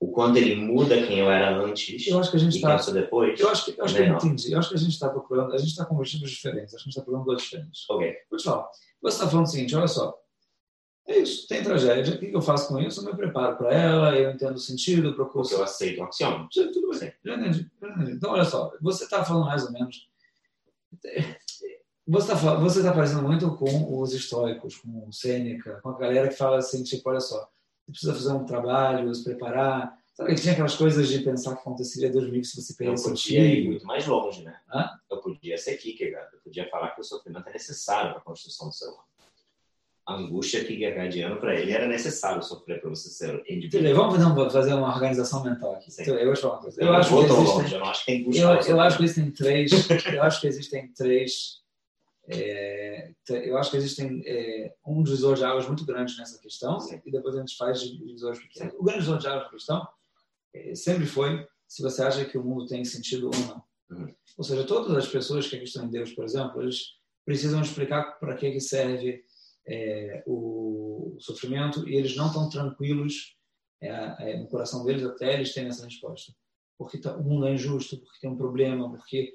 O 0.00 0.10
quanto 0.10 0.38
ele 0.38 0.56
muda 0.56 1.06
quem 1.06 1.18
eu 1.18 1.30
era 1.30 1.54
antes 1.56 2.06
eu 2.06 2.18
acho 2.18 2.30
que 2.30 2.36
a 2.38 2.40
gente 2.40 2.58
e 2.58 2.60
tá, 2.62 2.78
quem 2.78 2.88
eu 2.88 2.94
depois. 2.94 3.38
Eu 3.38 3.50
acho 3.50 3.66
que, 3.66 3.78
eu 3.78 3.84
acho 3.84 3.96
é 3.96 4.02
que 4.02 4.08
eu 4.08 4.14
entendi. 4.16 4.52
Eu 4.52 4.58
acho 4.58 4.70
que 4.70 4.74
a 4.74 4.78
gente 4.78 4.92
está 4.92 5.10
procurando, 5.10 5.54
a 5.54 5.58
gente 5.58 5.68
está 5.68 5.84
com 5.84 5.94
objetivos 5.94 6.30
diferentes. 6.30 6.74
Acho 6.74 6.84
que 6.84 6.88
a 6.88 6.90
gente 6.90 6.92
está 6.92 7.02
procurando 7.02 7.26
coisas 7.26 7.42
diferentes. 7.44 7.84
Ok. 7.88 8.16
Vou 8.30 8.38
te 8.38 8.44
falar. 8.44 8.68
Você 9.02 9.16
está 9.16 9.28
falando 9.28 9.46
o 9.46 9.50
seguinte: 9.50 9.76
olha 9.76 9.88
só. 9.88 10.18
É 11.06 11.18
isso, 11.18 11.46
tem 11.48 11.62
tragédia. 11.62 12.14
O 12.14 12.18
que 12.18 12.32
eu 12.32 12.40
faço 12.40 12.68
com 12.68 12.78
isso? 12.78 13.00
Eu 13.00 13.06
me 13.06 13.16
preparo 13.16 13.56
para 13.56 13.74
ela, 13.74 14.16
eu 14.16 14.30
entendo 14.30 14.54
o 14.54 14.58
sentido, 14.58 15.08
eu 15.08 15.14
procuro. 15.14 15.42
Porque 15.42 15.54
eu 15.54 15.64
aceito 15.64 16.00
o 16.00 16.04
axioma. 16.04 16.48
Tudo 16.52 16.98
bem, 16.98 17.12
já 17.24 17.34
entendi, 17.34 17.70
já 17.80 17.88
entendi. 17.88 18.12
Então, 18.12 18.30
olha 18.30 18.44
só, 18.44 18.72
você 18.80 19.04
está 19.04 19.24
falando 19.24 19.46
mais 19.46 19.64
ou 19.64 19.72
menos 19.72 20.08
você 22.06 22.32
está 22.32 22.54
você 22.56 22.82
tá 22.82 22.92
fazendo 22.92 23.22
muito 23.22 23.56
com 23.56 24.00
os 24.00 24.12
estoicos, 24.12 24.76
com 24.78 25.08
o 25.08 25.12
Sêneca, 25.12 25.80
com 25.80 25.90
a 25.90 25.98
galera 25.98 26.28
que 26.28 26.34
fala 26.34 26.58
assim, 26.58 26.82
tipo, 26.82 27.08
olha 27.08 27.20
só, 27.20 27.48
precisa 27.86 28.14
fazer 28.14 28.32
um 28.32 28.44
trabalho, 28.44 29.14
se 29.14 29.24
preparar. 29.24 29.98
Sabe 30.14 30.34
tinha 30.34 30.52
aquelas 30.52 30.76
coisas 30.76 31.08
de 31.08 31.20
pensar 31.20 31.54
que 31.54 31.60
aconteceria 31.60 32.10
Deus 32.10 32.24
livre 32.24 32.44
se 32.44 32.60
você 32.60 32.74
perdesse 32.74 33.06
Eu 33.06 33.12
podia 33.12 33.44
ir 33.46 33.66
muito 33.66 33.86
mais 33.86 34.06
longe, 34.06 34.42
né? 34.42 34.56
Hã? 34.72 34.90
Eu 35.10 35.18
podia 35.18 35.56
ser 35.56 35.76
Kierkegaard, 35.76 36.34
eu 36.34 36.40
podia 36.40 36.68
falar 36.68 36.90
que 36.90 37.00
o 37.00 37.04
sofrimento 37.04 37.48
é 37.48 37.52
necessário 37.52 38.10
para 38.10 38.20
a 38.20 38.24
construção 38.24 38.68
do 38.68 38.74
ser 38.74 38.86
humano. 38.86 39.04
A 40.06 40.14
angústia 40.14 40.64
kierkegaardiana, 40.64 41.36
para 41.36 41.54
ele, 41.54 41.70
era 41.70 41.86
necessário 41.86 42.42
sofrer 42.42 42.80
para 42.80 42.90
você 42.90 43.08
ser 43.08 43.44
indivíduo. 43.48 43.94
Vamos 43.94 44.52
fazer 44.52 44.74
uma 44.74 44.92
organização 44.92 45.44
mental 45.44 45.74
aqui. 45.74 45.90
Então, 46.00 46.16
eu 46.16 46.26
vou 46.26 46.34
te 46.34 46.40
falar 46.40 46.54
uma 46.54 46.62
coisa. 46.62 46.82
Eu, 46.82 46.86
eu 46.88 46.94
acho 46.94 47.10
que 47.10 47.16
existem, 47.16 47.44
longe, 47.44 47.74
eu 47.74 47.78
não 47.78 47.86
acho 47.86 48.04
que 48.04 48.06
tem 48.06 48.36
eu, 48.36 48.48
eu 48.48 48.80
acho 48.80 48.96
que 48.96 49.04
existem 49.04 49.30
três, 49.30 49.70
eu 50.12 50.22
acho 50.22 50.40
que 50.40 50.46
existem 50.48 50.88
três 50.88 51.60
é, 52.32 53.12
eu 53.28 53.56
acho 53.58 53.70
que 53.70 53.76
existem 53.76 54.22
é, 54.24 54.72
um 54.86 55.02
divisor 55.02 55.36
de 55.36 55.44
águas 55.44 55.66
muito 55.66 55.84
grande 55.84 56.16
nessa 56.16 56.38
questão 56.38 56.78
Sim. 56.78 57.00
e 57.04 57.10
depois 57.10 57.34
a 57.34 57.40
gente 57.40 57.56
faz 57.56 57.80
divisores 57.80 58.38
pequenos. 58.40 58.74
O 58.74 58.84
grande 58.84 59.00
divisor 59.00 59.18
de 59.18 59.26
águas 59.26 59.44
na 59.44 59.50
questão 59.50 59.88
é, 60.54 60.74
sempre 60.74 61.06
foi 61.06 61.46
se 61.66 61.82
você 61.82 62.02
acha 62.02 62.24
que 62.24 62.38
o 62.38 62.44
mundo 62.44 62.66
tem 62.66 62.84
sentido 62.84 63.30
ou 63.32 63.40
não. 63.46 63.64
Uhum. 63.90 64.14
Ou 64.38 64.44
seja, 64.44 64.64
todas 64.64 64.96
as 64.96 65.08
pessoas 65.08 65.46
que 65.48 65.56
acreditam 65.56 65.86
em 65.86 65.90
Deus, 65.90 66.12
por 66.12 66.24
exemplo, 66.24 66.62
eles 66.62 66.98
precisam 67.24 67.60
explicar 67.60 68.18
para 68.18 68.36
que, 68.36 68.50
que 68.50 68.60
serve 68.60 69.22
é, 69.66 70.22
o, 70.26 71.14
o, 71.16 71.20
sofrimento 71.20 71.88
e 71.88 71.96
eles 71.96 72.16
não 72.16 72.28
estão 72.28 72.48
tranquilos 72.48 73.36
é, 73.80 73.88
é, 74.18 74.38
no 74.38 74.48
coração 74.48 74.84
deles 74.84 75.04
até 75.04 75.34
eles 75.34 75.52
terem 75.52 75.68
essa 75.68 75.84
resposta. 75.84 76.32
Porque 76.78 76.98
tá, 76.98 77.16
o 77.16 77.22
mundo 77.22 77.46
é 77.46 77.54
injusto, 77.54 77.98
porque 77.98 78.20
tem 78.20 78.30
um 78.30 78.36
problema, 78.36 78.90
porque 78.90 79.32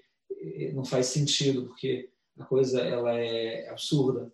não 0.73 0.83
faz 0.83 1.07
sentido, 1.07 1.67
porque 1.67 2.09
a 2.39 2.45
coisa 2.45 2.81
ela 2.81 3.13
é 3.13 3.69
absurda. 3.69 4.31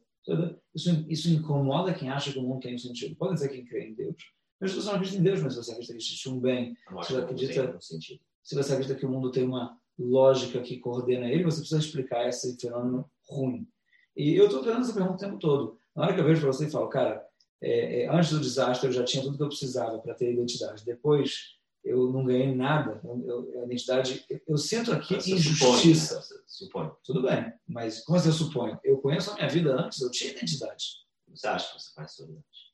Isso, 0.74 1.06
isso 1.10 1.30
incomoda 1.30 1.94
quem 1.94 2.10
acha 2.10 2.32
que 2.32 2.40
o 2.40 2.44
mundo 2.44 2.62
tem 2.62 2.76
um 2.76 2.80
sentido. 2.80 3.16
Pode 3.16 3.40
ser 3.40 3.50
quem 3.50 3.66
crê 3.66 3.90
em 3.90 3.94
Deus. 3.94 4.16
Mas 4.60 4.74
você 4.74 4.88
não 4.88 4.96
acredita 4.96 5.20
em 5.20 5.24
Deus, 5.24 5.42
mas 5.42 5.56
você 5.56 5.72
acredita 5.72 5.94
que 5.94 6.00
existe 6.00 6.30
um 6.30 6.40
bem. 6.40 6.76
Se 6.76 6.94
você 6.94 7.18
acredita, 7.18 7.78
se 7.80 8.56
você 8.56 8.74
acredita 8.74 8.96
que 8.96 9.06
o 9.06 9.10
mundo 9.10 9.32
tem 9.32 9.44
uma 9.44 9.78
lógica 9.98 10.62
que 10.62 10.78
coordena 10.78 11.28
ele, 11.28 11.44
você 11.44 11.60
precisa 11.60 11.82
explicar 11.82 12.28
esse 12.28 12.56
fenômeno 12.60 13.10
ruim. 13.28 13.68
E 14.16 14.36
eu 14.36 14.46
estou 14.46 14.64
fazendo 14.64 14.82
essa 14.82 14.94
pergunta 14.94 15.16
o 15.16 15.30
tempo 15.30 15.40
todo. 15.40 15.78
Na 15.96 16.04
hora 16.04 16.14
que 16.14 16.20
eu 16.20 16.26
vejo 16.26 16.42
para 16.42 16.52
você 16.52 16.68
e 16.68 16.72
falo, 16.72 16.90
cara, 16.90 17.26
é, 17.62 18.04
é, 18.04 18.10
antes 18.10 18.32
do 18.32 18.40
desastre 18.40 18.88
eu 18.88 18.94
já 18.94 19.04
tinha 19.04 19.24
tudo 19.24 19.38
que 19.38 19.44
eu 19.44 19.48
precisava 19.48 20.00
para 20.00 20.14
ter 20.14 20.32
identidade. 20.32 20.86
Depois 20.86 21.58
eu 21.84 22.12
não 22.12 22.26
ganhei 22.26 22.54
nada. 22.54 23.02
Eu, 23.04 23.62
a 23.62 23.66
identidade, 23.66 24.26
eu, 24.30 24.42
eu 24.48 24.58
sinto 24.58 24.92
aqui 24.92 25.16
você 25.16 25.32
injustiça. 25.32 26.22
Supõe, 26.22 26.38
né? 26.38 26.46
supõe. 26.48 26.92
Tudo 27.04 27.24
bem, 27.24 27.54
mas 27.68 28.04
como 28.04 28.20
você 28.20 28.32
supõe? 28.32 28.78
Eu 28.84 28.98
conheço 29.00 29.32
a 29.32 29.36
minha 29.36 29.50
vida 29.50 29.74
antes, 29.74 30.02
eu 30.02 30.12
tinha 30.12 30.32
identidade. 30.32 31.02
Você 31.30 31.48
acha 31.48 31.74
que 31.74 31.82
você 31.82 31.94
faz 31.94 32.12
sua 32.12 32.26
identidade? 32.26 32.72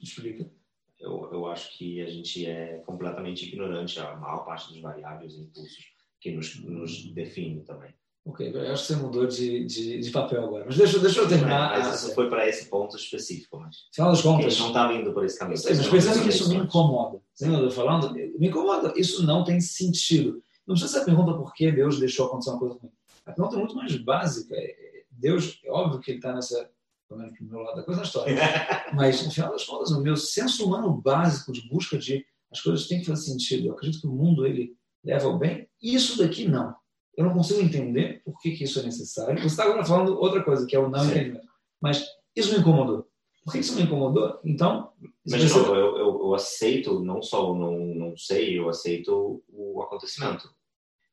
Explica. 0.00 0.50
Eu, 0.98 1.32
eu 1.32 1.46
acho 1.46 1.76
que 1.76 2.00
a 2.00 2.08
gente 2.08 2.46
é 2.46 2.78
completamente 2.80 3.46
ignorante 3.46 3.98
a 3.98 4.16
maior 4.16 4.44
parte 4.44 4.72
dos 4.72 4.80
variáveis 4.80 5.34
e 5.34 5.40
impulsos 5.40 5.92
que 6.20 6.32
nos, 6.32 6.58
nos 6.64 7.12
definem 7.12 7.62
também. 7.64 7.94
Ok, 8.26 8.50
eu 8.54 8.72
acho 8.72 8.86
que 8.86 8.94
você 8.94 8.96
mudou 8.96 9.26
de, 9.26 9.66
de, 9.66 9.98
de 10.00 10.10
papel 10.10 10.42
agora. 10.42 10.64
Mas 10.64 10.78
deixa, 10.78 10.98
deixa 10.98 11.20
eu 11.20 11.28
terminar. 11.28 11.78
Mas 11.78 12.02
isso 12.02 12.14
foi 12.14 12.30
para 12.30 12.48
esse 12.48 12.70
ponto 12.70 12.96
específico. 12.96 13.58
Mas... 13.58 13.76
Afinal 13.92 14.12
das 14.12 14.22
contas. 14.22 14.58
não 14.58 14.68
estava 14.68 14.94
indo 14.94 15.12
por 15.12 15.26
esse 15.26 15.38
caminho. 15.38 15.58
Sei, 15.58 15.74
mas 15.76 15.88
pensando 15.88 16.22
que 16.22 16.30
isso 16.30 16.48
me 16.48 16.56
incomoda. 16.56 17.20
Você 17.34 17.46
não 17.46 17.66
está 17.66 17.82
falando? 17.82 18.14
Me 18.14 18.48
incomoda. 18.48 18.94
Isso 18.96 19.26
não 19.26 19.44
tem 19.44 19.60
sentido. 19.60 20.42
Não 20.66 20.74
precisa 20.74 20.90
ser 20.90 21.02
a 21.02 21.04
pergunta 21.04 21.34
por 21.34 21.52
que 21.52 21.70
Deus 21.70 21.98
deixou 21.98 22.26
acontecer 22.26 22.50
uma 22.50 22.58
coisa 22.58 22.78
ruim. 22.80 22.92
A 23.26 23.32
pergunta 23.32 23.56
é 23.56 23.58
muito 23.58 23.76
mais 23.76 23.94
básica. 23.96 24.54
É, 24.56 25.04
Deus, 25.10 25.60
é 25.62 25.70
óbvio 25.70 26.00
que 26.00 26.12
ele 26.12 26.18
está 26.18 26.32
nessa. 26.32 26.70
Pelo 27.06 27.20
menos 27.20 27.38
meu 27.38 27.60
lado 27.60 27.76
da 27.76 27.82
coisa 27.82 28.00
na 28.00 28.06
história. 28.06 28.34
mas, 28.94 29.22
no 29.22 29.30
final 29.30 29.52
das 29.52 29.64
contas, 29.64 29.90
o 29.90 30.00
meu 30.00 30.16
senso 30.16 30.64
humano 30.64 30.90
básico 30.96 31.52
de 31.52 31.68
busca 31.68 31.98
de 31.98 32.24
as 32.50 32.62
coisas 32.62 32.88
têm 32.88 33.00
que 33.00 33.06
fazer 33.06 33.30
sentido. 33.32 33.66
Eu 33.66 33.72
acredito 33.74 34.00
que 34.00 34.06
o 34.06 34.12
mundo 34.12 34.46
ele 34.46 34.74
leva 35.04 35.26
ao 35.26 35.38
bem. 35.38 35.68
Isso 35.82 36.16
daqui 36.16 36.48
não. 36.48 36.74
Eu 37.16 37.24
não 37.24 37.32
consigo 37.32 37.60
entender 37.60 38.22
por 38.24 38.38
que, 38.40 38.52
que 38.52 38.64
isso 38.64 38.80
é 38.80 38.82
necessário. 38.82 39.38
Você 39.38 39.46
está 39.46 39.64
agora 39.64 39.84
falando 39.84 40.18
outra 40.18 40.42
coisa, 40.42 40.66
que 40.66 40.74
é 40.74 40.78
o 40.78 40.88
não 40.88 41.00
Sim. 41.00 41.10
entendimento. 41.10 41.48
Mas 41.80 42.04
isso 42.34 42.52
me 42.52 42.60
incomodou. 42.60 43.06
Por 43.44 43.52
que 43.52 43.58
isso 43.58 43.74
me 43.74 43.82
incomodou? 43.82 44.40
Então. 44.44 44.92
Mas, 45.26 45.42
de 45.42 45.48
novo, 45.48 45.74
eu, 45.74 45.98
eu, 45.98 46.20
eu, 46.24 46.34
aceito, 46.34 47.00
não 47.00 47.22
só 47.22 47.52
o 47.52 47.54
não, 47.54 47.78
não 47.94 48.16
sei, 48.16 48.58
eu 48.58 48.68
aceito 48.68 49.42
o 49.48 49.82
acontecimento. 49.82 50.48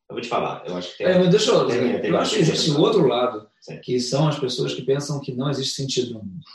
Eu 0.09 0.15
vou 0.15 0.21
te 0.21 0.29
falar, 0.29 0.63
eu 0.65 0.75
acho 0.75 0.91
que 0.91 0.99
tem. 0.99 1.07
É, 1.07 1.19
mas 1.19 1.29
deixa 1.29 1.51
eu. 1.51 1.67
Tem, 1.67 2.01
tem, 2.01 2.09
eu 2.09 2.17
acho 2.17 2.35
que 2.35 2.41
existe 2.41 2.71
o 2.71 2.79
outro 2.79 3.05
lado, 3.05 3.47
Sim. 3.61 3.79
que 3.81 3.99
são 3.99 4.27
as 4.27 4.39
pessoas 4.39 4.73
que 4.73 4.81
pensam 4.81 5.19
que 5.19 5.33
não 5.33 5.49
existe 5.49 5.75
sentido 5.75 6.13
no 6.13 6.19
mundo. 6.19 6.45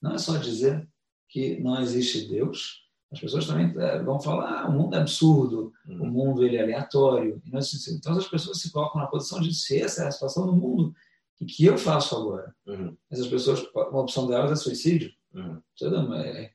Não 0.00 0.14
é 0.14 0.18
só 0.18 0.36
dizer 0.38 0.88
que 1.28 1.60
não 1.60 1.80
existe 1.80 2.26
Deus. 2.26 2.89
As 3.12 3.18
pessoas 3.18 3.46
também 3.46 3.74
é, 3.76 4.02
vão 4.02 4.20
falar, 4.20 4.62
ah, 4.62 4.68
o 4.68 4.72
mundo 4.72 4.94
é 4.94 5.00
absurdo, 5.00 5.72
uhum. 5.86 6.02
o 6.02 6.06
mundo 6.06 6.44
ele 6.44 6.56
é 6.56 6.62
aleatório. 6.62 7.42
Então 7.44 8.16
as 8.16 8.28
pessoas 8.28 8.60
se 8.60 8.70
colocam 8.70 9.00
na 9.00 9.08
posição 9.08 9.40
de 9.40 9.52
se 9.52 9.80
essa 9.80 10.04
é 10.04 10.06
a 10.06 10.12
situação 10.12 10.46
do 10.46 10.54
mundo, 10.54 10.94
o 11.40 11.46
que 11.46 11.64
eu 11.64 11.76
faço 11.76 12.16
agora? 12.16 12.54
Uhum. 12.66 12.96
Essas 13.10 13.26
pessoas, 13.26 13.66
uma 13.74 14.02
opção 14.02 14.28
delas 14.28 14.52
é 14.52 14.56
suicídio. 14.56 15.10
Uhum. 15.34 16.14
É, 16.14 16.50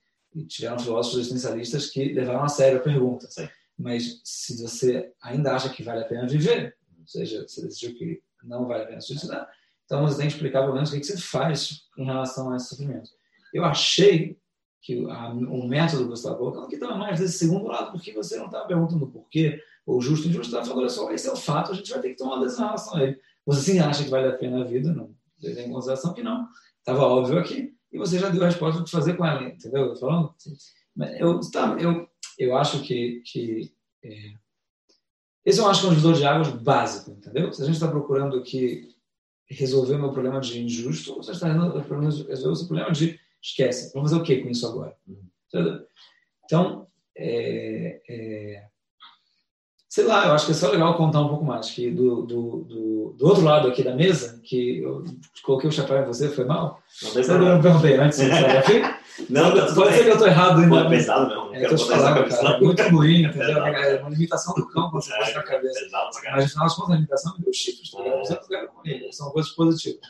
tiveram 0.48 0.80
filósofos 0.80 1.20
existencialistas 1.20 1.90
que 1.90 2.14
levaram 2.14 2.44
a 2.44 2.48
sério 2.48 2.78
a 2.78 2.82
pergunta. 2.82 3.28
Sim. 3.30 3.50
Mas 3.78 4.22
se 4.24 4.62
você 4.62 5.12
ainda 5.22 5.56
acha 5.56 5.70
que 5.70 5.84
vale 5.84 6.02
a 6.02 6.08
pena 6.08 6.28
viver, 6.28 6.78
ou 7.00 7.08
seja, 7.08 7.46
você 7.48 7.62
decidiu 7.62 7.98
que 7.98 8.22
não 8.44 8.68
vale 8.68 8.84
a 8.84 8.88
pena 8.88 9.02
suicidar, 9.02 9.50
então 9.86 10.02
você 10.06 10.18
tem 10.18 10.28
que 10.28 10.34
explicar 10.34 10.62
pelo 10.62 10.74
menos 10.74 10.92
o 10.92 10.94
que 10.98 11.04
você 11.04 11.18
faz 11.18 11.82
em 11.98 12.06
relação 12.06 12.52
a 12.52 12.56
esse 12.56 12.70
sofrimento. 12.70 13.10
Eu 13.54 13.66
achei 13.66 14.38
que 14.86 15.04
a, 15.10 15.30
o 15.30 15.68
método 15.68 16.04
que 16.04 16.10
você 16.10 16.22
estava 16.22 16.38
colocando 16.38 16.68
que 16.68 16.76
estava 16.76 16.96
mais 16.96 17.20
desse 17.20 17.40
segundo 17.40 17.66
lado, 17.66 17.92
porque 17.92 18.14
você 18.14 18.38
não 18.38 18.46
estava 18.46 18.68
perguntando 18.68 19.08
por 19.08 19.28
quê, 19.30 19.60
ou 19.84 20.00
justo 20.00 20.26
ou 20.26 20.30
injusto, 20.30 20.48
estava 20.48 20.64
falando, 20.64 20.82
olha 20.82 20.90
só, 20.90 21.12
esse 21.12 21.28
é 21.28 21.32
o 21.32 21.36
fato, 21.36 21.72
a 21.72 21.76
gente 21.76 21.90
vai 21.90 22.02
ter 22.02 22.10
que 22.10 22.18
tomar 22.18 22.36
uma 22.36 22.44
decisão 22.44 22.66
em 22.66 22.68
relação 22.68 22.96
a 22.96 23.04
ele. 23.04 23.20
Você 23.48 23.72
sim 23.72 23.80
acha 23.80 24.04
que 24.04 24.12
vale 24.12 24.28
a 24.28 24.38
pena 24.38 24.62
a 24.62 24.64
vida? 24.64 24.94
Não. 24.94 25.10
Você 25.40 25.56
tem 25.56 25.68
em 25.68 25.72
consideração 25.72 26.14
que 26.14 26.22
não. 26.22 26.48
Estava 26.78 27.02
óbvio 27.02 27.40
aqui, 27.40 27.74
e 27.92 27.98
você 27.98 28.20
já 28.20 28.30
deu 28.30 28.44
a 28.44 28.46
resposta 28.46 28.80
do 28.80 28.86
que 28.86 28.92
fazer 28.92 29.18
com 29.18 29.26
ela, 29.26 29.44
entendeu? 29.44 29.88
Eu 29.88 29.96
falando? 29.96 30.36
Eu, 31.18 31.40
tá, 31.52 31.76
eu, 31.80 32.08
eu 32.38 32.56
acho 32.56 32.84
que, 32.84 33.24
que 33.26 33.74
é, 34.04 34.34
esse 35.44 35.60
eu 35.60 35.68
acho 35.68 35.82
que 35.82 35.88
é 35.88 35.90
um 35.90 35.94
divisor 35.94 36.14
de 36.14 36.26
águas 36.26 36.50
básico, 36.50 37.10
entendeu? 37.10 37.52
Se 37.52 37.64
a 37.64 37.66
gente 37.66 37.74
está 37.74 37.88
procurando 37.88 38.38
aqui 38.38 38.96
resolver 39.50 39.96
o 39.96 40.00
meu 40.00 40.12
problema 40.12 40.40
de 40.40 40.62
injusto, 40.62 41.16
você 41.16 41.32
está 41.32 41.48
resolvendo 41.48 41.76
o 41.76 42.56
seu 42.56 42.68
problema 42.68 42.92
de 42.92 43.20
esquece. 43.46 43.92
Vamos 43.94 44.10
fazer 44.10 44.22
o 44.22 44.26
que 44.26 44.38
com 44.38 44.50
isso 44.50 44.68
agora? 44.68 44.96
Uhum. 45.08 45.86
Então, 46.44 46.88
é, 47.18 48.02
é, 48.10 48.64
sei 49.88 50.04
lá, 50.04 50.26
eu 50.26 50.34
acho 50.34 50.46
que 50.48 50.52
é 50.52 50.56
só 50.56 50.70
legal 50.70 50.98
contar 50.98 51.22
um 51.22 51.30
pouco 51.30 51.46
mais. 51.46 51.70
Que 51.70 51.90
do, 51.92 52.24
do, 52.24 52.64
do, 52.64 53.16
do 53.18 53.28
outro 53.28 53.44
lado 53.44 53.68
aqui 53.68 53.84
da 53.84 53.96
mesa, 53.96 54.42
que 54.44 54.80
eu 54.80 55.04
coloquei 55.44 55.70
o 55.70 55.74
chapéu 55.74 56.02
em 56.02 56.06
você, 56.06 56.30
foi 56.30 56.46
mal? 56.46 56.82
Não, 57.02 57.38
não, 57.38 57.56
não 57.56 57.62
perguntei 57.62 57.96
antes, 57.96 58.18
sabe 58.18 58.58
aqui? 58.58 58.82
Não, 59.30 59.56
tá 59.56 59.74
Pode 59.74 59.96
ser 59.96 60.04
que 60.04 60.10
eu 60.10 60.14
estou 60.16 60.28
errado 60.28 60.60
ainda. 60.60 60.68
Pô, 60.68 60.78
é 60.78 60.90
pesado 60.90 61.30
mesmo. 61.30 61.56
É, 61.56 61.66
eu 61.66 61.70
tô 61.70 61.76
te 61.78 61.88
falando, 61.88 62.30
cara, 62.30 62.58
é 62.58 62.60
muito 62.60 62.84
ruim, 62.90 63.24
entendeu? 63.24 63.64
É 63.64 64.02
uma 64.02 64.10
limitação 64.10 64.54
do 64.56 64.68
cão 64.68 64.90
quando 64.90 65.04
você 65.04 65.14
é, 65.14 65.34
na 65.34 65.42
cabeça. 65.42 65.80
Pesado, 65.80 66.10
Mas, 66.34 66.44
no 66.44 66.50
final 66.50 66.66
das 66.66 66.76
contas, 66.76 66.92
a 66.92 66.96
limitação 66.96 67.38
me 67.38 67.46
deu 67.46 67.54
chifres, 67.54 67.92
tá 67.92 68.02
ligado? 68.02 69.14
São 69.14 69.32
coisas 69.32 69.52
positivas. 69.54 70.02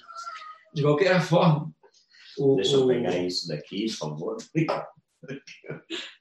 De 0.73 0.81
qualquer 0.81 1.21
forma, 1.21 1.71
o, 2.37 2.55
Deixa 2.55 2.75
eu 2.75 2.87
pegar 2.87 3.17
isso 3.17 3.47
daqui, 3.47 3.85
por 3.87 3.97
favor. 3.97 4.37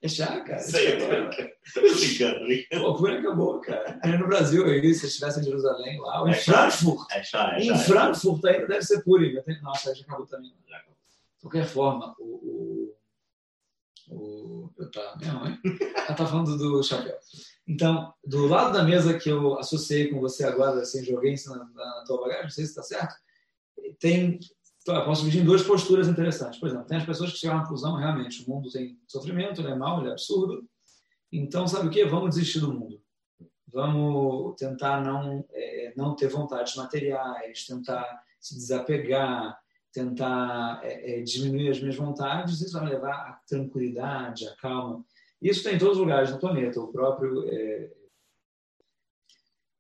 É 0.03 0.09
chá, 0.09 0.41
cara. 0.41 0.59
Sei, 0.61 0.95
eu 0.95 0.99
tô 0.99 1.81
brincando, 1.81 2.45
brincando. 2.45 2.87
O 2.87 2.97
Fúria 2.97 3.19
acabou, 3.19 3.61
cara. 3.61 4.01
Aí 4.03 4.17
no 4.17 4.27
Brasil, 4.27 4.65
aí, 4.65 4.95
se 4.95 5.07
estivesse 5.07 5.41
em 5.41 5.45
Jerusalém, 5.45 6.01
lá, 6.01 6.23
ou 6.23 6.29
em 6.29 6.31
é 6.31 6.35
Frankfurt. 6.35 7.07
É 7.11 7.23
chá, 7.23 7.55
é 7.55 7.63
chá. 7.63 7.75
Em 7.75 7.79
Frankfurt 7.79 8.45
ainda 8.45 8.67
deve 8.67 8.83
ser 8.83 9.03
Purim. 9.03 9.35
Nossa, 9.63 9.95
já 9.95 10.05
acabou 10.05 10.27
também. 10.27 10.51
De 10.51 11.41
qualquer 11.41 11.67
forma, 11.67 12.15
o. 12.19 12.95
o, 14.09 14.15
o 14.15 14.71
eu 14.79 14.91
tá, 14.91 15.17
minha 15.21 15.35
mãe. 15.35 15.59
Ela 15.95 16.15
tá 16.15 16.27
falando 16.27 16.57
do 16.57 16.83
chapéu. 16.83 17.17
Então, 17.67 18.13
do 18.25 18.47
lado 18.47 18.73
da 18.73 18.85
mesa 18.85 19.19
que 19.19 19.29
eu 19.29 19.59
associei 19.59 20.09
com 20.09 20.21
você 20.21 20.45
agora, 20.45 20.81
assim, 20.81 21.05
joguei 21.05 21.33
isso 21.33 21.51
na, 21.51 21.65
na 21.65 22.05
tua 22.07 22.21
bagagem, 22.21 22.45
não 22.45 22.51
sei 22.51 22.65
se 22.65 22.71
está 22.71 22.83
certo, 22.83 23.15
tem 23.99 24.39
então, 24.85 24.97
eu 24.97 25.05
posso 25.07 25.23
dividir 25.23 25.41
em 25.41 25.47
duas 25.47 25.63
posturas 25.63 26.09
interessantes. 26.09 26.61
Por 26.61 26.69
exemplo, 26.69 26.87
tem 26.87 26.99
as 26.99 27.07
pessoas 27.07 27.33
que 27.33 27.39
chegam 27.39 27.57
à 27.57 27.61
conclusão, 27.61 27.97
realmente, 27.97 28.45
o 28.45 28.51
mundo 28.51 28.71
tem 28.71 29.01
sofrimento, 29.09 29.63
ele 29.63 29.71
é 29.71 29.75
mau, 29.75 29.99
ele 29.99 30.11
é 30.11 30.13
absurdo. 30.13 30.63
Então, 31.33 31.67
sabe 31.67 31.89
o 31.89 31.91
que? 31.91 32.05
Vamos 32.05 32.35
desistir 32.35 32.61
do 32.61 32.71
mundo. 32.71 33.01
Vamos 33.73 34.55
tentar 34.57 35.03
não, 35.03 35.43
é, 35.55 35.95
não 35.97 36.15
ter 36.15 36.29
vontades 36.29 36.77
materiais, 36.77 37.65
tentar 37.65 38.23
se 38.39 38.57
desapegar, 38.57 39.59
tentar 39.91 40.81
é, 40.83 41.19
é, 41.19 41.23
diminuir 41.23 41.71
as 41.71 41.81
minhas 41.81 41.97
vontades. 41.97 42.61
Isso 42.61 42.79
vai 42.79 42.87
levar 42.87 43.15
à 43.15 43.41
tranquilidade, 43.49 44.47
à 44.47 44.55
calma. 44.57 45.03
Isso 45.41 45.65
tem 45.65 45.77
em 45.77 45.79
todos 45.79 45.95
os 45.95 46.01
lugares 46.01 46.31
do 46.31 46.39
planeta. 46.39 46.79
O 46.79 46.93
próprio. 46.93 47.49
É... 47.49 47.91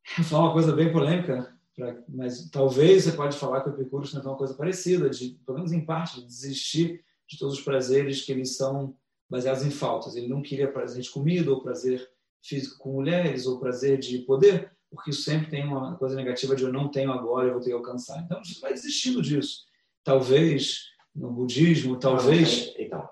Vou 0.16 0.24
falar 0.24 0.44
uma 0.44 0.52
coisa 0.54 0.74
bem 0.74 0.90
polêmica 0.90 1.53
Pra, 1.74 1.96
mas 2.08 2.48
talvez 2.50 3.04
você 3.04 3.12
pode 3.12 3.36
falar 3.36 3.60
que 3.60 3.68
o 3.68 3.72
Epicuro 3.72 4.08
tentou 4.08 4.30
uma 4.30 4.38
coisa 4.38 4.54
parecida, 4.54 5.10
de, 5.10 5.30
pelo 5.44 5.58
menos 5.58 5.72
em 5.72 5.84
parte, 5.84 6.20
de 6.20 6.26
desistir 6.26 7.04
de 7.28 7.38
todos 7.38 7.58
os 7.58 7.64
prazeres 7.64 8.22
que 8.22 8.30
eles 8.30 8.56
são 8.56 8.96
baseados 9.28 9.64
em 9.64 9.70
faltas. 9.70 10.14
Ele 10.14 10.28
não 10.28 10.40
queria 10.40 10.70
prazer 10.70 11.02
de 11.02 11.10
comida, 11.10 11.50
ou 11.50 11.62
prazer 11.62 12.08
físico 12.42 12.78
com 12.78 12.92
mulheres, 12.92 13.46
ou 13.46 13.58
prazer 13.58 13.98
de 13.98 14.18
poder, 14.18 14.70
porque 14.90 15.10
isso 15.10 15.22
sempre 15.22 15.50
tem 15.50 15.64
uma 15.64 15.96
coisa 15.96 16.14
negativa 16.14 16.54
de 16.54 16.62
eu 16.62 16.72
não 16.72 16.88
tenho 16.88 17.10
agora, 17.10 17.48
eu 17.48 17.54
vou 17.54 17.60
ter 17.60 17.70
que 17.70 17.76
alcançar. 17.76 18.20
Então, 18.20 18.44
você 18.44 18.60
vai 18.60 18.72
desistindo 18.72 19.20
disso. 19.20 19.64
Talvez 20.04 20.90
no 21.14 21.32
budismo, 21.32 21.96
talvez... 21.96 22.72
Então, 22.78 23.08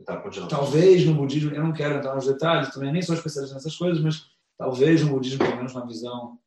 então 0.00 0.48
talvez 0.48 1.06
no 1.06 1.14
budismo, 1.14 1.54
eu 1.54 1.62
não 1.62 1.72
quero 1.72 1.94
entrar 1.94 2.16
nos 2.16 2.26
detalhes, 2.26 2.74
também 2.74 2.92
nem 2.92 3.02
sou 3.02 3.14
especialista 3.14 3.54
nessas 3.54 3.76
coisas, 3.76 4.02
mas 4.02 4.26
talvez 4.58 5.02
no 5.02 5.10
budismo, 5.10 5.38
pelo 5.38 5.56
menos 5.56 5.72
uma 5.72 5.86
visão 5.86 6.38
é, 6.38 6.41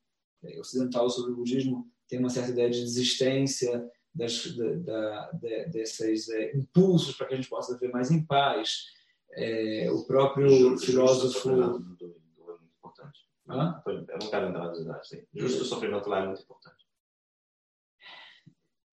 ocidental 0.59 1.09
sobre 1.09 1.31
o 1.31 1.35
budismo 1.35 1.89
tem 2.07 2.19
uma 2.19 2.29
certa 2.29 2.51
ideia 2.51 2.69
de 2.69 2.81
desistência 2.81 3.89
das, 4.13 4.55
da, 4.55 5.31
da, 5.31 5.63
desses 5.65 6.29
é, 6.29 6.55
impulsos 6.55 7.15
para 7.15 7.27
que 7.27 7.33
a 7.33 7.37
gente 7.37 7.49
possa 7.49 7.73
viver 7.73 7.91
mais 7.91 8.11
em 8.11 8.23
paz. 8.23 8.85
É, 9.31 9.91
o 9.91 10.05
próprio 10.05 10.47
justo, 10.49 10.85
filósofo. 10.85 11.49
Justo 11.49 12.15
é 12.47 12.53
importante. 12.77 13.19
Hã? 13.49 13.81
Eu 13.85 14.17
não 14.19 14.29
quero 14.29 14.47
entrar 14.47 14.67
nas 14.67 14.79
idades. 14.79 15.09
Justo 15.33 15.63
o 15.63 15.65
sofrimento 15.65 16.07
lá 16.07 16.21
é 16.21 16.27
muito 16.27 16.41
importante. 16.41 16.85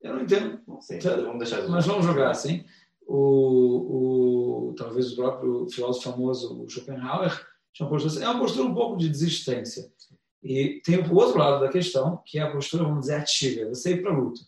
Eu 0.00 0.14
não 0.14 0.22
entendo. 0.22 0.60
Sim, 0.80 0.98
vamos 0.98 1.38
deixar 1.38 1.68
Mas 1.68 1.86
vamos 1.86 2.04
jogar 2.04 2.30
assim. 2.30 2.64
O, 3.06 4.70
o, 4.70 4.74
talvez 4.74 5.12
o 5.12 5.16
próprio 5.16 5.68
filósofo 5.68 6.10
famoso, 6.10 6.66
Schopenhauer, 6.68 7.46
tinha 7.72 7.86
uma 7.86 7.90
postura, 7.90 8.24
é 8.24 8.28
uma 8.28 8.40
postura 8.40 8.68
um 8.68 8.74
pouco 8.74 8.96
de 8.96 9.08
desistência. 9.08 9.92
E 10.42 10.80
tem 10.84 10.98
o 10.98 11.14
outro 11.14 11.38
lado 11.38 11.60
da 11.60 11.70
questão, 11.70 12.20
que 12.26 12.38
é 12.38 12.42
a 12.42 12.50
postura, 12.50 12.84
vamos 12.84 13.02
dizer, 13.02 13.14
ativa. 13.14 13.68
Você 13.68 13.92
ir 13.92 14.02
para 14.02 14.12
a 14.12 14.16
luta. 14.16 14.40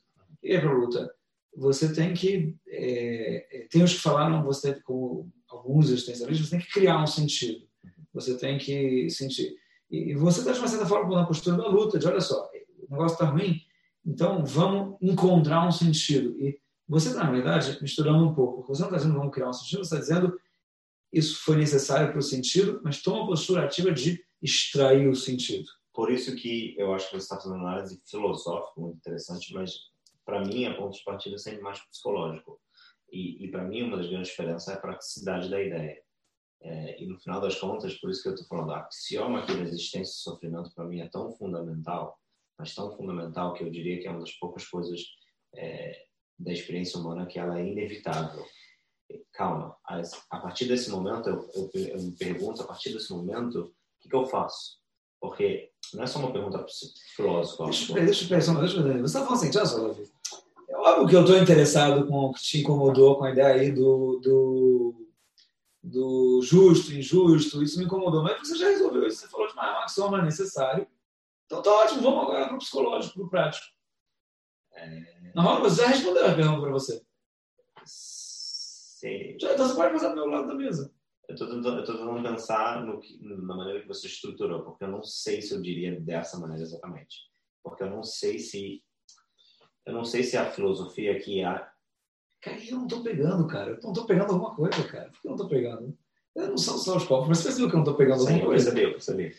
Ir 0.43 0.61
para 0.61 0.71
a 0.71 0.75
luta. 0.75 1.15
Você 1.57 1.93
tem 1.93 2.13
que. 2.13 2.57
É, 2.67 3.47
é, 3.51 3.69
tem 3.69 3.83
os 3.83 3.95
que 3.95 4.01
falaram, 4.01 4.43
você, 4.43 4.75
como 4.83 5.31
alguns 5.49 5.91
existencialistas, 5.91 6.49
você 6.49 6.57
tem 6.57 6.67
que 6.67 6.73
criar 6.73 7.01
um 7.01 7.07
sentido. 7.07 7.65
Você 8.13 8.37
tem 8.37 8.59
que 8.59 9.09
sentir. 9.09 9.55
E 9.91 10.15
você 10.15 10.41
está, 10.41 10.53
de 10.53 10.59
uma 10.59 10.69
certa 10.69 10.87
forma, 10.87 11.15
na 11.15 11.27
postura 11.27 11.57
da 11.57 11.69
luta, 11.69 11.99
de 11.99 12.07
olha 12.07 12.21
só, 12.21 12.51
o 12.89 12.91
negócio 12.91 13.15
está 13.15 13.27
ruim, 13.27 13.61
então 14.05 14.45
vamos 14.45 14.97
encontrar 15.01 15.67
um 15.67 15.71
sentido. 15.71 16.37
E 16.41 16.59
você 16.89 17.09
está, 17.09 17.25
na 17.25 17.31
verdade, 17.31 17.79
misturando 17.81 18.25
um 18.25 18.35
pouco. 18.35 18.67
Você 18.67 18.83
não 18.83 18.89
está 18.89 18.99
dizendo 18.99 19.19
vamos 19.19 19.33
criar 19.33 19.49
um 19.49 19.53
sentido, 19.53 19.85
você 19.85 19.95
está 19.95 19.99
dizendo 19.99 20.39
isso 21.13 21.45
foi 21.45 21.57
necessário 21.57 22.11
para 22.11 22.19
o 22.19 22.23
sentido, 22.23 22.81
mas 22.83 23.01
toma 23.01 23.19
uma 23.19 23.27
postura 23.29 23.65
ativa 23.65 23.93
de 23.93 24.21
extrair 24.43 25.09
o 25.09 25.15
sentido. 25.15 25.71
Por 25.95 26.11
isso 26.11 26.35
que 26.35 26.75
eu 26.77 26.93
acho 26.93 27.07
que 27.07 27.13
você 27.13 27.23
está 27.23 27.37
fazendo 27.37 27.55
uma 27.55 27.71
análise 27.71 28.03
filosófica 28.05 28.81
muito 28.81 28.97
interessante, 28.97 29.55
mas 29.55 29.93
para 30.25 30.45
mim 30.45 30.67
a 30.67 30.77
ponto 30.77 30.97
de 30.97 31.05
partida 31.05 31.37
é 31.37 31.39
sempre 31.39 31.63
mais 31.63 31.81
psicológico. 31.87 32.61
E, 33.13 33.45
e 33.45 33.51
para 33.51 33.63
mim 33.63 33.85
uma 33.85 33.97
das 33.97 34.09
grandes 34.09 34.31
diferenças 34.31 34.69
é 34.69 34.75
a 34.75 34.81
praticidade 34.81 35.49
da 35.49 35.63
ideia. 35.63 36.03
É, 36.61 37.01
e 37.01 37.07
no 37.07 37.19
final 37.21 37.41
das 37.41 37.61
contas, 37.61 37.95
por 37.95 38.11
isso 38.11 38.23
que 38.23 38.29
eu 38.29 38.35
estou 38.35 38.49
falando, 38.49 38.73
a 38.73 38.81
axioma 38.81 39.41
aqui 39.41 39.55
da 39.55 39.63
existência 39.63 40.11
e 40.11 40.23
sofrimento 40.23 40.75
para 40.75 40.87
mim 40.87 41.01
é 41.01 41.09
tão 41.09 41.31
fundamental, 41.31 42.19
mas 42.59 42.75
tão 42.75 42.91
fundamental 42.97 43.53
que 43.53 43.63
eu 43.63 43.71
diria 43.71 44.01
que 44.01 44.09
é 44.09 44.11
uma 44.11 44.21
das 44.21 44.33
poucas 44.33 44.67
coisas 44.67 45.01
é, 45.55 46.07
da 46.39 46.53
experiência 46.53 46.99
humana 46.99 47.27
que 47.27 47.39
ela 47.39 47.61
é 47.61 47.67
inevitável. 47.67 48.45
Calma, 49.33 49.77
a, 49.85 50.41
partir 50.41 50.65
desse 50.65 50.91
momento, 50.91 51.29
eu, 51.29 51.51
eu, 51.55 51.71
eu 51.75 52.03
me 52.03 52.17
pergunto, 52.17 52.63
a 52.63 52.67
partir 52.67 52.93
desse 52.93 53.13
momento, 53.13 53.61
o 53.61 53.75
que, 54.01 54.09
que 54.09 54.17
eu 54.17 54.27
faço? 54.27 54.83
Porque 55.21 55.71
não 55.93 56.03
é 56.03 56.07
só 56.07 56.19
uma 56.19 56.33
pergunta 56.33 56.65
filosófica. 57.15 57.65
Deixa, 57.65 57.93
eu, 57.93 58.05
deixa 58.05 58.25
eu 58.25 58.29
pensar, 58.29 58.61
deixa 58.61 58.77
eu 58.77 58.83
ver. 58.83 59.01
Você 59.01 59.05
está 59.05 59.21
falando 59.21 59.37
assim, 59.37 59.53
já 59.53 59.67
só. 59.67 59.95
É 60.69 60.77
óbvio 60.77 61.09
que 61.09 61.17
eu 61.17 61.21
estou 61.21 61.37
interessado 61.37 62.07
com 62.07 62.27
o 62.27 62.33
que 62.33 62.43
te 62.43 62.61
incomodou 62.61 63.17
com 63.17 63.25
a 63.25 63.31
ideia 63.31 63.61
aí 63.61 63.73
do, 63.73 64.19
do, 64.21 65.09
do 65.83 66.41
justo, 66.43 66.93
injusto, 66.93 67.63
isso 67.63 67.79
me 67.79 67.85
incomodou. 67.85 68.23
Mas 68.23 68.39
você 68.39 68.57
já 68.57 68.69
resolveu 68.69 69.07
isso, 69.07 69.21
você 69.21 69.29
falou 69.29 69.47
de 69.47 69.53
uma 69.53 69.85
axioma 69.85 70.23
necessário. 70.23 70.87
Então 71.47 71.63
tá 71.63 71.71
ótimo, 71.71 72.03
vamos 72.03 72.23
agora 72.23 72.47
para 72.47 72.57
o 72.57 72.59
psicológico, 72.59 73.15
para 73.15 73.25
o 73.25 73.31
prático. 73.31 73.67
É... 74.73 75.33
Não, 75.35 75.61
você 75.61 75.83
já 75.83 75.89
respondeu 75.89 76.27
a 76.27 76.35
pergunta 76.35 76.61
para 76.61 76.71
você. 76.71 77.03
Sim. 77.85 79.37
Já, 79.39 79.53
então 79.53 79.69
você 79.69 79.75
pode 79.75 79.93
passar 79.93 80.09
do 80.09 80.15
meu 80.15 80.27
lado 80.27 80.49
da 80.49 80.55
mesa. 80.55 80.91
Eu 81.29 81.35
estou 81.35 81.49
tentando, 81.49 82.23
pensar 82.23 82.85
no 82.85 83.01
que, 83.01 83.19
na 83.23 83.57
maneira 83.57 83.81
que 83.81 83.89
você 83.89 84.07
estruturou, 84.07 84.63
porque 84.63 84.85
eu 84.85 84.89
não 84.89 85.03
sei 85.03 85.41
se 85.41 85.55
eu 85.55 85.63
diria 85.63 85.99
dessa 86.01 86.39
maneira 86.39 86.63
exatamente. 86.63 87.17
Porque 87.63 87.83
eu 87.83 87.91
não 87.91 88.03
sei 88.03 88.39
se 88.39 88.83
eu 89.87 89.93
não 89.93 90.05
sei 90.05 90.23
se 90.23 90.37
a 90.37 90.51
filosofia 90.51 91.13
aqui 91.13 91.43
é 91.43 91.67
Cara, 92.45 92.59
eu 92.63 92.77
não 92.77 92.85
estou 92.85 93.03
pegando, 93.03 93.47
cara. 93.47 93.71
Eu 93.71 93.81
não 93.83 93.93
estou 93.93 94.05
pegando 94.05 94.33
alguma 94.33 94.55
coisa, 94.55 94.85
cara. 94.85 95.09
Por 95.09 95.21
que 95.23 95.27
eu 95.27 95.31
não 95.31 95.37
estou 95.37 95.49
pegando? 95.49 95.97
Eu 96.37 96.49
não 96.49 96.59
são 96.59 96.77
só 96.77 96.97
os 96.97 97.05
copos, 97.05 97.27
mas 97.27 97.39
você 97.39 97.45
percebeu 97.45 97.71
que 97.71 97.75
eu 97.75 97.79
não 97.79 97.85
estou 97.85 97.97
pegando 97.97 98.19
Sim, 98.21 98.27
alguma 98.27 98.47
coisa? 98.47 98.69
Eu 98.69 98.75
percebi, 98.75 98.87
eu 98.87 98.93
percebi. 98.93 99.35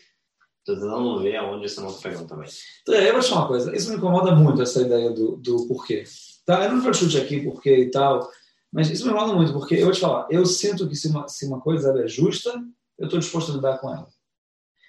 Estou 0.58 0.74
tentando 0.74 1.22
ver 1.22 1.36
aonde 1.36 1.68
você 1.68 1.80
não 1.80 1.88
está 1.88 2.08
pegando 2.08 2.26
também. 2.26 2.48
Então, 2.82 2.94
eu 2.96 3.12
vou 3.12 3.22
te 3.22 3.28
falar 3.28 3.40
uma 3.42 3.48
coisa. 3.48 3.76
Isso 3.76 3.90
me 3.90 3.96
incomoda 3.96 4.34
muito, 4.34 4.60
essa 4.60 4.82
ideia 4.82 5.10
do, 5.10 5.36
do 5.36 5.68
porquê. 5.68 6.02
Tá? 6.44 6.64
Eu 6.64 6.72
não 6.72 6.80
vou 6.80 6.92
chute 6.92 7.16
aqui 7.16 7.44
porquê 7.44 7.78
e 7.82 7.90
tal, 7.92 8.28
mas 8.72 8.90
isso 8.90 9.04
me 9.04 9.10
incomoda 9.10 9.34
muito, 9.34 9.52
porque 9.52 9.74
eu 9.76 9.84
vou 9.84 9.92
te 9.92 10.00
falar, 10.00 10.26
eu 10.30 10.44
sinto 10.44 10.88
que 10.88 10.96
se 10.96 11.08
uma, 11.08 11.28
se 11.28 11.46
uma 11.46 11.60
coisa 11.60 11.92
é 12.02 12.08
justa, 12.08 12.52
eu 12.98 13.06
estou 13.06 13.18
disposto 13.18 13.52
a 13.52 13.54
lidar 13.54 13.78
com 13.78 13.92
ela. 13.92 14.08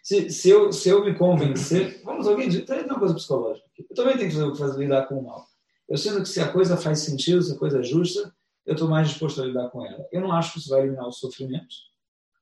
Se, 0.04 0.30
se, 0.30 0.50
eu, 0.50 0.72
se 0.72 0.88
eu 0.88 1.04
me 1.04 1.14
convencer, 1.16 2.02
vamos, 2.04 2.28
alguém 2.28 2.48
diz, 2.48 2.66
tem 2.66 2.86
uma 2.86 2.98
coisa 2.98 3.14
psicológica. 3.14 3.68
Eu 3.78 3.96
também 3.96 4.18
tenho 4.18 4.54
que 4.54 4.58
fazer, 4.58 4.80
lidar 4.80 5.06
com 5.06 5.20
o 5.20 5.24
mal. 5.24 5.46
Eu 5.88 5.98
sinto 5.98 6.22
que 6.22 6.30
se 6.30 6.40
a 6.40 6.52
coisa 6.52 6.78
faz 6.78 7.00
sentido, 7.00 7.42
se 7.42 7.54
a 7.54 7.58
coisa 7.58 7.80
é 7.80 7.84
justa, 7.84 8.34
eu 8.66 8.74
estou 8.74 8.88
mais 8.88 9.10
disposto 9.10 9.42
a 9.42 9.46
lidar 9.46 9.70
com 9.70 9.86
ela. 9.86 10.08
Eu 10.12 10.22
não 10.22 10.32
acho 10.32 10.54
que 10.54 10.60
isso 10.60 10.70
vai 10.70 10.82
eliminar 10.82 11.08
o 11.08 11.12
sofrimento 11.12 11.76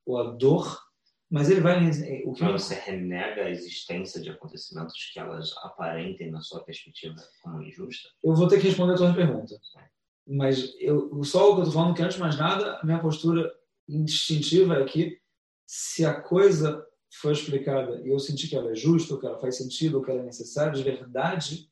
ou 0.04 0.18
a 0.18 0.30
dor, 0.30 0.80
mas 1.28 1.50
ele 1.50 1.60
vai. 1.60 1.90
O 2.24 2.32
que 2.32 2.44
mas 2.44 2.62
você 2.62 2.74
renega 2.74 3.42
a 3.42 3.50
existência 3.50 4.20
de 4.20 4.30
acontecimentos 4.30 4.94
que 5.12 5.18
elas 5.18 5.52
aparentem, 5.58 6.30
na 6.30 6.40
sua 6.40 6.62
perspectiva, 6.62 7.16
como 7.42 7.62
injusta? 7.62 8.08
Eu 8.22 8.34
vou 8.34 8.46
ter 8.46 8.60
que 8.60 8.68
responder 8.68 8.94
a 8.94 8.96
tua 8.96 9.14
pergunta. 9.14 9.56
Mas 10.26 10.74
eu, 10.80 11.22
só 11.22 11.50
o 11.50 11.54
que 11.54 11.60
eu 11.60 11.64
estou 11.64 11.80
falando, 11.80 11.94
que 11.94 12.02
antes 12.02 12.16
de 12.16 12.20
mais 12.20 12.36
nada, 12.36 12.78
a 12.78 12.84
minha 12.84 12.98
postura 12.98 13.52
instintiva 13.88 14.74
é 14.74 14.84
que 14.84 15.20
se 15.66 16.04
a 16.04 16.20
coisa 16.20 16.84
foi 17.20 17.32
explicada 17.32 18.00
e 18.02 18.08
eu 18.08 18.18
senti 18.18 18.48
que 18.48 18.56
ela 18.56 18.72
é 18.72 18.74
justa, 18.74 19.14
ou 19.14 19.20
que 19.20 19.26
ela 19.26 19.38
faz 19.38 19.56
sentido, 19.56 19.98
ou 19.98 20.04
que 20.04 20.10
ela 20.10 20.20
é 20.20 20.24
necessária 20.24 20.72
de 20.72 20.82
verdade, 20.82 21.70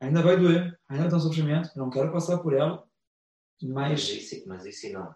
ainda 0.00 0.22
vai 0.22 0.36
doer, 0.36 0.78
ainda 0.88 1.08
tem 1.08 1.16
um 1.16 1.20
sofrimento, 1.20 1.70
não 1.76 1.90
quero 1.90 2.12
passar 2.12 2.38
por 2.38 2.52
ela, 2.52 2.84
mas... 3.62 3.92
Mas 3.92 4.08
e, 4.08 4.20
se, 4.20 4.44
mas 4.46 4.66
e 4.66 4.72
se 4.72 4.92
não? 4.92 5.14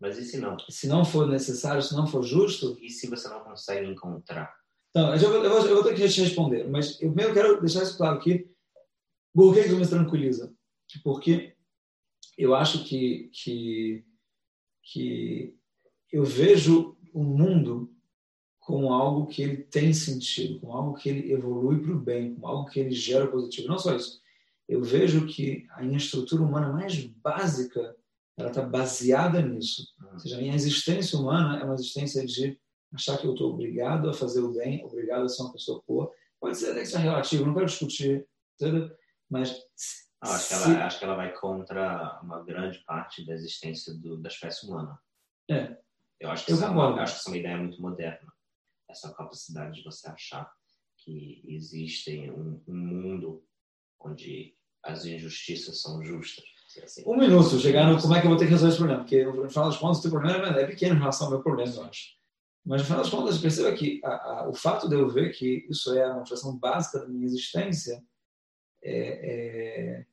Mas 0.00 0.18
e 0.18 0.24
se 0.24 0.38
não? 0.38 0.56
Se 0.68 0.88
não 0.88 1.04
for 1.04 1.28
necessário, 1.28 1.82
se 1.82 1.94
não 1.94 2.06
for 2.06 2.22
justo... 2.22 2.76
E 2.80 2.90
se 2.90 3.08
você 3.08 3.28
não 3.28 3.44
consegue 3.44 3.86
encontrar? 3.86 4.52
Então, 4.90 5.14
eu, 5.14 5.20
vou, 5.20 5.44
eu, 5.44 5.50
vou, 5.50 5.66
eu 5.66 5.74
vou 5.74 5.84
ter 5.84 5.94
que 5.94 6.08
te 6.08 6.22
responder, 6.22 6.68
mas 6.68 7.00
eu 7.00 7.12
primeiro 7.12 7.34
quero 7.34 7.60
deixar 7.60 7.82
isso 7.82 7.96
claro 7.96 8.16
aqui. 8.16 8.50
Por 9.34 9.54
que 9.54 9.60
isso 9.60 9.76
me 9.76 9.86
tranquiliza? 9.86 10.52
Porque 11.04 11.56
eu 12.38 12.54
acho 12.54 12.84
que, 12.84 13.30
que, 13.32 14.04
que 14.82 15.54
eu 16.12 16.24
vejo 16.24 16.96
o 17.12 17.22
mundo 17.22 17.92
como 18.60 18.92
algo 18.92 19.26
que 19.26 19.42
ele 19.42 19.56
tem 19.64 19.92
sentido, 19.92 20.60
como 20.60 20.72
algo 20.72 20.94
que 20.94 21.08
ele 21.08 21.32
evolui 21.32 21.80
para 21.80 21.92
o 21.92 21.98
bem, 21.98 22.34
como 22.34 22.46
algo 22.46 22.70
que 22.70 22.78
ele 22.78 22.92
gera 22.92 23.26
positivo. 23.26 23.68
Não 23.68 23.78
só 23.78 23.96
isso. 23.96 24.20
Eu 24.68 24.82
vejo 24.82 25.26
que 25.26 25.66
a 25.70 25.82
minha 25.82 25.96
estrutura 25.96 26.42
humana 26.42 26.72
mais 26.72 27.02
básica 27.04 27.96
ela 28.36 28.50
está 28.50 28.62
baseada 28.62 29.42
nisso. 29.42 29.88
Ou 30.12 30.18
seja, 30.18 30.36
a 30.36 30.40
minha 30.40 30.54
existência 30.54 31.18
humana 31.18 31.58
é 31.58 31.64
uma 31.64 31.74
existência 31.74 32.24
de 32.24 32.58
achar 32.92 33.18
que 33.18 33.26
eu 33.26 33.32
estou 33.32 33.52
obrigado 33.52 34.08
a 34.08 34.14
fazer 34.14 34.40
o 34.40 34.52
bem, 34.52 34.84
obrigado 34.84 35.24
a 35.24 35.28
ser 35.28 35.42
uma 35.42 35.52
pessoa 35.52 35.82
boa. 35.86 36.12
Pode 36.38 36.56
ser 36.56 36.70
até 36.70 36.80
que 36.80 36.86
seja 36.86 36.98
relativo, 36.98 37.46
não 37.46 37.54
quero 37.54 37.66
discutir, 37.66 38.26
entendeu? 38.54 38.90
mas 39.28 39.60
ah, 40.20 40.34
acho, 40.34 40.48
que 40.48 40.54
ela, 40.54 40.86
acho 40.86 40.98
que 40.98 41.04
ela 41.04 41.14
vai 41.14 41.32
contra 41.32 42.20
uma 42.22 42.42
grande 42.42 42.78
parte 42.80 43.24
da 43.24 43.34
existência 43.34 43.94
do, 43.94 44.16
da 44.16 44.28
espécie 44.28 44.66
humana. 44.66 44.98
É. 45.50 45.76
Eu 46.20 46.30
acho 46.30 46.44
que, 46.44 46.52
eu 46.52 46.62
é 46.62 46.68
uma, 46.68 47.00
acho 47.00 47.14
que 47.14 47.20
isso 47.20 47.28
é 47.28 47.32
uma 47.32 47.38
ideia 47.38 47.56
muito 47.56 47.80
moderna 47.80 48.32
essa 48.88 49.12
capacidade 49.12 49.76
de 49.76 49.84
você 49.84 50.08
achar 50.08 50.50
que 50.96 51.42
existe 51.46 52.30
um, 52.30 52.60
um 52.66 52.76
mundo 52.76 53.44
onde 54.00 54.54
as 54.82 55.04
injustiças 55.04 55.82
são 55.82 56.04
justas. 56.04 56.44
Assim. 56.82 57.02
Um 57.06 57.16
minuto, 57.16 57.58
chegar 57.58 57.90
no 57.90 58.00
como 58.00 58.14
é 58.14 58.20
que 58.20 58.26
eu 58.26 58.30
vou 58.30 58.38
ter 58.38 58.44
que 58.44 58.50
resolver 58.50 58.70
esse 58.70 58.78
problema, 58.78 59.02
porque 59.02 59.24
no 59.24 59.48
final 59.48 59.68
das 59.68 59.78
contas 59.78 59.98
o 59.98 60.02
teu 60.02 60.10
problema 60.10 60.48
é 60.48 60.66
pequeno 60.66 60.96
em 60.96 60.98
relação 60.98 61.26
ao 61.26 61.32
meu 61.32 61.42
problema, 61.42 61.72
eu 61.72 61.84
acho. 61.84 62.18
Mas 62.64 62.82
no 62.82 62.86
final 62.86 63.02
das 63.02 63.10
contas, 63.10 63.38
perceba 63.38 63.72
que 63.72 64.00
a, 64.04 64.10
a, 64.10 64.48
o 64.48 64.54
fato 64.54 64.88
de 64.88 64.94
eu 64.94 65.08
ver 65.08 65.30
que 65.30 65.66
isso 65.70 65.94
é 65.94 66.04
a 66.04 66.14
motivação 66.14 66.56
básica 66.56 67.00
da 67.00 67.08
minha 67.08 67.24
existência 67.24 68.04
é, 68.82 70.00
é... 70.00 70.06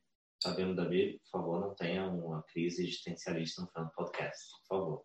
Vendo, 0.56 0.76
Davi? 0.76 1.20
Por 1.24 1.40
favor, 1.40 1.60
não 1.60 1.74
tenha 1.74 2.06
uma 2.06 2.42
crise 2.44 2.84
existencialista 2.84 3.62
no 3.62 3.68
final 3.68 3.86
do 3.86 3.92
podcast, 3.92 4.52
por 4.68 4.76
favor. 4.76 5.04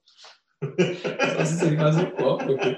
Nossa, 1.39 1.71
mais 1.71 1.97
um 1.97 2.11
copo 2.11 2.43
aqui. 2.53 2.77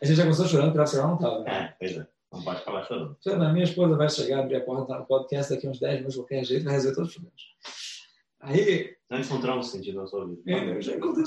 A 0.00 0.04
gente 0.04 0.16
já 0.16 0.22
começou 0.22 0.46
chorando, 0.46 0.72
para 0.72 0.86
chorar 0.86 1.08
não 1.08 1.14
estava. 1.16 1.40
Né? 1.40 1.50
É, 1.50 1.76
pois 1.78 1.96
é. 1.96 2.06
Não 2.32 2.42
pode 2.42 2.60
acabar 2.60 2.84
chorando. 2.84 3.16
A 3.26 3.52
minha 3.52 3.64
esposa 3.64 3.96
vai 3.96 4.08
chegar, 4.08 4.40
abrir 4.40 4.56
a 4.56 4.64
porta 4.64 4.86
tá 4.86 4.98
no 5.00 5.06
podcast 5.06 5.52
daqui 5.52 5.68
uns 5.68 5.80
10 5.80 5.94
minutos, 5.94 6.14
de 6.14 6.20
qualquer 6.20 6.44
jeito, 6.44 6.64
vai 6.64 6.74
resolver 6.74 6.94
todos 6.94 7.10
os 7.10 7.14
problemas. 7.14 7.42
Aí. 8.40 8.96
Já 9.10 9.20
encontramos 9.20 9.70
sentido 9.70 10.00
na 10.00 10.06
sua 10.06 10.26
vida. 10.26 10.42
É, 10.46 10.76
eu 10.76 10.82
já 10.82 10.94
encontrei. 10.94 11.24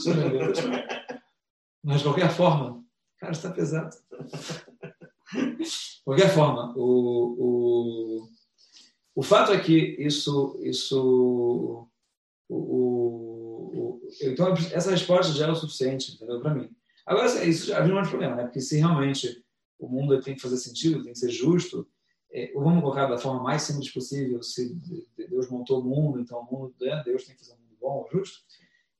Mas, 1.83 1.99
de 1.99 2.03
qualquer 2.03 2.29
forma, 2.29 2.83
cara, 3.19 3.31
está 3.31 3.51
pesado. 3.51 3.95
De 5.33 6.03
qualquer 6.03 6.29
forma, 6.29 6.73
o, 6.77 8.21
o, 8.23 8.27
o 9.17 9.23
fato 9.23 9.51
é 9.51 9.59
que 9.59 9.95
isso. 9.97 10.59
isso 10.61 11.89
o, 12.47 12.55
o, 12.55 13.99
então, 14.21 14.53
essa 14.71 14.91
resposta 14.91 15.33
já 15.33 15.47
é 15.47 15.51
o 15.51 15.55
suficiente, 15.55 16.13
entendeu? 16.13 16.39
Para 16.39 16.53
mim. 16.53 16.69
Agora, 17.03 17.43
isso 17.43 17.65
já 17.65 17.81
vira 17.81 17.95
um 17.95 17.97
outro 17.97 18.11
problema, 18.11 18.35
né? 18.35 18.43
Porque 18.43 18.61
se 18.61 18.77
realmente 18.77 19.43
o 19.79 19.87
mundo 19.87 20.21
tem 20.21 20.35
que 20.35 20.41
fazer 20.41 20.57
sentido, 20.57 21.03
tem 21.03 21.13
que 21.13 21.17
ser 21.17 21.31
justo, 21.31 21.87
é, 22.31 22.51
vamos 22.53 22.79
colocar 22.81 23.07
da 23.07 23.17
forma 23.17 23.41
mais 23.41 23.63
simples 23.63 23.91
possível, 23.91 24.43
se 24.43 24.75
Deus 25.17 25.49
montou 25.49 25.81
o 25.81 25.83
mundo, 25.83 26.19
então 26.19 26.39
o 26.39 26.45
mundo, 26.45 26.75
né, 26.79 27.01
Deus 27.03 27.25
tem 27.25 27.33
que 27.33 27.41
fazer 27.41 27.53
um 27.53 27.63
mundo 27.63 27.77
bom 27.81 28.07
justo, 28.11 28.43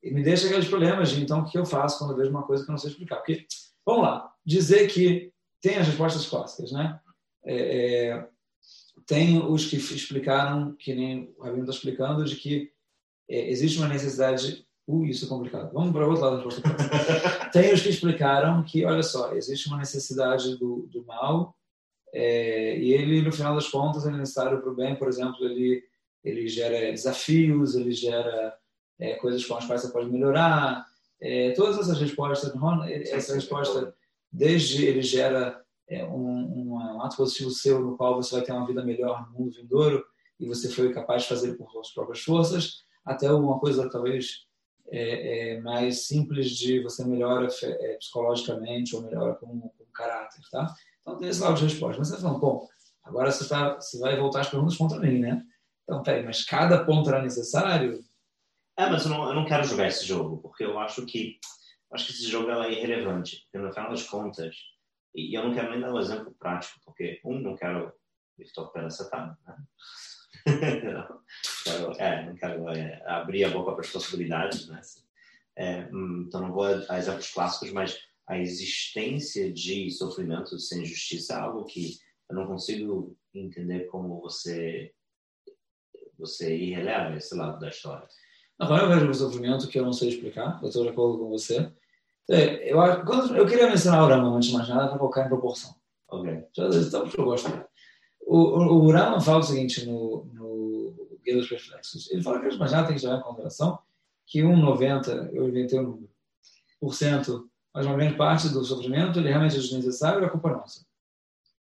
e 0.01 0.11
me 0.11 0.23
deixa 0.23 0.47
aqueles 0.47 0.67
problemas 0.67 1.11
de, 1.11 1.21
então, 1.21 1.41
o 1.41 1.45
que 1.45 1.59
eu 1.59 1.65
faço 1.65 1.99
quando 1.99 2.11
eu 2.11 2.17
vejo 2.17 2.31
uma 2.31 2.43
coisa 2.43 2.63
que 2.63 2.71
eu 2.71 2.73
não 2.73 2.79
sei 2.79 2.89
explicar? 2.89 3.17
Porque, 3.17 3.45
vamos 3.85 4.01
lá, 4.01 4.33
dizer 4.43 4.87
que 4.87 5.31
tem 5.61 5.75
as 5.75 5.85
respostas 5.85 6.25
clássicas, 6.25 6.71
né? 6.71 6.99
É, 7.45 8.07
é, 8.07 8.29
tem 9.07 9.43
os 9.43 9.65
que 9.65 9.77
explicaram, 9.77 10.75
que 10.75 10.93
nem 10.93 11.33
o 11.37 11.43
Rabino 11.43 11.63
está 11.63 11.73
explicando, 11.73 12.23
de 12.23 12.35
que 12.35 12.71
é, 13.29 13.49
existe 13.49 13.79
uma 13.79 13.87
necessidade 13.87 14.67
Uh, 14.87 15.05
isso 15.05 15.25
é 15.25 15.27
complicado. 15.27 15.73
Vamos 15.73 15.91
para 15.91 16.07
o 16.07 16.09
outro 16.09 16.23
lado 16.23 16.37
da 16.37 16.43
resposta. 16.43 17.51
Tem 17.51 17.73
os 17.73 17.81
que 17.81 17.89
explicaram 17.89 18.63
que, 18.63 18.85
olha 18.85 19.03
só, 19.03 19.33
existe 19.33 19.67
uma 19.67 19.77
necessidade 19.77 20.55
do, 20.55 20.87
do 20.89 21.03
mal 21.03 21.57
é, 22.13 22.77
e 22.79 22.93
ele, 22.93 23.21
no 23.21 23.31
final 23.31 23.53
das 23.53 23.67
contas, 23.67 24.05
é 24.05 24.11
necessário 24.11 24.61
para 24.61 24.69
o 24.69 24.75
bem. 24.75 24.95
Por 24.95 25.09
exemplo, 25.09 25.45
ele, 25.45 25.83
ele 26.23 26.47
gera 26.47 26.89
desafios, 26.91 27.75
ele 27.75 27.91
gera 27.91 28.55
é, 28.97 29.15
coisas 29.15 29.45
com 29.45 29.55
as 29.55 29.65
quais 29.65 29.81
você 29.81 29.91
pode 29.91 30.09
melhorar. 30.09 30.85
É, 31.19 31.51
todas 31.51 31.77
essas 31.77 31.99
respostas, 31.99 32.53
essa 33.11 33.35
resposta, 33.35 33.93
desde 34.31 34.85
ele 34.85 35.01
gera 35.01 35.61
é, 35.89 36.05
um, 36.05 36.66
um, 36.97 37.01
ato 37.01 37.17
positivo 37.17 37.49
seu 37.51 37.79
no 37.79 37.95
qual 37.95 38.15
você 38.15 38.35
vai 38.35 38.43
ter 38.43 38.51
uma 38.51 38.65
vida 38.65 38.83
melhor 38.83 39.27
no 39.27 39.39
mundo 39.39 39.55
vindouro 39.55 40.03
e 40.39 40.47
você 40.47 40.69
foi 40.69 40.93
capaz 40.93 41.23
de 41.23 41.29
fazer 41.29 41.55
por 41.55 41.71
suas 41.71 41.91
próprias 41.91 42.21
forças, 42.21 42.83
até 43.05 43.31
uma 43.31 43.59
coisa 43.59 43.89
talvez 43.89 44.45
é, 44.89 45.55
é, 45.55 45.61
mais 45.61 46.07
simples 46.07 46.51
de 46.51 46.81
você 46.81 47.05
melhora 47.05 47.47
é, 47.63 47.93
psicologicamente 47.97 48.95
ou 48.95 49.01
melhora 49.01 49.35
com, 49.35 49.47
com 49.59 49.85
caráter, 49.93 50.41
tá? 50.51 50.73
Então 51.01 51.17
tem 51.17 51.29
esse 51.29 51.41
lado 51.41 51.55
de 51.55 51.63
resposta. 51.63 51.97
Mas 51.97 52.07
você 52.07 52.15
está 52.15 52.27
falando, 52.27 52.41
bom, 52.41 52.67
agora 53.03 53.31
você, 53.31 53.47
tá, 53.47 53.75
você 53.75 53.99
vai 53.99 54.17
voltar 54.17 54.41
as 54.41 54.49
perguntas 54.49 54.77
contra 54.77 54.99
mim, 54.99 55.19
né? 55.19 55.43
Então, 55.83 56.03
peraí, 56.03 56.23
mas 56.23 56.43
cada 56.43 56.83
ponto 56.85 57.09
era 57.09 57.21
necessário? 57.21 58.03
É, 58.77 58.89
mas 58.89 59.05
eu 59.05 59.09
não, 59.09 59.27
eu 59.27 59.33
não 59.33 59.45
quero 59.45 59.63
jogar 59.63 59.87
esse 59.87 60.05
jogo, 60.05 60.37
porque 60.37 60.63
eu 60.63 60.77
acho 60.79 61.05
que 61.05 61.39
acho 61.91 62.05
que 62.07 62.11
esse 62.11 62.27
jogo 62.27 62.51
é 62.51 62.71
irrelevante, 62.71 63.43
porque 63.43 63.65
no 63.65 63.73
final 63.73 63.89
das 63.89 64.03
contas, 64.03 64.55
e, 65.17 65.33
eu 65.33 65.43
não 65.43 65.53
quero 65.53 65.71
nem 65.71 65.81
dar 65.81 65.93
um 65.93 65.99
exemplo 65.99 66.33
prático, 66.37 66.79
porque, 66.85 67.19
um, 67.25 67.39
não 67.39 67.55
quero 67.55 67.91
estou 68.39 68.67
pela 68.67 68.89
setada, 68.89 69.37
né? 69.45 69.57
não, 70.83 71.21
quero, 71.63 71.91
é, 71.97 72.25
não 72.25 72.35
quero 72.35 72.69
é, 72.69 73.03
abrir 73.05 73.43
a 73.43 73.49
boca 73.49 73.71
para 73.71 73.81
as 73.81 73.91
possibilidades, 73.91 74.67
né? 74.67 74.79
É, 75.55 75.89
hum, 75.91 76.25
então 76.27 76.41
não 76.41 76.53
vou 76.53 76.65
a 76.65 76.99
exemplos 76.99 77.31
clássicos, 77.31 77.71
mas 77.71 77.99
a 78.27 78.37
existência 78.37 79.51
de 79.51 79.89
sofrimento 79.89 80.59
sem 80.59 80.85
justiça 80.85 81.33
é 81.33 81.37
algo 81.37 81.65
que 81.65 81.97
eu 82.29 82.35
não 82.35 82.45
consigo 82.45 83.17
entender 83.33 83.87
como 83.87 84.21
você 84.21 84.93
você 86.17 86.55
irreleva 86.55 87.15
esse 87.15 87.35
lado 87.35 87.59
da 87.59 87.69
história. 87.69 88.07
Agora 88.59 88.83
eu 88.83 88.89
vejo 88.89 89.09
um 89.09 89.13
sofrimento 89.13 89.67
que 89.67 89.79
eu 89.79 89.85
não 89.85 89.93
sei 89.93 90.09
explicar, 90.09 90.59
eu 90.61 90.67
estou 90.67 90.83
de 90.83 90.89
acordo 90.89 91.19
com 91.19 91.29
você. 91.29 91.71
É, 92.29 92.71
eu, 92.71 92.77
quando, 93.05 93.35
eu 93.35 93.45
queria 93.45 93.67
mencionar 93.67 94.03
o 94.03 94.07
Rama 94.07 94.35
antes 94.35 94.49
de 94.49 94.55
mais 94.55 94.67
nada 94.67 94.89
para 94.89 94.97
colocar 94.97 95.25
em 95.25 95.29
proporção. 95.29 95.75
Ok. 96.09 96.45
Então, 96.57 97.01
porque 97.01 97.19
eu 97.19 97.25
gosto. 97.25 97.49
O, 98.21 98.37
o, 98.37 98.85
o 98.85 98.91
Rama 98.91 99.21
fala 99.21 99.39
o 99.39 99.43
seguinte 99.43 99.85
no, 99.85 100.25
no 100.33 101.19
Guia 101.23 101.35
dos 101.35 101.47
Perflexos. 101.47 102.11
Ele 102.11 102.21
fala 102.21 102.39
que 102.39 102.47
as 102.47 102.57
mais 102.57 102.71
nada 102.71 102.87
tem 102.87 102.97
que 102.97 103.05
levar 103.05 103.19
em 103.19 103.23
consideração 103.23 103.79
que 104.27 104.43
um 104.43 104.57
90, 104.57 105.29
eu 105.31 105.47
inventei 105.47 105.79
o 105.79 105.83
número, 105.83 106.09
por 106.79 106.93
cento, 106.93 107.49
mas 107.73 107.85
uma 107.85 107.95
grande 107.95 108.15
parte 108.15 108.49
do 108.49 108.63
sofrimento 108.63 109.19
ele 109.19 109.29
realmente 109.29 109.55
é 109.55 109.59
desnecessário, 109.59 110.23
é 110.23 110.29
culpa 110.29 110.51
nossa. 110.51 110.85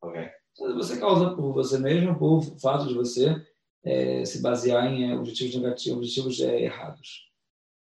Ok. 0.02 0.28
Você 0.74 0.98
causa 0.98 1.30
por 1.30 1.52
você 1.52 1.78
mesmo, 1.78 2.18
por 2.18 2.42
fato 2.58 2.88
de 2.88 2.94
você 2.94 3.40
é, 3.84 4.24
se 4.24 4.42
basear 4.42 4.86
em 4.86 5.10
é, 5.10 5.14
objetivos 5.16 5.54
negativos, 5.54 5.98
objetivos 5.98 6.40
é, 6.40 6.62
errados. 6.62 7.30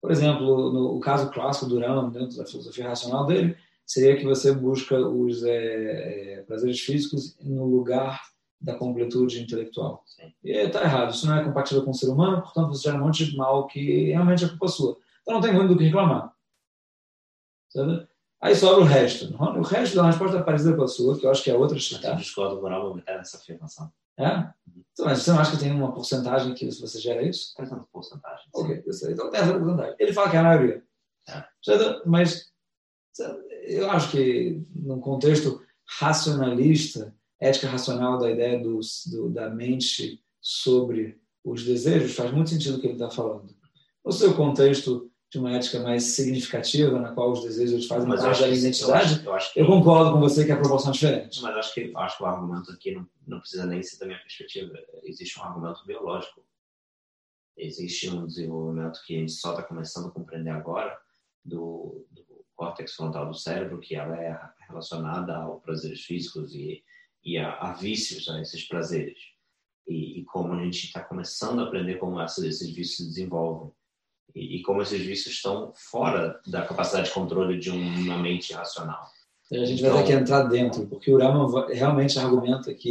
Por 0.03 0.11
exemplo, 0.11 0.73
no 0.73 0.97
o 0.97 0.99
caso 0.99 1.31
clássico 1.31 1.65
do 1.65 1.79
Rama, 1.79 2.11
dentro 2.11 2.35
da 2.35 2.45
filosofia 2.45 2.89
racional 2.89 3.25
dele, 3.25 3.55
seria 3.85 4.17
que 4.17 4.25
você 4.25 4.51
busca 4.51 4.99
os 4.99 5.43
é, 5.43 6.39
é, 6.39 6.41
prazeres 6.41 6.81
físicos 6.81 7.37
no 7.39 7.65
lugar 7.65 8.21
da 8.59 8.75
completude 8.75 9.41
intelectual. 9.41 10.03
Sim. 10.05 10.33
E 10.43 10.51
está 10.51 10.83
errado, 10.83 11.13
isso 11.13 11.25
não 11.25 11.37
é 11.37 11.43
compatível 11.45 11.85
com 11.85 11.91
o 11.91 11.93
ser 11.93 12.09
humano, 12.09 12.41
portanto 12.41 12.67
você 12.67 12.83
gera 12.83 12.97
um 12.97 13.05
monte 13.05 13.25
de 13.25 13.37
mal 13.37 13.65
que 13.65 14.11
realmente 14.11 14.43
é 14.43 14.49
culpa 14.49 14.67
sua. 14.67 14.97
Então 15.21 15.35
não 15.35 15.41
tem 15.41 15.53
muito 15.53 15.69
do 15.69 15.77
que 15.77 15.85
reclamar. 15.85 16.33
Sabe? 17.69 18.05
Aí 18.41 18.55
sobra 18.57 18.81
o 18.81 18.85
resto. 18.85 19.33
O 19.37 19.61
resto 19.61 19.95
da 19.95 20.07
resposta 20.07 20.37
é 20.37 20.43
parecida 20.43 20.75
com 20.75 20.83
a 20.83 20.87
sua, 20.89 21.17
que 21.17 21.25
eu 21.25 21.31
acho 21.31 21.41
que 21.41 21.49
é 21.49 21.55
outra 21.55 21.79
chata. 21.79 22.09
Eu 22.09 22.15
discordo 22.17 22.61
moral 22.61 22.93
nessa 23.07 23.37
afirmação. 23.37 23.89
É? 24.17 24.49
Então, 24.93 25.05
mas 25.05 25.23
você 25.23 25.31
não 25.31 25.39
acha 25.39 25.51
que 25.51 25.57
tem 25.57 25.71
uma 25.71 25.91
porcentagem 25.91 26.53
que 26.53 26.69
você 26.69 26.99
gera 26.99 27.23
isso? 27.23 27.53
Tem 27.55 27.67
tanta 27.67 27.85
porcentagem. 27.91 28.45
Ok, 28.53 28.83
eu 28.85 28.93
sei. 28.93 29.13
Então 29.13 29.29
tem 29.29 29.41
essa 29.41 29.57
porcentagem. 29.57 29.95
Ele 29.99 30.13
fala 30.13 30.29
que 30.29 30.35
é 30.35 30.39
a 30.39 30.43
maioria. 30.43 30.83
É. 31.27 31.43
Mas 32.05 32.51
eu 33.63 33.89
acho 33.89 34.11
que 34.11 34.61
num 34.75 34.99
contexto 34.99 35.61
racionalista, 35.85 37.15
ética 37.39 37.67
racional 37.67 38.19
da 38.19 38.29
ideia 38.29 38.61
do, 38.61 38.79
do, 39.11 39.29
da 39.29 39.49
mente 39.49 40.23
sobre 40.39 41.19
os 41.43 41.63
desejos, 41.63 42.15
faz 42.15 42.31
muito 42.31 42.49
sentido 42.49 42.77
o 42.77 42.81
que 42.81 42.87
ele 42.87 42.93
está 42.93 43.09
falando. 43.09 43.53
No 44.05 44.11
seu 44.11 44.35
contexto 44.35 45.11
de 45.33 45.39
uma 45.39 45.51
ética 45.51 45.79
mais 45.79 46.03
significativa, 46.03 46.99
na 46.99 47.11
qual 47.11 47.31
os 47.31 47.41
desejos 47.41 47.87
fazem 47.87 48.07
mas 48.07 48.21
parte 48.21 48.41
da 48.41 48.49
identidade, 48.49 49.25
eu, 49.25 49.33
acho, 49.33 49.57
eu, 49.57 49.65
eu, 49.65 49.67
concordo 49.67 50.11
com 50.11 50.19
você 50.19 50.45
que 50.45 50.51
a 50.51 50.59
proporção 50.59 50.91
é 50.91 50.93
diferente. 50.93 51.41
Mas 51.41 51.57
acho 51.57 51.73
que, 51.73 51.91
acho 51.95 52.17
que 52.17 52.23
o 52.23 52.25
argumento 52.27 52.71
aqui 52.71 52.91
não, 52.93 53.09
não 53.25 53.39
precisa 53.39 53.65
nem 53.65 53.81
ser 53.81 53.97
da 53.97 54.05
minha 54.05 54.19
perspectiva. 54.19 54.77
Existe 55.01 55.39
um 55.39 55.43
argumento 55.43 55.83
biológico. 55.87 56.45
Existe 57.57 58.11
um 58.11 58.27
desenvolvimento 58.27 59.01
que 59.03 59.15
a 59.15 59.19
gente 59.21 59.31
só 59.31 59.51
está 59.51 59.63
começando 59.63 60.09
a 60.09 60.11
compreender 60.11 60.51
agora 60.51 60.95
do, 61.43 62.05
do 62.11 62.45
córtex 62.55 62.93
frontal 62.93 63.27
do 63.27 63.33
cérebro, 63.33 63.79
que 63.79 63.95
ela 63.95 64.15
é 64.15 64.39
relacionada 64.67 65.35
aos 65.35 65.63
prazeres 65.63 66.01
físicos 66.01 66.53
e, 66.53 66.83
e 67.23 67.39
a, 67.39 67.55
a 67.55 67.73
vícios 67.73 68.29
a 68.29 68.39
esses 68.39 68.67
prazeres. 68.67 69.17
E, 69.87 70.19
e 70.19 70.25
como 70.25 70.53
a 70.53 70.63
gente 70.63 70.85
está 70.85 71.03
começando 71.03 71.59
a 71.61 71.63
aprender 71.63 71.95
como 71.95 72.21
esses 72.21 72.59
vícios 72.69 72.97
se 72.97 73.05
desenvolvem 73.07 73.71
e, 74.35 74.61
como 74.61 74.81
esses 74.81 75.01
vícios 75.01 75.35
estão 75.35 75.71
fora 75.75 76.39
da 76.47 76.65
capacidade 76.65 77.07
de 77.07 77.13
controle 77.13 77.59
de 77.59 77.69
uma 77.69 78.17
mente 78.17 78.53
racional. 78.53 79.07
A 79.51 79.65
gente 79.65 79.81
então, 79.81 79.93
vai 79.93 80.03
ter 80.03 80.11
que 80.11 80.19
entrar 80.19 80.43
dentro, 80.43 80.87
porque 80.87 81.11
o 81.11 81.17
Rama 81.17 81.67
realmente 81.71 82.17
argumenta 82.17 82.73
que. 82.73 82.89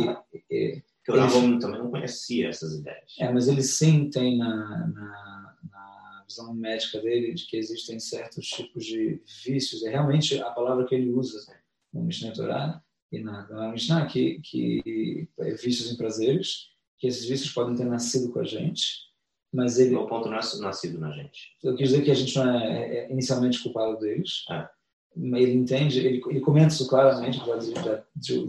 que 0.48 0.82
o 1.08 1.16
Rama 1.16 1.58
também 1.58 1.80
não 1.80 1.90
conhecia 1.90 2.48
essas 2.48 2.74
ideias. 2.74 3.16
É, 3.18 3.32
mas 3.32 3.48
ele 3.48 3.62
sim 3.62 4.08
tem 4.08 4.38
na, 4.38 4.86
na, 4.86 5.56
na, 5.70 6.24
visão 6.28 6.54
médica 6.54 7.00
dele 7.00 7.34
de 7.34 7.46
que 7.46 7.56
existem 7.56 7.98
certos 7.98 8.46
tipos 8.46 8.84
de 8.84 9.20
vícios. 9.44 9.82
É 9.84 9.90
realmente 9.90 10.40
a 10.40 10.50
palavra 10.50 10.86
que 10.86 10.94
ele 10.94 11.10
usa 11.10 11.44
no 11.92 12.02
Mishneh 12.04 12.32
Torah 12.32 12.80
e 13.10 13.18
na, 13.18 13.48
na 13.48 13.72
Mishnah, 13.72 14.06
que, 14.06 14.40
que 14.40 15.28
é 15.40 15.54
vícios 15.54 15.90
em 15.90 15.96
prazeres, 15.96 16.68
que 16.98 17.08
esses 17.08 17.26
vícios 17.26 17.52
podem 17.52 17.74
ter 17.74 17.84
nascido 17.84 18.32
com 18.32 18.38
a 18.38 18.44
gente 18.44 19.11
mas 19.52 19.78
ele. 19.78 19.94
O 19.94 20.06
ponto 20.06 20.28
não 20.28 20.38
é 20.38 20.40
nascido 20.60 20.98
na 20.98 21.10
gente. 21.10 21.56
Eu 21.62 21.76
quis 21.76 21.90
dizer 21.90 22.02
que 22.02 22.10
a 22.10 22.14
gente 22.14 22.34
não 22.36 22.58
é, 22.58 22.66
é, 22.66 22.98
é 22.98 23.12
inicialmente 23.12 23.62
culpado 23.62 23.98
deles. 23.98 24.44
É. 24.50 24.68
Ele 25.14 25.52
entende, 25.52 25.98
ele, 25.98 26.22
ele 26.26 26.40
comenta 26.40 26.68
isso 26.68 26.88
claramente, 26.88 27.38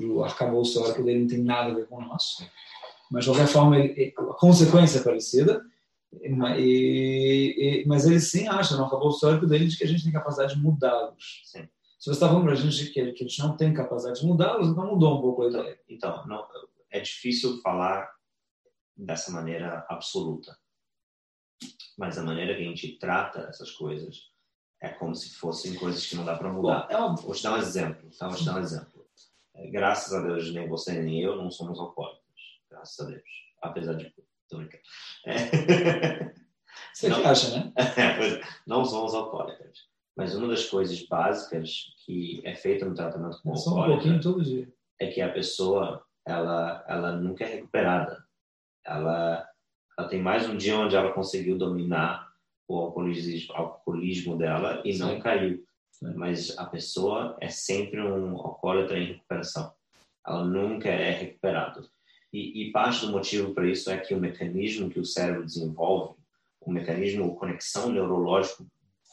o 0.01 0.23
arcabouço 0.23 0.75
teórico 0.75 1.03
dele 1.03 1.19
não 1.19 1.27
tem 1.27 1.43
nada 1.43 1.71
a 1.71 1.75
ver 1.75 1.87
com 1.87 1.97
o 1.97 2.01
nosso. 2.01 2.47
Mas, 3.11 3.25
de 3.25 3.31
qualquer 3.31 3.47
forma, 3.47 3.77
ele, 3.77 4.13
a 4.17 4.33
consequência 4.35 4.99
é 4.99 5.03
parecida. 5.03 5.61
E, 6.21 7.81
e, 7.81 7.85
mas 7.85 8.05
ele 8.05 8.19
sim 8.21 8.47
acha 8.47 8.77
no 8.77 8.85
arcabouço 8.85 9.19
teórico 9.19 9.45
dele 9.45 9.67
de 9.67 9.77
que 9.77 9.83
a 9.83 9.87
gente 9.87 10.03
tem 10.03 10.13
capacidade 10.13 10.55
de 10.55 10.61
mudá-los. 10.61 11.41
Se 11.45 11.59
você 12.05 12.11
está 12.11 12.29
falando 12.29 12.43
para 12.43 12.53
a 12.53 12.55
gente 12.55 12.85
que, 12.91 13.11
que 13.11 13.23
a 13.23 13.27
gente 13.27 13.39
não 13.39 13.57
tem 13.57 13.73
capacidade 13.73 14.21
de 14.21 14.25
mudá-los, 14.25 14.69
então 14.69 14.87
mudou 14.87 15.17
um 15.17 15.21
pouco 15.21 15.43
a 15.43 15.49
ideia. 15.49 15.79
Então, 15.89 16.25
não, 16.27 16.45
é 16.91 16.99
difícil 17.01 17.59
falar 17.61 18.09
dessa 18.95 19.31
maneira 19.31 19.85
absoluta 19.89 20.55
mas 21.97 22.17
a 22.17 22.23
maneira 22.23 22.55
que 22.55 22.61
a 22.61 22.65
gente 22.65 22.97
trata 22.97 23.41
essas 23.49 23.71
coisas 23.71 24.31
é 24.81 24.89
como 24.89 25.15
se 25.15 25.35
fossem 25.35 25.75
coisas 25.75 26.05
que 26.05 26.15
não 26.15 26.25
dá 26.25 26.37
para 26.37 26.51
mudar. 26.51 26.87
É 26.89 26.97
uma... 26.97 27.15
Vou 27.15 27.33
te 27.33 27.43
dar 27.43 27.53
um 27.53 27.57
exemplo. 27.57 28.09
Tá? 28.17 28.27
Vou 28.27 28.37
te 28.37 28.45
dar 28.45 28.55
um 28.55 28.59
exemplo. 28.59 29.05
É, 29.55 29.67
graças 29.69 30.13
a 30.13 30.21
Deus, 30.21 30.51
nem 30.51 30.67
você 30.67 31.01
nem 31.01 31.21
eu 31.21 31.35
não 31.35 31.49
somos 31.49 31.79
alcoólicos. 31.79 32.21
Graças 32.69 32.99
a 33.05 33.09
Deus. 33.09 33.23
Apesar 33.61 33.93
de... 33.93 34.13
Tô 34.49 34.57
brincando. 34.57 34.83
É... 35.25 36.33
Você 36.93 37.09
não, 37.09 37.21
que 37.21 37.27
acha, 37.27 37.57
né? 37.57 37.73
É, 37.77 38.41
não 38.67 38.85
somos 38.85 39.13
alcoólicos. 39.13 39.87
Mas 40.15 40.35
uma 40.35 40.47
das 40.47 40.65
coisas 40.65 41.01
básicas 41.07 41.93
que 42.05 42.41
é 42.45 42.55
feita 42.55 42.85
no 42.85 42.93
tratamento 42.93 43.41
com 43.41 43.55
Só 43.55 43.71
um 43.71 43.85
pouquinho 43.85 44.21
todo 44.21 44.43
dia. 44.43 44.71
é 44.99 45.07
que 45.07 45.21
a 45.21 45.31
pessoa 45.31 46.05
ela, 46.25 46.85
ela 46.87 47.11
nunca 47.13 47.43
é 47.45 47.55
recuperada. 47.55 48.23
Ela 48.85 49.47
ela 49.97 50.07
tem 50.07 50.21
mais 50.21 50.47
um 50.49 50.57
dia 50.57 50.77
onde 50.77 50.95
ela 50.95 51.11
conseguiu 51.11 51.57
dominar 51.57 52.31
o 52.67 52.75
alcoolismo, 52.77 53.53
alcoolismo 53.53 54.37
dela 54.37 54.81
e 54.85 54.93
Sim. 54.93 54.99
não 54.99 55.19
caiu. 55.19 55.63
Sim. 55.91 56.13
Mas 56.15 56.57
a 56.57 56.65
pessoa 56.65 57.37
é 57.39 57.49
sempre 57.49 58.01
um 58.01 58.37
alcoólatra 58.37 58.97
em 58.97 59.07
recuperação. 59.07 59.71
Ela 60.25 60.43
nunca 60.43 60.89
é 60.89 61.11
recuperada. 61.11 61.83
E, 62.31 62.63
e 62.63 62.71
parte 62.71 63.05
do 63.05 63.11
motivo 63.11 63.53
para 63.53 63.69
isso 63.69 63.91
é 63.91 63.97
que 63.97 64.13
o 64.13 64.19
mecanismo 64.19 64.89
que 64.89 64.99
o 64.99 65.05
cérebro 65.05 65.45
desenvolve, 65.45 66.15
o 66.59 66.71
mecanismo, 66.71 67.31
a 67.31 67.35
conexão 67.35 67.91
neurológico, 67.91 68.65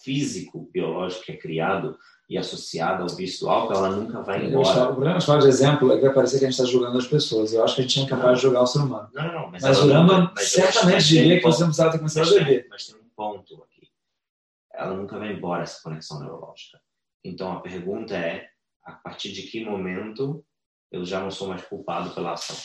físico, 0.02 0.68
biológico 0.72 1.24
que 1.24 1.32
é 1.32 1.36
criado 1.36 1.98
e 2.28 2.38
associada 2.38 3.02
ao 3.02 3.50
álcool, 3.50 3.74
ela 3.74 3.90
nunca 3.90 4.22
vai 4.22 4.46
embora. 4.46 4.84
o 4.84 4.94
problema 4.94 5.18
de 5.18 5.48
exemplo 5.48 5.92
é 5.92 5.96
que 5.96 6.02
vai 6.02 6.14
parecer 6.14 6.38
que 6.38 6.44
a 6.44 6.50
gente 6.50 6.60
está 6.60 6.70
julgando 6.70 6.96
as 6.96 7.06
pessoas. 7.08 7.52
Eu 7.52 7.64
acho 7.64 7.74
que 7.74 7.80
a 7.80 7.84
gente 7.84 7.98
é 7.98 8.02
incapaz 8.04 8.36
de 8.36 8.42
julgar 8.42 8.62
o 8.62 8.66
ser 8.66 8.78
humano. 8.78 9.08
Não, 9.12 9.32
não, 9.32 9.50
mas, 9.50 9.62
mas 9.62 9.78
o 9.80 9.92
Rambam 9.92 10.32
certamente 10.36 11.08
diria 11.08 11.38
que 11.38 11.42
você 11.42 11.60
não 11.60 11.68
precisava 11.68 11.90
ter 11.90 11.98
começado 11.98 12.28
a 12.28 12.38
beber. 12.38 12.66
Mas 12.70 12.86
tem 12.86 13.00
um 13.00 13.08
ponto 13.16 13.64
aqui. 13.64 13.88
Ela 14.72 14.94
nunca 14.94 15.18
vai 15.18 15.32
embora, 15.32 15.64
essa 15.64 15.82
conexão 15.82 16.20
neurológica. 16.20 16.80
Então, 17.24 17.52
a 17.52 17.60
pergunta 17.60 18.14
é, 18.14 18.48
a 18.84 18.92
partir 18.92 19.32
de 19.32 19.42
que 19.42 19.64
momento 19.64 20.44
eu 20.92 21.04
já 21.04 21.20
não 21.20 21.32
sou 21.32 21.48
mais 21.48 21.62
culpado 21.62 22.14
pela 22.14 22.34
ação? 22.34 22.56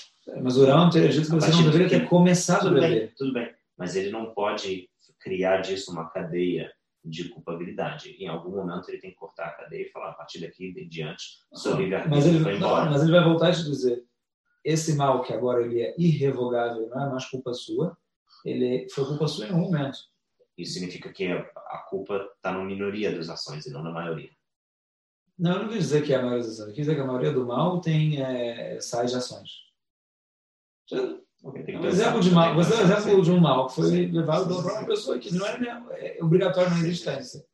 Mas 0.43 0.57
o 0.57 0.65
Rambam 0.65 0.91
teria 0.91 1.09
dito 1.09 1.25
que 1.25 1.35
você 1.35 1.49
não 1.49 1.63
deveria 1.63 1.89
ter 1.89 2.07
começado 2.07 2.67
a 2.67 2.71
beber. 2.71 3.07
Bem, 3.07 3.13
tudo 3.17 3.33
bem, 3.33 3.51
mas 3.75 3.95
ele 3.95 4.11
não 4.11 4.31
pode 4.31 4.87
criar 5.19 5.61
disso 5.61 5.91
uma 5.91 6.07
cadeia 6.07 6.71
de 7.05 7.29
culpabilidade. 7.29 8.11
Em 8.19 8.27
algum 8.27 8.51
momento 8.51 8.89
ele 8.89 8.99
tem 8.99 9.11
que 9.11 9.15
cortar 9.15 9.47
a 9.47 9.51
cadeia 9.51 9.83
e 9.83 9.91
falar 9.91 10.11
a 10.11 10.13
partir 10.13 10.39
daqui 10.41 10.73
de 10.73 10.85
diante, 10.85 11.23
seu 11.53 11.75
livre-arbítrio 11.75 12.43
vai 12.43 12.55
embora. 12.55 12.89
mas 12.89 13.03
ele 13.03 13.11
vai 13.11 13.23
voltar 13.23 13.49
a 13.49 13.53
te 13.53 13.63
dizer, 13.63 14.03
esse 14.63 14.95
mal 14.95 15.21
que 15.21 15.31
agora 15.31 15.63
ele 15.63 15.81
é 15.81 15.95
irrevogável, 15.97 16.89
não 16.89 17.05
é 17.05 17.09
mais 17.09 17.25
culpa 17.25 17.53
sua, 17.53 17.95
ele 18.43 18.87
foi 18.89 19.05
culpa 19.05 19.27
sua 19.27 19.47
em 19.47 19.53
um 19.53 19.59
momento. 19.59 19.97
Isso 20.57 20.73
significa 20.73 21.11
que 21.11 21.27
a 21.27 21.77
culpa 21.89 22.29
está 22.35 22.51
na 22.51 22.63
minoria 22.63 23.15
das 23.15 23.29
ações 23.29 23.65
e 23.65 23.71
não 23.71 23.83
na 23.83 23.91
maioria. 23.91 24.31
Não, 25.37 25.53
eu 25.53 25.63
não 25.63 25.69
quis 25.69 25.79
dizer 25.79 26.03
que 26.03 26.13
é 26.13 26.15
a 26.15 26.21
maioria 26.21 26.43
das 26.43 26.53
ações. 26.53 26.69
Eu 26.69 26.73
quis 26.73 26.85
dizer 26.85 26.95
que 26.95 27.01
a 27.01 27.05
maioria 27.05 27.31
do 27.31 27.45
mal 27.45 27.81
tem 27.81 28.21
é, 28.21 28.79
sai 28.79 29.05
de 29.05 29.15
ações. 29.15 29.65
Okay, 31.45 31.77
um 31.77 31.85
exemplo 31.85 32.19
de 32.21 32.31
mal, 32.31 32.55
você 32.55 32.73
é 32.73 32.77
um 32.77 32.81
exemplo 32.81 33.21
de 33.21 33.31
um 33.31 33.39
mal 33.39 33.67
que 33.67 33.75
foi 33.75 33.89
sim, 33.89 34.07
levado 34.07 34.51
sim, 34.51 34.63
para 34.63 34.73
uma 34.73 34.85
pessoa 34.87 35.19
que 35.19 35.31
não 35.31 35.45
é, 35.45 36.17
é 36.17 36.23
obrigatório 36.23 36.71
na 36.71 36.79
existência. 36.79 37.45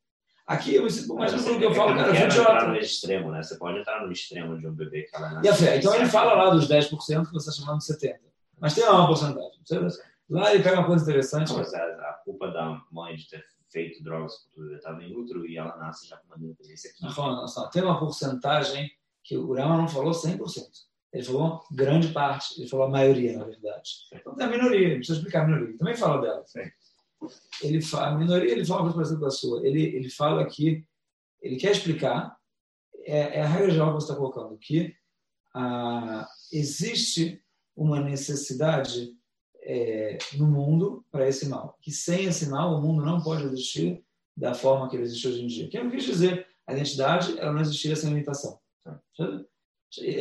Aqui 0.48 0.76
eu 0.76 0.84
me 0.84 0.90
sinto 0.90 1.14
mais 1.14 1.34
tranquilo 1.34 1.60
que 1.60 1.66
eu 1.66 1.76
falo, 1.76 1.96
cara, 1.96 2.08
eu 2.08 2.26
entrar 2.26 2.70
no 2.70 2.76
extremo, 2.78 3.32
né? 3.32 3.44
Você 3.44 3.58
pode 3.58 3.80
entrar 3.80 4.06
no 4.06 4.12
extremo 4.12 4.58
de 4.58 4.66
um 4.66 4.74
bebê 4.74 5.04
que 5.04 5.16
ela 5.16 5.32
nasce. 5.32 5.46
E 5.46 5.50
a 5.50 5.56
fé, 5.56 5.78
então 5.78 5.94
ele 5.94 6.06
fala 6.06 6.34
lá 6.34 6.50
dos 6.52 6.70
10% 6.70 6.90
que 6.90 7.34
você 7.34 7.50
está 7.50 7.62
chamando 7.62 7.80
de 7.80 7.86
70%. 7.86 8.16
Mas 8.62 8.74
tem 8.74 8.86
lá 8.86 8.96
uma 8.96 9.08
porcentagem. 9.08 9.50
Lá 10.30 10.54
ele 10.54 10.64
pega 10.64 10.80
uma 10.80 10.88
coisa 10.88 11.04
interessante. 11.04 11.52
A, 11.54 12.14
culpa 12.24 12.50
da 12.50 12.82
mãe 12.92 13.16
de 13.16 13.28
ter 13.28 13.44
feito 13.70 14.02
drogas 14.02 14.34
quando 14.54 14.66
o 14.66 14.70
bebê 14.70 14.78
estava 14.78 15.04
em 15.04 15.14
útero 15.14 15.46
e 15.46 15.58
ela 15.58 15.76
nasce 15.78 16.08
já 16.08 16.16
com 16.16 16.28
uma 16.28 16.38
dependência 16.38 16.92
aqui. 16.92 17.02
Não, 17.04 17.70
tem 17.70 17.84
uma 17.84 18.00
porcentagem 18.00 18.90
que 19.22 19.36
o 19.36 19.54
Rama 19.54 19.78
não 19.78 19.88
falou 19.88 20.12
100%. 20.12 20.38
Ele 21.14 21.24
falou 21.24 21.64
grande 21.72 22.08
parte, 22.10 22.60
ele 22.60 22.70
falou 22.70 22.86
a 22.86 22.90
maioria, 22.90 23.38
na 23.38 23.44
verdade. 23.44 23.90
Então 24.14 24.36
tem 24.36 24.46
a 24.46 24.50
minoria, 24.50 24.96
precisa 24.96 25.18
explicar 25.18 25.44
a 25.44 25.48
minoria. 25.48 25.78
Também 25.78 25.96
fala 25.96 26.22
dela. 26.22 26.46
Ele 27.62 27.82
fala, 27.82 28.08
a 28.08 28.18
minoria 28.18 28.52
ele 28.52 28.66
fala 28.66 28.82
uma 28.82 28.94
coisa 28.94 29.10
parecida 29.10 29.20
com 29.20 29.26
a 29.26 29.32
sua. 29.32 29.68
Ele, 29.68 29.84
ele 29.84 30.10
fala 30.10 30.46
que 30.46 30.86
ele 31.42 31.58
quer 31.58 31.72
explicar, 31.72 32.38
é, 33.04 33.40
é 33.40 33.42
a 33.42 33.48
regra 33.48 33.72
geral 33.72 33.88
que 33.90 34.02
você 34.02 34.06
está 34.06 34.16
colocando, 34.16 34.58
que 34.58 34.96
ah, 35.54 36.28
existe 36.52 37.44
uma 37.76 38.00
necessidade 38.00 39.12
é, 39.64 40.18
no 40.38 40.48
mundo 40.48 41.06
para 41.12 41.28
esse 41.28 41.48
mal. 41.48 41.78
Que 41.82 41.92
sem 41.92 42.26
esse 42.26 42.48
mal 42.50 42.76
o 42.76 42.82
mundo 42.82 43.04
não 43.04 43.22
pode 43.22 43.44
existir 43.44 44.04
da 44.36 44.54
forma 44.54 44.90
que 44.90 44.96
ele 44.96 45.04
existe 45.04 45.28
hoje 45.28 45.44
em 45.44 45.48
dia. 45.48 45.68
Que 45.68 45.78
eu 45.78 45.84
não 45.84 45.92
quis 45.92 46.04
dizer 46.04 46.48
a 46.66 46.74
identidade 46.74 47.38
ela 47.38 47.52
não 47.52 47.62
existiria 47.62 47.96
sem 47.96 48.10
limitação. 48.10 48.60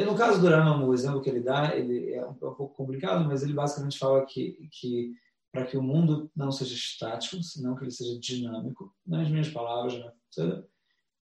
No 0.05 0.17
caso 0.17 0.41
do 0.41 0.49
Rama, 0.49 0.85
o 0.85 0.93
exemplo 0.93 1.23
que 1.23 1.31
ele 1.31 1.41
dá 1.41 1.77
ele 1.77 2.13
é 2.13 2.27
um 2.27 2.35
pouco 2.35 2.69
complicado, 2.71 3.25
mas 3.25 3.43
ele 3.43 3.53
basicamente 3.53 3.99
fala 3.99 4.27
que, 4.27 4.69
que 4.73 5.13
para 5.53 5.65
que 5.65 5.77
o 5.77 5.83
mundo 5.83 6.31
não 6.35 6.51
seja 6.51 6.75
estático, 6.75 7.43
senão 7.43 7.77
que 7.77 7.85
ele 7.85 7.91
seja 7.91 8.19
dinâmico, 8.19 8.93
nas 9.07 9.29
minhas 9.29 9.49
palavras, 9.49 9.99
né? 9.99 10.13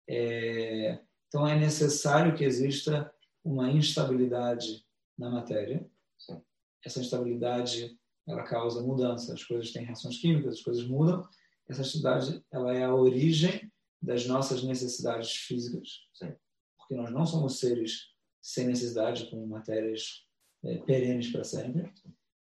É, 0.08 1.00
então 1.28 1.48
é 1.48 1.58
necessário 1.58 2.36
que 2.36 2.44
exista 2.44 3.14
uma 3.44 3.70
instabilidade 3.72 4.86
na 5.18 5.30
matéria. 5.30 5.90
Sim. 6.18 6.42
Essa 6.84 7.02
instabilidade 7.02 7.98
ela 8.28 8.44
causa 8.44 8.82
mudança, 8.82 9.34
as 9.34 9.44
coisas 9.44 9.72
têm 9.72 9.86
reações 9.86 10.18
químicas, 10.18 10.56
as 10.56 10.62
coisas 10.62 10.88
mudam. 10.88 11.28
Essa 11.68 11.82
instabilidade 11.82 12.44
ela 12.52 12.74
é 12.74 12.84
a 12.84 12.94
origem 12.94 13.72
das 14.02 14.26
nossas 14.26 14.64
necessidades 14.64 15.32
físicas, 15.32 16.08
Sim. 16.14 16.34
porque 16.78 16.96
nós 16.96 17.12
não 17.12 17.26
somos 17.26 17.60
seres 17.60 18.14
sem 18.42 18.68
necessidade 18.68 19.30
com 19.30 19.46
matérias 19.46 20.26
é, 20.64 20.78
perenes 20.80 21.32
para 21.32 21.44
sempre. 21.44 21.92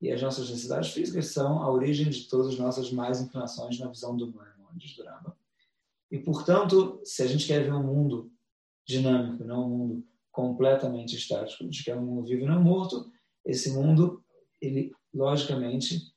E 0.01 0.11
as 0.11 0.21
nossas 0.21 0.51
necessidades 0.51 0.91
físicas 0.91 1.29
são 1.29 1.63
a 1.63 1.71
origem 1.71 2.11
de 2.11 2.29
todas 2.29 2.49
as 2.49 2.59
nossas 2.59 2.93
mais 2.93 3.21
inclinações 3.21 3.79
na 3.79 3.89
visão 3.89 4.17
do 4.17 4.33
Maimonides 4.33 4.97
do 4.97 5.05
Rama. 5.05 5.37
E, 6.11 6.19
portanto, 6.19 7.01
se 7.03 7.23
a 7.23 7.27
gente 7.27 7.47
quer 7.47 7.65
ver 7.65 7.73
um 7.73 7.83
mundo 7.83 8.31
dinâmico, 8.87 9.45
não 9.45 9.67
um 9.67 9.69
mundo 9.69 10.07
completamente 10.31 11.17
estático, 11.17 11.63
a 11.63 11.67
gente 11.67 11.83
quer 11.83 11.97
um 11.97 12.05
mundo 12.05 12.27
vivo 12.27 12.45
e 12.45 12.47
não 12.47 12.63
morto, 12.63 13.11
esse 13.45 13.73
mundo, 13.73 14.23
ele, 14.61 14.93
logicamente, 15.13 16.13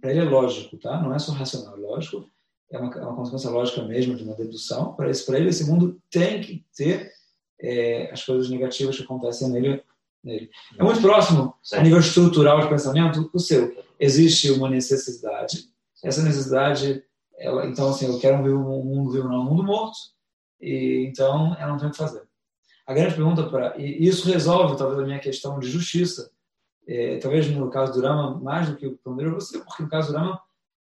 para 0.00 0.10
ele 0.10 0.20
é 0.20 0.24
lógico, 0.24 0.78
tá? 0.78 1.02
não 1.02 1.14
é 1.14 1.18
só 1.18 1.32
racional, 1.32 1.76
é 1.76 1.80
lógico, 1.80 2.30
é 2.70 2.78
uma, 2.78 2.94
é 2.94 3.04
uma 3.04 3.16
consequência 3.16 3.50
lógica 3.50 3.82
mesmo 3.82 4.14
de 4.14 4.22
uma 4.22 4.34
dedução. 4.34 4.94
Para 4.94 5.10
ele, 5.38 5.48
esse 5.48 5.68
mundo 5.68 6.00
tem 6.10 6.40
que 6.40 6.64
ter 6.74 7.12
é, 7.60 8.10
as 8.12 8.24
coisas 8.24 8.48
negativas 8.48 8.96
que 8.96 9.02
acontecem 9.02 9.48
nele 9.50 9.82
nele. 10.22 10.50
É 10.78 10.82
muito 10.82 11.00
próximo, 11.00 11.54
a 11.72 11.82
nível 11.82 12.00
estrutural 12.00 12.60
de 12.60 12.68
pensamento, 12.68 13.30
o 13.32 13.38
seu. 13.38 13.76
Existe 13.98 14.50
uma 14.50 14.68
necessidade, 14.68 15.68
essa 16.02 16.22
necessidade, 16.22 17.02
ela, 17.36 17.66
então, 17.66 17.88
assim, 17.88 18.06
eu 18.06 18.18
quero 18.18 18.36
um 18.36 18.84
mundo 18.84 19.10
vivo, 19.10 19.28
não 19.28 19.40
um 19.40 19.44
mundo 19.44 19.62
morto, 19.62 19.96
e 20.60 21.06
então 21.08 21.56
ela 21.58 21.72
não 21.72 21.78
tem 21.78 21.88
o 21.88 21.90
que 21.90 21.96
fazer. 21.96 22.22
A 22.86 22.94
grande 22.94 23.14
pergunta 23.14 23.44
para. 23.44 23.76
E 23.76 24.06
isso 24.06 24.28
resolve, 24.28 24.76
talvez, 24.76 24.98
a 24.98 25.04
minha 25.04 25.18
questão 25.18 25.58
de 25.58 25.68
justiça. 25.68 26.30
É, 26.86 27.18
talvez 27.18 27.46
no 27.50 27.68
caso 27.70 27.92
do 27.92 28.00
Rama, 28.00 28.40
mais 28.40 28.68
do 28.68 28.76
que 28.76 28.86
o 28.86 28.96
primeiro 28.96 29.34
você, 29.34 29.58
porque 29.58 29.82
no 29.82 29.90
caso 29.90 30.10
do 30.10 30.18
Rama, 30.18 30.40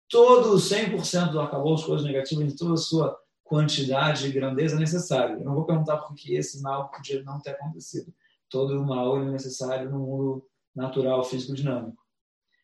todo 0.09 0.57
100% 0.57 1.31
do 1.31 1.41
arcabouço, 1.41 1.87
coisas 1.87 2.05
negativas, 2.05 2.49
de 2.49 2.57
toda 2.57 2.75
a 2.75 2.77
sua 2.77 3.17
quantidade 3.45 4.27
e 4.27 4.33
grandeza 4.33 4.79
necessária. 4.79 5.35
Eu 5.35 5.45
não 5.45 5.55
vou 5.55 5.65
perguntar 5.65 5.99
por 5.99 6.15
que 6.15 6.35
esse 6.35 6.63
mal 6.63 6.91
podia 6.91 7.23
não 7.23 7.41
ter 7.41 7.51
acontecido 7.51 8.13
todo 8.53 8.79
o 8.79 8.87
mal 8.87 9.17
é 9.17 9.25
necessário 9.25 9.91
no 9.91 9.99
mundo 9.99 10.51
natural, 10.77 11.25
físico, 11.25 11.55
dinâmico. 11.55 12.01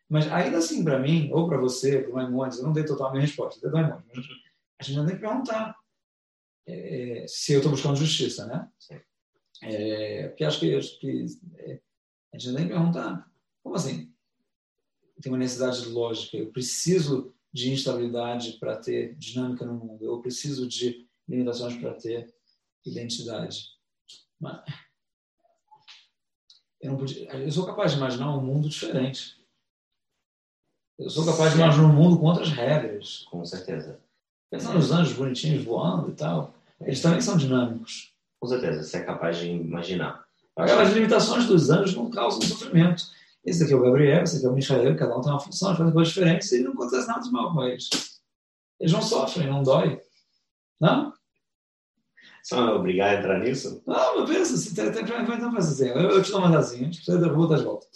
Mas 0.08 0.30
ainda 0.30 0.58
assim, 0.58 0.84
para 0.84 0.98
mim, 0.98 1.30
ou 1.32 1.48
para 1.48 1.58
você, 1.58 2.02
para 2.02 2.10
o 2.10 2.14
Maimonides, 2.14 2.58
eu 2.58 2.64
não 2.64 2.72
dei 2.72 2.84
total 2.84 3.08
a 3.08 3.10
minha 3.10 3.22
resposta, 3.22 3.60
dei 3.60 3.70
Maimonides, 3.70 4.26
a 4.78 4.82
gente 4.84 4.98
ainda 4.98 5.10
tem 5.10 5.18
que 5.18 5.26
perguntar 5.26 5.74
é, 6.66 7.24
se 7.26 7.54
eu 7.54 7.58
estou 7.58 7.72
buscando 7.72 7.96
justiça, 7.96 8.46
né? 8.46 8.68
É, 9.62 10.28
porque 10.28 10.44
acho 10.44 10.60
que, 10.60 10.74
acho 10.76 11.00
que 11.00 11.26
é, 11.56 11.80
a 12.32 12.38
gente 12.38 12.48
ainda 12.48 12.58
tem 12.58 12.68
que 12.68 12.74
perguntar, 12.74 13.30
como 13.62 13.74
assim? 13.74 14.12
Tem 15.20 15.32
uma 15.32 15.38
necessidade 15.38 15.88
lógica, 15.88 16.36
eu 16.36 16.52
preciso 16.52 17.34
de 17.52 17.72
instabilidade 17.72 18.52
para 18.58 18.76
ter 18.76 19.14
dinâmica 19.16 19.64
no 19.64 19.74
mundo, 19.74 20.04
eu 20.04 20.20
preciso 20.20 20.66
de 20.66 21.06
limitações 21.28 21.76
para 21.76 21.94
ter 21.94 22.32
identidade. 22.84 23.66
Mas, 24.40 24.62
eu, 26.80 26.92
não 26.92 26.98
podia, 26.98 27.30
eu 27.34 27.50
sou 27.50 27.66
capaz 27.66 27.92
de 27.92 27.98
imaginar 27.98 28.36
um 28.36 28.40
mundo 28.40 28.68
diferente. 28.68 29.36
Eu 30.98 31.10
sou 31.10 31.24
capaz 31.24 31.52
de 31.52 31.58
imaginar 31.58 31.86
um 31.86 31.92
mundo 31.92 32.18
com 32.18 32.26
outras 32.26 32.50
regras. 32.50 33.24
Com 33.30 33.44
certeza. 33.44 34.00
Pensando 34.50 34.74
nos 34.74 34.90
anjos 34.90 35.16
bonitinhos 35.16 35.64
voando 35.64 36.10
e 36.10 36.14
tal, 36.14 36.54
eles 36.80 37.00
também 37.00 37.20
são 37.20 37.36
dinâmicos. 37.36 38.12
Com 38.40 38.46
certeza, 38.46 38.82
você 38.82 38.98
é 38.98 39.04
capaz 39.04 39.38
de 39.38 39.48
imaginar. 39.48 40.26
Aquelas 40.56 40.92
limitações 40.92 41.46
dos 41.46 41.70
anjos 41.70 41.94
não 41.94 42.10
causam 42.10 42.42
sofrimento. 42.42 43.04
Esse 43.48 43.64
aqui 43.64 43.72
é 43.72 43.76
o 43.76 43.82
Gabriel, 43.82 44.22
esse 44.22 44.36
aqui 44.36 44.46
é 44.46 44.48
o 44.48 44.52
Michael, 44.52 44.96
cada 44.96 45.16
um 45.16 45.20
tem 45.22 45.32
uma 45.32 45.40
função, 45.40 45.74
faz 45.74 45.92
coisas 45.92 46.12
diferentes 46.12 46.52
e 46.52 46.62
não 46.62 46.72
acontece 46.72 47.06
nada 47.06 47.20
de 47.20 47.30
mal 47.30 47.52
com 47.52 47.64
eles. 47.64 47.88
Eles 48.78 48.92
não 48.92 49.00
sofrem, 49.00 49.48
não 49.48 49.62
dói. 49.62 50.00
Não? 50.78 51.12
Só 52.42 52.64
me 52.64 52.72
obrigar 52.72 53.14
a 53.14 53.18
entrar 53.18 53.38
nisso? 53.40 53.82
Não, 53.86 54.20
mas 54.20 54.30
pensa, 54.30 54.56
você 54.56 54.74
tem, 54.74 54.92
tem, 54.92 55.02
então 55.02 55.52
faz 55.52 55.68
assim, 55.68 55.88
eu, 55.88 56.10
eu 56.10 56.22
te 56.22 56.30
dou 56.30 56.40
umas 56.40 56.54
asinhas, 56.54 57.02
você 57.04 57.18
volta 57.18 57.56
de 57.56 57.64
volta. 57.64 57.86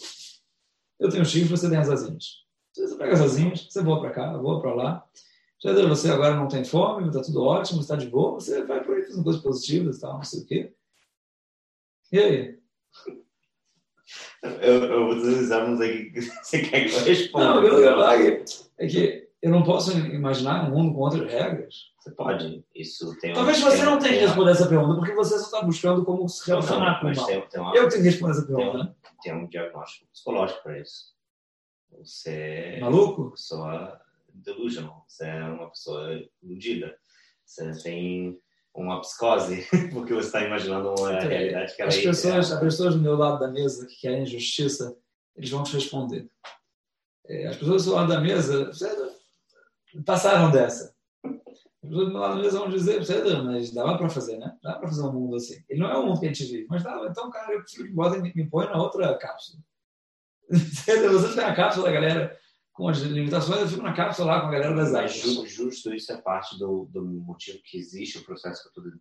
Eu 0.99 1.11
tenho 1.11 1.25
chifres, 1.25 1.61
você 1.61 1.69
tem 1.69 1.79
as 1.79 1.91
asinhas. 1.91 2.43
Você 2.75 2.97
pega 2.97 3.13
as 3.13 3.21
asinhas, 3.21 3.67
você 3.71 3.83
voa 3.83 4.01
para 4.01 4.11
cá, 4.11 4.37
voa 4.39 4.61
para 4.61 4.75
lá. 4.75 5.07
Você 5.63 6.11
agora 6.11 6.35
não 6.35 6.49
tem 6.49 6.65
fome, 6.65 7.09
está 7.09 7.23
tudo 7.23 7.43
ótimo, 7.43 7.81
está 7.81 7.95
de 7.95 8.09
boa, 8.09 8.33
você 8.33 8.65
vai 8.65 8.83
por 8.83 8.97
aí 8.97 9.05
fazendo 9.05 9.23
coisas 9.23 9.43
positivas 9.43 9.99
e 9.99 10.01
tal, 10.01 10.15
não 10.15 10.25
sei 10.25 10.41
o 10.41 10.47
quê. 10.47 10.75
E 12.11 12.19
aí? 12.19 12.59
Eu, 14.43 14.85
eu 14.85 15.07
vou 15.07 15.15
deslizar, 15.15 15.69
mas 15.69 15.81
aqui 15.81 16.21
você 16.21 16.61
quer 16.61 16.89
que 16.89 16.95
eu 16.97 17.05
responda? 17.05 17.45
Não, 17.45 17.65
eu, 17.65 17.79
eu, 17.81 18.45
é 18.79 18.87
que 18.87 19.29
eu 19.41 19.51
não 19.51 19.63
posso 19.63 19.97
imaginar 19.99 20.69
um 20.69 20.71
mundo 20.71 20.95
com 20.95 21.01
outras 21.01 21.31
regras. 21.31 21.93
Você 21.99 22.11
pode. 22.13 22.65
Isso 22.75 23.17
tem 23.21 23.33
Talvez 23.33 23.61
você 23.61 23.77
tem, 23.77 23.85
não 23.85 23.99
tenha 23.99 24.15
que 24.15 24.25
responder 24.25 24.51
essa 24.53 24.69
pergunta, 24.69 24.95
porque 24.97 25.15
você 25.15 25.39
só 25.39 25.45
está 25.45 25.63
buscando 25.63 26.05
como 26.05 26.29
se 26.29 26.47
relacionar 26.49 27.01
com 27.01 27.09
o 27.09 27.15
mal. 27.15 27.27
Tem, 27.27 27.41
tem 27.49 27.61
uma, 27.61 27.77
eu 27.77 27.89
tenho 27.89 28.03
que 28.03 28.09
responder 28.09 28.33
essa 28.33 28.47
pergunta, 28.47 28.71
tem, 28.71 28.85
né? 28.85 28.95
Tem 29.23 29.35
um 29.35 29.47
diagnóstico 29.47 30.07
psicológico 30.13 30.63
para 30.63 30.79
isso. 30.79 31.13
Você 31.99 32.79
Maluco? 32.81 33.21
é 33.21 33.25
uma 33.25 33.31
pessoa 33.33 34.01
delusional. 34.33 35.05
Você 35.07 35.25
é 35.25 35.45
uma 35.45 35.69
pessoa 35.69 36.23
iludida. 36.43 36.97
Você 37.45 37.83
tem 37.83 38.41
uma 38.75 39.01
psicose, 39.01 39.67
porque 39.93 40.15
você 40.15 40.27
está 40.27 40.43
imaginando 40.43 40.89
uma 40.89 41.13
então, 41.13 41.29
realidade 41.29 41.75
que 41.75 41.83
ela 41.83 41.91
as 41.91 41.97
é 41.97 42.03
pessoas, 42.03 42.51
é... 42.51 42.55
As 42.55 42.61
pessoas 42.61 42.95
do 42.95 43.01
meu 43.01 43.17
lado 43.17 43.39
da 43.39 43.49
mesa 43.49 43.87
que 43.87 44.01
querem 44.01 44.25
justiça, 44.25 44.97
eles 45.37 45.51
vão 45.51 45.63
te 45.63 45.75
responder. 45.75 46.29
É, 47.27 47.49
as 47.49 47.57
pessoas 47.57 47.83
do 47.83 47.91
seu 47.91 47.95
lado 47.95 48.09
da 48.09 48.21
mesa 48.21 48.71
passaram 50.05 50.51
dessa. 50.51 50.95
As 51.25 51.89
pessoas 51.89 52.07
do 52.07 52.13
meu 52.13 52.21
lado 52.21 52.37
da 52.37 52.43
mesa 52.43 52.59
vão 52.59 52.71
dizer, 52.71 53.03
mas 53.45 53.71
dava 53.73 53.99
para 53.99 54.09
fazer, 54.09 54.39
né? 54.39 54.57
Dá 54.63 54.75
para 54.75 54.89
fazer 54.89 55.03
um 55.03 55.13
mundo 55.13 55.37
assim. 55.37 55.63
Ele 55.69 55.81
não 55.81 55.91
é 55.91 55.97
o 55.97 56.07
mundo 56.07 56.21
que 56.21 56.27
a 56.27 56.29
gente 56.29 56.45
vive, 56.45 56.67
mas 56.69 56.83
dava. 56.83 57.07
Então, 57.07 57.31
cara, 57.31 57.53
eu 57.53 57.63
prefiro 57.63 57.89
que 57.89 57.95
botem, 57.95 58.23
me 58.23 58.49
põe 58.49 58.67
na 58.67 58.83
outra 58.83 59.17
cápsula. 59.19 59.63
Você 60.51 61.35
tem 61.35 61.45
a 61.45 61.55
cápsula 61.55 61.91
galera 61.91 62.39
com 62.73 62.89
as 62.89 62.99
limitações, 62.99 63.61
eu 63.61 63.69
fico 63.69 63.83
na 63.83 63.95
cápsula 63.95 64.33
lá 64.33 64.41
com 64.41 64.47
a 64.47 64.51
galera 64.51 64.75
das. 64.75 65.13
Justo, 65.13 65.47
justo, 65.47 65.95
isso 65.95 66.11
é 66.13 66.21
parte 66.21 66.59
do, 66.59 66.89
do 66.91 67.05
motivo 67.05 67.59
que 67.65 67.77
existe 67.77 68.19
o 68.19 68.25
processo 68.25 68.63
que 68.63 68.81
eu 68.81 68.87
estou 68.87 69.01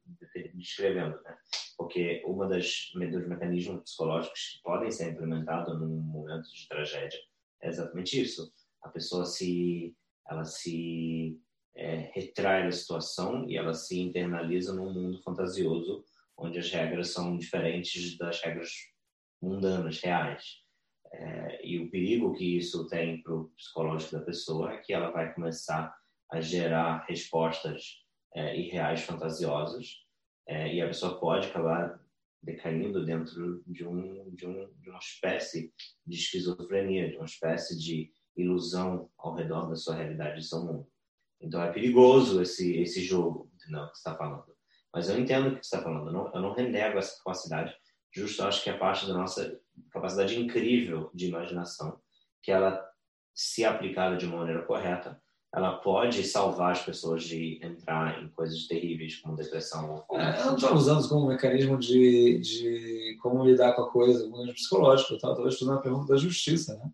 descrevendo, 0.54 1.22
né? 1.24 1.38
Porque 1.78 2.22
uma 2.26 2.48
das 2.48 2.92
dos 2.94 3.28
mecanismos 3.28 3.84
psicológicos 3.84 4.40
que 4.40 4.62
podem 4.64 4.92
ser 4.92 5.12
implementados 5.12 5.80
num 5.80 6.02
momento 6.02 6.48
de 6.54 6.68
tragédia 6.68 7.20
é 7.62 7.70
exatamente 7.70 8.22
isso. 8.22 8.52
A 8.84 8.90
pessoa 8.90 9.26
se 9.26 9.96
ela 10.30 10.44
se 10.44 11.40
é, 11.76 12.12
retrai 12.14 12.66
da 12.66 12.72
situação 12.72 13.50
e 13.50 13.58
ela 13.58 13.74
se 13.74 14.00
internaliza 14.00 14.74
num 14.74 14.94
mundo 14.94 15.22
fantasioso 15.24 16.04
onde 16.38 16.60
as 16.60 16.70
regras 16.72 17.12
são 17.14 17.38
diferentes 17.38 18.18
das 18.18 18.42
regras 18.42 18.70
mundanas, 19.42 20.00
reais. 20.00 20.61
É, 21.14 21.66
e 21.66 21.80
o 21.80 21.89
perigo 21.89 22.34
que 22.34 22.57
isso 22.57 22.88
tem 22.88 23.22
para 23.22 23.34
o 23.34 23.49
psicológico 23.49 24.14
da 24.14 24.22
pessoa 24.22 24.74
é 24.74 24.78
que 24.78 24.93
ela 24.93 25.12
vai 25.12 25.34
começar 25.34 25.93
a 26.32 26.39
gerar 26.39 27.05
respostas 27.07 28.01
é, 28.34 28.57
irreais, 28.57 29.01
fantasiosas, 29.01 29.88
é, 30.47 30.74
e 30.74 30.82
a 30.82 30.88
pessoa 30.88 31.20
pode 31.20 31.47
acabar 31.47 31.99
decaindo 32.41 33.05
dentro 33.05 33.62
de, 33.68 33.86
um, 33.86 34.34
de, 34.34 34.47
um, 34.47 34.74
de 34.80 34.89
uma 34.89 34.99
espécie 34.99 35.74
de 36.05 36.18
esquizofrenia, 36.18 37.09
de 37.09 37.18
uma 37.18 37.26
espécie 37.26 37.78
de 37.78 38.12
ilusão 38.36 39.09
ao 39.18 39.36
redor 39.36 39.68
da 39.68 39.76
sua 39.76 39.95
realidade 39.95 40.39
e 40.39 40.43
seu 40.43 40.64
mundo. 40.64 40.88
Então 41.39 41.62
é 41.62 41.72
perigoso 41.72 42.41
esse 42.41 42.78
esse 42.78 43.01
jogo, 43.01 43.51
não 43.70 43.88
que 43.88 43.97
está 43.97 44.16
falando. 44.16 44.45
Mas 44.93 45.09
eu 45.09 45.20
entendo 45.20 45.47
o 45.47 45.51
que 45.51 45.66
você 45.66 45.76
está 45.76 45.82
falando. 45.82 46.07
Eu 46.07 46.14
não, 46.14 46.34
eu 46.34 46.41
não 46.41 46.53
renego 46.53 46.97
essa 46.97 47.18
capacidade. 47.18 47.74
Justo, 48.14 48.43
acho 48.43 48.64
que 48.64 48.70
é 48.70 48.78
parte 48.78 49.07
da 49.07 49.14
nossa 49.14 49.59
capacidade 49.89 50.39
incrível 50.39 51.09
de 51.14 51.28
imaginação, 51.28 51.99
que 52.41 52.51
ela, 52.51 52.84
se 53.34 53.64
aplicada 53.64 54.18
de 54.18 54.26
uma 54.26 54.38
maneira 54.38 54.64
correta, 54.64 55.22
ela 55.53 55.78
pode 55.78 56.24
salvar 56.24 56.72
as 56.72 56.82
pessoas 56.82 57.24
de 57.24 57.59
entrar 57.62 58.24
em 58.24 58.30
coisas 58.30 58.68
terríveis 58.68 59.18
como 59.18 59.36
depressão. 59.36 60.05
Ou 60.07 60.20
é, 60.20 60.38
ela 60.38 60.45
não 60.45 60.55
está 60.55 60.74
usando 60.74 61.07
como 61.09 61.28
mecanismo 61.28 61.78
de, 61.78 62.39
de 62.39 63.18
como 63.22 63.43
lidar 63.43 63.74
com 63.74 63.84
a 63.84 63.91
coisa, 63.91 64.30
como 64.30 64.53
psicológico, 64.53 65.18
tal. 65.18 65.36
talvez 65.36 65.57
tudo 65.57 65.72
uma 65.72 65.82
pergunta 65.82 66.14
da 66.14 66.20
justiça, 66.20 66.78
né? 66.78 66.89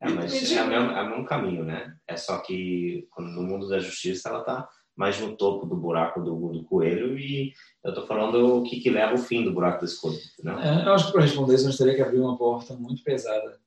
É, 0.00 0.08
mas 0.10 0.52
é 0.52 0.62
o, 0.62 0.66
mesmo, 0.66 0.90
é 0.90 1.02
o 1.02 1.10
mesmo 1.10 1.24
caminho, 1.24 1.64
né? 1.64 1.96
É 2.06 2.16
só 2.16 2.38
que 2.40 3.08
no 3.16 3.42
mundo 3.42 3.68
da 3.68 3.78
justiça 3.78 4.28
ela 4.28 4.40
está 4.40 4.68
mais 4.96 5.18
no 5.18 5.36
topo 5.36 5.66
do 5.66 5.76
buraco 5.76 6.20
do, 6.20 6.52
do 6.52 6.64
coelho 6.64 7.18
e 7.18 7.52
eu 7.82 7.90
estou 7.90 8.06
falando 8.06 8.58
o 8.58 8.62
que, 8.62 8.80
que 8.80 8.90
leva 8.90 9.12
ao 9.12 9.18
fim 9.18 9.44
do 9.44 9.52
buraco 9.52 9.80
desse 9.80 10.00
coelho? 10.00 10.20
É, 10.62 10.86
eu 10.86 10.94
acho 10.94 11.06
que 11.06 11.12
para 11.12 11.22
responder 11.22 11.54
isso 11.54 11.66
nós 11.66 11.76
teria 11.76 11.94
que 11.94 12.02
abrir 12.02 12.20
uma 12.20 12.38
porta 12.38 12.74
muito 12.74 13.02
pesada 13.02 13.58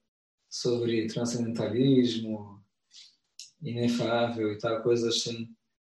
sobre 0.50 1.08
transcendentalismo, 1.08 2.64
inefável 3.62 4.54
e 4.54 4.58
tal, 4.58 4.82
coisas 4.82 5.16
assim. 5.16 5.50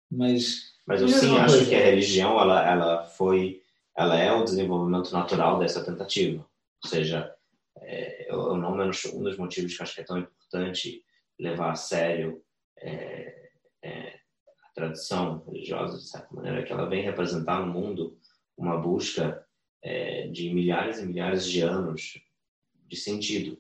Mas, 0.10 0.76
mas 0.86 1.02
eu 1.02 1.10
sim 1.10 1.38
acho 1.38 1.56
coisa. 1.56 1.70
que 1.70 1.76
a 1.76 1.86
religião 1.86 2.40
ela, 2.40 2.66
ela 2.66 3.04
foi, 3.04 3.62
ela 3.96 4.18
é 4.18 4.32
o 4.32 4.44
desenvolvimento 4.44 5.12
natural 5.12 5.60
dessa 5.60 5.84
tentativa. 5.84 6.46
Ou 6.84 6.90
seja, 6.90 7.34
é, 7.82 8.32
eu 8.32 8.56
não 8.56 8.76
menos 8.76 9.04
um 9.06 9.24
dos 9.24 9.38
motivos 9.38 9.76
que 9.76 9.84
acho 9.84 9.96
que 9.96 10.02
é 10.02 10.06
tão 10.06 10.20
importante 10.20 11.04
levar 11.38 11.72
a 11.72 11.76
sério 11.76 12.42
é, 12.78 13.50
é, 13.84 14.20
tradição 14.76 15.44
religiosa 15.48 15.98
de 15.98 16.08
certa 16.08 16.36
maneira 16.36 16.64
que 16.64 16.72
ela 16.72 16.86
vem 16.86 17.02
representar 17.02 17.66
no 17.66 17.72
mundo 17.72 18.18
uma 18.58 18.78
busca 18.78 19.44
é, 19.82 20.28
de 20.28 20.54
milhares 20.54 21.00
e 21.00 21.06
milhares 21.06 21.48
de 21.48 21.62
anos 21.62 22.22
de 22.88 22.96
sentido 22.96 23.58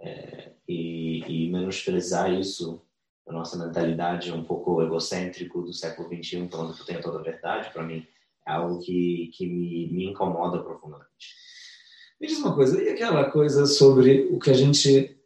é, 0.00 0.52
e, 0.68 1.20
e 1.20 1.50
menosprezar 1.50 2.32
isso 2.32 2.84
a 3.26 3.32
nossa 3.32 3.56
mentalidade 3.56 4.30
é 4.30 4.34
um 4.34 4.42
pouco 4.42 4.82
egocêntrico 4.82 5.62
do 5.62 5.72
século 5.72 6.08
XXI, 6.08 6.48
falando 6.50 6.74
que 6.74 6.82
eu 6.82 6.86
tenho 6.86 7.00
toda 7.00 7.20
a 7.20 7.22
verdade, 7.22 7.72
para 7.72 7.84
mim 7.84 8.04
é 8.46 8.52
algo 8.52 8.80
que, 8.80 9.30
que 9.34 9.46
me, 9.46 9.88
me 9.92 10.06
incomoda 10.06 10.58
profundamente. 10.58 11.36
Me 12.20 12.26
diz 12.26 12.38
uma 12.38 12.54
coisa, 12.54 12.82
e 12.82 12.88
aquela 12.88 13.30
coisa 13.30 13.66
sobre 13.66 14.28
o 14.30 14.38
que 14.38 14.50
a 14.50 14.54
gente 14.54 15.16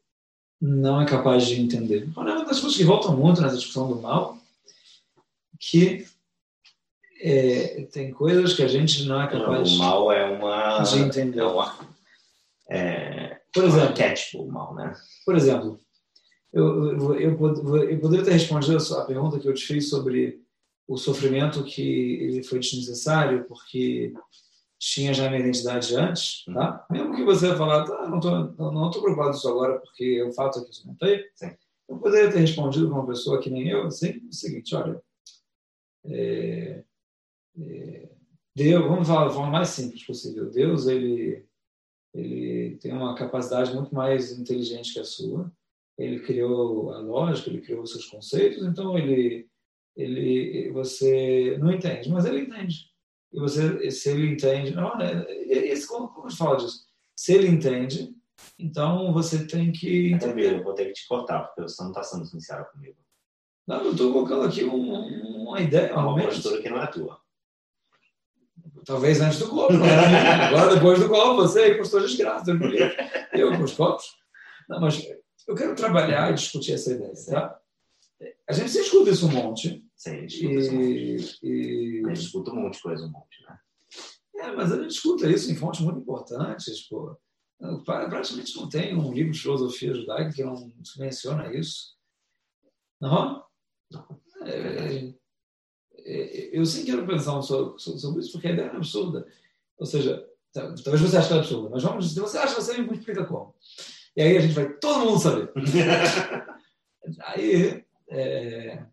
não 0.60 1.00
é 1.00 1.06
capaz 1.06 1.46
de 1.46 1.60
entender? 1.60 2.08
Uma 2.16 2.44
das 2.44 2.60
coisas 2.60 2.76
que 2.76 2.84
voltam 2.84 3.16
muito 3.16 3.40
nessa 3.40 3.56
discussão 3.56 3.88
do 3.88 4.00
mal, 4.00 4.38
que 5.58 6.06
é, 7.20 7.86
tem 7.92 8.10
coisas 8.12 8.54
que 8.54 8.62
a 8.62 8.68
gente 8.68 9.04
não 9.04 9.20
é 9.20 9.26
capaz 9.26 9.70
não, 9.70 9.76
o 9.76 9.78
mal 9.78 10.12
é 10.12 10.24
uma, 10.26 10.82
de 10.82 10.98
entender. 10.98 11.40
É 11.40 11.44
uma, 11.44 11.74
é, 12.70 13.40
por 13.52 13.64
exemplo, 13.64 13.84
um 13.84 13.88
arquétipo, 13.88 14.42
o 14.42 14.52
mal, 14.52 14.74
né? 14.74 14.94
Por 15.24 15.34
exemplo, 15.36 15.80
eu, 16.52 16.86
eu, 16.92 17.20
eu, 17.20 17.90
eu 17.90 18.00
poderia 18.00 18.24
ter 18.24 18.32
respondido 18.32 18.76
a 18.94 19.04
pergunta 19.04 19.38
que 19.38 19.48
eu 19.48 19.54
te 19.54 19.64
fiz 19.64 19.88
sobre 19.88 20.40
o 20.86 20.96
sofrimento 20.96 21.64
que 21.64 22.18
ele 22.22 22.42
foi 22.42 22.60
desnecessário 22.60 23.44
porque 23.48 24.12
tinha 24.78 25.12
já 25.12 25.28
minha 25.28 25.40
identidade 25.40 25.96
antes, 25.96 26.44
tá? 26.44 26.86
Uhum. 26.90 26.96
Mesmo 26.96 27.16
que 27.16 27.24
você 27.24 27.56
falar, 27.56 27.84
tá, 27.84 28.08
não 28.08 28.18
estou 28.18 28.54
não, 28.58 28.72
não 28.72 28.90
tô 28.90 29.00
preocupado 29.00 29.30
com 29.30 29.36
isso 29.36 29.48
agora 29.48 29.78
porque 29.80 30.22
o 30.22 30.32
fato 30.32 30.58
é 30.58 30.62
que 30.62 30.68
eu 30.68 30.82
comentei, 30.82 31.24
eu 31.88 31.98
poderia 31.98 32.30
ter 32.30 32.40
respondido 32.40 32.88
para 32.88 32.98
uma 32.98 33.06
pessoa 33.06 33.40
que 33.40 33.50
nem 33.50 33.68
eu, 33.68 33.86
assim, 33.86 34.20
o 34.28 34.32
seguinte, 34.32 34.74
olha, 34.74 35.00
é, 36.08 36.84
é, 37.58 38.08
Deus, 38.54 38.84
vamos 38.86 39.08
falar 39.08 39.26
da 39.26 39.34
forma 39.34 39.50
mais 39.50 39.68
simples 39.68 40.04
possível, 40.04 40.50
Deus, 40.50 40.86
ele, 40.86 41.44
ele 42.14 42.76
tem 42.76 42.92
uma 42.92 43.14
capacidade 43.14 43.74
muito 43.74 43.94
mais 43.94 44.32
inteligente 44.38 44.92
que 44.92 45.00
a 45.00 45.04
sua, 45.04 45.50
ele 45.98 46.20
criou 46.20 46.92
a 46.92 46.98
lógica, 46.98 47.50
ele 47.50 47.60
criou 47.60 47.82
os 47.82 47.92
seus 47.92 48.06
conceitos, 48.06 48.64
então 48.64 48.98
ele, 48.98 49.48
ele, 49.96 50.70
você 50.72 51.56
não 51.58 51.72
entende, 51.72 52.08
mas 52.10 52.24
ele 52.24 52.40
entende. 52.40 52.90
E 53.32 53.38
você, 53.38 53.90
se 53.90 54.10
ele 54.10 54.30
entende, 54.32 54.74
não, 54.74 54.96
né? 54.96 55.26
Esse, 55.46 55.86
como, 55.86 56.08
como 56.08 56.30
fala 56.30 56.56
disso? 56.56 56.86
Se 57.14 57.34
ele 57.34 57.48
entende, 57.48 58.14
então 58.58 59.12
você 59.12 59.46
tem 59.46 59.72
que 59.72 60.12
entender. 60.12 60.56
Eu 60.58 60.64
vou 60.64 60.74
ter 60.74 60.86
que 60.86 60.94
te 60.94 61.08
cortar, 61.08 61.44
porque 61.44 61.62
você 61.62 61.82
não 61.82 61.90
está 61.90 62.02
sendo 62.02 62.24
sincero 62.24 62.66
comigo. 62.72 62.96
Não, 63.66 63.82
eu 63.82 63.92
estou 63.92 64.12
colocando 64.12 64.44
aqui 64.44 64.64
um, 64.64 65.46
uma 65.48 65.60
ideia. 65.60 65.96
Uma 65.96 66.22
postura 66.22 66.62
que 66.62 66.68
não 66.68 66.80
é 66.80 66.86
tua. 66.86 67.20
Talvez 68.84 69.20
antes 69.20 69.40
do 69.40 69.48
copo. 69.48 69.72
Né? 69.72 69.88
Agora, 70.46 70.74
depois 70.74 71.00
do 71.00 71.08
copo, 71.08 71.36
você 71.36 71.60
aí 71.60 71.74
postou 71.76 72.00
desgraça. 72.00 72.52
Eu 73.32 73.56
com 73.56 73.64
os 73.64 73.72
copos. 73.72 74.04
Não, 74.68 74.80
mas 74.80 75.02
eu 75.48 75.54
quero 75.54 75.74
trabalhar 75.74 76.30
e 76.30 76.34
discutir 76.34 76.74
essa 76.74 76.92
ideia, 76.92 77.12
tá? 77.28 77.60
A 78.48 78.52
gente 78.52 78.70
se 78.70 78.80
escuta 78.80 79.10
isso 79.10 79.26
um 79.26 79.32
monte. 79.32 79.84
Sim, 79.96 80.26
discuta 80.26 80.52
e, 80.52 80.56
isso 80.56 80.70
um 80.70 80.76
monte. 80.76 81.38
E... 81.42 82.02
A 82.04 82.08
gente 82.08 82.20
escuta 82.20 82.50
um 82.52 82.62
monte 82.62 82.74
de 82.74 82.82
coisa, 82.82 83.04
um 83.04 83.10
monte, 83.10 83.42
né? 83.42 83.58
É, 84.36 84.52
mas 84.52 84.72
a 84.72 84.80
gente 84.80 84.90
escuta 84.90 85.28
isso 85.28 85.50
em 85.50 85.56
fontes 85.56 85.80
muito 85.80 86.00
importantes, 86.00 86.86
pô. 86.88 87.16
Praticamente 87.84 88.54
não 88.56 88.68
tem 88.68 88.94
um 88.96 89.12
livro 89.12 89.32
de 89.32 89.40
filosofia 89.40 89.94
judaica 89.94 90.32
que 90.32 90.44
não 90.44 90.72
menciona 90.98 91.52
isso. 91.54 91.96
Não? 93.00 93.45
Não. 93.90 94.20
É, 94.42 95.14
é, 95.98 96.50
eu 96.52 96.64
sim 96.64 96.84
quero 96.84 97.06
pensar 97.06 97.40
sobre, 97.42 97.78
sobre 97.78 98.20
isso, 98.20 98.32
porque 98.32 98.48
a 98.48 98.52
ideia 98.52 98.66
é 98.66 98.76
absurda. 98.76 99.26
Ou 99.78 99.86
seja, 99.86 100.24
talvez 100.52 101.00
você 101.00 101.16
ache 101.16 101.28
que 101.28 101.34
é 101.34 101.38
absurda, 101.38 101.70
mas 101.70 101.82
vamos, 101.82 102.12
se 102.12 102.20
você 102.20 102.38
acha, 102.38 102.54
você 102.54 102.78
me 102.78 102.92
explica 102.92 103.24
como. 103.24 103.54
E 104.16 104.22
aí 104.22 104.36
a 104.36 104.40
gente 104.40 104.54
vai 104.54 104.72
todo 104.74 105.04
mundo 105.04 105.18
saber. 105.18 105.52
aí. 107.20 107.84
É, 108.08 108.84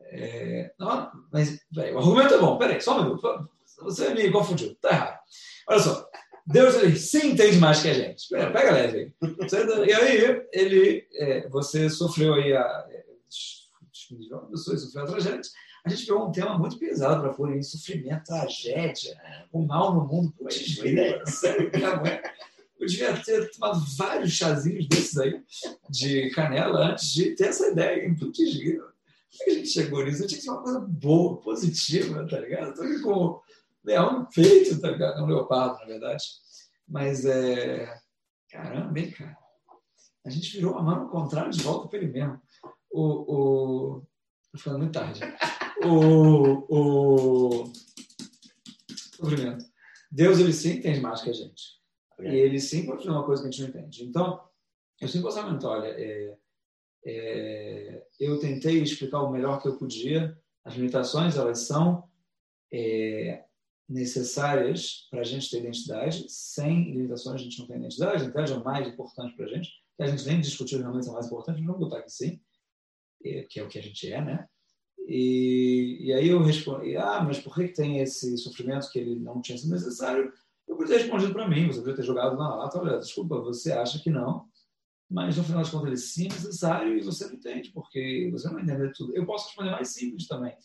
é, 0.00 0.74
não, 0.78 1.10
mas 1.32 1.58
peraí, 1.74 1.92
o 1.92 1.98
argumento 1.98 2.34
é 2.34 2.38
bom. 2.38 2.58
Peraí, 2.58 2.80
só 2.80 2.98
um 2.98 3.02
minuto. 3.02 3.50
Você 3.80 4.14
me 4.14 4.30
confundiu. 4.30 4.74
Tá 4.76 4.90
errado. 4.90 5.18
Olha 5.68 5.78
só. 5.80 6.08
Deus 6.46 6.76
ele 6.76 6.96
sim 6.96 7.32
entende 7.32 7.58
mais 7.58 7.82
que 7.82 7.88
a 7.88 7.94
gente. 7.94 8.28
Pega, 8.28 8.50
pega 8.52 8.72
leve 8.72 8.98
aí. 8.98 9.12
E 9.88 9.92
aí, 9.92 10.46
ele, 10.52 11.08
é, 11.14 11.48
você 11.48 11.90
sofreu 11.90 12.34
aí 12.34 12.52
a. 12.56 12.86
É, 14.14 14.50
pessoas 14.50 14.82
sofreu 14.82 15.04
a 15.04 15.06
tragédia. 15.06 15.50
A 15.84 15.88
gente 15.88 16.06
pegou 16.06 16.28
um 16.28 16.32
tema 16.32 16.58
muito 16.58 16.78
pesado 16.78 17.22
para 17.22 17.32
pôr 17.32 17.54
em 17.54 17.62
sofrimento, 17.62 18.24
tragédia, 18.24 19.20
o 19.52 19.62
mal 19.62 19.94
no 19.94 20.06
mundo. 20.06 20.32
Putz, 20.32 20.78
eu 22.78 22.86
devia 22.86 23.16
ter 23.22 23.50
tomado 23.52 23.80
vários 23.96 24.32
chazinhos 24.32 24.86
desses 24.88 25.16
aí, 25.16 25.42
de 25.88 26.30
canela, 26.30 26.90
antes 26.90 27.10
de 27.12 27.34
ter 27.34 27.48
essa 27.48 27.68
ideia. 27.68 28.14
Putz, 28.18 28.38
como 28.38 29.42
é 29.42 29.44
que 29.44 29.50
a 29.50 29.54
gente 29.54 29.68
chegou 29.68 30.04
nisso? 30.04 30.22
Eu 30.22 30.28
tinha 30.28 30.38
que 30.38 30.44
ser 30.44 30.50
uma 30.50 30.62
coisa 30.62 30.80
boa, 30.80 31.40
positiva, 31.40 32.26
tá 32.28 32.40
ligado? 32.40 32.70
Estou 32.70 32.84
aqui 32.84 33.00
com 33.00 33.12
o 33.12 33.42
leão 33.84 34.20
no 34.20 34.26
peito, 34.26 34.80
tá 34.80 34.90
ligado? 34.90 35.22
Um 35.22 35.26
leopardo, 35.26 35.78
na 35.80 35.86
verdade. 35.86 36.24
Mas 36.88 37.24
é. 37.24 38.00
Caramba, 38.50 38.98
hein, 38.98 39.10
cara? 39.10 39.36
A 40.24 40.30
gente 40.30 40.56
virou 40.56 40.76
a 40.76 40.82
mão 40.82 41.02
ao 41.02 41.08
contrário 41.08 41.52
de 41.52 41.62
volta 41.62 41.88
para 41.88 41.98
ele 41.98 42.12
mesmo. 42.12 42.40
O. 42.96 43.98
o... 43.98 44.02
Tô 44.52 44.58
falando 44.58 44.80
muito 44.80 44.94
tarde. 44.94 45.20
O. 45.84 46.64
o... 46.70 47.72
Sofrimento. 49.14 49.66
Deus, 50.10 50.38
ele 50.38 50.52
sim 50.52 50.78
entende 50.78 51.00
mais 51.00 51.20
que 51.20 51.28
a 51.28 51.32
gente. 51.34 51.76
E 52.20 52.26
ele 52.26 52.58
sim 52.58 52.86
pode 52.86 53.04
fazer 53.04 53.10
uma 53.10 53.26
coisa 53.26 53.42
que 53.42 53.48
a 53.48 53.50
gente 53.50 53.62
não 53.62 53.68
entende. 53.68 54.04
Então, 54.04 54.42
eu 54.98 55.08
sempre 55.08 55.28
pensamento, 55.28 55.66
olha, 55.66 55.88
é, 55.88 56.38
é, 57.04 58.06
eu 58.18 58.38
tentei 58.40 58.82
explicar 58.82 59.20
o 59.20 59.30
melhor 59.30 59.60
que 59.60 59.68
eu 59.68 59.76
podia. 59.76 60.34
As 60.64 60.74
limitações, 60.74 61.36
elas 61.36 61.60
são 61.60 62.08
é, 62.72 63.44
necessárias 63.86 65.06
para 65.10 65.20
a 65.20 65.24
gente 65.24 65.50
ter 65.50 65.58
identidade. 65.58 66.24
Sem 66.30 66.94
limitações, 66.94 67.42
a 67.42 67.44
gente 67.44 67.58
não 67.58 67.66
tem 67.66 67.76
identidade. 67.76 68.12
A 68.12 68.16
identidade 68.16 68.52
é 68.52 68.56
o 68.56 68.64
mais 68.64 68.88
importante 68.88 69.36
para 69.36 69.44
a 69.44 69.48
gente. 69.48 69.68
Que 69.98 70.02
a 70.02 70.06
gente 70.06 70.26
nem 70.26 70.40
discutiu 70.40 70.78
realmente 70.78 71.08
é 71.08 71.10
o 71.10 71.14
mais 71.14 71.26
importante, 71.26 71.62
vamos 71.62 71.78
botar 71.78 72.02
que 72.02 72.10
sim, 72.10 72.40
que 73.48 73.60
é 73.60 73.62
o 73.62 73.68
que 73.68 73.78
a 73.78 73.82
gente 73.82 74.12
é, 74.12 74.20
né? 74.20 74.46
E, 75.08 75.98
e 76.00 76.12
aí 76.12 76.28
eu 76.28 76.42
respondi, 76.42 76.96
ah, 76.96 77.22
mas 77.22 77.38
por 77.38 77.54
que 77.54 77.68
tem 77.68 78.00
esse 78.00 78.36
sofrimento 78.38 78.90
que 78.90 78.98
ele 78.98 79.14
não 79.14 79.40
tinha 79.40 79.56
sido 79.56 79.70
necessário? 79.70 80.32
Eu 80.66 80.76
podia 80.76 80.96
ter 80.96 81.02
respondido 81.02 81.32
para 81.32 81.48
mim, 81.48 81.68
você 81.68 81.78
podia 81.78 81.94
ter 81.94 82.02
jogado 82.02 82.36
na 82.36 82.56
lata, 82.56 82.78
olha, 82.78 82.98
desculpa, 82.98 83.40
você 83.40 83.72
acha 83.72 84.00
que 84.00 84.10
não, 84.10 84.48
mas 85.08 85.36
no 85.36 85.44
final 85.44 85.62
de 85.62 85.70
contas 85.70 85.86
ele 85.86 85.96
sim 85.96 86.26
é 86.26 86.32
necessário 86.32 86.98
e 86.98 87.02
você 87.02 87.26
não 87.26 87.34
entende, 87.34 87.70
porque 87.70 88.28
você 88.32 88.48
não 88.48 88.58
entende 88.58 88.92
tudo. 88.92 89.14
Eu 89.14 89.24
posso 89.24 89.46
responder 89.46 89.70
mais 89.70 89.88
simples 89.88 90.26
também. 90.26 90.56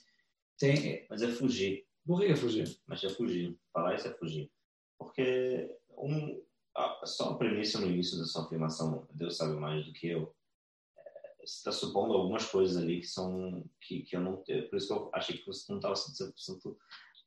Tem... 0.57 1.05
Mas 1.07 1.21
é 1.21 1.27
fugir. 1.27 1.85
Por 2.05 2.19
que 2.19 2.25
é 2.25 2.35
fugir? 2.35 2.79
Mas 2.87 3.03
é 3.03 3.09
fugir. 3.09 3.55
Falar 3.71 3.95
isso 3.95 4.07
é 4.07 4.13
fugir. 4.13 4.51
Porque 4.97 5.69
um, 5.95 6.41
só 7.05 7.29
a 7.29 7.37
premissa 7.37 7.79
no 7.79 7.87
início 7.87 8.17
da 8.17 8.25
sua 8.25 8.45
afirmação, 8.45 9.07
Deus 9.13 9.37
sabe 9.37 9.55
mais 9.59 9.85
do 9.85 9.93
que 9.93 10.07
eu, 10.07 10.23
é, 10.23 10.40
está 11.43 11.71
supondo 11.71 12.13
algumas 12.13 12.45
coisas 12.45 12.81
ali 12.81 12.99
que 12.99 13.07
são 13.07 13.63
que, 13.81 14.01
que 14.01 14.15
eu 14.15 14.21
não 14.21 14.37
por 14.37 14.77
isso 14.77 14.87
que 14.87 14.93
eu 14.93 15.09
achei 15.13 15.37
que 15.37 15.45
você 15.45 15.71
não 15.71 15.77
estava 15.77 15.95
100% 15.95 16.75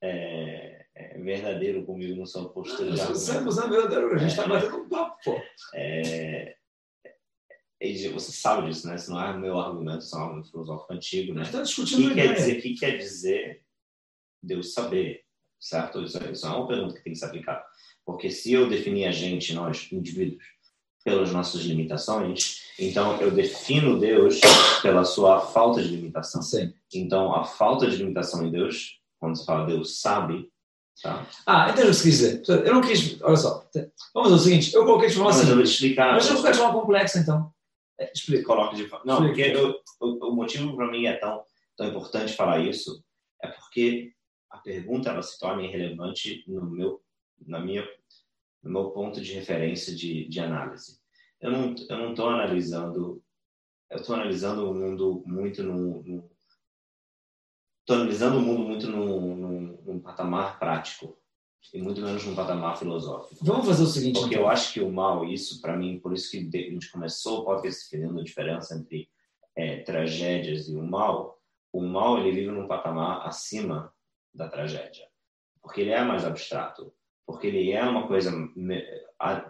é, 0.02 0.86
é 0.94 1.18
verdadeiro 1.18 1.84
comigo 1.84 2.16
no 2.16 2.26
sua 2.26 2.48
postura. 2.50 2.90
Não, 2.90 3.12
100% 3.12 3.68
verdadeiro, 3.70 4.14
a 4.14 4.18
gente 4.18 4.30
está 4.30 4.44
é, 4.44 4.48
batendo 4.48 4.76
um 4.76 4.88
papo, 4.88 5.16
pô. 5.24 5.40
É, 5.74 6.56
você 8.12 8.32
sabe 8.32 8.68
disso, 8.68 8.86
né? 8.86 8.94
Isso 8.94 9.10
não 9.10 9.20
é 9.20 9.36
meu 9.36 9.58
argumento, 9.58 10.00
isso 10.04 10.14
é 10.14 10.18
um 10.18 10.22
argumento 10.22 10.50
filosófico 10.50 10.92
antigo, 10.92 11.34
né? 11.34 11.42
Está 11.42 11.62
discutindo 11.62 12.08
que 12.08 12.14
quer 12.14 12.34
dizer, 12.34 12.58
o 12.58 12.62
que 12.62 12.74
quer 12.74 12.96
dizer 12.98 13.62
Deus 14.42 14.72
saber, 14.72 15.24
certo? 15.60 16.02
Isso, 16.02 16.18
é- 16.18 16.32
isso 16.32 16.46
é 16.46 16.50
uma 16.50 16.66
pergunta 16.66 16.94
que 16.94 17.02
tem 17.02 17.12
que 17.12 17.18
se 17.18 17.24
aplicar. 17.24 17.64
Porque 18.04 18.30
se 18.30 18.52
eu 18.52 18.68
definir 18.68 19.06
a 19.06 19.10
gente, 19.10 19.54
nós, 19.54 19.90
indivíduos, 19.90 20.42
pelas 21.04 21.30
nossas 21.30 21.60
limitações, 21.62 22.62
então 22.78 23.20
eu 23.20 23.30
defino 23.30 24.00
Deus 24.00 24.40
pela 24.82 25.04
sua 25.04 25.38
falta 25.40 25.82
de 25.82 25.88
limitação. 25.88 26.40
Sim. 26.42 26.72
Então, 26.94 27.34
a 27.34 27.44
falta 27.44 27.88
de 27.88 27.96
limitação 27.96 28.44
em 28.46 28.50
Deus, 28.50 28.98
quando 29.20 29.36
você 29.36 29.44
fala 29.44 29.66
Deus 29.66 30.00
sabe, 30.00 30.50
tá? 31.02 31.26
Ah, 31.46 31.68
entendi 31.70 31.88
o 31.88 31.90
que 31.90 31.94
você 31.96 32.02
quis 32.04 32.18
dizer. 32.18 32.42
Eu 32.66 32.74
não 32.74 32.80
quis. 32.80 33.20
Olha 33.22 33.36
só. 33.36 33.68
Vamos 34.14 34.30
fazer 34.30 34.34
o 34.34 34.38
seguinte: 34.38 34.74
eu 34.74 34.84
coloquei 34.84 35.08
de 35.08 35.14
forma 35.14 35.30
Mas 35.30 35.46
eu 35.48 35.54
vou 35.54 35.62
explicar. 35.64 36.14
Mas 36.14 36.26
eu 36.28 36.36
vou 36.40 36.50
de 36.50 36.58
forma 36.58 36.80
complexa, 36.80 37.18
então. 37.18 37.52
É, 38.00 38.10
explica. 38.12 38.44
coloca 38.44 38.74
de 38.74 38.88
Não, 39.04 39.24
Explica. 39.24 39.26
porque 39.26 39.42
eu- 39.42 39.80
o, 40.00 40.30
o 40.30 40.34
motivo 40.34 40.74
para 40.74 40.90
mim 40.90 41.06
é 41.06 41.12
tão, 41.14 41.44
tão 41.76 41.86
importante 41.86 42.32
falar 42.32 42.58
isso 42.60 43.04
é 43.42 43.46
porque 43.48 44.10
a 44.50 44.58
pergunta 44.58 45.10
ela 45.10 45.22
se 45.22 45.38
torna 45.38 45.62
irrelevante 45.62 46.42
no 46.48 46.64
meu, 46.68 47.00
na 47.46 47.60
minha, 47.60 47.86
no 48.64 48.70
meu 48.70 48.90
ponto 48.90 49.20
de 49.20 49.32
referência 49.34 49.94
de, 49.94 50.26
de 50.28 50.40
análise. 50.40 50.98
Eu 51.40 51.52
não 51.52 51.74
eu 51.88 51.98
não 51.98 52.10
estou 52.10 52.28
analisando, 52.28 53.22
eu 53.90 53.98
estou 53.98 54.14
analisando 54.14 54.70
o 54.70 54.74
mundo 54.74 55.22
muito 55.26 55.62
no, 55.62 56.02
no 56.02 56.30
estou 57.80 57.96
analisando 57.96 58.38
o 58.38 58.40
mundo 58.40 58.62
muito 58.62 58.86
num, 58.88 59.36
num, 59.36 59.82
num 59.84 60.00
patamar 60.00 60.58
prático 60.58 61.18
e 61.72 61.80
muito 61.80 62.00
menos 62.00 62.24
num 62.24 62.34
patamar 62.34 62.78
filosófico. 62.78 63.44
Vamos 63.44 63.66
fazer 63.66 63.82
o 63.82 63.86
seguinte. 63.86 64.18
Porque 64.18 64.34
então. 64.34 64.46
eu 64.46 64.50
acho 64.50 64.72
que 64.72 64.80
o 64.80 64.90
mal, 64.90 65.24
isso 65.24 65.60
para 65.60 65.76
mim, 65.76 65.98
por 65.98 66.14
isso 66.14 66.30
que 66.30 66.38
a 66.38 66.70
gente 66.70 66.90
começou 66.90 67.40
o 67.40 67.44
podcast 67.44 67.90
definindo 67.90 68.20
a 68.20 68.24
diferença 68.24 68.74
entre 68.74 69.10
é, 69.54 69.80
tragédias 69.82 70.68
e 70.68 70.76
o 70.76 70.82
mal. 70.82 71.38
O 71.72 71.82
mal 71.82 72.18
ele 72.18 72.32
vive 72.32 72.50
num 72.50 72.66
patamar 72.66 73.26
acima 73.26 73.92
da 74.32 74.48
tragédia, 74.48 75.06
porque 75.62 75.80
ele 75.80 75.90
é 75.90 76.02
mais 76.02 76.24
abstrato, 76.24 76.92
porque 77.26 77.46
ele 77.46 77.72
é 77.72 77.82
uma 77.82 78.06
coisa 78.06 78.32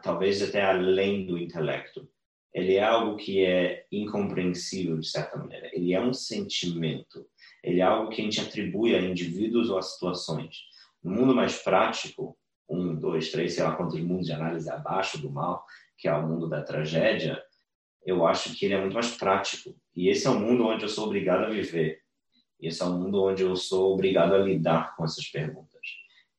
talvez 0.03 0.43
até 0.43 0.63
além 0.63 1.27
do 1.27 1.39
intelecto. 1.39 2.09
Ele 2.53 2.75
é 2.75 2.85
algo 2.85 3.17
que 3.17 3.45
é 3.45 3.85
incompreensível 3.91 4.99
de 4.99 5.09
certa 5.09 5.37
maneira. 5.37 5.69
Ele 5.73 5.93
é 5.93 6.01
um 6.01 6.13
sentimento. 6.13 7.27
Ele 7.63 7.81
é 7.81 7.83
algo 7.83 8.11
que 8.11 8.21
a 8.21 8.25
gente 8.25 8.41
atribui 8.41 8.95
a 8.95 9.01
indivíduos 9.01 9.71
ou 9.71 9.79
a 9.79 9.83
situações. 9.83 10.59
No 11.03 11.11
mundo 11.11 11.35
mais 11.35 11.61
prático, 11.63 12.39
um, 12.69 12.95
dois, 12.95 13.33
três, 13.33 13.55
sei 13.55 13.65
lá 13.65 13.75
quantos 13.75 13.99
mundos 14.01 14.27
de 14.27 14.33
análise 14.33 14.71
abaixo 14.71 15.21
do 15.21 15.31
mal, 15.31 15.65
que 15.99 16.07
é 16.07 16.15
o 16.15 16.27
mundo 16.27 16.49
da 16.49 16.63
tragédia, 16.63 17.43
eu 18.07 18.27
acho 18.27 18.55
que 18.55 18.67
ele 18.67 18.75
é 18.75 18.81
muito 18.81 18.95
mais 18.95 19.17
prático. 19.17 19.75
E 19.95 20.09
esse 20.09 20.27
é 20.27 20.31
o 20.31 20.39
mundo 20.39 20.67
onde 20.67 20.85
eu 20.85 20.89
sou 20.89 21.07
obrigado 21.07 21.45
a 21.45 21.51
viver. 21.51 22.01
Esse 22.61 22.83
é 22.83 22.87
o 22.87 22.93
mundo 22.93 23.23
onde 23.23 23.43
eu 23.43 23.57
sou 23.57 23.93
obrigado 23.93 24.35
a 24.35 24.39
lidar 24.39 24.95
com 24.97 25.05
essas 25.05 25.27
perguntas. 25.27 25.74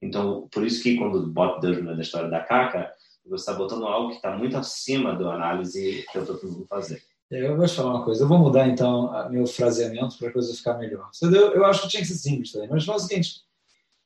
Então, 0.05 0.47
por 0.51 0.65
isso 0.65 0.83
que 0.83 0.97
quando 0.97 1.25
bota 1.27 1.61
Deus 1.61 1.77
no 1.77 1.83
meio 1.83 1.95
da 1.95 2.03
história 2.03 2.29
da 2.29 2.39
caca, 2.39 2.91
você 3.25 3.41
está 3.41 3.53
botando 3.53 3.85
algo 3.85 4.09
que 4.09 4.17
está 4.17 4.37
muito 4.37 4.55
acima 4.55 5.15
da 5.15 5.33
análise 5.33 6.05
que 6.11 6.17
eu 6.17 6.21
estou 6.21 6.37
tentando 6.37 6.65
fazer. 6.67 7.01
É, 7.31 7.47
Eu 7.47 7.57
vou 7.57 7.65
te 7.65 7.73
falar 7.73 7.95
uma 7.95 8.05
coisa. 8.05 8.23
Eu 8.23 8.27
vou 8.27 8.37
mudar, 8.37 8.67
então, 8.67 9.11
meu 9.31 9.47
fraseamento 9.47 10.17
para 10.17 10.29
a 10.29 10.31
coisa 10.31 10.53
ficar 10.53 10.77
melhor. 10.77 11.09
Eu 11.53 11.65
acho 11.65 11.81
que 11.81 11.87
tinha 11.87 12.01
que 12.01 12.07
ser 12.07 12.15
simples 12.15 12.51
também. 12.51 12.69
Mas 12.69 12.85
fala 12.85 12.99
o 12.99 13.01
seguinte: 13.01 13.41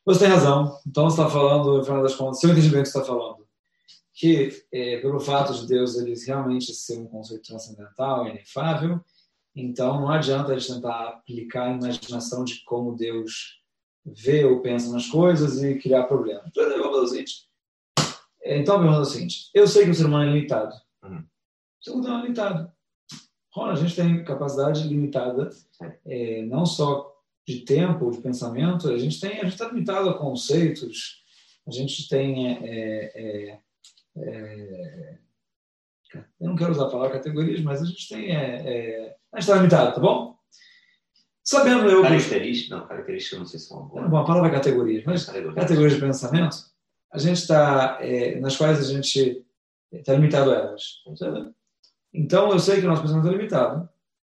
você 0.06 0.20
tem 0.22 0.30
razão. 0.30 0.80
Então, 0.88 1.10
você 1.10 1.22
está 1.22 1.30
falando, 1.30 1.78
no 1.78 1.84
final 1.84 2.02
das 2.02 2.16
contas, 2.16 2.40
se 2.40 2.48
eu 2.48 2.52
entendi 2.52 2.70
bem 2.70 2.80
o 2.80 2.84
que 2.84 2.90
você 2.90 2.98
está 2.98 3.12
falando, 3.12 3.46
que 4.14 4.64
é, 4.72 4.98
pelo 5.02 5.20
fato 5.20 5.54
de 5.54 5.68
Deus 5.68 5.98
ele 5.98 6.14
realmente 6.26 6.74
ser 6.74 6.98
um 7.00 7.08
conceito 7.08 7.44
transcendental, 7.44 8.28
inefável, 8.28 9.00
então 9.56 10.00
não 10.00 10.10
adianta 10.10 10.54
a 10.54 10.58
gente 10.58 10.74
tentar 10.74 11.08
aplicar 11.10 11.66
a 11.66 11.72
imaginação 11.72 12.44
de 12.44 12.64
como 12.64 12.96
Deus 12.96 13.59
vê 14.06 14.46
ou 14.46 14.62
pensa 14.62 14.92
nas 14.92 15.08
coisas 15.08 15.62
e 15.64 15.78
criar 15.78 16.04
problemas. 16.04 16.46
Então, 16.48 16.64
vou 16.78 16.92
fazer 16.92 17.04
o 17.04 17.08
seguinte. 17.08 17.50
É, 18.44 18.58
Então, 18.58 18.80
pergunta 18.80 19.00
é 19.00 19.02
o 19.02 19.06
seguinte: 19.06 19.50
eu 19.54 19.68
sei 19.68 19.86
que 19.86 19.92
o 19.92 19.96
ser 19.96 20.06
humano 20.06 20.30
é 20.30 20.34
limitado. 20.34 20.76
Uhum. 21.04 21.20
O 21.20 21.84
ser 21.84 21.92
humano 21.92 22.20
é 22.20 22.22
limitado. 22.24 22.72
Rona, 23.52 23.74
a 23.74 23.76
gente 23.76 23.96
tem 23.96 24.24
capacidade 24.24 24.88
limitada, 24.88 25.50
é, 26.06 26.44
não 26.44 26.66
só 26.66 27.16
de 27.48 27.62
tempo 27.62 28.06
ou 28.06 28.12
de 28.12 28.22
pensamento, 28.22 28.90
a 28.90 28.98
gente 28.98 29.20
tem, 29.20 29.40
a 29.40 29.44
gente 29.44 29.54
está 29.54 29.68
limitado 29.68 30.10
a 30.10 30.18
conceitos, 30.18 31.24
a 31.68 31.72
gente 31.72 32.08
tem, 32.08 32.48
é, 32.48 33.12
é, 33.16 33.60
é, 34.18 35.18
eu 36.40 36.48
não 36.48 36.56
quero 36.56 36.72
usar 36.72 36.86
a 36.86 36.90
palavra 36.90 37.18
categorias, 37.18 37.62
mas 37.62 37.82
a 37.82 37.86
gente 37.86 38.08
tem, 38.08 38.36
é, 38.36 38.38
é, 38.38 39.16
a 39.32 39.40
gente 39.40 39.50
está 39.50 39.56
limitado, 39.56 39.96
tá 39.96 40.00
bom? 40.00 40.39
Sabendo 41.50 41.90
eu, 41.90 42.04
Característica, 42.04 42.78
não, 42.78 42.86
característica 42.88 43.40
não 43.40 43.46
sei 43.48 43.60
se 43.60 43.74
é 43.74 43.76
uma 43.76 43.86
boa. 43.88 44.08
bom, 44.08 44.18
a 44.18 44.24
palavra 44.24 44.50
é 44.50 44.52
categorias, 44.52 45.04
mas 45.04 45.26
Categoria. 45.26 45.60
categorias 45.60 45.94
de 45.96 46.00
pensamento, 46.00 46.58
a 47.12 47.18
gente 47.18 47.38
está, 47.38 47.98
é, 48.02 48.40
nas 48.40 48.56
quais 48.56 48.80
a 48.80 48.84
gente 48.84 49.44
está 49.92 50.14
limitado 50.14 50.52
a 50.52 50.56
elas. 50.56 51.02
Então, 52.14 52.52
eu 52.52 52.60
sei 52.60 52.80
que 52.80 52.86
o 52.86 52.90
nosso 52.90 53.02
pensamento 53.02 53.28
é 53.30 53.32
limitado. 53.32 53.90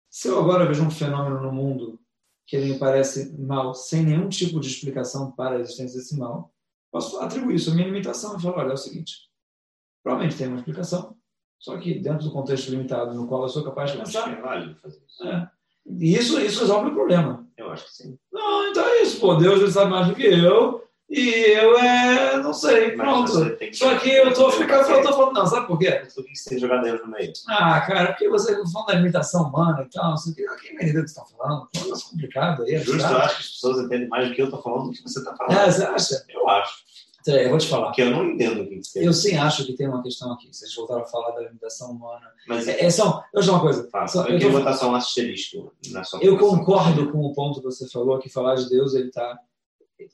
Se 0.08 0.28
eu 0.28 0.38
agora 0.38 0.64
vejo 0.64 0.84
um 0.84 0.90
fenômeno 0.90 1.40
no 1.42 1.50
mundo 1.52 1.98
que 2.46 2.54
ele 2.54 2.72
me 2.72 2.78
parece 2.78 3.36
mal, 3.36 3.74
sem 3.74 4.04
nenhum 4.04 4.28
tipo 4.28 4.60
de 4.60 4.68
explicação 4.68 5.32
para 5.32 5.56
a 5.56 5.60
existência 5.60 5.98
desse 5.98 6.16
mal, 6.16 6.54
posso 6.90 7.18
atribuir 7.18 7.56
isso 7.56 7.72
à 7.72 7.74
minha 7.74 7.86
limitação 7.88 8.38
e 8.38 8.40
falar, 8.40 8.58
olha, 8.58 8.70
é 8.70 8.74
o 8.74 8.76
seguinte, 8.76 9.28
provavelmente 10.04 10.38
tem 10.38 10.46
uma 10.46 10.56
explicação, 10.58 11.16
só 11.58 11.76
que 11.78 11.98
dentro 11.98 12.26
do 12.26 12.32
contexto 12.32 12.70
limitado 12.70 13.12
no 13.12 13.26
qual 13.26 13.42
eu 13.42 13.48
sou 13.48 13.64
capaz 13.64 13.90
de 13.90 13.96
Eu 13.96 14.02
acho 14.04 14.12
que 14.12 14.18
pensar, 14.18 14.38
é 14.38 14.40
válido 14.40 14.80
fazer 14.80 15.02
isso. 15.04 15.26
é. 15.26 15.50
E 15.98 16.16
isso, 16.16 16.40
isso 16.40 16.60
resolve 16.60 16.90
o 16.90 16.94
problema. 16.94 17.46
Eu 17.56 17.70
acho 17.70 17.84
que 17.84 17.92
sim. 17.92 18.18
Não, 18.32 18.68
então 18.68 18.84
é 18.84 19.02
isso, 19.02 19.20
pô, 19.20 19.34
Deus 19.34 19.60
ele 19.60 19.70
sabe 19.70 19.90
mais 19.90 20.06
do 20.06 20.14
que 20.14 20.26
eu, 20.26 20.84
e 21.10 21.30
eu 21.52 21.78
é, 21.78 22.36
não 22.36 22.52
sei, 22.52 22.90
pronto. 22.92 23.56
tem 23.56 23.72
Só 23.72 23.96
que 23.98 24.10
eu 24.10 24.32
tô 24.34 24.50
ficando, 24.50 24.90
eu 24.90 25.02
tô 25.02 25.12
falando, 25.14 25.34
não, 25.34 25.46
sabe 25.46 25.66
por 25.66 25.78
quê? 25.78 26.02
Por 26.14 26.22
que 26.22 26.36
você 26.36 26.50
tem 26.50 26.58
jogado 26.58 26.84
Deus 26.84 27.00
no 27.00 27.08
meio? 27.08 27.32
Ah, 27.48 27.80
cara, 27.80 28.08
porque 28.08 28.28
você 28.28 28.54
tá 28.54 28.62
falando 28.70 28.88
da 28.88 28.94
limitação 28.94 29.48
humana 29.48 29.82
e 29.82 29.90
tal, 29.90 30.10
não 30.10 30.16
sei 30.18 30.32
o 30.32 30.36
que, 30.36 30.56
quem 30.60 30.76
me 30.76 30.76
entende 30.76 30.98
o 30.98 31.04
que 31.04 31.08
você 31.08 31.20
está 31.20 31.24
falando? 31.24 31.68
É 31.74 31.78
um 31.78 31.82
negócio 31.84 32.10
complicado 32.10 32.62
aí, 32.62 32.78
Justo, 32.78 33.10
eu 33.10 33.18
acho 33.18 33.36
que 33.36 33.42
as 33.42 33.48
pessoas 33.48 33.78
entendem 33.78 34.08
mais 34.08 34.28
do 34.28 34.34
que 34.34 34.42
eu 34.42 34.46
estou 34.46 34.62
falando 34.62 34.84
do 34.84 34.92
que 34.92 35.02
você 35.02 35.18
está 35.18 35.34
falando. 35.34 35.58
É, 35.58 35.70
você 35.70 35.84
acha? 35.84 36.24
Eu 36.28 36.48
acho. 36.48 36.74
Peraí, 37.30 37.44
Eu 37.44 37.50
vou 37.50 37.58
te 37.58 37.68
falar. 37.68 37.86
Porque 37.86 38.02
eu 38.02 38.10
não 38.10 38.24
entendo 38.30 38.62
o 38.62 38.68
que 38.68 38.82
você 38.82 39.06
Eu 39.06 39.12
sim 39.12 39.36
acho 39.36 39.66
que 39.66 39.74
tem 39.74 39.86
uma 39.86 40.02
questão 40.02 40.32
aqui. 40.32 40.48
Vocês 40.52 40.74
voltaram 40.74 41.02
a 41.02 41.06
falar 41.06 41.32
da 41.32 41.42
limitação 41.42 41.90
humana. 41.92 42.26
Mas 42.46 42.66
É, 42.66 42.84
é 42.84 42.90
só, 42.90 43.22
eu 43.32 43.40
acho 43.40 43.50
uma 43.50 43.60
coisa. 43.60 43.84
Tá, 43.90 44.06
só- 44.06 44.24
eu 44.24 44.34
eu, 44.34 44.38
queria 44.38 44.58
botar 44.58 44.72
só 44.74 44.90
um 44.90 44.94
asterisco 44.94 45.72
na 45.90 46.04
sua 46.04 46.20
eu 46.22 46.38
concordo 46.38 47.12
com 47.12 47.18
o 47.20 47.34
ponto 47.34 47.60
que 47.60 47.66
você 47.66 47.86
falou, 47.88 48.18
que 48.18 48.30
falar 48.30 48.54
de 48.54 48.68
Deus 48.68 48.94
ele 48.94 49.08
está 49.08 49.38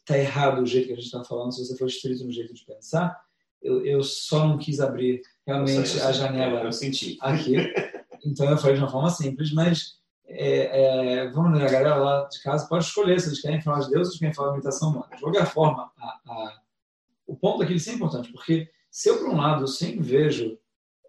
tá 0.04 0.18
errado 0.18 0.62
o 0.62 0.66
jeito 0.66 0.88
que 0.88 0.92
a 0.92 0.96
gente 0.96 1.06
está 1.06 1.22
falando. 1.22 1.52
Se 1.52 1.64
você 1.64 1.76
for 1.76 1.86
estrito 1.86 2.24
no 2.24 2.32
jeito 2.32 2.52
de 2.52 2.64
pensar, 2.64 3.16
eu, 3.62 3.84
eu 3.86 4.02
só 4.02 4.46
não 4.46 4.58
quis 4.58 4.80
abrir 4.80 5.22
realmente 5.46 5.88
sei, 5.88 6.02
a 6.02 6.10
janela. 6.10 6.60
Eu, 6.60 6.66
eu 6.66 6.72
senti. 6.72 7.16
aqui. 7.20 7.54
Então 8.26 8.48
eu 8.48 8.56
falei 8.56 8.74
de 8.74 8.80
uma 8.82 8.90
forma 8.90 9.10
simples, 9.10 9.52
mas 9.52 9.98
é, 10.26 11.24
é, 11.24 11.30
vamos 11.30 11.60
a 11.60 11.64
galera 11.66 11.96
lá 11.96 12.26
de 12.26 12.40
casa 12.40 12.66
pode 12.66 12.84
escolher 12.84 13.20
se 13.20 13.28
eles 13.28 13.40
querem 13.42 13.60
falar 13.60 13.80
de 13.80 13.90
Deus 13.90 14.08
ou 14.08 14.14
se 14.14 14.18
querem 14.18 14.32
falar 14.32 14.48
de 14.52 14.54
imitação 14.54 14.88
humana. 14.90 15.14
De 15.14 15.20
qualquer 15.20 15.44
forma, 15.44 15.92
a, 15.98 16.06
a, 16.26 16.54
o 17.26 17.36
ponto 17.36 17.62
aqui 17.62 17.74
é 17.74 17.92
importante, 17.92 18.30
porque 18.32 18.68
se 18.90 19.08
eu, 19.08 19.18
por 19.18 19.28
um 19.28 19.36
lado, 19.36 19.64
eu 19.64 19.68
sempre 19.68 20.02
vejo 20.02 20.58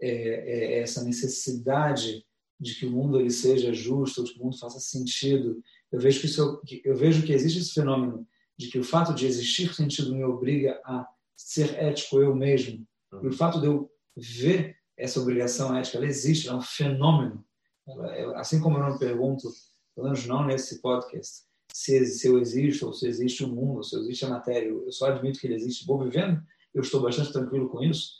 é, 0.01 0.09
é, 0.09 0.79
essa 0.79 1.03
necessidade 1.03 2.25
de 2.59 2.75
que 2.75 2.85
o 2.85 2.91
mundo 2.91 3.19
ele 3.19 3.29
seja 3.29 3.73
justo, 3.73 4.23
de 4.23 4.33
que 4.33 4.39
o 4.39 4.43
mundo 4.43 4.57
faça 4.57 4.79
sentido, 4.79 5.61
eu 5.91 5.99
vejo 5.99 6.19
que, 6.19 6.25
isso, 6.25 6.61
eu, 6.83 6.95
vejo 6.95 7.25
que 7.25 7.33
existe 7.33 7.59
esse 7.59 7.73
fenômeno 7.73 8.27
de 8.57 8.69
que 8.69 8.79
o 8.79 8.83
fato 8.83 9.13
de 9.13 9.25
existir 9.25 9.73
sentido 9.73 10.15
me 10.15 10.23
obriga 10.23 10.79
a 10.85 11.07
ser 11.35 11.75
ético 11.75 12.19
eu 12.19 12.35
mesmo. 12.35 12.87
E 13.21 13.27
o 13.27 13.31
fato 13.31 13.59
de 13.59 13.67
eu 13.67 13.91
ver 14.15 14.77
essa 14.97 15.19
obrigação 15.19 15.75
ética, 15.75 15.97
ela 15.97 16.05
existe, 16.05 16.47
ela 16.47 16.57
é 16.57 16.59
um 16.59 16.63
fenômeno. 16.63 17.45
Ela 17.87 18.15
é- 18.15 18.35
assim 18.37 18.59
como 18.61 18.77
eu 18.77 18.83
não 18.83 18.97
pergunto, 18.97 19.49
pelo 19.93 20.07
menos 20.07 20.25
não 20.25 20.45
nesse 20.45 20.81
podcast, 20.81 21.43
se, 21.75 22.05
se 22.05 22.25
eu 22.25 22.39
existo, 22.39 22.87
ou 22.87 22.93
se 22.93 23.05
existe 23.05 23.43
o 23.43 23.49
mundo, 23.49 23.77
ou 23.77 23.83
se 23.83 23.97
existe 23.97 24.23
a 24.23 24.29
matéria, 24.29 24.69
eu 24.69 24.89
só 24.93 25.07
admito 25.07 25.37
que 25.37 25.45
ele 25.45 25.55
existe, 25.55 25.85
vou 25.85 26.01
vivendo, 26.01 26.41
eu 26.73 26.81
estou 26.81 27.01
bastante 27.01 27.33
tranquilo 27.33 27.67
com 27.67 27.83
isso. 27.83 28.13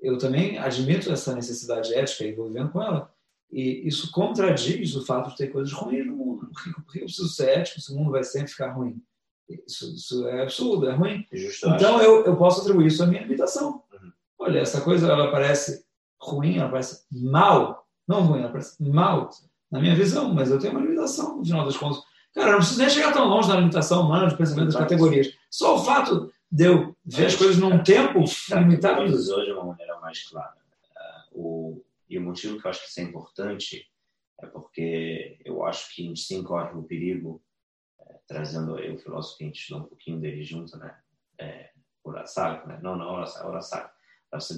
Eu 0.00 0.16
também 0.16 0.58
admito 0.58 1.10
essa 1.10 1.34
necessidade 1.34 1.92
ética 1.92 2.22
e 2.24 2.32
vou 2.32 2.46
vivendo 2.46 2.70
com 2.70 2.80
ela. 2.80 3.12
E 3.50 3.82
isso 3.84 4.12
contradiz 4.12 4.94
o 4.94 5.04
fato 5.04 5.30
de 5.30 5.36
ter 5.36 5.48
coisas 5.48 5.72
ruins 5.72 6.06
no 6.06 6.14
mundo. 6.14 6.48
Por 6.86 6.92
que 6.92 7.00
eu 7.00 7.06
preciso 7.06 7.28
ser 7.30 7.58
ético 7.58 7.80
se 7.80 7.92
o 7.92 7.96
mundo 7.96 8.12
vai 8.12 8.22
sempre 8.22 8.52
ficar 8.52 8.72
ruim? 8.72 9.02
Isso, 9.48 9.92
isso 9.92 10.28
é 10.28 10.42
absurdo, 10.42 10.88
é 10.88 10.94
ruim. 10.94 11.26
Então 11.74 12.00
eu, 12.00 12.24
eu 12.24 12.36
posso 12.36 12.60
atribuir 12.60 12.86
isso 12.86 13.02
à 13.02 13.08
minha 13.08 13.22
limitação. 13.22 13.82
Uhum. 13.92 14.12
Olha, 14.38 14.60
essa 14.60 14.80
coisa 14.80 15.10
ela 15.10 15.32
parece 15.32 15.84
ruim, 16.16 16.58
ela 16.58 16.70
parece 16.70 17.04
mal. 17.10 17.88
Não 18.06 18.22
ruim, 18.22 18.38
ela 18.38 18.52
parece 18.52 18.80
mal 18.80 19.30
na 19.68 19.80
minha 19.80 19.96
visão, 19.96 20.32
mas 20.32 20.52
eu 20.52 20.60
tenho 20.60 20.74
uma 20.74 20.82
limitação 20.82 21.38
no 21.38 21.44
final 21.44 21.64
das 21.64 21.76
contas. 21.76 22.13
Cara, 22.34 22.50
não 22.50 22.58
preciso 22.58 22.80
nem 22.80 22.90
chegar 22.90 23.12
tão 23.12 23.28
longe 23.28 23.48
na 23.48 23.56
limitação 23.56 24.02
humana 24.02 24.26
de 24.26 24.36
pensamento 24.36 24.66
das 24.66 24.76
categorias. 24.76 25.32
Só 25.48 25.76
o 25.76 25.84
fato 25.84 26.32
de 26.50 26.64
eu 26.64 26.96
ver 27.04 27.26
as 27.26 27.36
coisas 27.36 27.58
num 27.58 27.82
tempo 27.82 28.24
limitado. 28.50 28.96
Categorizou 28.96 29.44
de 29.44 29.52
uma 29.52 29.64
maneira 29.64 30.00
mais 30.00 30.28
clara. 30.28 30.56
Ah, 30.96 31.24
o, 31.32 31.84
E 32.08 32.18
o 32.18 32.22
motivo 32.22 32.60
que 32.60 32.66
eu 32.66 32.70
acho 32.70 32.82
que 32.82 32.88
isso 32.88 33.00
é 33.00 33.02
importante 33.04 33.86
é 34.42 34.46
porque 34.46 35.38
eu 35.44 35.64
acho 35.64 35.94
que 35.94 36.04
a 36.04 36.08
gente 36.08 36.20
se 36.20 36.34
incorre 36.34 36.76
o 36.76 36.82
perigo, 36.82 37.40
é, 38.00 38.18
trazendo 38.26 38.76
aí 38.76 38.92
o 38.92 38.98
filósofo 38.98 39.38
que 39.38 39.44
a 39.44 39.46
gente 39.46 39.60
estudou 39.60 39.82
um 39.82 39.88
pouquinho 39.88 40.20
dele 40.20 40.42
junto, 40.42 40.76
né? 40.76 40.96
É, 41.38 41.70
Urasaki, 42.04 42.66
né? 42.68 42.80
Não, 42.82 42.96
não, 42.96 43.14
Urasaki, 43.14 43.46
Urasaki. 43.46 43.94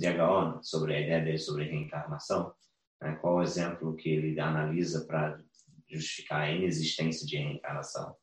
Gaon, 0.01 0.63
sobre 0.63 0.95
a 0.95 1.01
ideia 1.01 1.23
dele 1.23 1.39
sobre 1.39 1.65
reencarnação. 1.65 2.55
Né? 3.01 3.15
Qual 3.21 3.37
o 3.37 3.43
exemplo 3.43 3.95
que 3.95 4.09
ele 4.09 4.41
analisa 4.41 5.05
para 5.05 5.39
justificar 5.89 6.43
a 6.43 6.51
inexistência 6.51 7.27
de 7.27 7.37
reencarnação? 7.37 8.15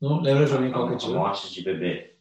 Não 0.00 0.20
lembra 0.20 0.46
de 0.46 0.58
mim 0.58 0.72
qual 0.72 0.88
que 0.88 1.04
é 1.04 1.08
A 1.08 1.10
morte 1.12 1.52
de 1.52 1.62
bebê. 1.62 2.16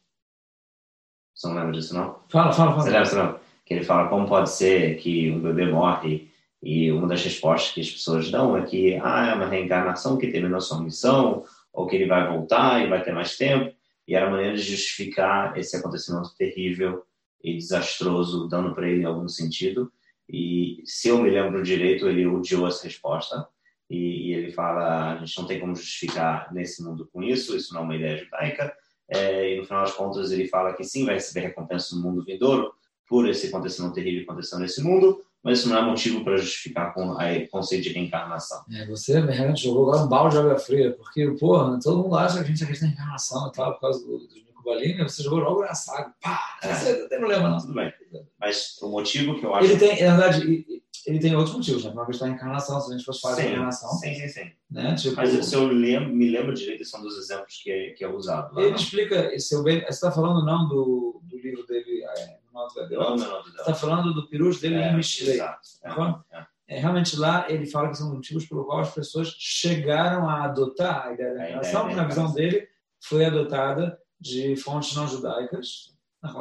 Você 1.33 1.47
não 1.47 1.55
lembra 1.55 1.71
disso, 1.71 1.93
não? 1.93 2.21
Fala, 2.29 2.51
fala, 2.51 2.71
fala. 2.71 2.83
Você 2.83 2.89
lembra, 2.89 3.23
não? 3.23 3.39
Que 3.65 3.73
ele 3.75 3.83
fala 3.83 4.09
como 4.09 4.27
pode 4.27 4.49
ser 4.49 4.97
que 4.97 5.31
um 5.31 5.41
bebê 5.41 5.65
morre 5.67 6.29
e 6.61 6.91
uma 6.91 7.07
das 7.07 7.23
respostas 7.23 7.71
que 7.73 7.81
as 7.81 7.89
pessoas 7.89 8.29
dão 8.29 8.57
é 8.57 8.65
que 8.65 8.95
ah, 8.95 9.29
é 9.31 9.35
uma 9.35 9.47
reencarnação 9.47 10.17
que 10.17 10.31
terminou 10.31 10.59
sua 10.59 10.81
missão 10.81 11.45
ou 11.71 11.87
que 11.87 11.95
ele 11.95 12.07
vai 12.07 12.27
voltar 12.27 12.83
e 12.83 12.89
vai 12.89 13.01
ter 13.01 13.13
mais 13.13 13.37
tempo. 13.37 13.73
E 14.07 14.15
era 14.15 14.27
a 14.27 14.29
maneira 14.29 14.55
de 14.55 14.63
justificar 14.63 15.57
esse 15.57 15.77
acontecimento 15.77 16.35
terrível 16.35 17.03
e 17.41 17.55
desastroso, 17.55 18.47
dando 18.49 18.73
para 18.73 18.89
ele 18.89 19.05
algum 19.05 19.29
sentido. 19.29 19.91
E 20.27 20.81
se 20.83 21.07
eu 21.07 21.21
me 21.21 21.29
lembro 21.29 21.63
direito, 21.63 22.09
ele 22.09 22.25
odiou 22.25 22.67
essa 22.67 22.83
resposta 22.83 23.47
e, 23.89 24.29
e, 24.29 24.33
ele 24.33 24.51
fala 24.51 25.13
a 25.13 25.17
gente 25.17 25.37
não 25.37 25.47
tem 25.47 25.59
como 25.59 25.75
justificar 25.75 26.53
nesse 26.53 26.83
mundo 26.83 27.09
com 27.11 27.23
isso, 27.23 27.55
isso 27.55 27.73
não 27.73 27.81
é 27.81 27.83
uma 27.83 27.95
ideia 27.95 28.17
judaica. 28.17 28.73
É, 29.11 29.53
e 29.53 29.57
no 29.57 29.65
final 29.65 29.83
das 29.83 29.93
contas 29.93 30.31
ele 30.31 30.47
fala 30.47 30.73
que 30.73 30.83
sim 30.83 31.05
vai 31.05 31.15
receber 31.15 31.47
recompensa 31.47 31.95
no 31.95 32.01
mundo 32.01 32.23
vindouro 32.23 32.71
por 33.07 33.27
esse 33.27 33.47
acontecimento 33.47 33.95
terrível 33.95 34.19
que 34.19 34.29
aconteceu 34.29 34.59
nesse 34.59 34.83
mundo, 34.83 35.23
mas 35.43 35.59
isso 35.59 35.69
não 35.69 35.77
é 35.77 35.81
motivo 35.81 36.23
para 36.23 36.37
justificar 36.37 36.93
com 36.93 37.09
o 37.09 37.47
conceito 37.49 37.83
de 37.83 37.89
reencarnação. 37.89 38.63
É, 38.71 38.85
você 38.85 39.19
realmente 39.19 39.63
jogou 39.63 39.89
agora 39.89 40.05
um 40.05 40.07
balde 40.07 40.35
de 40.35 40.41
água 40.41 40.59
fria, 40.59 40.91
porque, 40.91 41.27
porra, 41.39 41.79
todo 41.81 42.03
mundo 42.03 42.15
acha 42.15 42.35
que 42.35 42.43
a 42.43 42.47
gente 42.47 42.61
acredita 42.61 42.85
em 42.85 42.89
reencarnação 42.89 43.47
e 43.47 43.51
tal, 43.51 43.73
por 43.73 43.81
causa 43.81 44.05
do, 44.05 44.19
do 44.19 44.35
Nico 44.35 44.63
Balini, 44.63 45.01
você 45.01 45.23
jogou 45.23 45.39
logo 45.39 45.61
na 45.61 45.73
saga, 45.73 46.13
pá, 46.21 46.59
é. 46.61 46.73
você 46.73 46.99
não 46.99 47.09
tem 47.09 47.17
problema 47.17 47.49
não. 47.49 47.57
Tudo 47.57 47.73
bem, 47.73 47.91
mas 48.39 48.77
o 48.81 48.89
motivo 48.89 49.39
que 49.39 49.45
eu 49.45 49.55
acho... 49.55 49.65
Ele 49.65 49.79
tem, 49.79 50.03
na 50.03 50.17
verdade, 50.17 50.78
ele 51.05 51.19
tem 51.19 51.35
outros 51.35 51.55
motivos, 51.55 51.83
né? 51.83 51.91
Para 51.91 52.03
acreditar 52.03 52.27
em 52.27 52.33
encarnação, 52.33 52.79
se 52.79 52.89
a 52.89 52.97
gente 52.97 53.05
fosse 53.05 53.21
falar 53.21 53.35
sim, 53.35 53.41
de 53.41 53.47
encarnação. 53.49 53.89
Sim, 53.91 54.15
sim, 54.15 54.27
sim. 54.27 54.51
Né? 54.69 54.95
Tipo, 54.95 55.15
Mas 55.15 55.45
se 55.45 55.55
eu 55.55 55.67
lembro, 55.67 56.13
me 56.13 56.29
lembro 56.29 56.53
direito, 56.53 56.85
são 56.85 57.01
dos 57.01 57.17
exemplos 57.17 57.59
que 57.61 57.71
é, 57.71 57.89
que 57.91 58.03
é 58.03 58.07
usado. 58.07 58.55
Lá, 58.55 58.61
ele 58.61 58.71
não? 58.71 58.77
explica, 58.77 59.39
se 59.39 59.55
eu 59.55 59.63
bem, 59.63 59.81
você 59.81 59.89
está 59.89 60.11
falando 60.11 60.45
não 60.45 60.67
do, 60.67 61.21
do 61.23 61.37
livro 61.37 61.65
dele, 61.65 62.03
é, 62.03 62.39
no 62.51 62.59
não, 62.59 63.17
Você 63.17 63.59
está 63.59 63.73
falando 63.73 64.13
do 64.13 64.27
Pirus 64.27 64.59
dele 64.59 64.75
é, 64.75 64.91
em 64.91 64.95
Mishlei. 64.95 65.35
Exato. 65.35 65.61
Tá 65.81 66.23
é, 66.31 66.75
é. 66.75 66.79
realmente 66.79 67.15
lá 67.15 67.49
ele 67.49 67.65
fala 67.65 67.89
que 67.89 67.97
são 67.97 68.13
motivos 68.13 68.45
pelo 68.45 68.65
qual 68.65 68.79
as 68.79 68.93
pessoas 68.93 69.29
chegaram 69.37 70.27
a 70.27 70.45
adotar 70.45 71.07
a 71.07 71.13
ideia 71.13 71.33
da 71.33 71.45
encarnação, 71.45 71.87
que 71.87 71.95
na 71.95 72.05
visão 72.05 72.33
dele 72.33 72.67
foi 72.99 73.25
adotada 73.25 73.99
de 74.19 74.55
fontes 74.57 74.95
não 74.95 75.07
judaicas. 75.07 75.93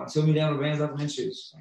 Se 0.09 0.19
eu 0.19 0.25
me 0.25 0.33
lembro 0.33 0.59
bem, 0.59 0.71
é 0.71 0.75
exatamente 0.75 1.27
isso. 1.29 1.57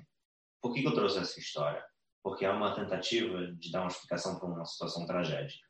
Por 0.61 0.73
que, 0.73 0.81
que 0.81 0.87
eu 0.87 0.93
trouxe 0.93 1.19
essa 1.19 1.39
história? 1.39 1.83
Porque 2.27 2.43
é 2.43 2.51
uma 2.51 2.75
tentativa 2.75 3.47
de 3.53 3.71
dar 3.71 3.83
uma 3.83 3.87
explicação 3.87 4.37
para 4.37 4.49
uma 4.49 4.65
situação 4.65 5.05
tragédica. 5.05 5.65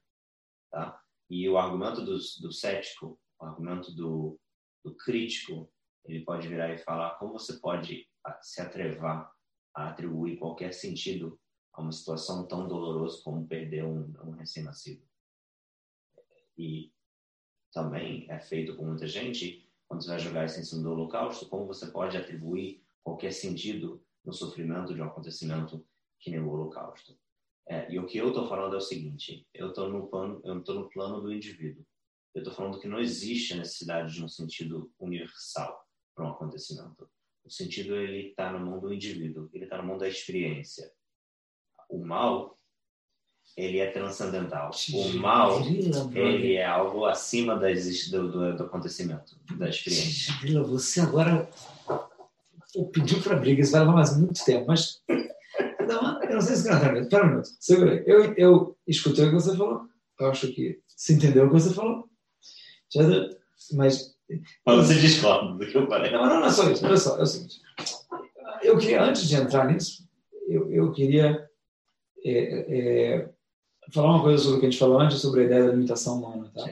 Tá? 0.72 1.00
E 1.30 1.48
o 1.48 1.56
argumento 1.56 2.02
do, 2.02 2.18
do 2.18 2.52
cético, 2.52 3.20
o 3.40 3.46
argumento 3.46 3.92
do, 3.92 4.40
do 4.84 4.96
crítico, 4.96 5.72
ele 6.04 6.26
pode 6.26 6.48
virar 6.48 6.74
e 6.74 6.80
falar 6.80 7.12
como 7.20 7.34
você 7.34 7.60
pode 7.60 8.10
se 8.42 8.60
atrevar 8.60 9.32
a 9.76 9.90
atribuir 9.90 10.40
qualquer 10.40 10.74
sentido 10.74 11.40
a 11.74 11.82
uma 11.84 11.92
situação 11.92 12.48
tão 12.48 12.68
dolorosa 12.68 13.22
como 13.24 13.48
perder 13.48 13.86
um, 13.86 14.12
um 14.24 14.32
recém-nascido. 14.32 15.06
E 16.58 16.92
também 17.72 18.26
é 18.32 18.40
feito 18.40 18.76
com 18.76 18.84
muita 18.84 19.06
gente, 19.06 19.72
quando 19.88 20.02
você 20.02 20.10
vai 20.10 20.20
jogar 20.20 20.46
em 20.46 20.50
cima 20.50 20.82
do 20.82 20.92
holocausto, 20.92 21.48
como 21.50 21.68
você 21.68 21.86
pode 21.92 22.18
atribuir 22.18 22.84
qualquer 23.04 23.32
sentido 23.32 24.04
no 24.26 24.34
sofrimento 24.34 24.96
de 24.96 25.02
um 25.04 25.06
acontecimento 25.06 25.86
que 26.20 26.32
nem 26.32 26.40
o 26.40 26.50
Holocausto. 26.50 27.18
É, 27.70 27.92
e 27.92 28.00
o 28.00 28.06
que 28.06 28.18
eu 28.18 28.30
estou 28.30 28.48
falando 28.48 28.76
é 28.76 28.78
o 28.78 28.82
seguinte: 28.82 29.46
eu 29.54 29.70
estou 29.70 29.90
no 29.90 30.08
plano, 30.08 30.42
eu 30.44 30.60
estou 30.60 30.76
no 30.76 30.90
plano 30.90 31.22
do 31.22 31.34
indivíduo. 31.34 31.86
Eu 32.34 32.42
estou 32.42 32.54
falando 32.54 32.80
que 32.80 32.88
não 32.88 33.00
existe 33.00 33.54
a 33.54 33.58
necessidade 33.58 34.14
de 34.14 34.24
um 34.24 34.28
sentido 34.28 34.92
universal 35.00 35.84
para 36.16 36.26
um 36.26 36.30
acontecimento. 36.30 37.10
O 37.44 37.50
sentido 37.50 37.96
ele 37.96 38.30
está 38.30 38.52
no 38.52 38.60
mundo 38.60 38.88
do 38.88 38.94
indivíduo, 38.94 39.50
ele 39.54 39.64
está 39.64 39.78
no 39.78 39.88
mundo 39.88 40.00
da 40.00 40.08
experiência. 40.08 40.92
O 41.90 42.04
mal 42.06 42.58
ele 43.56 43.80
é 43.80 43.90
transcendental. 43.90 44.72
O 44.94 45.14
mal 45.14 45.62
ele 45.62 46.54
é 46.54 46.66
algo 46.66 47.06
acima 47.06 47.56
das, 47.56 48.10
do, 48.10 48.32
do, 48.32 48.58
do 48.58 48.64
acontecimento, 48.64 49.36
da 49.58 49.70
experiência. 49.70 50.34
Você 50.64 51.02
agora 51.02 51.50
pediu 52.94 53.22
para 53.22 53.38
briga, 53.38 53.62
isso 53.62 53.72
vai 53.72 53.82
levar 53.82 53.94
mais 53.94 54.18
muito 54.18 54.44
tempo, 54.46 54.68
mas 54.68 55.02
não, 56.38 56.42
sei 56.42 56.56
se 56.56 56.68
canta 56.68 57.00
Espera 57.00 57.26
um 57.26 57.30
minuto, 57.30 57.50
segura 57.60 57.92
aí. 57.92 58.04
Eu, 58.06 58.34
eu 58.36 58.78
escutei 58.88 59.26
o 59.26 59.30
que 59.30 59.36
você 59.36 59.56
falou. 59.56 59.82
Eu 60.20 60.30
acho 60.30 60.52
que 60.54 60.80
se 60.88 61.14
entendeu 61.14 61.46
o 61.46 61.48
que 61.48 61.60
você 61.60 61.74
falou. 61.74 62.10
Mas. 63.74 64.16
Mas 64.66 64.88
você 64.88 64.96
discorda 64.96 65.54
do 65.54 65.72
que 65.72 65.78
eu 65.78 65.88
falei. 65.88 66.12
Não, 66.12 66.26
não, 66.26 66.40
não 66.40 66.48
é 66.48 66.52
só 66.52 66.70
isso. 66.70 66.86
Olha 66.86 66.98
só, 66.98 67.18
é 67.18 67.24
o 67.24 67.26
seguinte. 67.26 67.62
Eu 68.62 68.78
queria, 68.78 69.04
antes 69.04 69.28
de 69.28 69.36
entrar 69.36 69.72
nisso, 69.72 70.08
eu, 70.48 70.72
eu 70.72 70.92
queria 70.92 71.48
é, 72.26 72.32
é, 72.34 73.30
falar 73.92 74.16
uma 74.16 74.24
coisa 74.24 74.42
sobre 74.42 74.58
o 74.58 74.60
que 74.60 74.66
a 74.66 74.70
gente 74.70 74.80
falou 74.80 75.00
antes, 75.00 75.20
sobre 75.20 75.42
a 75.42 75.44
ideia 75.46 75.66
da 75.66 75.72
limitação 75.72 76.18
humana. 76.18 76.52
Tá? 76.54 76.70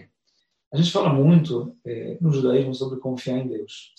A 0.74 0.78
gente 0.78 0.92
fala 0.92 1.14
muito 1.14 1.78
é, 1.86 2.18
no 2.20 2.32
judaísmo 2.32 2.74
sobre 2.74 3.00
confiar 3.00 3.38
em 3.38 3.48
Deus. 3.48 3.94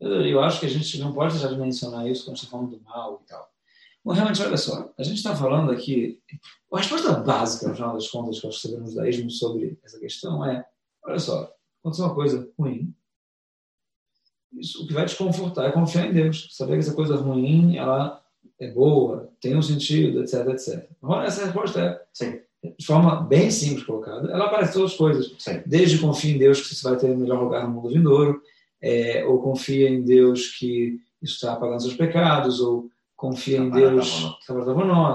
Eu, 0.00 0.22
eu, 0.26 0.40
acho 0.40 0.60
que 0.60 0.66
a 0.66 0.70
gente 0.70 0.98
não 0.98 1.12
pode 1.12 1.34
deixar 1.34 1.48
de 1.48 1.58
mencionar 1.58 2.08
isso 2.08 2.24
quando 2.24 2.36
está 2.36 2.48
falando 2.48 2.76
do 2.76 2.82
mal 2.84 3.22
e 3.24 3.28
tal. 3.28 3.55
Bom, 4.06 4.12
realmente, 4.12 4.40
olha 4.40 4.56
só, 4.56 4.94
a 4.96 5.02
gente 5.02 5.16
está 5.16 5.34
falando 5.34 5.72
aqui. 5.72 6.20
A 6.72 6.78
resposta 6.78 7.12
básica, 7.14 7.66
no 7.66 7.74
final 7.74 7.92
das 7.92 8.06
contas, 8.06 8.38
que 8.38 8.46
nós 8.46 8.60
sabemos 8.60 8.94
da 8.94 9.02
judaísmo 9.02 9.28
sobre 9.32 9.76
essa 9.82 9.98
questão 9.98 10.44
é: 10.44 10.64
olha 11.02 11.18
só, 11.18 11.52
aconteceu 11.80 12.04
uma 12.04 12.14
coisa 12.14 12.48
ruim. 12.56 12.94
Isso, 14.52 14.84
o 14.84 14.86
que 14.86 14.92
vai 14.94 15.06
te 15.06 15.16
confortar 15.16 15.66
é 15.66 15.72
confiar 15.72 16.06
em 16.06 16.12
Deus. 16.12 16.46
Saber 16.52 16.74
que 16.74 16.78
essa 16.78 16.94
coisa 16.94 17.16
ruim, 17.16 17.78
ela 17.78 18.24
é 18.60 18.70
boa, 18.70 19.28
tem 19.40 19.56
um 19.56 19.62
sentido, 19.62 20.22
etc, 20.22 20.46
etc. 20.50 20.88
Então, 20.96 21.20
essa 21.20 21.44
resposta 21.44 21.80
é, 21.80 22.06
Sim. 22.12 22.40
de 22.78 22.86
forma 22.86 23.22
bem 23.22 23.50
simples 23.50 23.84
colocada, 23.84 24.30
ela 24.30 24.46
aparece 24.46 24.74
todas 24.74 24.92
as 24.92 24.96
coisas. 24.96 25.34
Sim. 25.36 25.62
Desde 25.66 25.98
confia 25.98 26.32
em 26.32 26.38
Deus 26.38 26.60
que 26.60 26.72
você 26.72 26.88
vai 26.88 26.96
ter 26.96 27.10
o 27.10 27.18
melhor 27.18 27.42
lugar 27.42 27.66
no 27.66 27.74
mundo 27.74 27.88
vindouro, 27.88 28.40
é, 28.80 29.24
ou 29.24 29.42
confia 29.42 29.88
em 29.88 30.04
Deus 30.04 30.56
que 30.56 31.00
isso 31.20 31.34
está 31.34 31.54
apagando 31.54 31.82
seus 31.82 31.94
pecados, 31.94 32.60
ou 32.60 32.88
confia 33.16 33.58
em 33.58 33.70
Deus, 33.70 34.38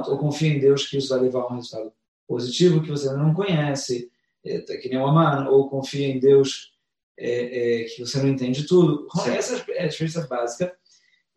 ou 0.07 0.18
confia 0.18 0.53
em 0.53 0.60
Deus 0.60 0.88
que 0.88 0.98
isso 0.98 1.10
vai 1.10 1.19
levar 1.19 1.41
a 1.41 1.48
um 1.48 1.56
resultado 1.56 1.94
positivo 2.28 2.82
que 2.82 2.90
você 2.90 3.10
ainda 3.10 3.22
não 3.22 3.34
conhece, 3.34 4.11
é, 4.44 4.60
tá 4.60 4.76
que 4.78 4.90
nem 4.90 4.98
o 4.98 5.06
Amar, 5.06 5.48
ou 5.48 5.69
confia 5.69 6.07
em 6.07 6.19
Deus 6.19 6.73
é, 7.18 7.82
é, 7.82 7.84
que 7.84 7.99
você 7.99 8.18
não 8.19 8.30
entende 8.30 8.65
tudo. 8.65 9.07
Sim. 9.15 9.32
Essa 9.32 9.64
é 9.72 9.84
a 9.84 9.88
diferença 9.88 10.26
básica. 10.28 10.76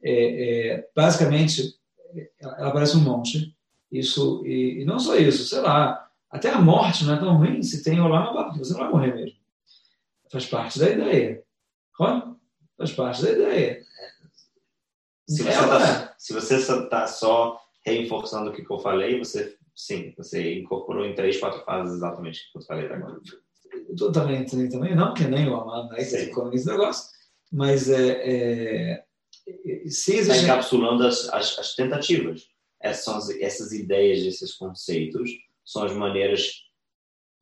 É, 0.03 0.77
é, 0.77 0.89
basicamente, 0.95 1.79
ela 2.41 2.71
parece 2.71 2.97
um 2.97 3.01
monte. 3.01 3.55
Isso, 3.93 4.45
e, 4.47 4.83
e, 4.83 4.85
não 4.85 4.99
só 4.99 5.17
isso, 5.17 5.45
sei 5.45 5.61
lá, 5.61 6.09
até 6.31 6.51
a 6.51 6.61
morte 6.61 7.05
não 7.05 7.15
é 7.15 7.19
tão 7.19 7.37
ruim 7.37 7.63
se 7.63 7.83
tem 7.83 8.01
Olam 8.01 8.33
porque 8.45 8.59
você 8.59 8.73
não 8.73 8.81
vai 8.81 8.91
morrer 8.91 9.15
mesmo. 9.15 9.37
Faz 10.31 10.47
parte 10.47 10.79
da 10.79 10.91
ideia. 10.91 11.45
Faz 12.77 12.93
parte 12.93 13.23
da 13.23 13.31
ideia. 13.31 13.85
Se 15.29 15.43
você 15.43 15.49
está 15.49 16.14
se 16.25 16.33
você 16.33 16.59
tá 16.89 17.07
só 17.07 17.61
reforçando 17.85 18.49
o 18.51 18.55
que 18.55 18.65
eu 18.67 18.79
falei, 18.79 19.19
você 19.19 19.59
sim, 19.77 20.15
você 20.17 20.59
incorporou 20.59 21.05
em 21.05 21.15
três, 21.15 21.39
quatro 21.39 21.63
fases 21.67 21.97
exatamente 21.97 22.41
o 22.41 22.53
que 22.53 22.59
eu 22.61 22.63
falei 22.63 22.87
agora. 22.87 23.21
Eu 23.87 24.11
também, 24.11 24.47
também, 24.47 24.71
também 24.71 24.97
não, 24.97 25.09
porque 25.09 25.29
nem 25.29 25.47
o 25.51 25.55
Amado 25.55 25.93
aí 25.93 26.03
que 26.03 26.17
economiza 26.17 26.73
negócio, 26.73 27.11
mas 27.53 27.91
é, 27.91 28.23
é, 28.23 29.05
se 29.87 30.15
Está 30.15 30.39
encapsulando 30.39 31.07
as, 31.07 31.29
as, 31.29 31.59
as 31.59 31.75
tentativas. 31.75 32.45
Essas, 32.81 33.05
são 33.05 33.17
as, 33.19 33.29
essas 33.29 33.73
ideias, 33.73 34.25
esses 34.25 34.55
conceitos, 34.55 35.31
são 35.63 35.85
as 35.85 35.93
maneiras 35.93 36.63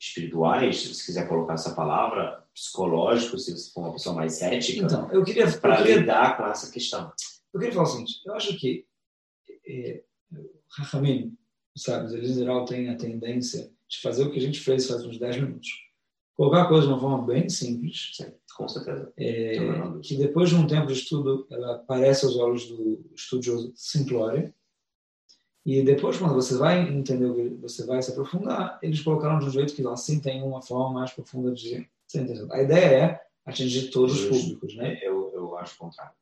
espirituais, 0.01 0.83
se 0.83 1.07
quiser 1.07 1.29
colocar 1.29 1.55
essa 1.55 1.73
palavra, 1.73 2.43
psicológicos, 2.53 3.45
se 3.45 3.57
você 3.57 3.73
for 3.73 3.83
uma 3.83 3.93
pessoa 3.93 4.17
mais 4.17 4.43
ética, 4.43 4.85
então, 4.85 5.09
eu 5.13 5.23
queria, 5.23 5.47
para 5.59 5.77
queria... 5.77 5.99
lidar 5.99 6.37
com 6.37 6.47
essa 6.49 6.69
questão. 6.73 7.13
Eu 7.53 7.61
queria 7.61 7.75
falar 7.75 7.87
o 7.87 7.91
seguinte: 7.91 8.21
eu 8.25 8.35
acho 8.35 8.57
que 8.57 8.87
é, 9.67 10.03
Rahamim, 10.69 11.37
sabe, 11.77 12.15
eles 12.15 12.31
em 12.31 12.35
geral 12.35 12.65
têm 12.65 12.89
a 12.89 12.97
tendência 12.97 13.71
de 13.89 14.01
fazer 14.01 14.25
o 14.25 14.31
que 14.31 14.39
a 14.39 14.43
gente 14.43 14.61
fez 14.61 14.87
faz 14.87 15.05
uns 15.05 15.19
10 15.19 15.37
minutos. 15.37 15.69
Colocar 16.35 16.63
a 16.63 16.69
coisa 16.69 16.87
de 16.87 16.93
uma 16.93 17.01
forma 17.01 17.27
bem 17.27 17.49
simples. 17.49 18.11
Sim, 18.15 18.33
com 18.57 18.67
certeza. 18.67 19.13
É, 19.19 19.55
que 20.03 20.17
depois 20.17 20.49
de 20.49 20.57
um 20.57 20.67
tempo 20.67 20.87
de 20.87 20.95
estudo, 20.95 21.47
ela 21.51 21.77
aparece 21.77 22.25
aos 22.25 22.37
olhos 22.37 22.67
do 22.67 23.05
estudioso 23.15 23.73
simplória. 23.77 24.55
E 25.65 25.83
depois, 25.83 26.17
quando 26.17 26.35
você 26.35 26.57
vai 26.57 26.89
entender, 26.89 27.51
você 27.61 27.87
vai 27.87 28.03
se 28.03 28.11
aprofundar, 28.11 28.79
eles 28.83 29.01
colocaram 29.01 29.39
de 29.39 29.47
um 29.47 29.51
jeito 29.51 29.75
que 29.75 29.87
assim 29.87 30.21
tem 30.21 30.43
uma 30.43 30.61
forma 30.63 31.01
mais 31.01 31.13
profunda 31.13 31.53
de 31.53 31.87
ser 32.09 32.29
A 32.51 32.63
ideia 32.63 32.97
é 32.97 33.21
atingir 33.45 33.91
todos 33.91 34.25
os 34.25 34.29
públicos, 34.29 34.75
né? 34.75 34.99
Eu, 35.03 35.31
eu 35.35 35.57
acho 35.59 35.75
o 35.75 35.79
contrário. 35.79 36.15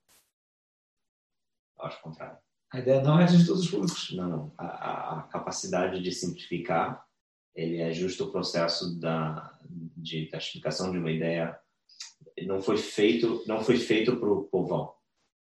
Acho 1.82 2.01
contrário. 2.02 2.36
A 2.73 2.78
ideia 2.78 3.02
não 3.02 3.19
é 3.19 3.24
atingir 3.24 3.47
todos 3.47 3.65
os 3.65 3.70
públicos. 3.70 4.12
Não, 4.12 4.28
não. 4.28 4.52
A, 4.57 5.19
a, 5.19 5.23
capacidade 5.24 6.01
de 6.01 6.12
simplificar, 6.12 7.05
ele 7.55 7.78
é 7.78 7.93
justo 7.93 8.24
o 8.24 8.31
processo 8.31 8.98
da, 8.98 9.59
de, 9.97 10.31
explicação 10.32 10.93
de 10.93 10.98
uma 10.98 11.11
ideia. 11.11 11.59
Não 12.47 12.61
foi 12.61 12.77
feito, 12.77 13.43
não 13.47 13.61
foi 13.61 13.77
feito 13.77 14.16
para 14.16 14.31
o 14.31 14.44
povão. 14.44 14.93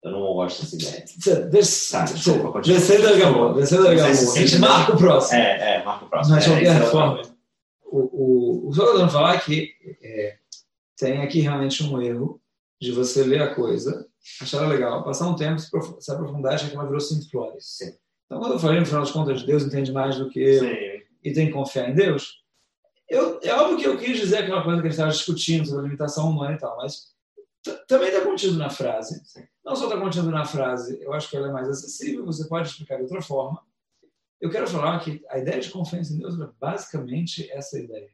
Eu 0.04 0.12
não 0.12 0.22
gosto 0.34 0.62
dessa 0.62 0.76
ideia. 0.76 1.50
Deixa, 1.50 1.98
tá, 1.98 2.06
desculpa, 2.06 2.62
descer 2.62 3.02
da 3.02 3.16
Gamboa. 3.16 3.54
Descer 3.54 3.84
da 3.84 3.94
Gamboa. 3.94 4.10
A 4.10 4.14
gente 4.14 4.58
marca 4.58 4.94
o 4.94 4.98
próximo. 4.98 5.40
É, 5.40 5.76
é, 5.76 5.84
marca 5.84 6.06
o 6.06 6.10
próximo. 6.10 6.36
Mas, 6.36 6.46
de 6.46 6.50
qualquer 6.52 6.82
é, 6.82 6.86
forma, 6.86 7.22
o, 7.86 8.00
o, 8.00 8.70
o 8.70 8.72
que 8.72 8.80
eu 8.80 8.86
estou 8.86 9.10
falar 9.10 9.36
é 9.36 9.40
que 9.40 9.72
é, 10.02 10.38
tem 10.98 11.22
aqui 11.22 11.42
realmente 11.42 11.84
um 11.84 12.02
erro 12.02 12.42
de 12.82 12.92
você 12.92 13.24
ler 13.24 13.42
a 13.42 13.54
coisa, 13.54 14.09
achar 14.42 14.68
legal, 14.68 15.04
passar 15.04 15.28
um 15.28 15.36
tempo, 15.36 15.60
se 15.60 16.12
aprofundar 16.12 16.54
achar 16.54 16.70
que 16.70 16.76
ela 16.76 16.86
virou 16.86 17.00
simplórias. 17.00 17.80
Então, 18.26 18.40
quando 18.40 18.54
eu 18.54 18.60
falei, 18.60 18.80
no 18.80 18.86
final 18.86 19.02
das 19.02 19.12
contas, 19.12 19.44
Deus 19.44 19.64
entende 19.64 19.92
mais 19.92 20.18
do 20.18 20.30
que 20.30 20.40
eu 20.40 20.60
Sim. 20.60 21.04
e 21.24 21.34
tem 21.34 21.48
que 21.48 21.54
confiar 21.54 21.90
em 21.90 21.96
Deus, 21.96 22.40
eu, 23.10 23.40
é 23.42 23.54
óbvio 23.54 23.78
que 23.78 23.88
eu 23.88 23.98
quis 23.98 24.18
dizer 24.20 24.38
aquela 24.38 24.64
coisa 24.64 24.82
que 24.82 24.88
a 24.88 24.90
gente 24.90 25.00
estava 25.00 25.12
discutindo 25.12 25.66
sobre 25.66 25.82
a 25.82 25.84
limitação 25.84 26.30
humana 26.30 26.54
e 26.54 26.58
tal, 26.60 26.78
mas 26.78 27.16
também 27.88 28.10
está 28.10 28.22
contido 28.22 28.56
na 28.56 28.70
frase. 28.70 29.20
Sim. 29.26 29.44
Não 29.66 29.76
só 29.76 29.86
está 29.86 30.00
contido 30.00 30.30
na 30.30 30.46
frase, 30.46 31.02
eu 31.02 31.12
acho 31.14 31.30
que 31.30 31.36
ela 31.36 31.50
é 31.50 31.52
mais 31.52 31.68
acessível, 31.68 32.26
você 32.26 32.48
pode 32.48 32.70
explicar 32.70 32.98
de 32.98 33.04
outra 33.04 33.22
forma. 33.22 33.62
Eu 34.40 34.50
quero 34.50 34.68
falar 34.68 35.00
que 35.00 35.24
a 35.30 35.40
ideia 35.40 35.60
de 35.60 35.70
confiança 35.70 36.14
em 36.14 36.20
Deus 36.20 36.40
é 36.40 36.48
basicamente 36.60 37.50
essa 37.52 37.80
ideia 37.80 38.10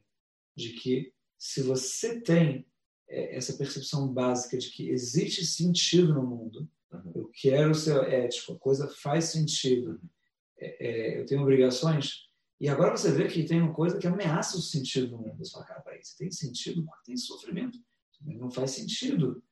de 0.56 0.70
que 0.70 1.14
se 1.38 1.62
você 1.62 2.22
tem 2.22 2.66
essa 3.08 3.54
percepção 3.54 4.08
básica 4.08 4.58
de 4.58 4.70
que 4.72 4.90
existe 4.90 5.46
sentido 5.46 6.14
no 6.14 6.26
mundo, 6.26 6.68
uhum. 6.92 7.12
eu 7.16 7.32
quero 7.34 7.74
ser 7.76 7.98
ético, 8.12 8.54
a 8.54 8.60
coisa 8.60 8.88
faz 8.88 9.26
sentido, 9.26 9.92
uhum. 9.92 10.10
é, 10.58 10.88
é, 10.88 11.20
eu 11.20 11.26
tenho 11.26 11.42
obrigações, 11.42 12.26
e 12.60 12.70
agora 12.70 12.96
você 12.96 13.12
vê 13.12 13.28
que 13.28 13.44
tem 13.44 13.62
uma 13.62 13.74
coisa 13.74 13.98
que 13.98 14.08
ameaça 14.08 14.58
o 14.58 14.62
sentido 14.62 15.10
do 15.10 15.18
mundo. 15.18 15.38
Você 15.38 15.52
fala, 15.52 15.66
cara, 15.66 15.82
peraí, 15.82 16.04
você 16.04 16.18
tem 16.18 16.32
sentido 16.32 16.86
tem 17.06 17.18
sofrimento. 17.18 17.78
Não 18.22 18.50
faz 18.50 18.72
sentido. 18.72 19.44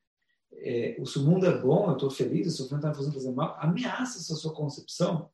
É, 0.53 0.95
se 1.05 1.19
o 1.19 1.23
mundo 1.23 1.45
é 1.45 1.61
bom, 1.61 1.87
eu 1.89 1.93
estou 1.93 2.09
feliz, 2.09 2.47
o 2.47 2.51
sofrimento 2.51 2.87
está 2.87 2.89
me 2.89 2.95
fazendo 2.95 3.13
fazer 3.13 3.31
mal, 3.31 3.57
ameaça 3.59 4.19
essa 4.19 4.35
sua 4.35 4.53
concepção. 4.53 5.29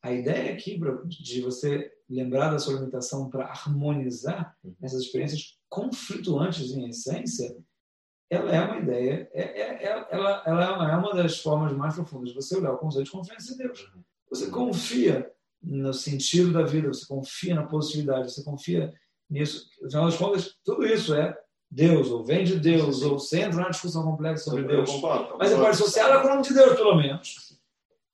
A 0.00 0.12
ideia 0.12 0.54
aqui 0.54 0.80
de 1.08 1.40
você 1.42 1.92
lembrar 2.08 2.50
da 2.50 2.58
sua 2.58 2.74
limitação 2.74 3.28
para 3.28 3.46
harmonizar 3.46 4.56
uhum. 4.64 4.74
essas 4.80 5.02
experiências 5.02 5.57
conflituantes 5.68 6.70
em 6.72 6.88
essência, 6.88 7.56
ela 8.30 8.54
é 8.54 8.60
uma 8.60 8.78
ideia, 8.78 9.28
é, 9.32 9.42
é, 9.42 9.84
é, 9.84 10.06
ela, 10.10 10.42
ela 10.44 10.92
é 10.92 10.96
uma 10.96 11.14
das 11.14 11.38
formas 11.38 11.72
mais 11.72 11.94
profundas 11.94 12.30
de 12.30 12.34
você 12.34 12.56
olhar 12.56 12.72
o 12.72 12.78
conceito 12.78 13.06
de 13.06 13.12
confiança 13.12 13.54
em 13.54 13.56
Deus. 13.56 13.80
Uhum. 13.80 14.02
Você 14.30 14.50
confia 14.50 15.30
no 15.62 15.94
sentido 15.94 16.52
da 16.52 16.62
vida, 16.62 16.88
você 16.88 17.06
confia 17.06 17.54
na 17.54 17.66
positividade, 17.66 18.30
você 18.30 18.44
confia 18.44 18.92
nisso. 19.30 19.68
Afinal 19.84 20.06
das 20.06 20.16
contas, 20.16 20.56
tudo 20.62 20.86
isso 20.86 21.14
é 21.14 21.36
Deus, 21.70 22.10
ou 22.10 22.24
vem 22.24 22.44
de 22.44 22.58
Deus, 22.58 23.02
ou 23.02 23.18
você 23.18 23.40
entra 23.40 23.62
na 23.62 23.70
discussão 23.70 24.02
complexa 24.02 24.44
sobre 24.44 24.62
eu 24.62 24.68
Deus. 24.68 24.90
Concordo, 24.90 25.36
Mas 25.38 25.50
você 25.50 25.56
pode 25.56 25.70
associar 25.70 26.20
com 26.20 26.26
o 26.26 26.30
nome 26.30 26.42
de 26.42 26.54
Deus, 26.54 26.74
pelo 26.74 26.96
menos. 26.96 27.58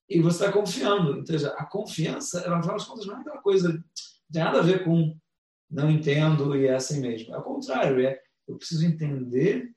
E 0.09 0.20
você 0.20 0.44
está 0.44 0.52
confiando. 0.52 1.18
Então, 1.18 1.36
a 1.56 1.64
confiança, 1.64 2.40
ela, 2.40 2.59
afinal 2.59 2.76
das 2.76 2.86
contas, 2.86 3.06
não 3.06 3.16
é 3.16 3.20
aquela 3.20 3.39
coisa, 3.39 3.68
não 3.68 3.82
tem 4.32 4.44
nada 4.44 4.59
a 4.59 4.62
ver 4.62 4.85
com 4.85 5.16
não 5.74 5.90
entendo 5.90 6.56
e 6.56 6.66
é 6.66 6.74
assim 6.74 7.01
mesmo. 7.01 7.34
É 7.34 7.38
o 7.38 7.42
contrário, 7.42 8.01
é 8.06 8.18
eu 8.46 8.56
preciso 8.56 8.86
entender 8.86 9.72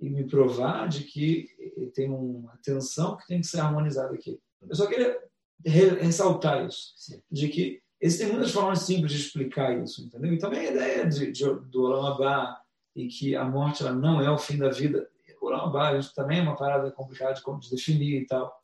e 0.00 0.10
me 0.10 0.26
provar 0.26 0.88
de 0.88 1.04
que 1.04 1.48
tem 1.94 2.10
uma 2.10 2.56
tensão 2.62 3.16
que 3.16 3.26
tem 3.26 3.40
que 3.40 3.46
ser 3.46 3.60
harmonizada 3.60 4.14
aqui. 4.14 4.38
Eu 4.68 4.74
só 4.74 4.86
queria 4.86 5.16
ressaltar 5.64 6.66
isso, 6.66 6.92
Sim. 6.96 7.22
de 7.30 7.48
que 7.48 7.80
existem 8.00 8.28
muitas 8.28 8.52
formas 8.52 8.80
simples 8.80 9.12
de 9.12 9.18
explicar 9.18 9.76
isso, 9.82 10.02
entendeu? 10.02 10.32
E 10.32 10.38
também 10.38 10.60
a 10.60 10.70
ideia 10.70 11.06
de, 11.06 11.30
de, 11.30 11.44
do 11.44 11.82
Olamabá 11.82 12.60
e 12.94 13.06
que 13.06 13.36
a 13.36 13.44
morte 13.44 13.82
ela 13.82 13.92
não 13.92 14.20
é 14.20 14.30
o 14.30 14.38
fim 14.38 14.56
da 14.56 14.70
vida. 14.70 15.08
O 15.40 15.46
Olamabá 15.46 15.96
isso 15.96 16.14
também 16.14 16.40
é 16.40 16.42
uma 16.42 16.56
parada 16.56 16.90
complicada 16.90 17.34
de, 17.34 17.60
de 17.60 17.70
definir 17.70 18.22
e 18.22 18.26
tal. 18.26 18.60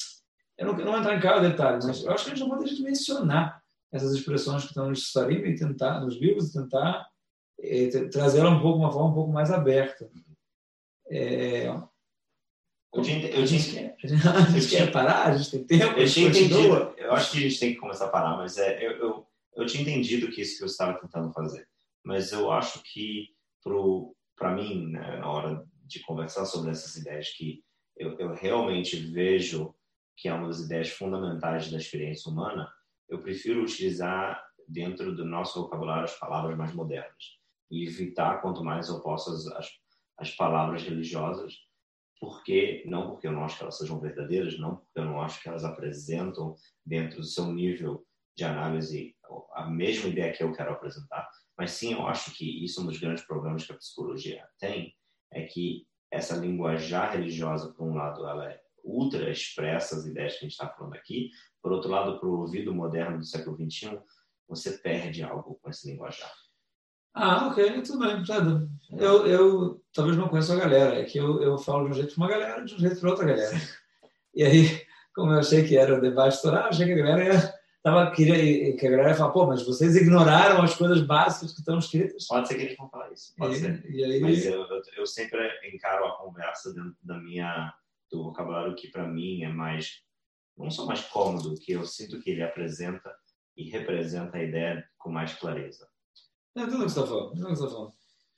Eu 0.57 0.67
não, 0.67 0.77
não 0.77 0.93
vou 0.93 0.99
entrar 0.99 1.17
em 1.17 1.21
cada 1.21 1.49
detalhe, 1.49 1.85
mas 1.85 2.03
eu 2.03 2.13
acho 2.13 2.25
que 2.25 2.31
a 2.31 2.35
gente 2.35 2.49
não 2.49 2.57
pode 2.57 2.83
mencionar 2.83 3.64
essas 3.95 4.13
expressões 4.13 4.63
que 4.63 4.71
estão 4.71 4.89
no 4.89 4.97
Sarim 4.97 5.37
e 5.37 5.55
tentar, 5.55 6.01
nos 6.01 6.17
livros, 6.17 6.49
e 6.49 6.53
tentar 6.53 7.09
é, 7.61 7.89
trazer 8.09 8.41
ela 8.41 8.51
um 8.51 8.61
pouco, 8.61 8.81
uma 8.81 8.91
forma 8.91 9.11
um 9.11 9.15
pouco 9.15 9.33
mais 9.33 9.53
aberta. 9.53 10.11
É, 11.09 11.69
eu 12.93 13.03
tinha, 13.03 13.29
eu 13.29 13.47
tinha, 13.47 13.95
a 14.35 14.51
gente 14.51 14.69
quer 14.69 14.91
parar, 14.91 15.29
a 15.29 15.37
gente 15.37 15.51
tem 15.51 15.79
tempo. 15.79 15.99
Eu 15.99 16.09
tinha 16.09 16.29
entendido. 16.29 16.95
Eu 16.97 17.13
acho 17.13 17.31
que 17.31 17.39
a 17.39 17.41
gente 17.41 17.61
tem 17.61 17.73
que 17.73 17.79
começar 17.79 18.07
a 18.07 18.11
parar, 18.11 18.37
mas 18.37 18.59
é, 18.59 18.85
eu, 18.85 18.93
eu, 18.99 19.27
eu 19.55 19.67
tinha 19.67 19.83
entendido 19.83 20.29
que 20.31 20.43
isso 20.43 20.59
que 20.59 20.65
eu 20.65 20.69
estava 20.69 20.99
tentando 20.99 21.33
fazer. 21.33 21.69
Mas 22.05 22.33
eu 22.33 22.51
acho 22.51 22.83
que, 22.83 23.29
para 24.37 24.53
mim, 24.53 24.91
né, 24.91 25.19
na 25.19 25.31
hora 25.31 25.65
de 25.85 26.01
conversar 26.01 26.47
sobre 26.47 26.73
essas 26.73 26.97
ideias, 26.97 27.31
que 27.31 27.63
eu, 27.97 28.19
eu 28.19 28.35
realmente 28.35 28.97
vejo 28.97 29.73
que 30.17 30.29
é 30.29 30.35
uma 30.35 30.49
das 30.49 30.61
ideias 30.61 30.89
fundamentais 30.89 31.71
da 31.71 31.79
experiência 31.79 32.31
humana, 32.31 32.69
eu 33.09 33.21
prefiro 33.21 33.63
utilizar 33.63 34.43
dentro 34.69 35.15
do 35.15 35.25
nosso 35.25 35.61
vocabulário 35.61 36.05
as 36.05 36.19
palavras 36.19 36.57
mais 36.57 36.73
modernas 36.73 37.39
e 37.71 37.87
evitar 37.87 38.41
quanto 38.41 38.65
mais 38.65 38.89
eu 38.89 39.01
posso 39.01 39.31
as, 39.57 39.69
as 40.19 40.31
palavras 40.31 40.83
religiosas 40.83 41.55
porque 42.21 42.83
não 42.87 43.11
porque 43.11 43.27
eu 43.27 43.33
não 43.33 43.45
acho 43.45 43.59
que 43.59 43.63
elas 43.63 43.77
sejam 43.77 44.01
verdadeiras, 44.01 44.59
não 44.59 44.77
porque 44.77 44.99
eu 44.99 45.05
não 45.05 45.21
acho 45.21 45.43
que 45.43 45.49
elas 45.49 45.65
apresentam 45.65 46.55
dentro 46.85 47.19
do 47.19 47.27
seu 47.27 47.47
nível 47.47 48.07
de 48.37 48.45
análise 48.45 49.15
a 49.53 49.67
mesma 49.67 50.09
ideia 50.09 50.33
que 50.33 50.43
eu 50.43 50.53
quero 50.53 50.73
apresentar, 50.73 51.29
mas 51.57 51.73
sim 51.73 51.93
eu 51.93 52.07
acho 52.07 52.35
que 52.35 52.65
isso 52.65 52.81
é 52.81 52.83
um 52.83 52.87
dos 52.87 52.99
grandes 52.99 53.25
problemas 53.25 53.67
que 53.67 53.73
a 53.73 53.77
psicologia 53.77 54.47
tem, 54.59 54.95
é 55.33 55.45
que 55.45 55.87
essa 56.11 56.37
linguajar 56.37 57.13
religiosa, 57.13 57.73
por 57.73 57.85
um 57.85 57.95
lado, 57.95 58.27
ela 58.27 58.51
é 58.51 58.61
ultra 58.85 59.31
expressa 59.31 59.97
as 59.97 60.07
ideias 60.07 60.35
que 60.35 60.39
a 60.39 60.43
gente 60.43 60.53
está 60.53 60.69
falando 60.69 60.95
aqui, 60.95 61.31
por 61.63 61.73
outro 61.73 61.91
lado, 61.91 62.19
para 62.21 62.29
o 62.29 62.41
ouvido 62.41 62.75
moderno 62.75 63.19
do 63.19 63.25
século 63.25 63.57
XXI, 63.57 63.99
você 64.49 64.73
perde 64.79 65.23
algo 65.23 65.59
com 65.61 65.71
esse 65.71 65.91
linguajar. 65.91 66.33
Ah, 67.15 67.47
ok, 67.47 67.81
tudo 67.83 68.01
bem. 68.01 68.23
Eu, 68.99 69.27
eu 69.27 69.85
talvez 69.93 70.17
não 70.17 70.29
conheço 70.29 70.53
a 70.53 70.57
galera, 70.57 71.01
é 71.01 71.05
que 71.05 71.17
eu, 71.17 71.41
eu 71.41 71.57
falo 71.57 71.85
de 71.85 71.93
um 71.93 71.95
jeito 71.95 72.15
para 72.15 72.25
uma 72.25 72.31
galera, 72.31 72.65
de 72.65 72.75
um 72.75 72.79
jeito 72.79 73.01
para 73.01 73.11
outra 73.11 73.25
galera. 73.25 73.57
E 74.35 74.43
aí, 74.43 74.83
como 75.15 75.31
eu 75.33 75.39
achei 75.39 75.65
que 75.65 75.77
era 75.77 75.97
o 75.97 76.01
debate 76.01 76.35
estourar, 76.35 76.67
achei 76.67 76.85
que 76.87 76.93
a 76.93 76.97
galera 76.97 77.25
ia, 77.25 77.55
tava, 77.85 78.11
queria, 78.11 78.77
que 78.77 78.85
a 78.85 78.91
galera 78.91 79.11
ia 79.11 79.15
falar, 79.15 79.31
pô, 79.31 79.47
mas 79.47 79.65
vocês 79.65 79.95
ignoraram 79.95 80.61
as 80.61 80.75
coisas 80.75 81.03
básicas 81.03 81.53
que 81.53 81.61
estão 81.61 81.79
escritas. 81.79 82.27
Pode 82.27 82.49
ser 82.49 82.57
que 82.57 82.63
eles 82.63 82.77
vão 82.77 82.91
falar 82.91 83.13
isso, 83.13 83.33
pode 83.37 83.55
e, 83.55 83.61
ser. 83.61 83.85
E 83.89 84.05
aí... 84.05 84.21
Mas 84.21 84.45
eu, 84.45 84.67
eu, 84.97 85.07
sempre 85.07 85.49
encaro 85.73 86.05
a 86.07 86.17
conversa 86.17 86.75
dentro 86.75 86.97
da 87.01 87.17
minha, 87.17 87.73
do 88.11 88.25
vocabulário 88.25 88.75
que 88.75 88.89
para 88.89 89.07
mim 89.07 89.43
é 89.43 89.49
mais, 89.49 90.03
não 90.57 90.71
só 90.71 90.87
mais 90.87 91.03
cômodo, 91.03 91.55
que 91.57 91.73
eu 91.73 91.85
sinto 91.85 92.21
que 92.21 92.31
ele 92.31 92.43
apresenta 92.43 93.15
e 93.57 93.71
representa 93.71 94.37
a 94.37 94.43
ideia 94.43 94.85
com 94.99 95.11
mais 95.11 95.35
clareza. 95.35 95.89
É 96.57 96.65
tudo 96.67 96.85
que 96.85 96.91
você 96.91 97.01
está 97.01 97.07
falando. 97.07 97.31
Tudo 97.31 97.47
que 97.47 97.57
você 97.57 97.65
tá 97.65 97.71
falando. 97.71 97.93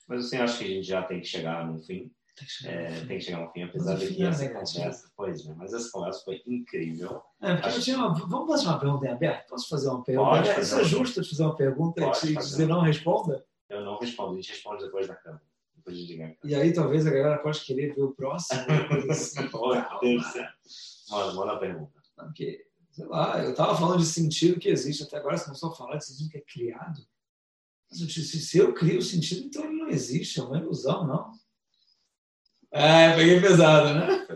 Mas 0.07 0.25
assim, 0.25 0.37
acho 0.37 0.57
que 0.57 0.63
a 0.63 0.67
gente 0.67 0.87
já 0.87 1.03
tem 1.03 1.19
que 1.19 1.27
chegar 1.27 1.67
no 1.67 1.79
fim. 1.79 2.11
Tem 2.35 2.45
que 2.45 2.51
chegar, 2.51 2.73
é, 2.73 2.89
no, 2.89 2.95
fim. 2.95 3.07
Tem 3.07 3.17
que 3.17 3.23
chegar 3.23 3.39
no 3.39 3.51
fim, 3.51 3.63
apesar 3.63 3.95
de 3.95 4.13
que 4.13 4.23
essa 4.23 4.49
conversa, 4.49 5.11
pois 5.15 5.45
é, 5.47 5.53
mas 5.55 5.73
essa 5.73 5.91
conversa 5.91 6.23
foi 6.23 6.41
incrível. 6.45 7.21
É, 7.41 7.53
porque 7.55 7.67
acho... 7.67 7.81
tinha 7.81 7.97
uma, 7.97 8.13
vamos 8.13 8.47
fazer 8.47 8.67
uma 8.67 8.79
pergunta 8.79 9.05
em 9.07 9.09
aberto? 9.09 9.49
Posso 9.49 9.67
fazer 9.67 9.89
uma 9.89 10.03
pergunta? 10.03 10.29
Pode 10.29 10.47
fazer 10.49 10.61
Isso 10.61 10.79
é 10.79 10.83
justo 10.83 11.21
de 11.21 11.29
fazer 11.29 11.43
uma 11.43 11.55
pergunta 11.55 12.01
e 12.23 12.35
dizer 12.35 12.67
não 12.67 12.81
responda? 12.81 13.43
Eu 13.69 13.83
não 13.83 13.97
respondo, 13.97 14.33
a 14.33 14.35
gente 14.35 14.49
responde 14.49 14.83
depois 14.83 15.07
da 15.07 15.15
câmera. 15.15 15.43
E 16.43 16.55
aí 16.55 16.73
talvez 16.73 17.05
a 17.07 17.11
galera 17.11 17.37
pode 17.39 17.61
querer 17.61 17.93
ver 17.95 18.03
o 18.03 18.13
próximo. 18.13 18.61
assim. 19.09 19.47
do 19.47 20.23
céu. 20.23 20.45
Mano, 21.09 21.35
manda 21.35 21.53
a 21.53 21.57
pergunta. 21.57 21.93
Porque, 22.15 22.65
sei 22.91 23.05
lá, 23.05 23.43
eu 23.43 23.51
estava 23.51 23.75
falando 23.77 23.99
de 23.99 24.05
sentido 24.05 24.59
que 24.59 24.69
existe 24.69 25.03
até 25.03 25.17
agora, 25.17 25.37
você 25.37 25.45
começou 25.45 25.71
a 25.71 25.75
falar 25.75 25.97
de 25.97 26.05
sentido 26.05 26.29
que 26.29 26.37
é 26.37 26.41
criado. 26.41 27.01
Se 27.89 28.57
eu 28.57 28.73
crio 28.73 29.01
sentido, 29.01 29.45
então 29.45 29.63
ele 29.63 29.75
não 29.75 29.87
existe, 29.87 30.39
é 30.39 30.43
uma 30.43 30.57
ilusão, 30.57 31.07
não. 31.07 31.31
É, 32.69 33.15
peguei 33.15 33.39
pesado, 33.39 33.93
né? 33.93 34.27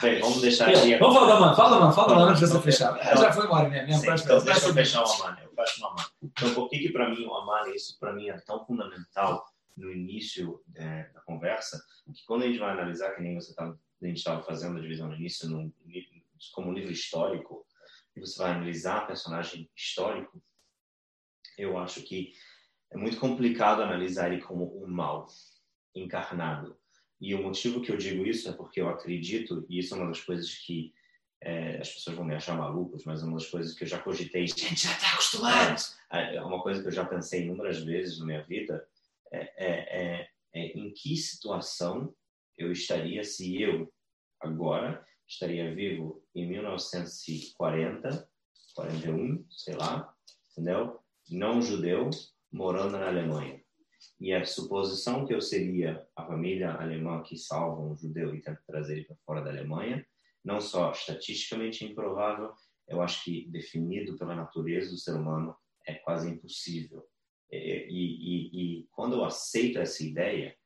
Bem, 0.00 0.20
vamos 0.20 0.40
deixar 0.40 0.68
aqui. 0.68 0.96
Vamos 0.98 1.14
falar 1.14 1.34
da 1.34 1.40
mano, 1.40 1.56
fala 1.56 1.70
da 1.70 1.80
mano, 1.80 1.92
fala 1.92 2.08
da 2.08 2.14
mano 2.14 2.30
antes 2.30 2.40
de 2.40 2.46
você 2.46 2.60
fechar. 2.60 2.96
Já 3.16 3.32
foi 3.32 3.46
embora 3.46 3.68
mesmo. 3.68 3.92
Sim, 3.94 4.24
então, 4.24 4.44
deixa 4.44 4.68
eu 4.68 4.74
fechar 4.74 5.02
o 5.02 5.12
Amane, 5.12 5.38
eu 5.42 5.50
fecho 5.50 5.82
o 5.82 5.86
Amane. 5.86 6.08
Então, 6.22 6.54
por 6.54 6.68
que 6.68 6.78
que 6.78 6.92
para 6.92 7.10
mim 7.10 7.24
o 7.26 7.34
Amane, 7.34 7.74
isso 7.74 7.98
para 7.98 8.12
mim 8.12 8.28
é 8.28 8.38
tão 8.38 8.64
fundamental 8.64 9.44
no 9.76 9.92
início 9.92 10.62
é, 10.74 11.08
da 11.12 11.20
conversa, 11.20 11.82
que 12.14 12.24
quando 12.26 12.42
a 12.42 12.46
gente 12.46 12.58
vai 12.58 12.72
analisar, 12.72 13.14
que 13.14 13.22
nem 13.22 13.34
você 13.34 13.54
tá, 13.54 13.64
a 13.64 14.06
gente 14.06 14.18
estava 14.18 14.42
fazendo 14.42 14.78
a 14.78 14.80
divisão 14.80 15.08
no 15.08 15.14
início, 15.14 15.48
no, 15.48 15.72
como 16.52 16.70
um 16.70 16.72
livro 16.72 16.92
histórico, 16.92 17.66
e 18.16 18.20
você 18.20 18.38
vai 18.38 18.52
analisar 18.52 19.06
personagem 19.06 19.68
histórico, 19.76 20.42
eu 21.58 21.78
acho 21.78 22.02
que 22.02 22.32
é 22.90 22.96
muito 22.96 23.18
complicado 23.18 23.82
analisar 23.82 24.32
ele 24.32 24.42
como 24.42 24.82
um 24.82 24.86
mal 24.86 25.26
encarnado. 25.94 26.78
E 27.20 27.34
o 27.34 27.42
motivo 27.42 27.80
que 27.80 27.90
eu 27.90 27.96
digo 27.96 28.26
isso 28.26 28.48
é 28.48 28.52
porque 28.52 28.80
eu 28.80 28.88
acredito, 28.88 29.64
e 29.68 29.78
isso 29.78 29.94
é 29.94 29.98
uma 29.98 30.08
das 30.08 30.20
coisas 30.20 30.54
que 30.54 30.92
é, 31.40 31.78
as 31.80 31.92
pessoas 31.92 32.16
vão 32.16 32.24
me 32.24 32.34
achar 32.34 32.56
malucos, 32.56 33.04
mas 33.04 33.22
é 33.22 33.24
uma 33.24 33.34
das 33.38 33.48
coisas 33.48 33.74
que 33.74 33.84
eu 33.84 33.88
já 33.88 33.98
cogitei. 33.98 34.46
Gente, 34.46 34.84
já 34.84 34.92
está 34.92 35.12
acostumado! 35.12 35.80
É, 36.12 36.36
é 36.36 36.42
uma 36.42 36.62
coisa 36.62 36.80
que 36.80 36.88
eu 36.88 36.92
já 36.92 37.04
pensei 37.04 37.42
inúmeras 37.42 37.82
vezes 37.82 38.18
na 38.18 38.26
minha 38.26 38.42
vida, 38.42 38.86
é, 39.34 39.52
é, 39.56 40.22
é, 40.22 40.28
é 40.54 40.66
em 40.78 40.92
que 40.92 41.16
situação 41.16 42.14
eu 42.56 42.70
estaria 42.70 43.24
se 43.24 43.60
eu, 43.60 43.92
agora, 44.40 45.04
estaria 45.26 45.74
vivo 45.74 46.22
em 46.34 46.48
1940, 46.48 48.28
41, 48.74 49.44
sei 49.50 49.74
lá, 49.74 50.14
entendeu? 50.52 51.00
Não 51.30 51.62
judeu, 51.62 52.10
morando 52.52 52.98
na 52.98 53.08
Alemanha. 53.08 53.62
E 54.20 54.32
a 54.32 54.44
suposição 54.44 55.26
que 55.26 55.34
eu 55.34 55.40
seria 55.40 56.06
a 56.14 56.26
família 56.26 56.72
alemã 56.72 57.22
que 57.22 57.36
salva 57.36 57.80
um 57.82 57.96
judeu 57.96 58.34
e 58.34 58.40
tenta 58.40 58.62
trazer 58.66 58.98
ele 58.98 59.04
para 59.04 59.16
fora 59.24 59.42
da 59.42 59.50
Alemanha, 59.50 60.06
não 60.44 60.60
só 60.60 60.92
estatisticamente 60.92 61.84
improvável, 61.84 62.52
eu 62.86 63.00
acho 63.00 63.24
que 63.24 63.48
definido 63.50 64.16
pela 64.18 64.36
natureza 64.36 64.90
do 64.90 64.98
ser 64.98 65.14
humano 65.14 65.56
é 65.86 65.94
quase 65.94 66.30
impossível. 66.30 67.04
E, 67.54 67.88
e, 67.88 68.80
e, 68.80 68.88
quando 68.90 69.16
eu 69.16 69.24
aceito 69.24 69.78
essa 69.78 70.02
ideia, 70.02 70.56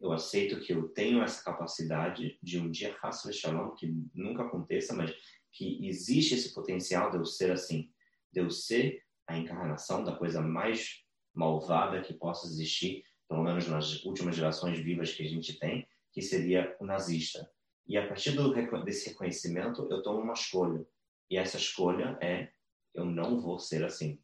eu 0.00 0.12
aceito 0.12 0.60
que 0.60 0.72
eu 0.72 0.88
tenho 0.88 1.22
essa 1.22 1.44
capacidade 1.44 2.38
de 2.42 2.58
um 2.58 2.70
dia 2.70 2.94
faço 2.94 3.32
shalom, 3.32 3.70
que 3.74 3.86
nunca 4.14 4.42
aconteça, 4.42 4.94
mas 4.94 5.14
que 5.52 5.86
existe 5.86 6.34
esse 6.34 6.52
potencial 6.52 7.10
de 7.10 7.18
eu 7.18 7.24
ser 7.24 7.52
assim, 7.52 7.92
de 8.32 8.40
eu 8.40 8.50
ser 8.50 9.02
a 9.26 9.38
encarnação 9.38 10.02
da 10.02 10.16
coisa 10.16 10.40
mais 10.40 11.04
malvada 11.32 12.02
que 12.02 12.14
possa 12.14 12.46
existir, 12.46 13.04
pelo 13.28 13.44
menos 13.44 13.68
nas 13.68 14.04
últimas 14.04 14.34
gerações 14.34 14.78
vivas 14.78 15.12
que 15.12 15.22
a 15.22 15.28
gente 15.28 15.58
tem, 15.58 15.86
que 16.12 16.20
seria 16.20 16.76
o 16.80 16.84
nazista. 16.84 17.48
E 17.86 17.96
a 17.96 18.06
partir 18.06 18.32
do, 18.32 18.52
desse 18.84 19.10
reconhecimento, 19.10 19.86
eu 19.90 20.02
tomo 20.02 20.20
uma 20.20 20.34
escolha. 20.34 20.86
E 21.30 21.36
essa 21.36 21.56
escolha 21.56 22.18
é: 22.20 22.52
eu 22.94 23.04
não 23.04 23.40
vou 23.40 23.58
ser 23.58 23.84
assim. 23.84 24.20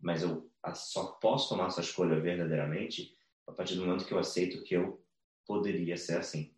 Mas 0.00 0.22
eu 0.22 0.51
só 0.74 1.12
posso 1.20 1.48
tomar 1.48 1.66
essa 1.66 1.80
escolha 1.80 2.20
verdadeiramente 2.20 3.16
a 3.46 3.52
partir 3.52 3.74
do 3.74 3.84
momento 3.84 4.06
que 4.06 4.14
eu 4.14 4.18
aceito 4.18 4.62
que 4.62 4.74
eu 4.74 5.04
poderia 5.46 5.96
ser 5.96 6.18
assim. 6.18 6.54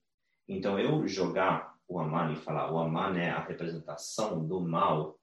Então, 0.47 0.79
eu 0.79 1.07
jogar 1.09 1.75
o 1.89 1.99
Aman 1.99 2.33
e 2.33 2.37
falar 2.37 2.73
o 2.73 2.79
Aman 2.79 3.19
é 3.19 3.31
a 3.31 3.45
representação 3.45 4.47
do 4.47 4.61
mal, 4.61 5.19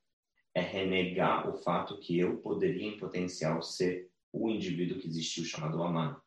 é 0.53 0.61
renegar 0.61 1.47
o 1.47 1.53
fato 1.53 1.99
que 1.99 2.17
eu 2.17 2.37
poderia, 2.37 2.87
em 2.87 2.97
potencial, 2.97 3.61
ser 3.61 4.09
o 4.33 4.49
indivíduo 4.49 4.99
que 4.99 5.07
existiu 5.07 5.45
chamado 5.45 5.81
Aman. 5.83 6.19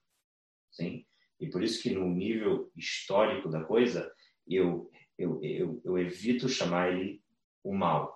Sim? 0.71 1.05
E 1.41 1.49
por 1.51 1.63
isso 1.63 1.83
que 1.83 1.91
no 1.91 2.09
nível 2.09 2.71
histórico 2.77 3.49
da 3.49 3.65
coisa, 3.65 4.13
eu, 4.47 4.91
eu, 5.19 5.43
eu, 5.43 5.81
eu 5.85 5.99
evito 5.99 6.49
chamar 6.49 6.93
ele 6.93 7.23
o 7.63 7.75
mal. 7.75 8.14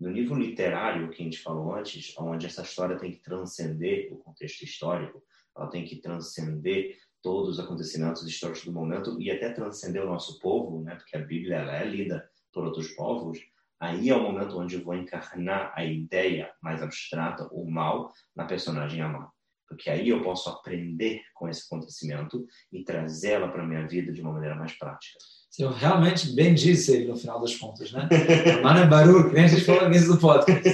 No 0.00 0.10
nível 0.10 0.36
literário 0.36 1.10
que 1.10 1.22
a 1.22 1.24
gente 1.24 1.38
falou 1.38 1.74
antes, 1.74 2.14
onde 2.18 2.46
essa 2.46 2.62
história 2.62 2.98
tem 2.98 3.12
que 3.12 3.22
transcender 3.22 4.12
o 4.12 4.18
contexto 4.18 4.62
histórico, 4.62 5.22
ela 5.56 5.68
tem 5.68 5.84
que 5.84 5.96
transcender 5.96 6.98
todos 7.22 7.50
os 7.50 7.60
acontecimentos 7.60 8.26
históricos 8.26 8.64
do 8.64 8.72
momento 8.72 9.20
e 9.20 9.30
até 9.30 9.50
transcender 9.50 10.02
o 10.02 10.08
nosso 10.08 10.38
povo, 10.40 10.82
né? 10.82 10.96
Porque 10.96 11.16
a 11.16 11.20
Bíblia 11.20 11.56
ela 11.56 11.76
é 11.76 11.84
lida 11.84 12.28
por 12.52 12.64
outros 12.64 12.88
povos. 12.88 13.38
Aí 13.80 14.10
é 14.10 14.16
o 14.16 14.22
momento 14.22 14.58
onde 14.58 14.76
eu 14.76 14.84
vou 14.84 14.94
encarnar 14.94 15.72
a 15.74 15.84
ideia 15.84 16.52
mais 16.60 16.82
abstrata, 16.82 17.48
o 17.52 17.70
mal, 17.70 18.12
na 18.34 18.44
personagem 18.44 19.00
Amã. 19.00 19.28
Porque 19.68 19.88
aí 19.90 20.08
eu 20.08 20.22
posso 20.22 20.50
aprender 20.50 21.22
com 21.34 21.48
esse 21.48 21.64
acontecimento 21.66 22.46
e 22.70 22.84
trazê-la 22.84 23.48
para 23.48 23.62
a 23.62 23.66
minha 23.66 23.86
vida 23.86 24.12
de 24.12 24.20
uma 24.20 24.32
maneira 24.32 24.54
mais 24.54 24.72
prática. 24.72 25.18
Você 25.54 25.68
realmente 25.68 26.32
bem 26.32 26.52
disse 26.52 26.92
ele 26.92 27.06
no 27.06 27.16
final 27.16 27.40
das 27.40 27.54
contas, 27.54 27.92
né? 27.92 28.08
Mano 28.60 28.80
é 28.80 28.86
barulho, 28.88 29.28
que 29.28 29.36
nem 29.36 29.44
a 29.44 29.46
gente 29.46 29.64
falou 29.64 29.88
nisso 29.88 30.12
do 30.12 30.18
podcast. 30.18 30.68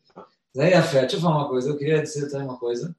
Zé 0.56 0.82
fé, 0.82 1.00
deixa 1.00 1.16
eu 1.16 1.20
falar 1.20 1.40
uma 1.40 1.48
coisa. 1.50 1.68
Eu 1.68 1.76
queria 1.76 2.00
dizer 2.00 2.30
também 2.30 2.48
uma 2.48 2.58
coisa. 2.58 2.96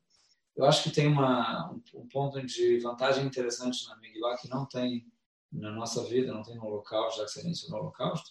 Eu 0.55 0.65
acho 0.65 0.83
que 0.83 0.91
tem 0.91 1.07
uma, 1.07 1.71
um 1.95 2.07
ponto 2.09 2.45
de 2.45 2.77
vantagem 2.77 3.25
interessante 3.25 3.87
na 3.87 3.95
Megillah 3.95 4.37
que 4.37 4.47
não 4.47 4.67
tem 4.67 5.11
na 5.51 5.71
nossa 5.71 6.03
vida, 6.03 6.31
não 6.31 6.43
tem 6.43 6.57
no 6.57 6.65
Holocausto, 6.65 7.21
já 7.21 7.25
que 7.25 7.31
você 7.31 7.43
mencionou 7.43 7.79
o 7.79 7.81
Holocausto. 7.85 8.29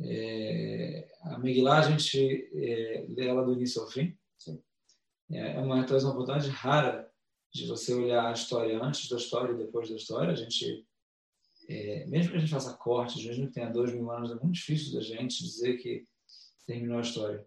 É, 0.00 1.14
a 1.24 1.38
Megillah, 1.38 1.80
a 1.80 1.90
gente 1.90 2.48
é, 2.54 3.04
lê 3.10 3.26
ela 3.26 3.44
do 3.44 3.52
início 3.52 3.82
ao 3.82 3.88
fim. 3.88 4.16
Sim. 4.38 4.62
É 5.30 5.58
uma, 5.60 5.76
talvez 5.80 6.04
uma 6.04 6.14
oportunidade 6.14 6.48
rara 6.48 7.12
de 7.52 7.66
você 7.66 7.92
olhar 7.92 8.28
a 8.28 8.32
história 8.32 8.82
antes 8.82 9.10
da 9.10 9.16
história 9.18 9.52
e 9.52 9.58
depois 9.58 9.90
da 9.90 9.96
história. 9.96 10.32
A 10.32 10.34
gente, 10.34 10.86
é, 11.68 12.06
mesmo 12.06 12.30
que 12.30 12.36
a 12.36 12.40
gente 12.40 12.52
faça 12.52 12.74
cortes, 12.74 13.24
mesmo 13.24 13.46
que 13.46 13.54
tenha 13.54 13.70
dois 13.70 13.92
mil 13.92 14.10
anos, 14.10 14.30
é 14.30 14.34
muito 14.34 14.52
difícil 14.52 14.94
da 14.94 15.00
gente 15.00 15.42
dizer 15.42 15.76
que 15.78 16.06
terminou 16.66 16.98
a 16.98 17.02
história. 17.02 17.46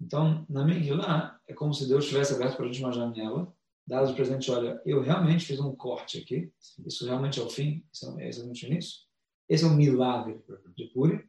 Então, 0.00 0.46
na 0.48 0.64
Megillah, 0.64 1.40
é 1.46 1.52
como 1.52 1.74
se 1.74 1.88
Deus 1.88 2.06
tivesse 2.06 2.34
aberto 2.34 2.56
para 2.56 2.66
a 2.66 2.68
gente 2.68 2.82
uma 2.82 2.92
janela, 2.92 3.52
dado 3.86 4.12
o 4.12 4.14
presente, 4.14 4.50
olha, 4.50 4.80
eu 4.84 5.00
realmente 5.00 5.44
fiz 5.44 5.58
um 5.58 5.74
corte 5.74 6.18
aqui, 6.18 6.52
isso 6.86 7.06
realmente 7.06 7.40
é 7.40 7.42
o 7.42 7.50
fim, 7.50 7.84
isso 7.92 8.18
é 8.18 8.28
exatamente 8.28 8.64
o 8.64 8.68
início. 8.70 8.98
Esse 9.48 9.64
é 9.64 9.66
um 9.66 9.74
milagre 9.74 10.38
de 10.76 10.84
Puri. 10.86 11.26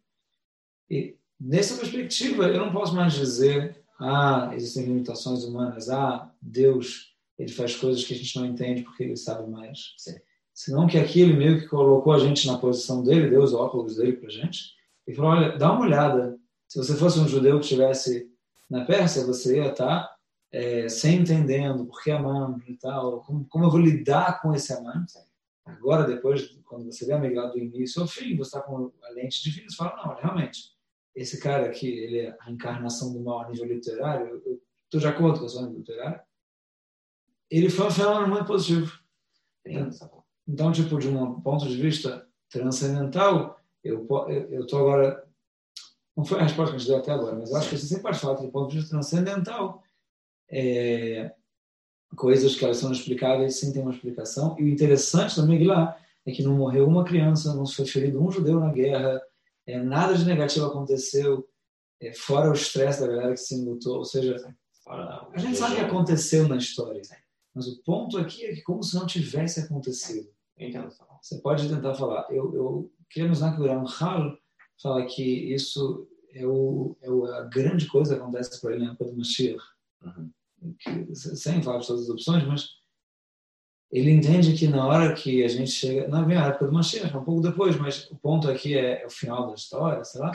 E 0.90 1.16
nessa 1.40 1.78
perspectiva, 1.78 2.48
eu 2.48 2.60
não 2.60 2.72
posso 2.72 2.94
mais 2.94 3.14
dizer, 3.14 3.82
ah, 3.98 4.52
existem 4.54 4.86
limitações 4.86 5.44
humanas, 5.46 5.90
ah, 5.90 6.32
Deus, 6.42 7.16
ele 7.38 7.52
faz 7.52 7.76
coisas 7.76 8.04
que 8.04 8.14
a 8.14 8.18
gente 8.18 8.36
não 8.38 8.46
entende 8.46 8.84
porque 8.84 9.04
ele 9.04 9.16
sabe 9.16 9.50
mais. 9.50 9.94
Senão 10.60 10.88
que 10.88 10.98
aquilo 10.98 11.38
meio 11.38 11.62
que 11.62 11.68
colocou 11.68 12.12
a 12.12 12.20
gente 12.20 12.46
na 12.46 12.58
posição 12.58 13.02
dele, 13.02 13.30
deu 13.30 13.42
os 13.42 13.54
óculos 13.54 13.96
dele 13.96 14.18
para 14.18 14.28
gente, 14.28 14.74
e 15.08 15.14
falou, 15.14 15.32
olha, 15.32 15.58
dá 15.58 15.72
uma 15.72 15.86
olhada, 15.86 16.38
se 16.68 16.78
você 16.78 16.98
fosse 16.98 17.18
um 17.18 17.30
judeu 17.30 17.62
que 17.62 17.68
tivesse 17.70 18.30
na 18.70 18.84
Pérsia, 18.84 19.26
você 19.26 19.56
ia 19.56 19.72
estar 19.72 20.04
tá, 20.04 20.18
é, 20.52 20.90
sem 20.90 21.22
entendendo 21.22 21.86
por 21.86 22.04
que 22.04 22.12
amante 22.12 22.70
e 22.74 22.76
tal, 22.76 23.22
como, 23.22 23.48
como 23.48 23.64
eu 23.64 23.72
vou 23.72 23.80
lidar 23.80 24.42
com 24.42 24.54
esse 24.54 24.74
amante. 24.74 25.14
Agora, 25.64 26.04
depois, 26.04 26.50
quando 26.66 26.92
você 26.92 27.06
vê 27.06 27.14
a 27.14 27.20
Megillah 27.20 27.52
do 27.52 27.58
início 27.58 28.02
ao 28.02 28.08
fim, 28.10 28.36
você 28.36 28.58
está 28.58 28.60
com 28.60 28.92
a 29.02 29.10
lente 29.12 29.42
divina, 29.42 29.70
você 29.70 29.78
fala, 29.78 29.96
não, 29.96 30.14
realmente, 30.14 30.74
esse 31.16 31.40
cara 31.40 31.68
aqui, 31.68 31.88
ele 31.88 32.20
é 32.20 32.38
a 32.38 32.52
encarnação 32.52 33.14
do 33.14 33.22
mal 33.22 33.44
a 33.44 33.50
nível 33.50 33.66
literário, 33.66 34.42
eu 34.46 34.62
estou 34.84 35.00
de 35.00 35.08
acordo 35.08 35.40
com 35.40 35.46
a 35.46 35.48
sua 35.48 35.62
nível 35.62 35.78
literário, 35.78 36.20
ele 37.50 37.70
foi 37.70 37.88
um 37.88 37.92
fenômeno 37.92 38.28
muito 38.28 38.46
positivo. 38.46 39.00
Então, 39.66 40.19
tipo, 40.72 40.98
de 40.98 41.08
um 41.08 41.40
ponto 41.42 41.68
de 41.68 41.82
vista 41.82 42.28
transcendental, 42.50 43.60
eu 43.84 44.08
estou 44.62 44.80
agora 44.80 45.30
não 46.20 46.26
foi 46.26 46.38
a 46.38 46.44
resposta 46.44 46.72
que 46.72 46.76
a 46.76 46.80
gente 46.80 46.88
deu 46.90 46.98
até 46.98 47.12
agora, 47.14 47.38
mas 47.38 47.50
eu 47.50 47.56
acho 47.56 47.70
que 47.70 47.78
você 47.78 47.88
sempre 47.88 48.04
pode 48.04 48.20
falar 48.20 48.34
do 48.34 48.52
ponto 48.52 48.70
de 48.70 48.78
vista 48.78 48.90
transcendental, 48.90 49.82
é, 50.52 51.34
coisas 52.14 52.58
que 52.58 52.66
elas 52.66 52.76
são 52.76 52.92
explicáveis 52.92 53.56
sem 53.56 53.72
ter 53.72 53.80
uma 53.80 53.94
explicação. 53.94 54.54
E 54.60 54.64
o 54.64 54.68
interessante 54.68 55.38
da 55.38 55.46
Megillah 55.46 55.98
é 56.26 56.32
que 56.32 56.44
não 56.44 56.58
morreu 56.58 56.86
uma 56.86 57.06
criança, 57.06 57.56
não 57.56 57.66
foi 57.66 57.86
ferido 57.86 58.22
um 58.22 58.30
judeu 58.30 58.60
na 58.60 58.70
guerra, 58.70 59.22
é, 59.66 59.82
nada 59.82 60.14
de 60.14 60.26
negativo 60.26 60.66
aconteceu, 60.66 61.48
é, 62.02 62.12
fora 62.12 62.50
o 62.50 62.54
estresse 62.54 63.00
da 63.00 63.08
galera 63.08 63.32
que 63.32 63.40
se 63.40 63.56
lutou. 63.64 64.00
Ou 64.00 64.06
seja, 64.06 64.36
a 64.90 65.38
gente 65.38 65.58
sabe 65.58 65.76
o 65.76 65.76
que 65.78 65.84
aconteceu 65.84 66.50
na 66.50 66.58
história, 66.58 67.02
mas 67.56 67.66
o 67.66 67.82
ponto 67.82 68.18
aqui 68.18 68.46
é 68.46 68.56
que 68.56 68.62
como 68.62 68.84
se 68.84 68.94
não 68.94 69.06
tivesse 69.06 69.62
acontecido. 69.62 70.30
Você 71.22 71.40
pode 71.40 71.70
tentar 71.70 71.96
falar, 71.96 72.28
eu, 72.30 72.54
eu 72.54 72.92
queria 73.10 73.30
nos 73.30 73.42
um 73.42 73.86
Hal 73.88 74.38
fala 74.82 75.06
que 75.06 75.54
isso 75.54 76.08
é, 76.34 76.46
o, 76.46 76.96
é 77.02 77.10
a 77.40 77.44
grande 77.44 77.88
coisa 77.88 78.16
que 78.16 78.22
acontece 78.22 78.60
para 78.62 78.74
ele 78.74 78.86
na 78.86 78.92
época 78.92 79.12
do 79.12 79.18
Mashiach. 79.18 79.64
Uhum. 80.04 80.32
Que, 80.80 81.16
sem 81.16 81.62
falar 81.62 81.80
de 81.80 81.88
todas 81.88 82.04
as 82.04 82.10
opções, 82.10 82.46
mas 82.46 82.68
ele 83.92 84.12
entende 84.12 84.54
que 84.54 84.68
na 84.68 84.86
hora 84.86 85.14
que 85.14 85.44
a 85.44 85.48
gente 85.48 85.72
chega, 85.72 86.08
não 86.08 86.26
vem 86.26 86.38
a 86.38 86.48
época 86.48 86.68
do 86.68 86.74
Mashiach, 86.74 87.14
é 87.14 87.18
um 87.18 87.24
pouco 87.24 87.42
depois, 87.42 87.78
mas 87.78 88.10
o 88.12 88.16
ponto 88.18 88.50
aqui 88.50 88.78
é, 88.78 89.02
é 89.02 89.06
o 89.06 89.10
final 89.10 89.48
da 89.48 89.56
história, 89.56 90.04
sei 90.04 90.22
lá, 90.22 90.32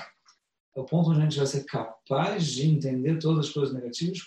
é 0.76 0.80
o 0.80 0.84
ponto 0.84 1.10
onde 1.10 1.20
a 1.20 1.22
gente 1.22 1.36
vai 1.36 1.46
ser 1.46 1.64
capaz 1.64 2.46
de 2.46 2.68
entender 2.68 3.18
todas 3.18 3.46
as 3.46 3.52
coisas 3.52 3.74
negativas, 3.74 4.18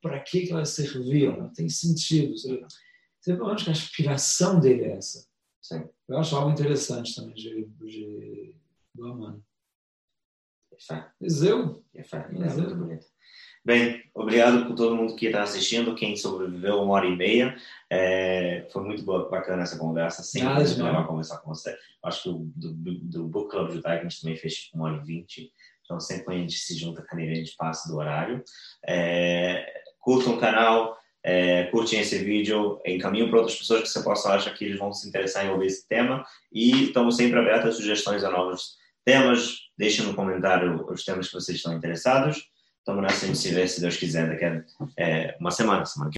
para 0.00 0.20
que, 0.20 0.46
que 0.46 0.52
elas 0.52 0.70
serviam, 0.70 1.36
não 1.36 1.52
tem 1.52 1.68
sentido. 1.68 2.30
Ou 2.30 2.38
você 2.38 3.34
pelo 3.34 3.46
menos 3.46 3.64
que 3.64 3.70
a 3.70 3.72
aspiração 3.72 4.60
dele 4.60 4.84
é 4.84 4.92
essa. 4.92 5.26
Sim. 5.66 5.88
Eu 6.08 6.18
acho 6.18 6.36
algo 6.36 6.50
interessante 6.50 7.12
também 7.16 7.34
de, 7.34 7.64
de, 7.80 8.54
do 8.94 9.06
Amano. 9.06 9.44
Zeu. 11.28 11.82
Zeu. 12.48 12.76
bonito. 12.76 13.06
Bem, 13.64 14.08
obrigado 14.14 14.66
por 14.66 14.76
todo 14.76 14.94
mundo 14.94 15.16
que 15.16 15.26
está 15.26 15.42
assistindo, 15.42 15.96
quem 15.96 16.14
sobreviveu 16.14 16.82
uma 16.82 16.94
hora 16.94 17.06
e 17.06 17.16
meia. 17.16 17.56
É, 17.90 18.68
foi 18.70 18.84
muito 18.84 19.04
bacana 19.04 19.64
essa 19.64 19.76
conversa, 19.76 20.22
sempre 20.22 20.62
legal 20.62 21.04
conversar 21.04 21.38
com 21.38 21.52
você. 21.52 21.76
Acho 22.04 22.22
que 22.22 22.28
o, 22.28 22.52
do, 22.54 22.72
do 23.00 23.24
Book 23.24 23.50
Club 23.50 23.72
Judaico 23.72 24.06
a 24.06 24.08
gente 24.08 24.20
também 24.20 24.36
fez 24.36 24.70
uma 24.72 24.84
hora 24.84 25.02
e 25.02 25.04
vinte. 25.04 25.52
Então, 25.84 25.98
sempre 25.98 26.36
a 26.36 26.38
gente 26.38 26.56
se 26.56 26.76
junta, 26.76 27.04
a 27.10 27.16
gente 27.16 27.56
passa 27.56 27.88
do 27.88 27.96
horário. 27.96 28.44
É, 28.86 29.66
curtam 29.98 30.36
o 30.36 30.40
canal, 30.40 30.96
é, 31.28 31.64
curtem 31.64 31.98
esse 31.98 32.18
vídeo, 32.18 32.80
encaminhem 32.86 33.28
para 33.28 33.40
outras 33.40 33.58
pessoas 33.58 33.82
que 33.82 33.88
você 33.88 34.00
possa 34.00 34.32
achar 34.32 34.54
que 34.54 34.64
eles 34.64 34.78
vão 34.78 34.92
se 34.92 35.08
interessar 35.08 35.44
em 35.44 35.50
ouvir 35.50 35.66
esse 35.66 35.86
tema. 35.88 36.24
E 36.52 36.84
estamos 36.84 37.16
sempre 37.16 37.40
abertos 37.40 37.70
a 37.70 37.76
sugestões 37.76 38.22
a 38.22 38.30
novos 38.30 38.76
temas. 39.04 39.56
Deixem 39.76 40.06
no 40.06 40.14
comentário 40.14 40.86
os 40.88 41.04
temas 41.04 41.26
que 41.26 41.34
vocês 41.34 41.56
estão 41.58 41.76
interessados. 41.76 42.48
Estamos 42.78 43.02
nessa, 43.02 43.24
a 43.24 43.26
gente 43.26 43.38
se 43.38 43.52
vê, 43.52 43.66
se 43.66 43.80
Deus 43.80 43.96
quiser, 43.96 44.28
daqui 44.28 44.44
a 44.44 44.62
é, 44.96 45.36
uma 45.40 45.50
semana, 45.50 45.84
semana 45.84 46.12
que 46.12 46.14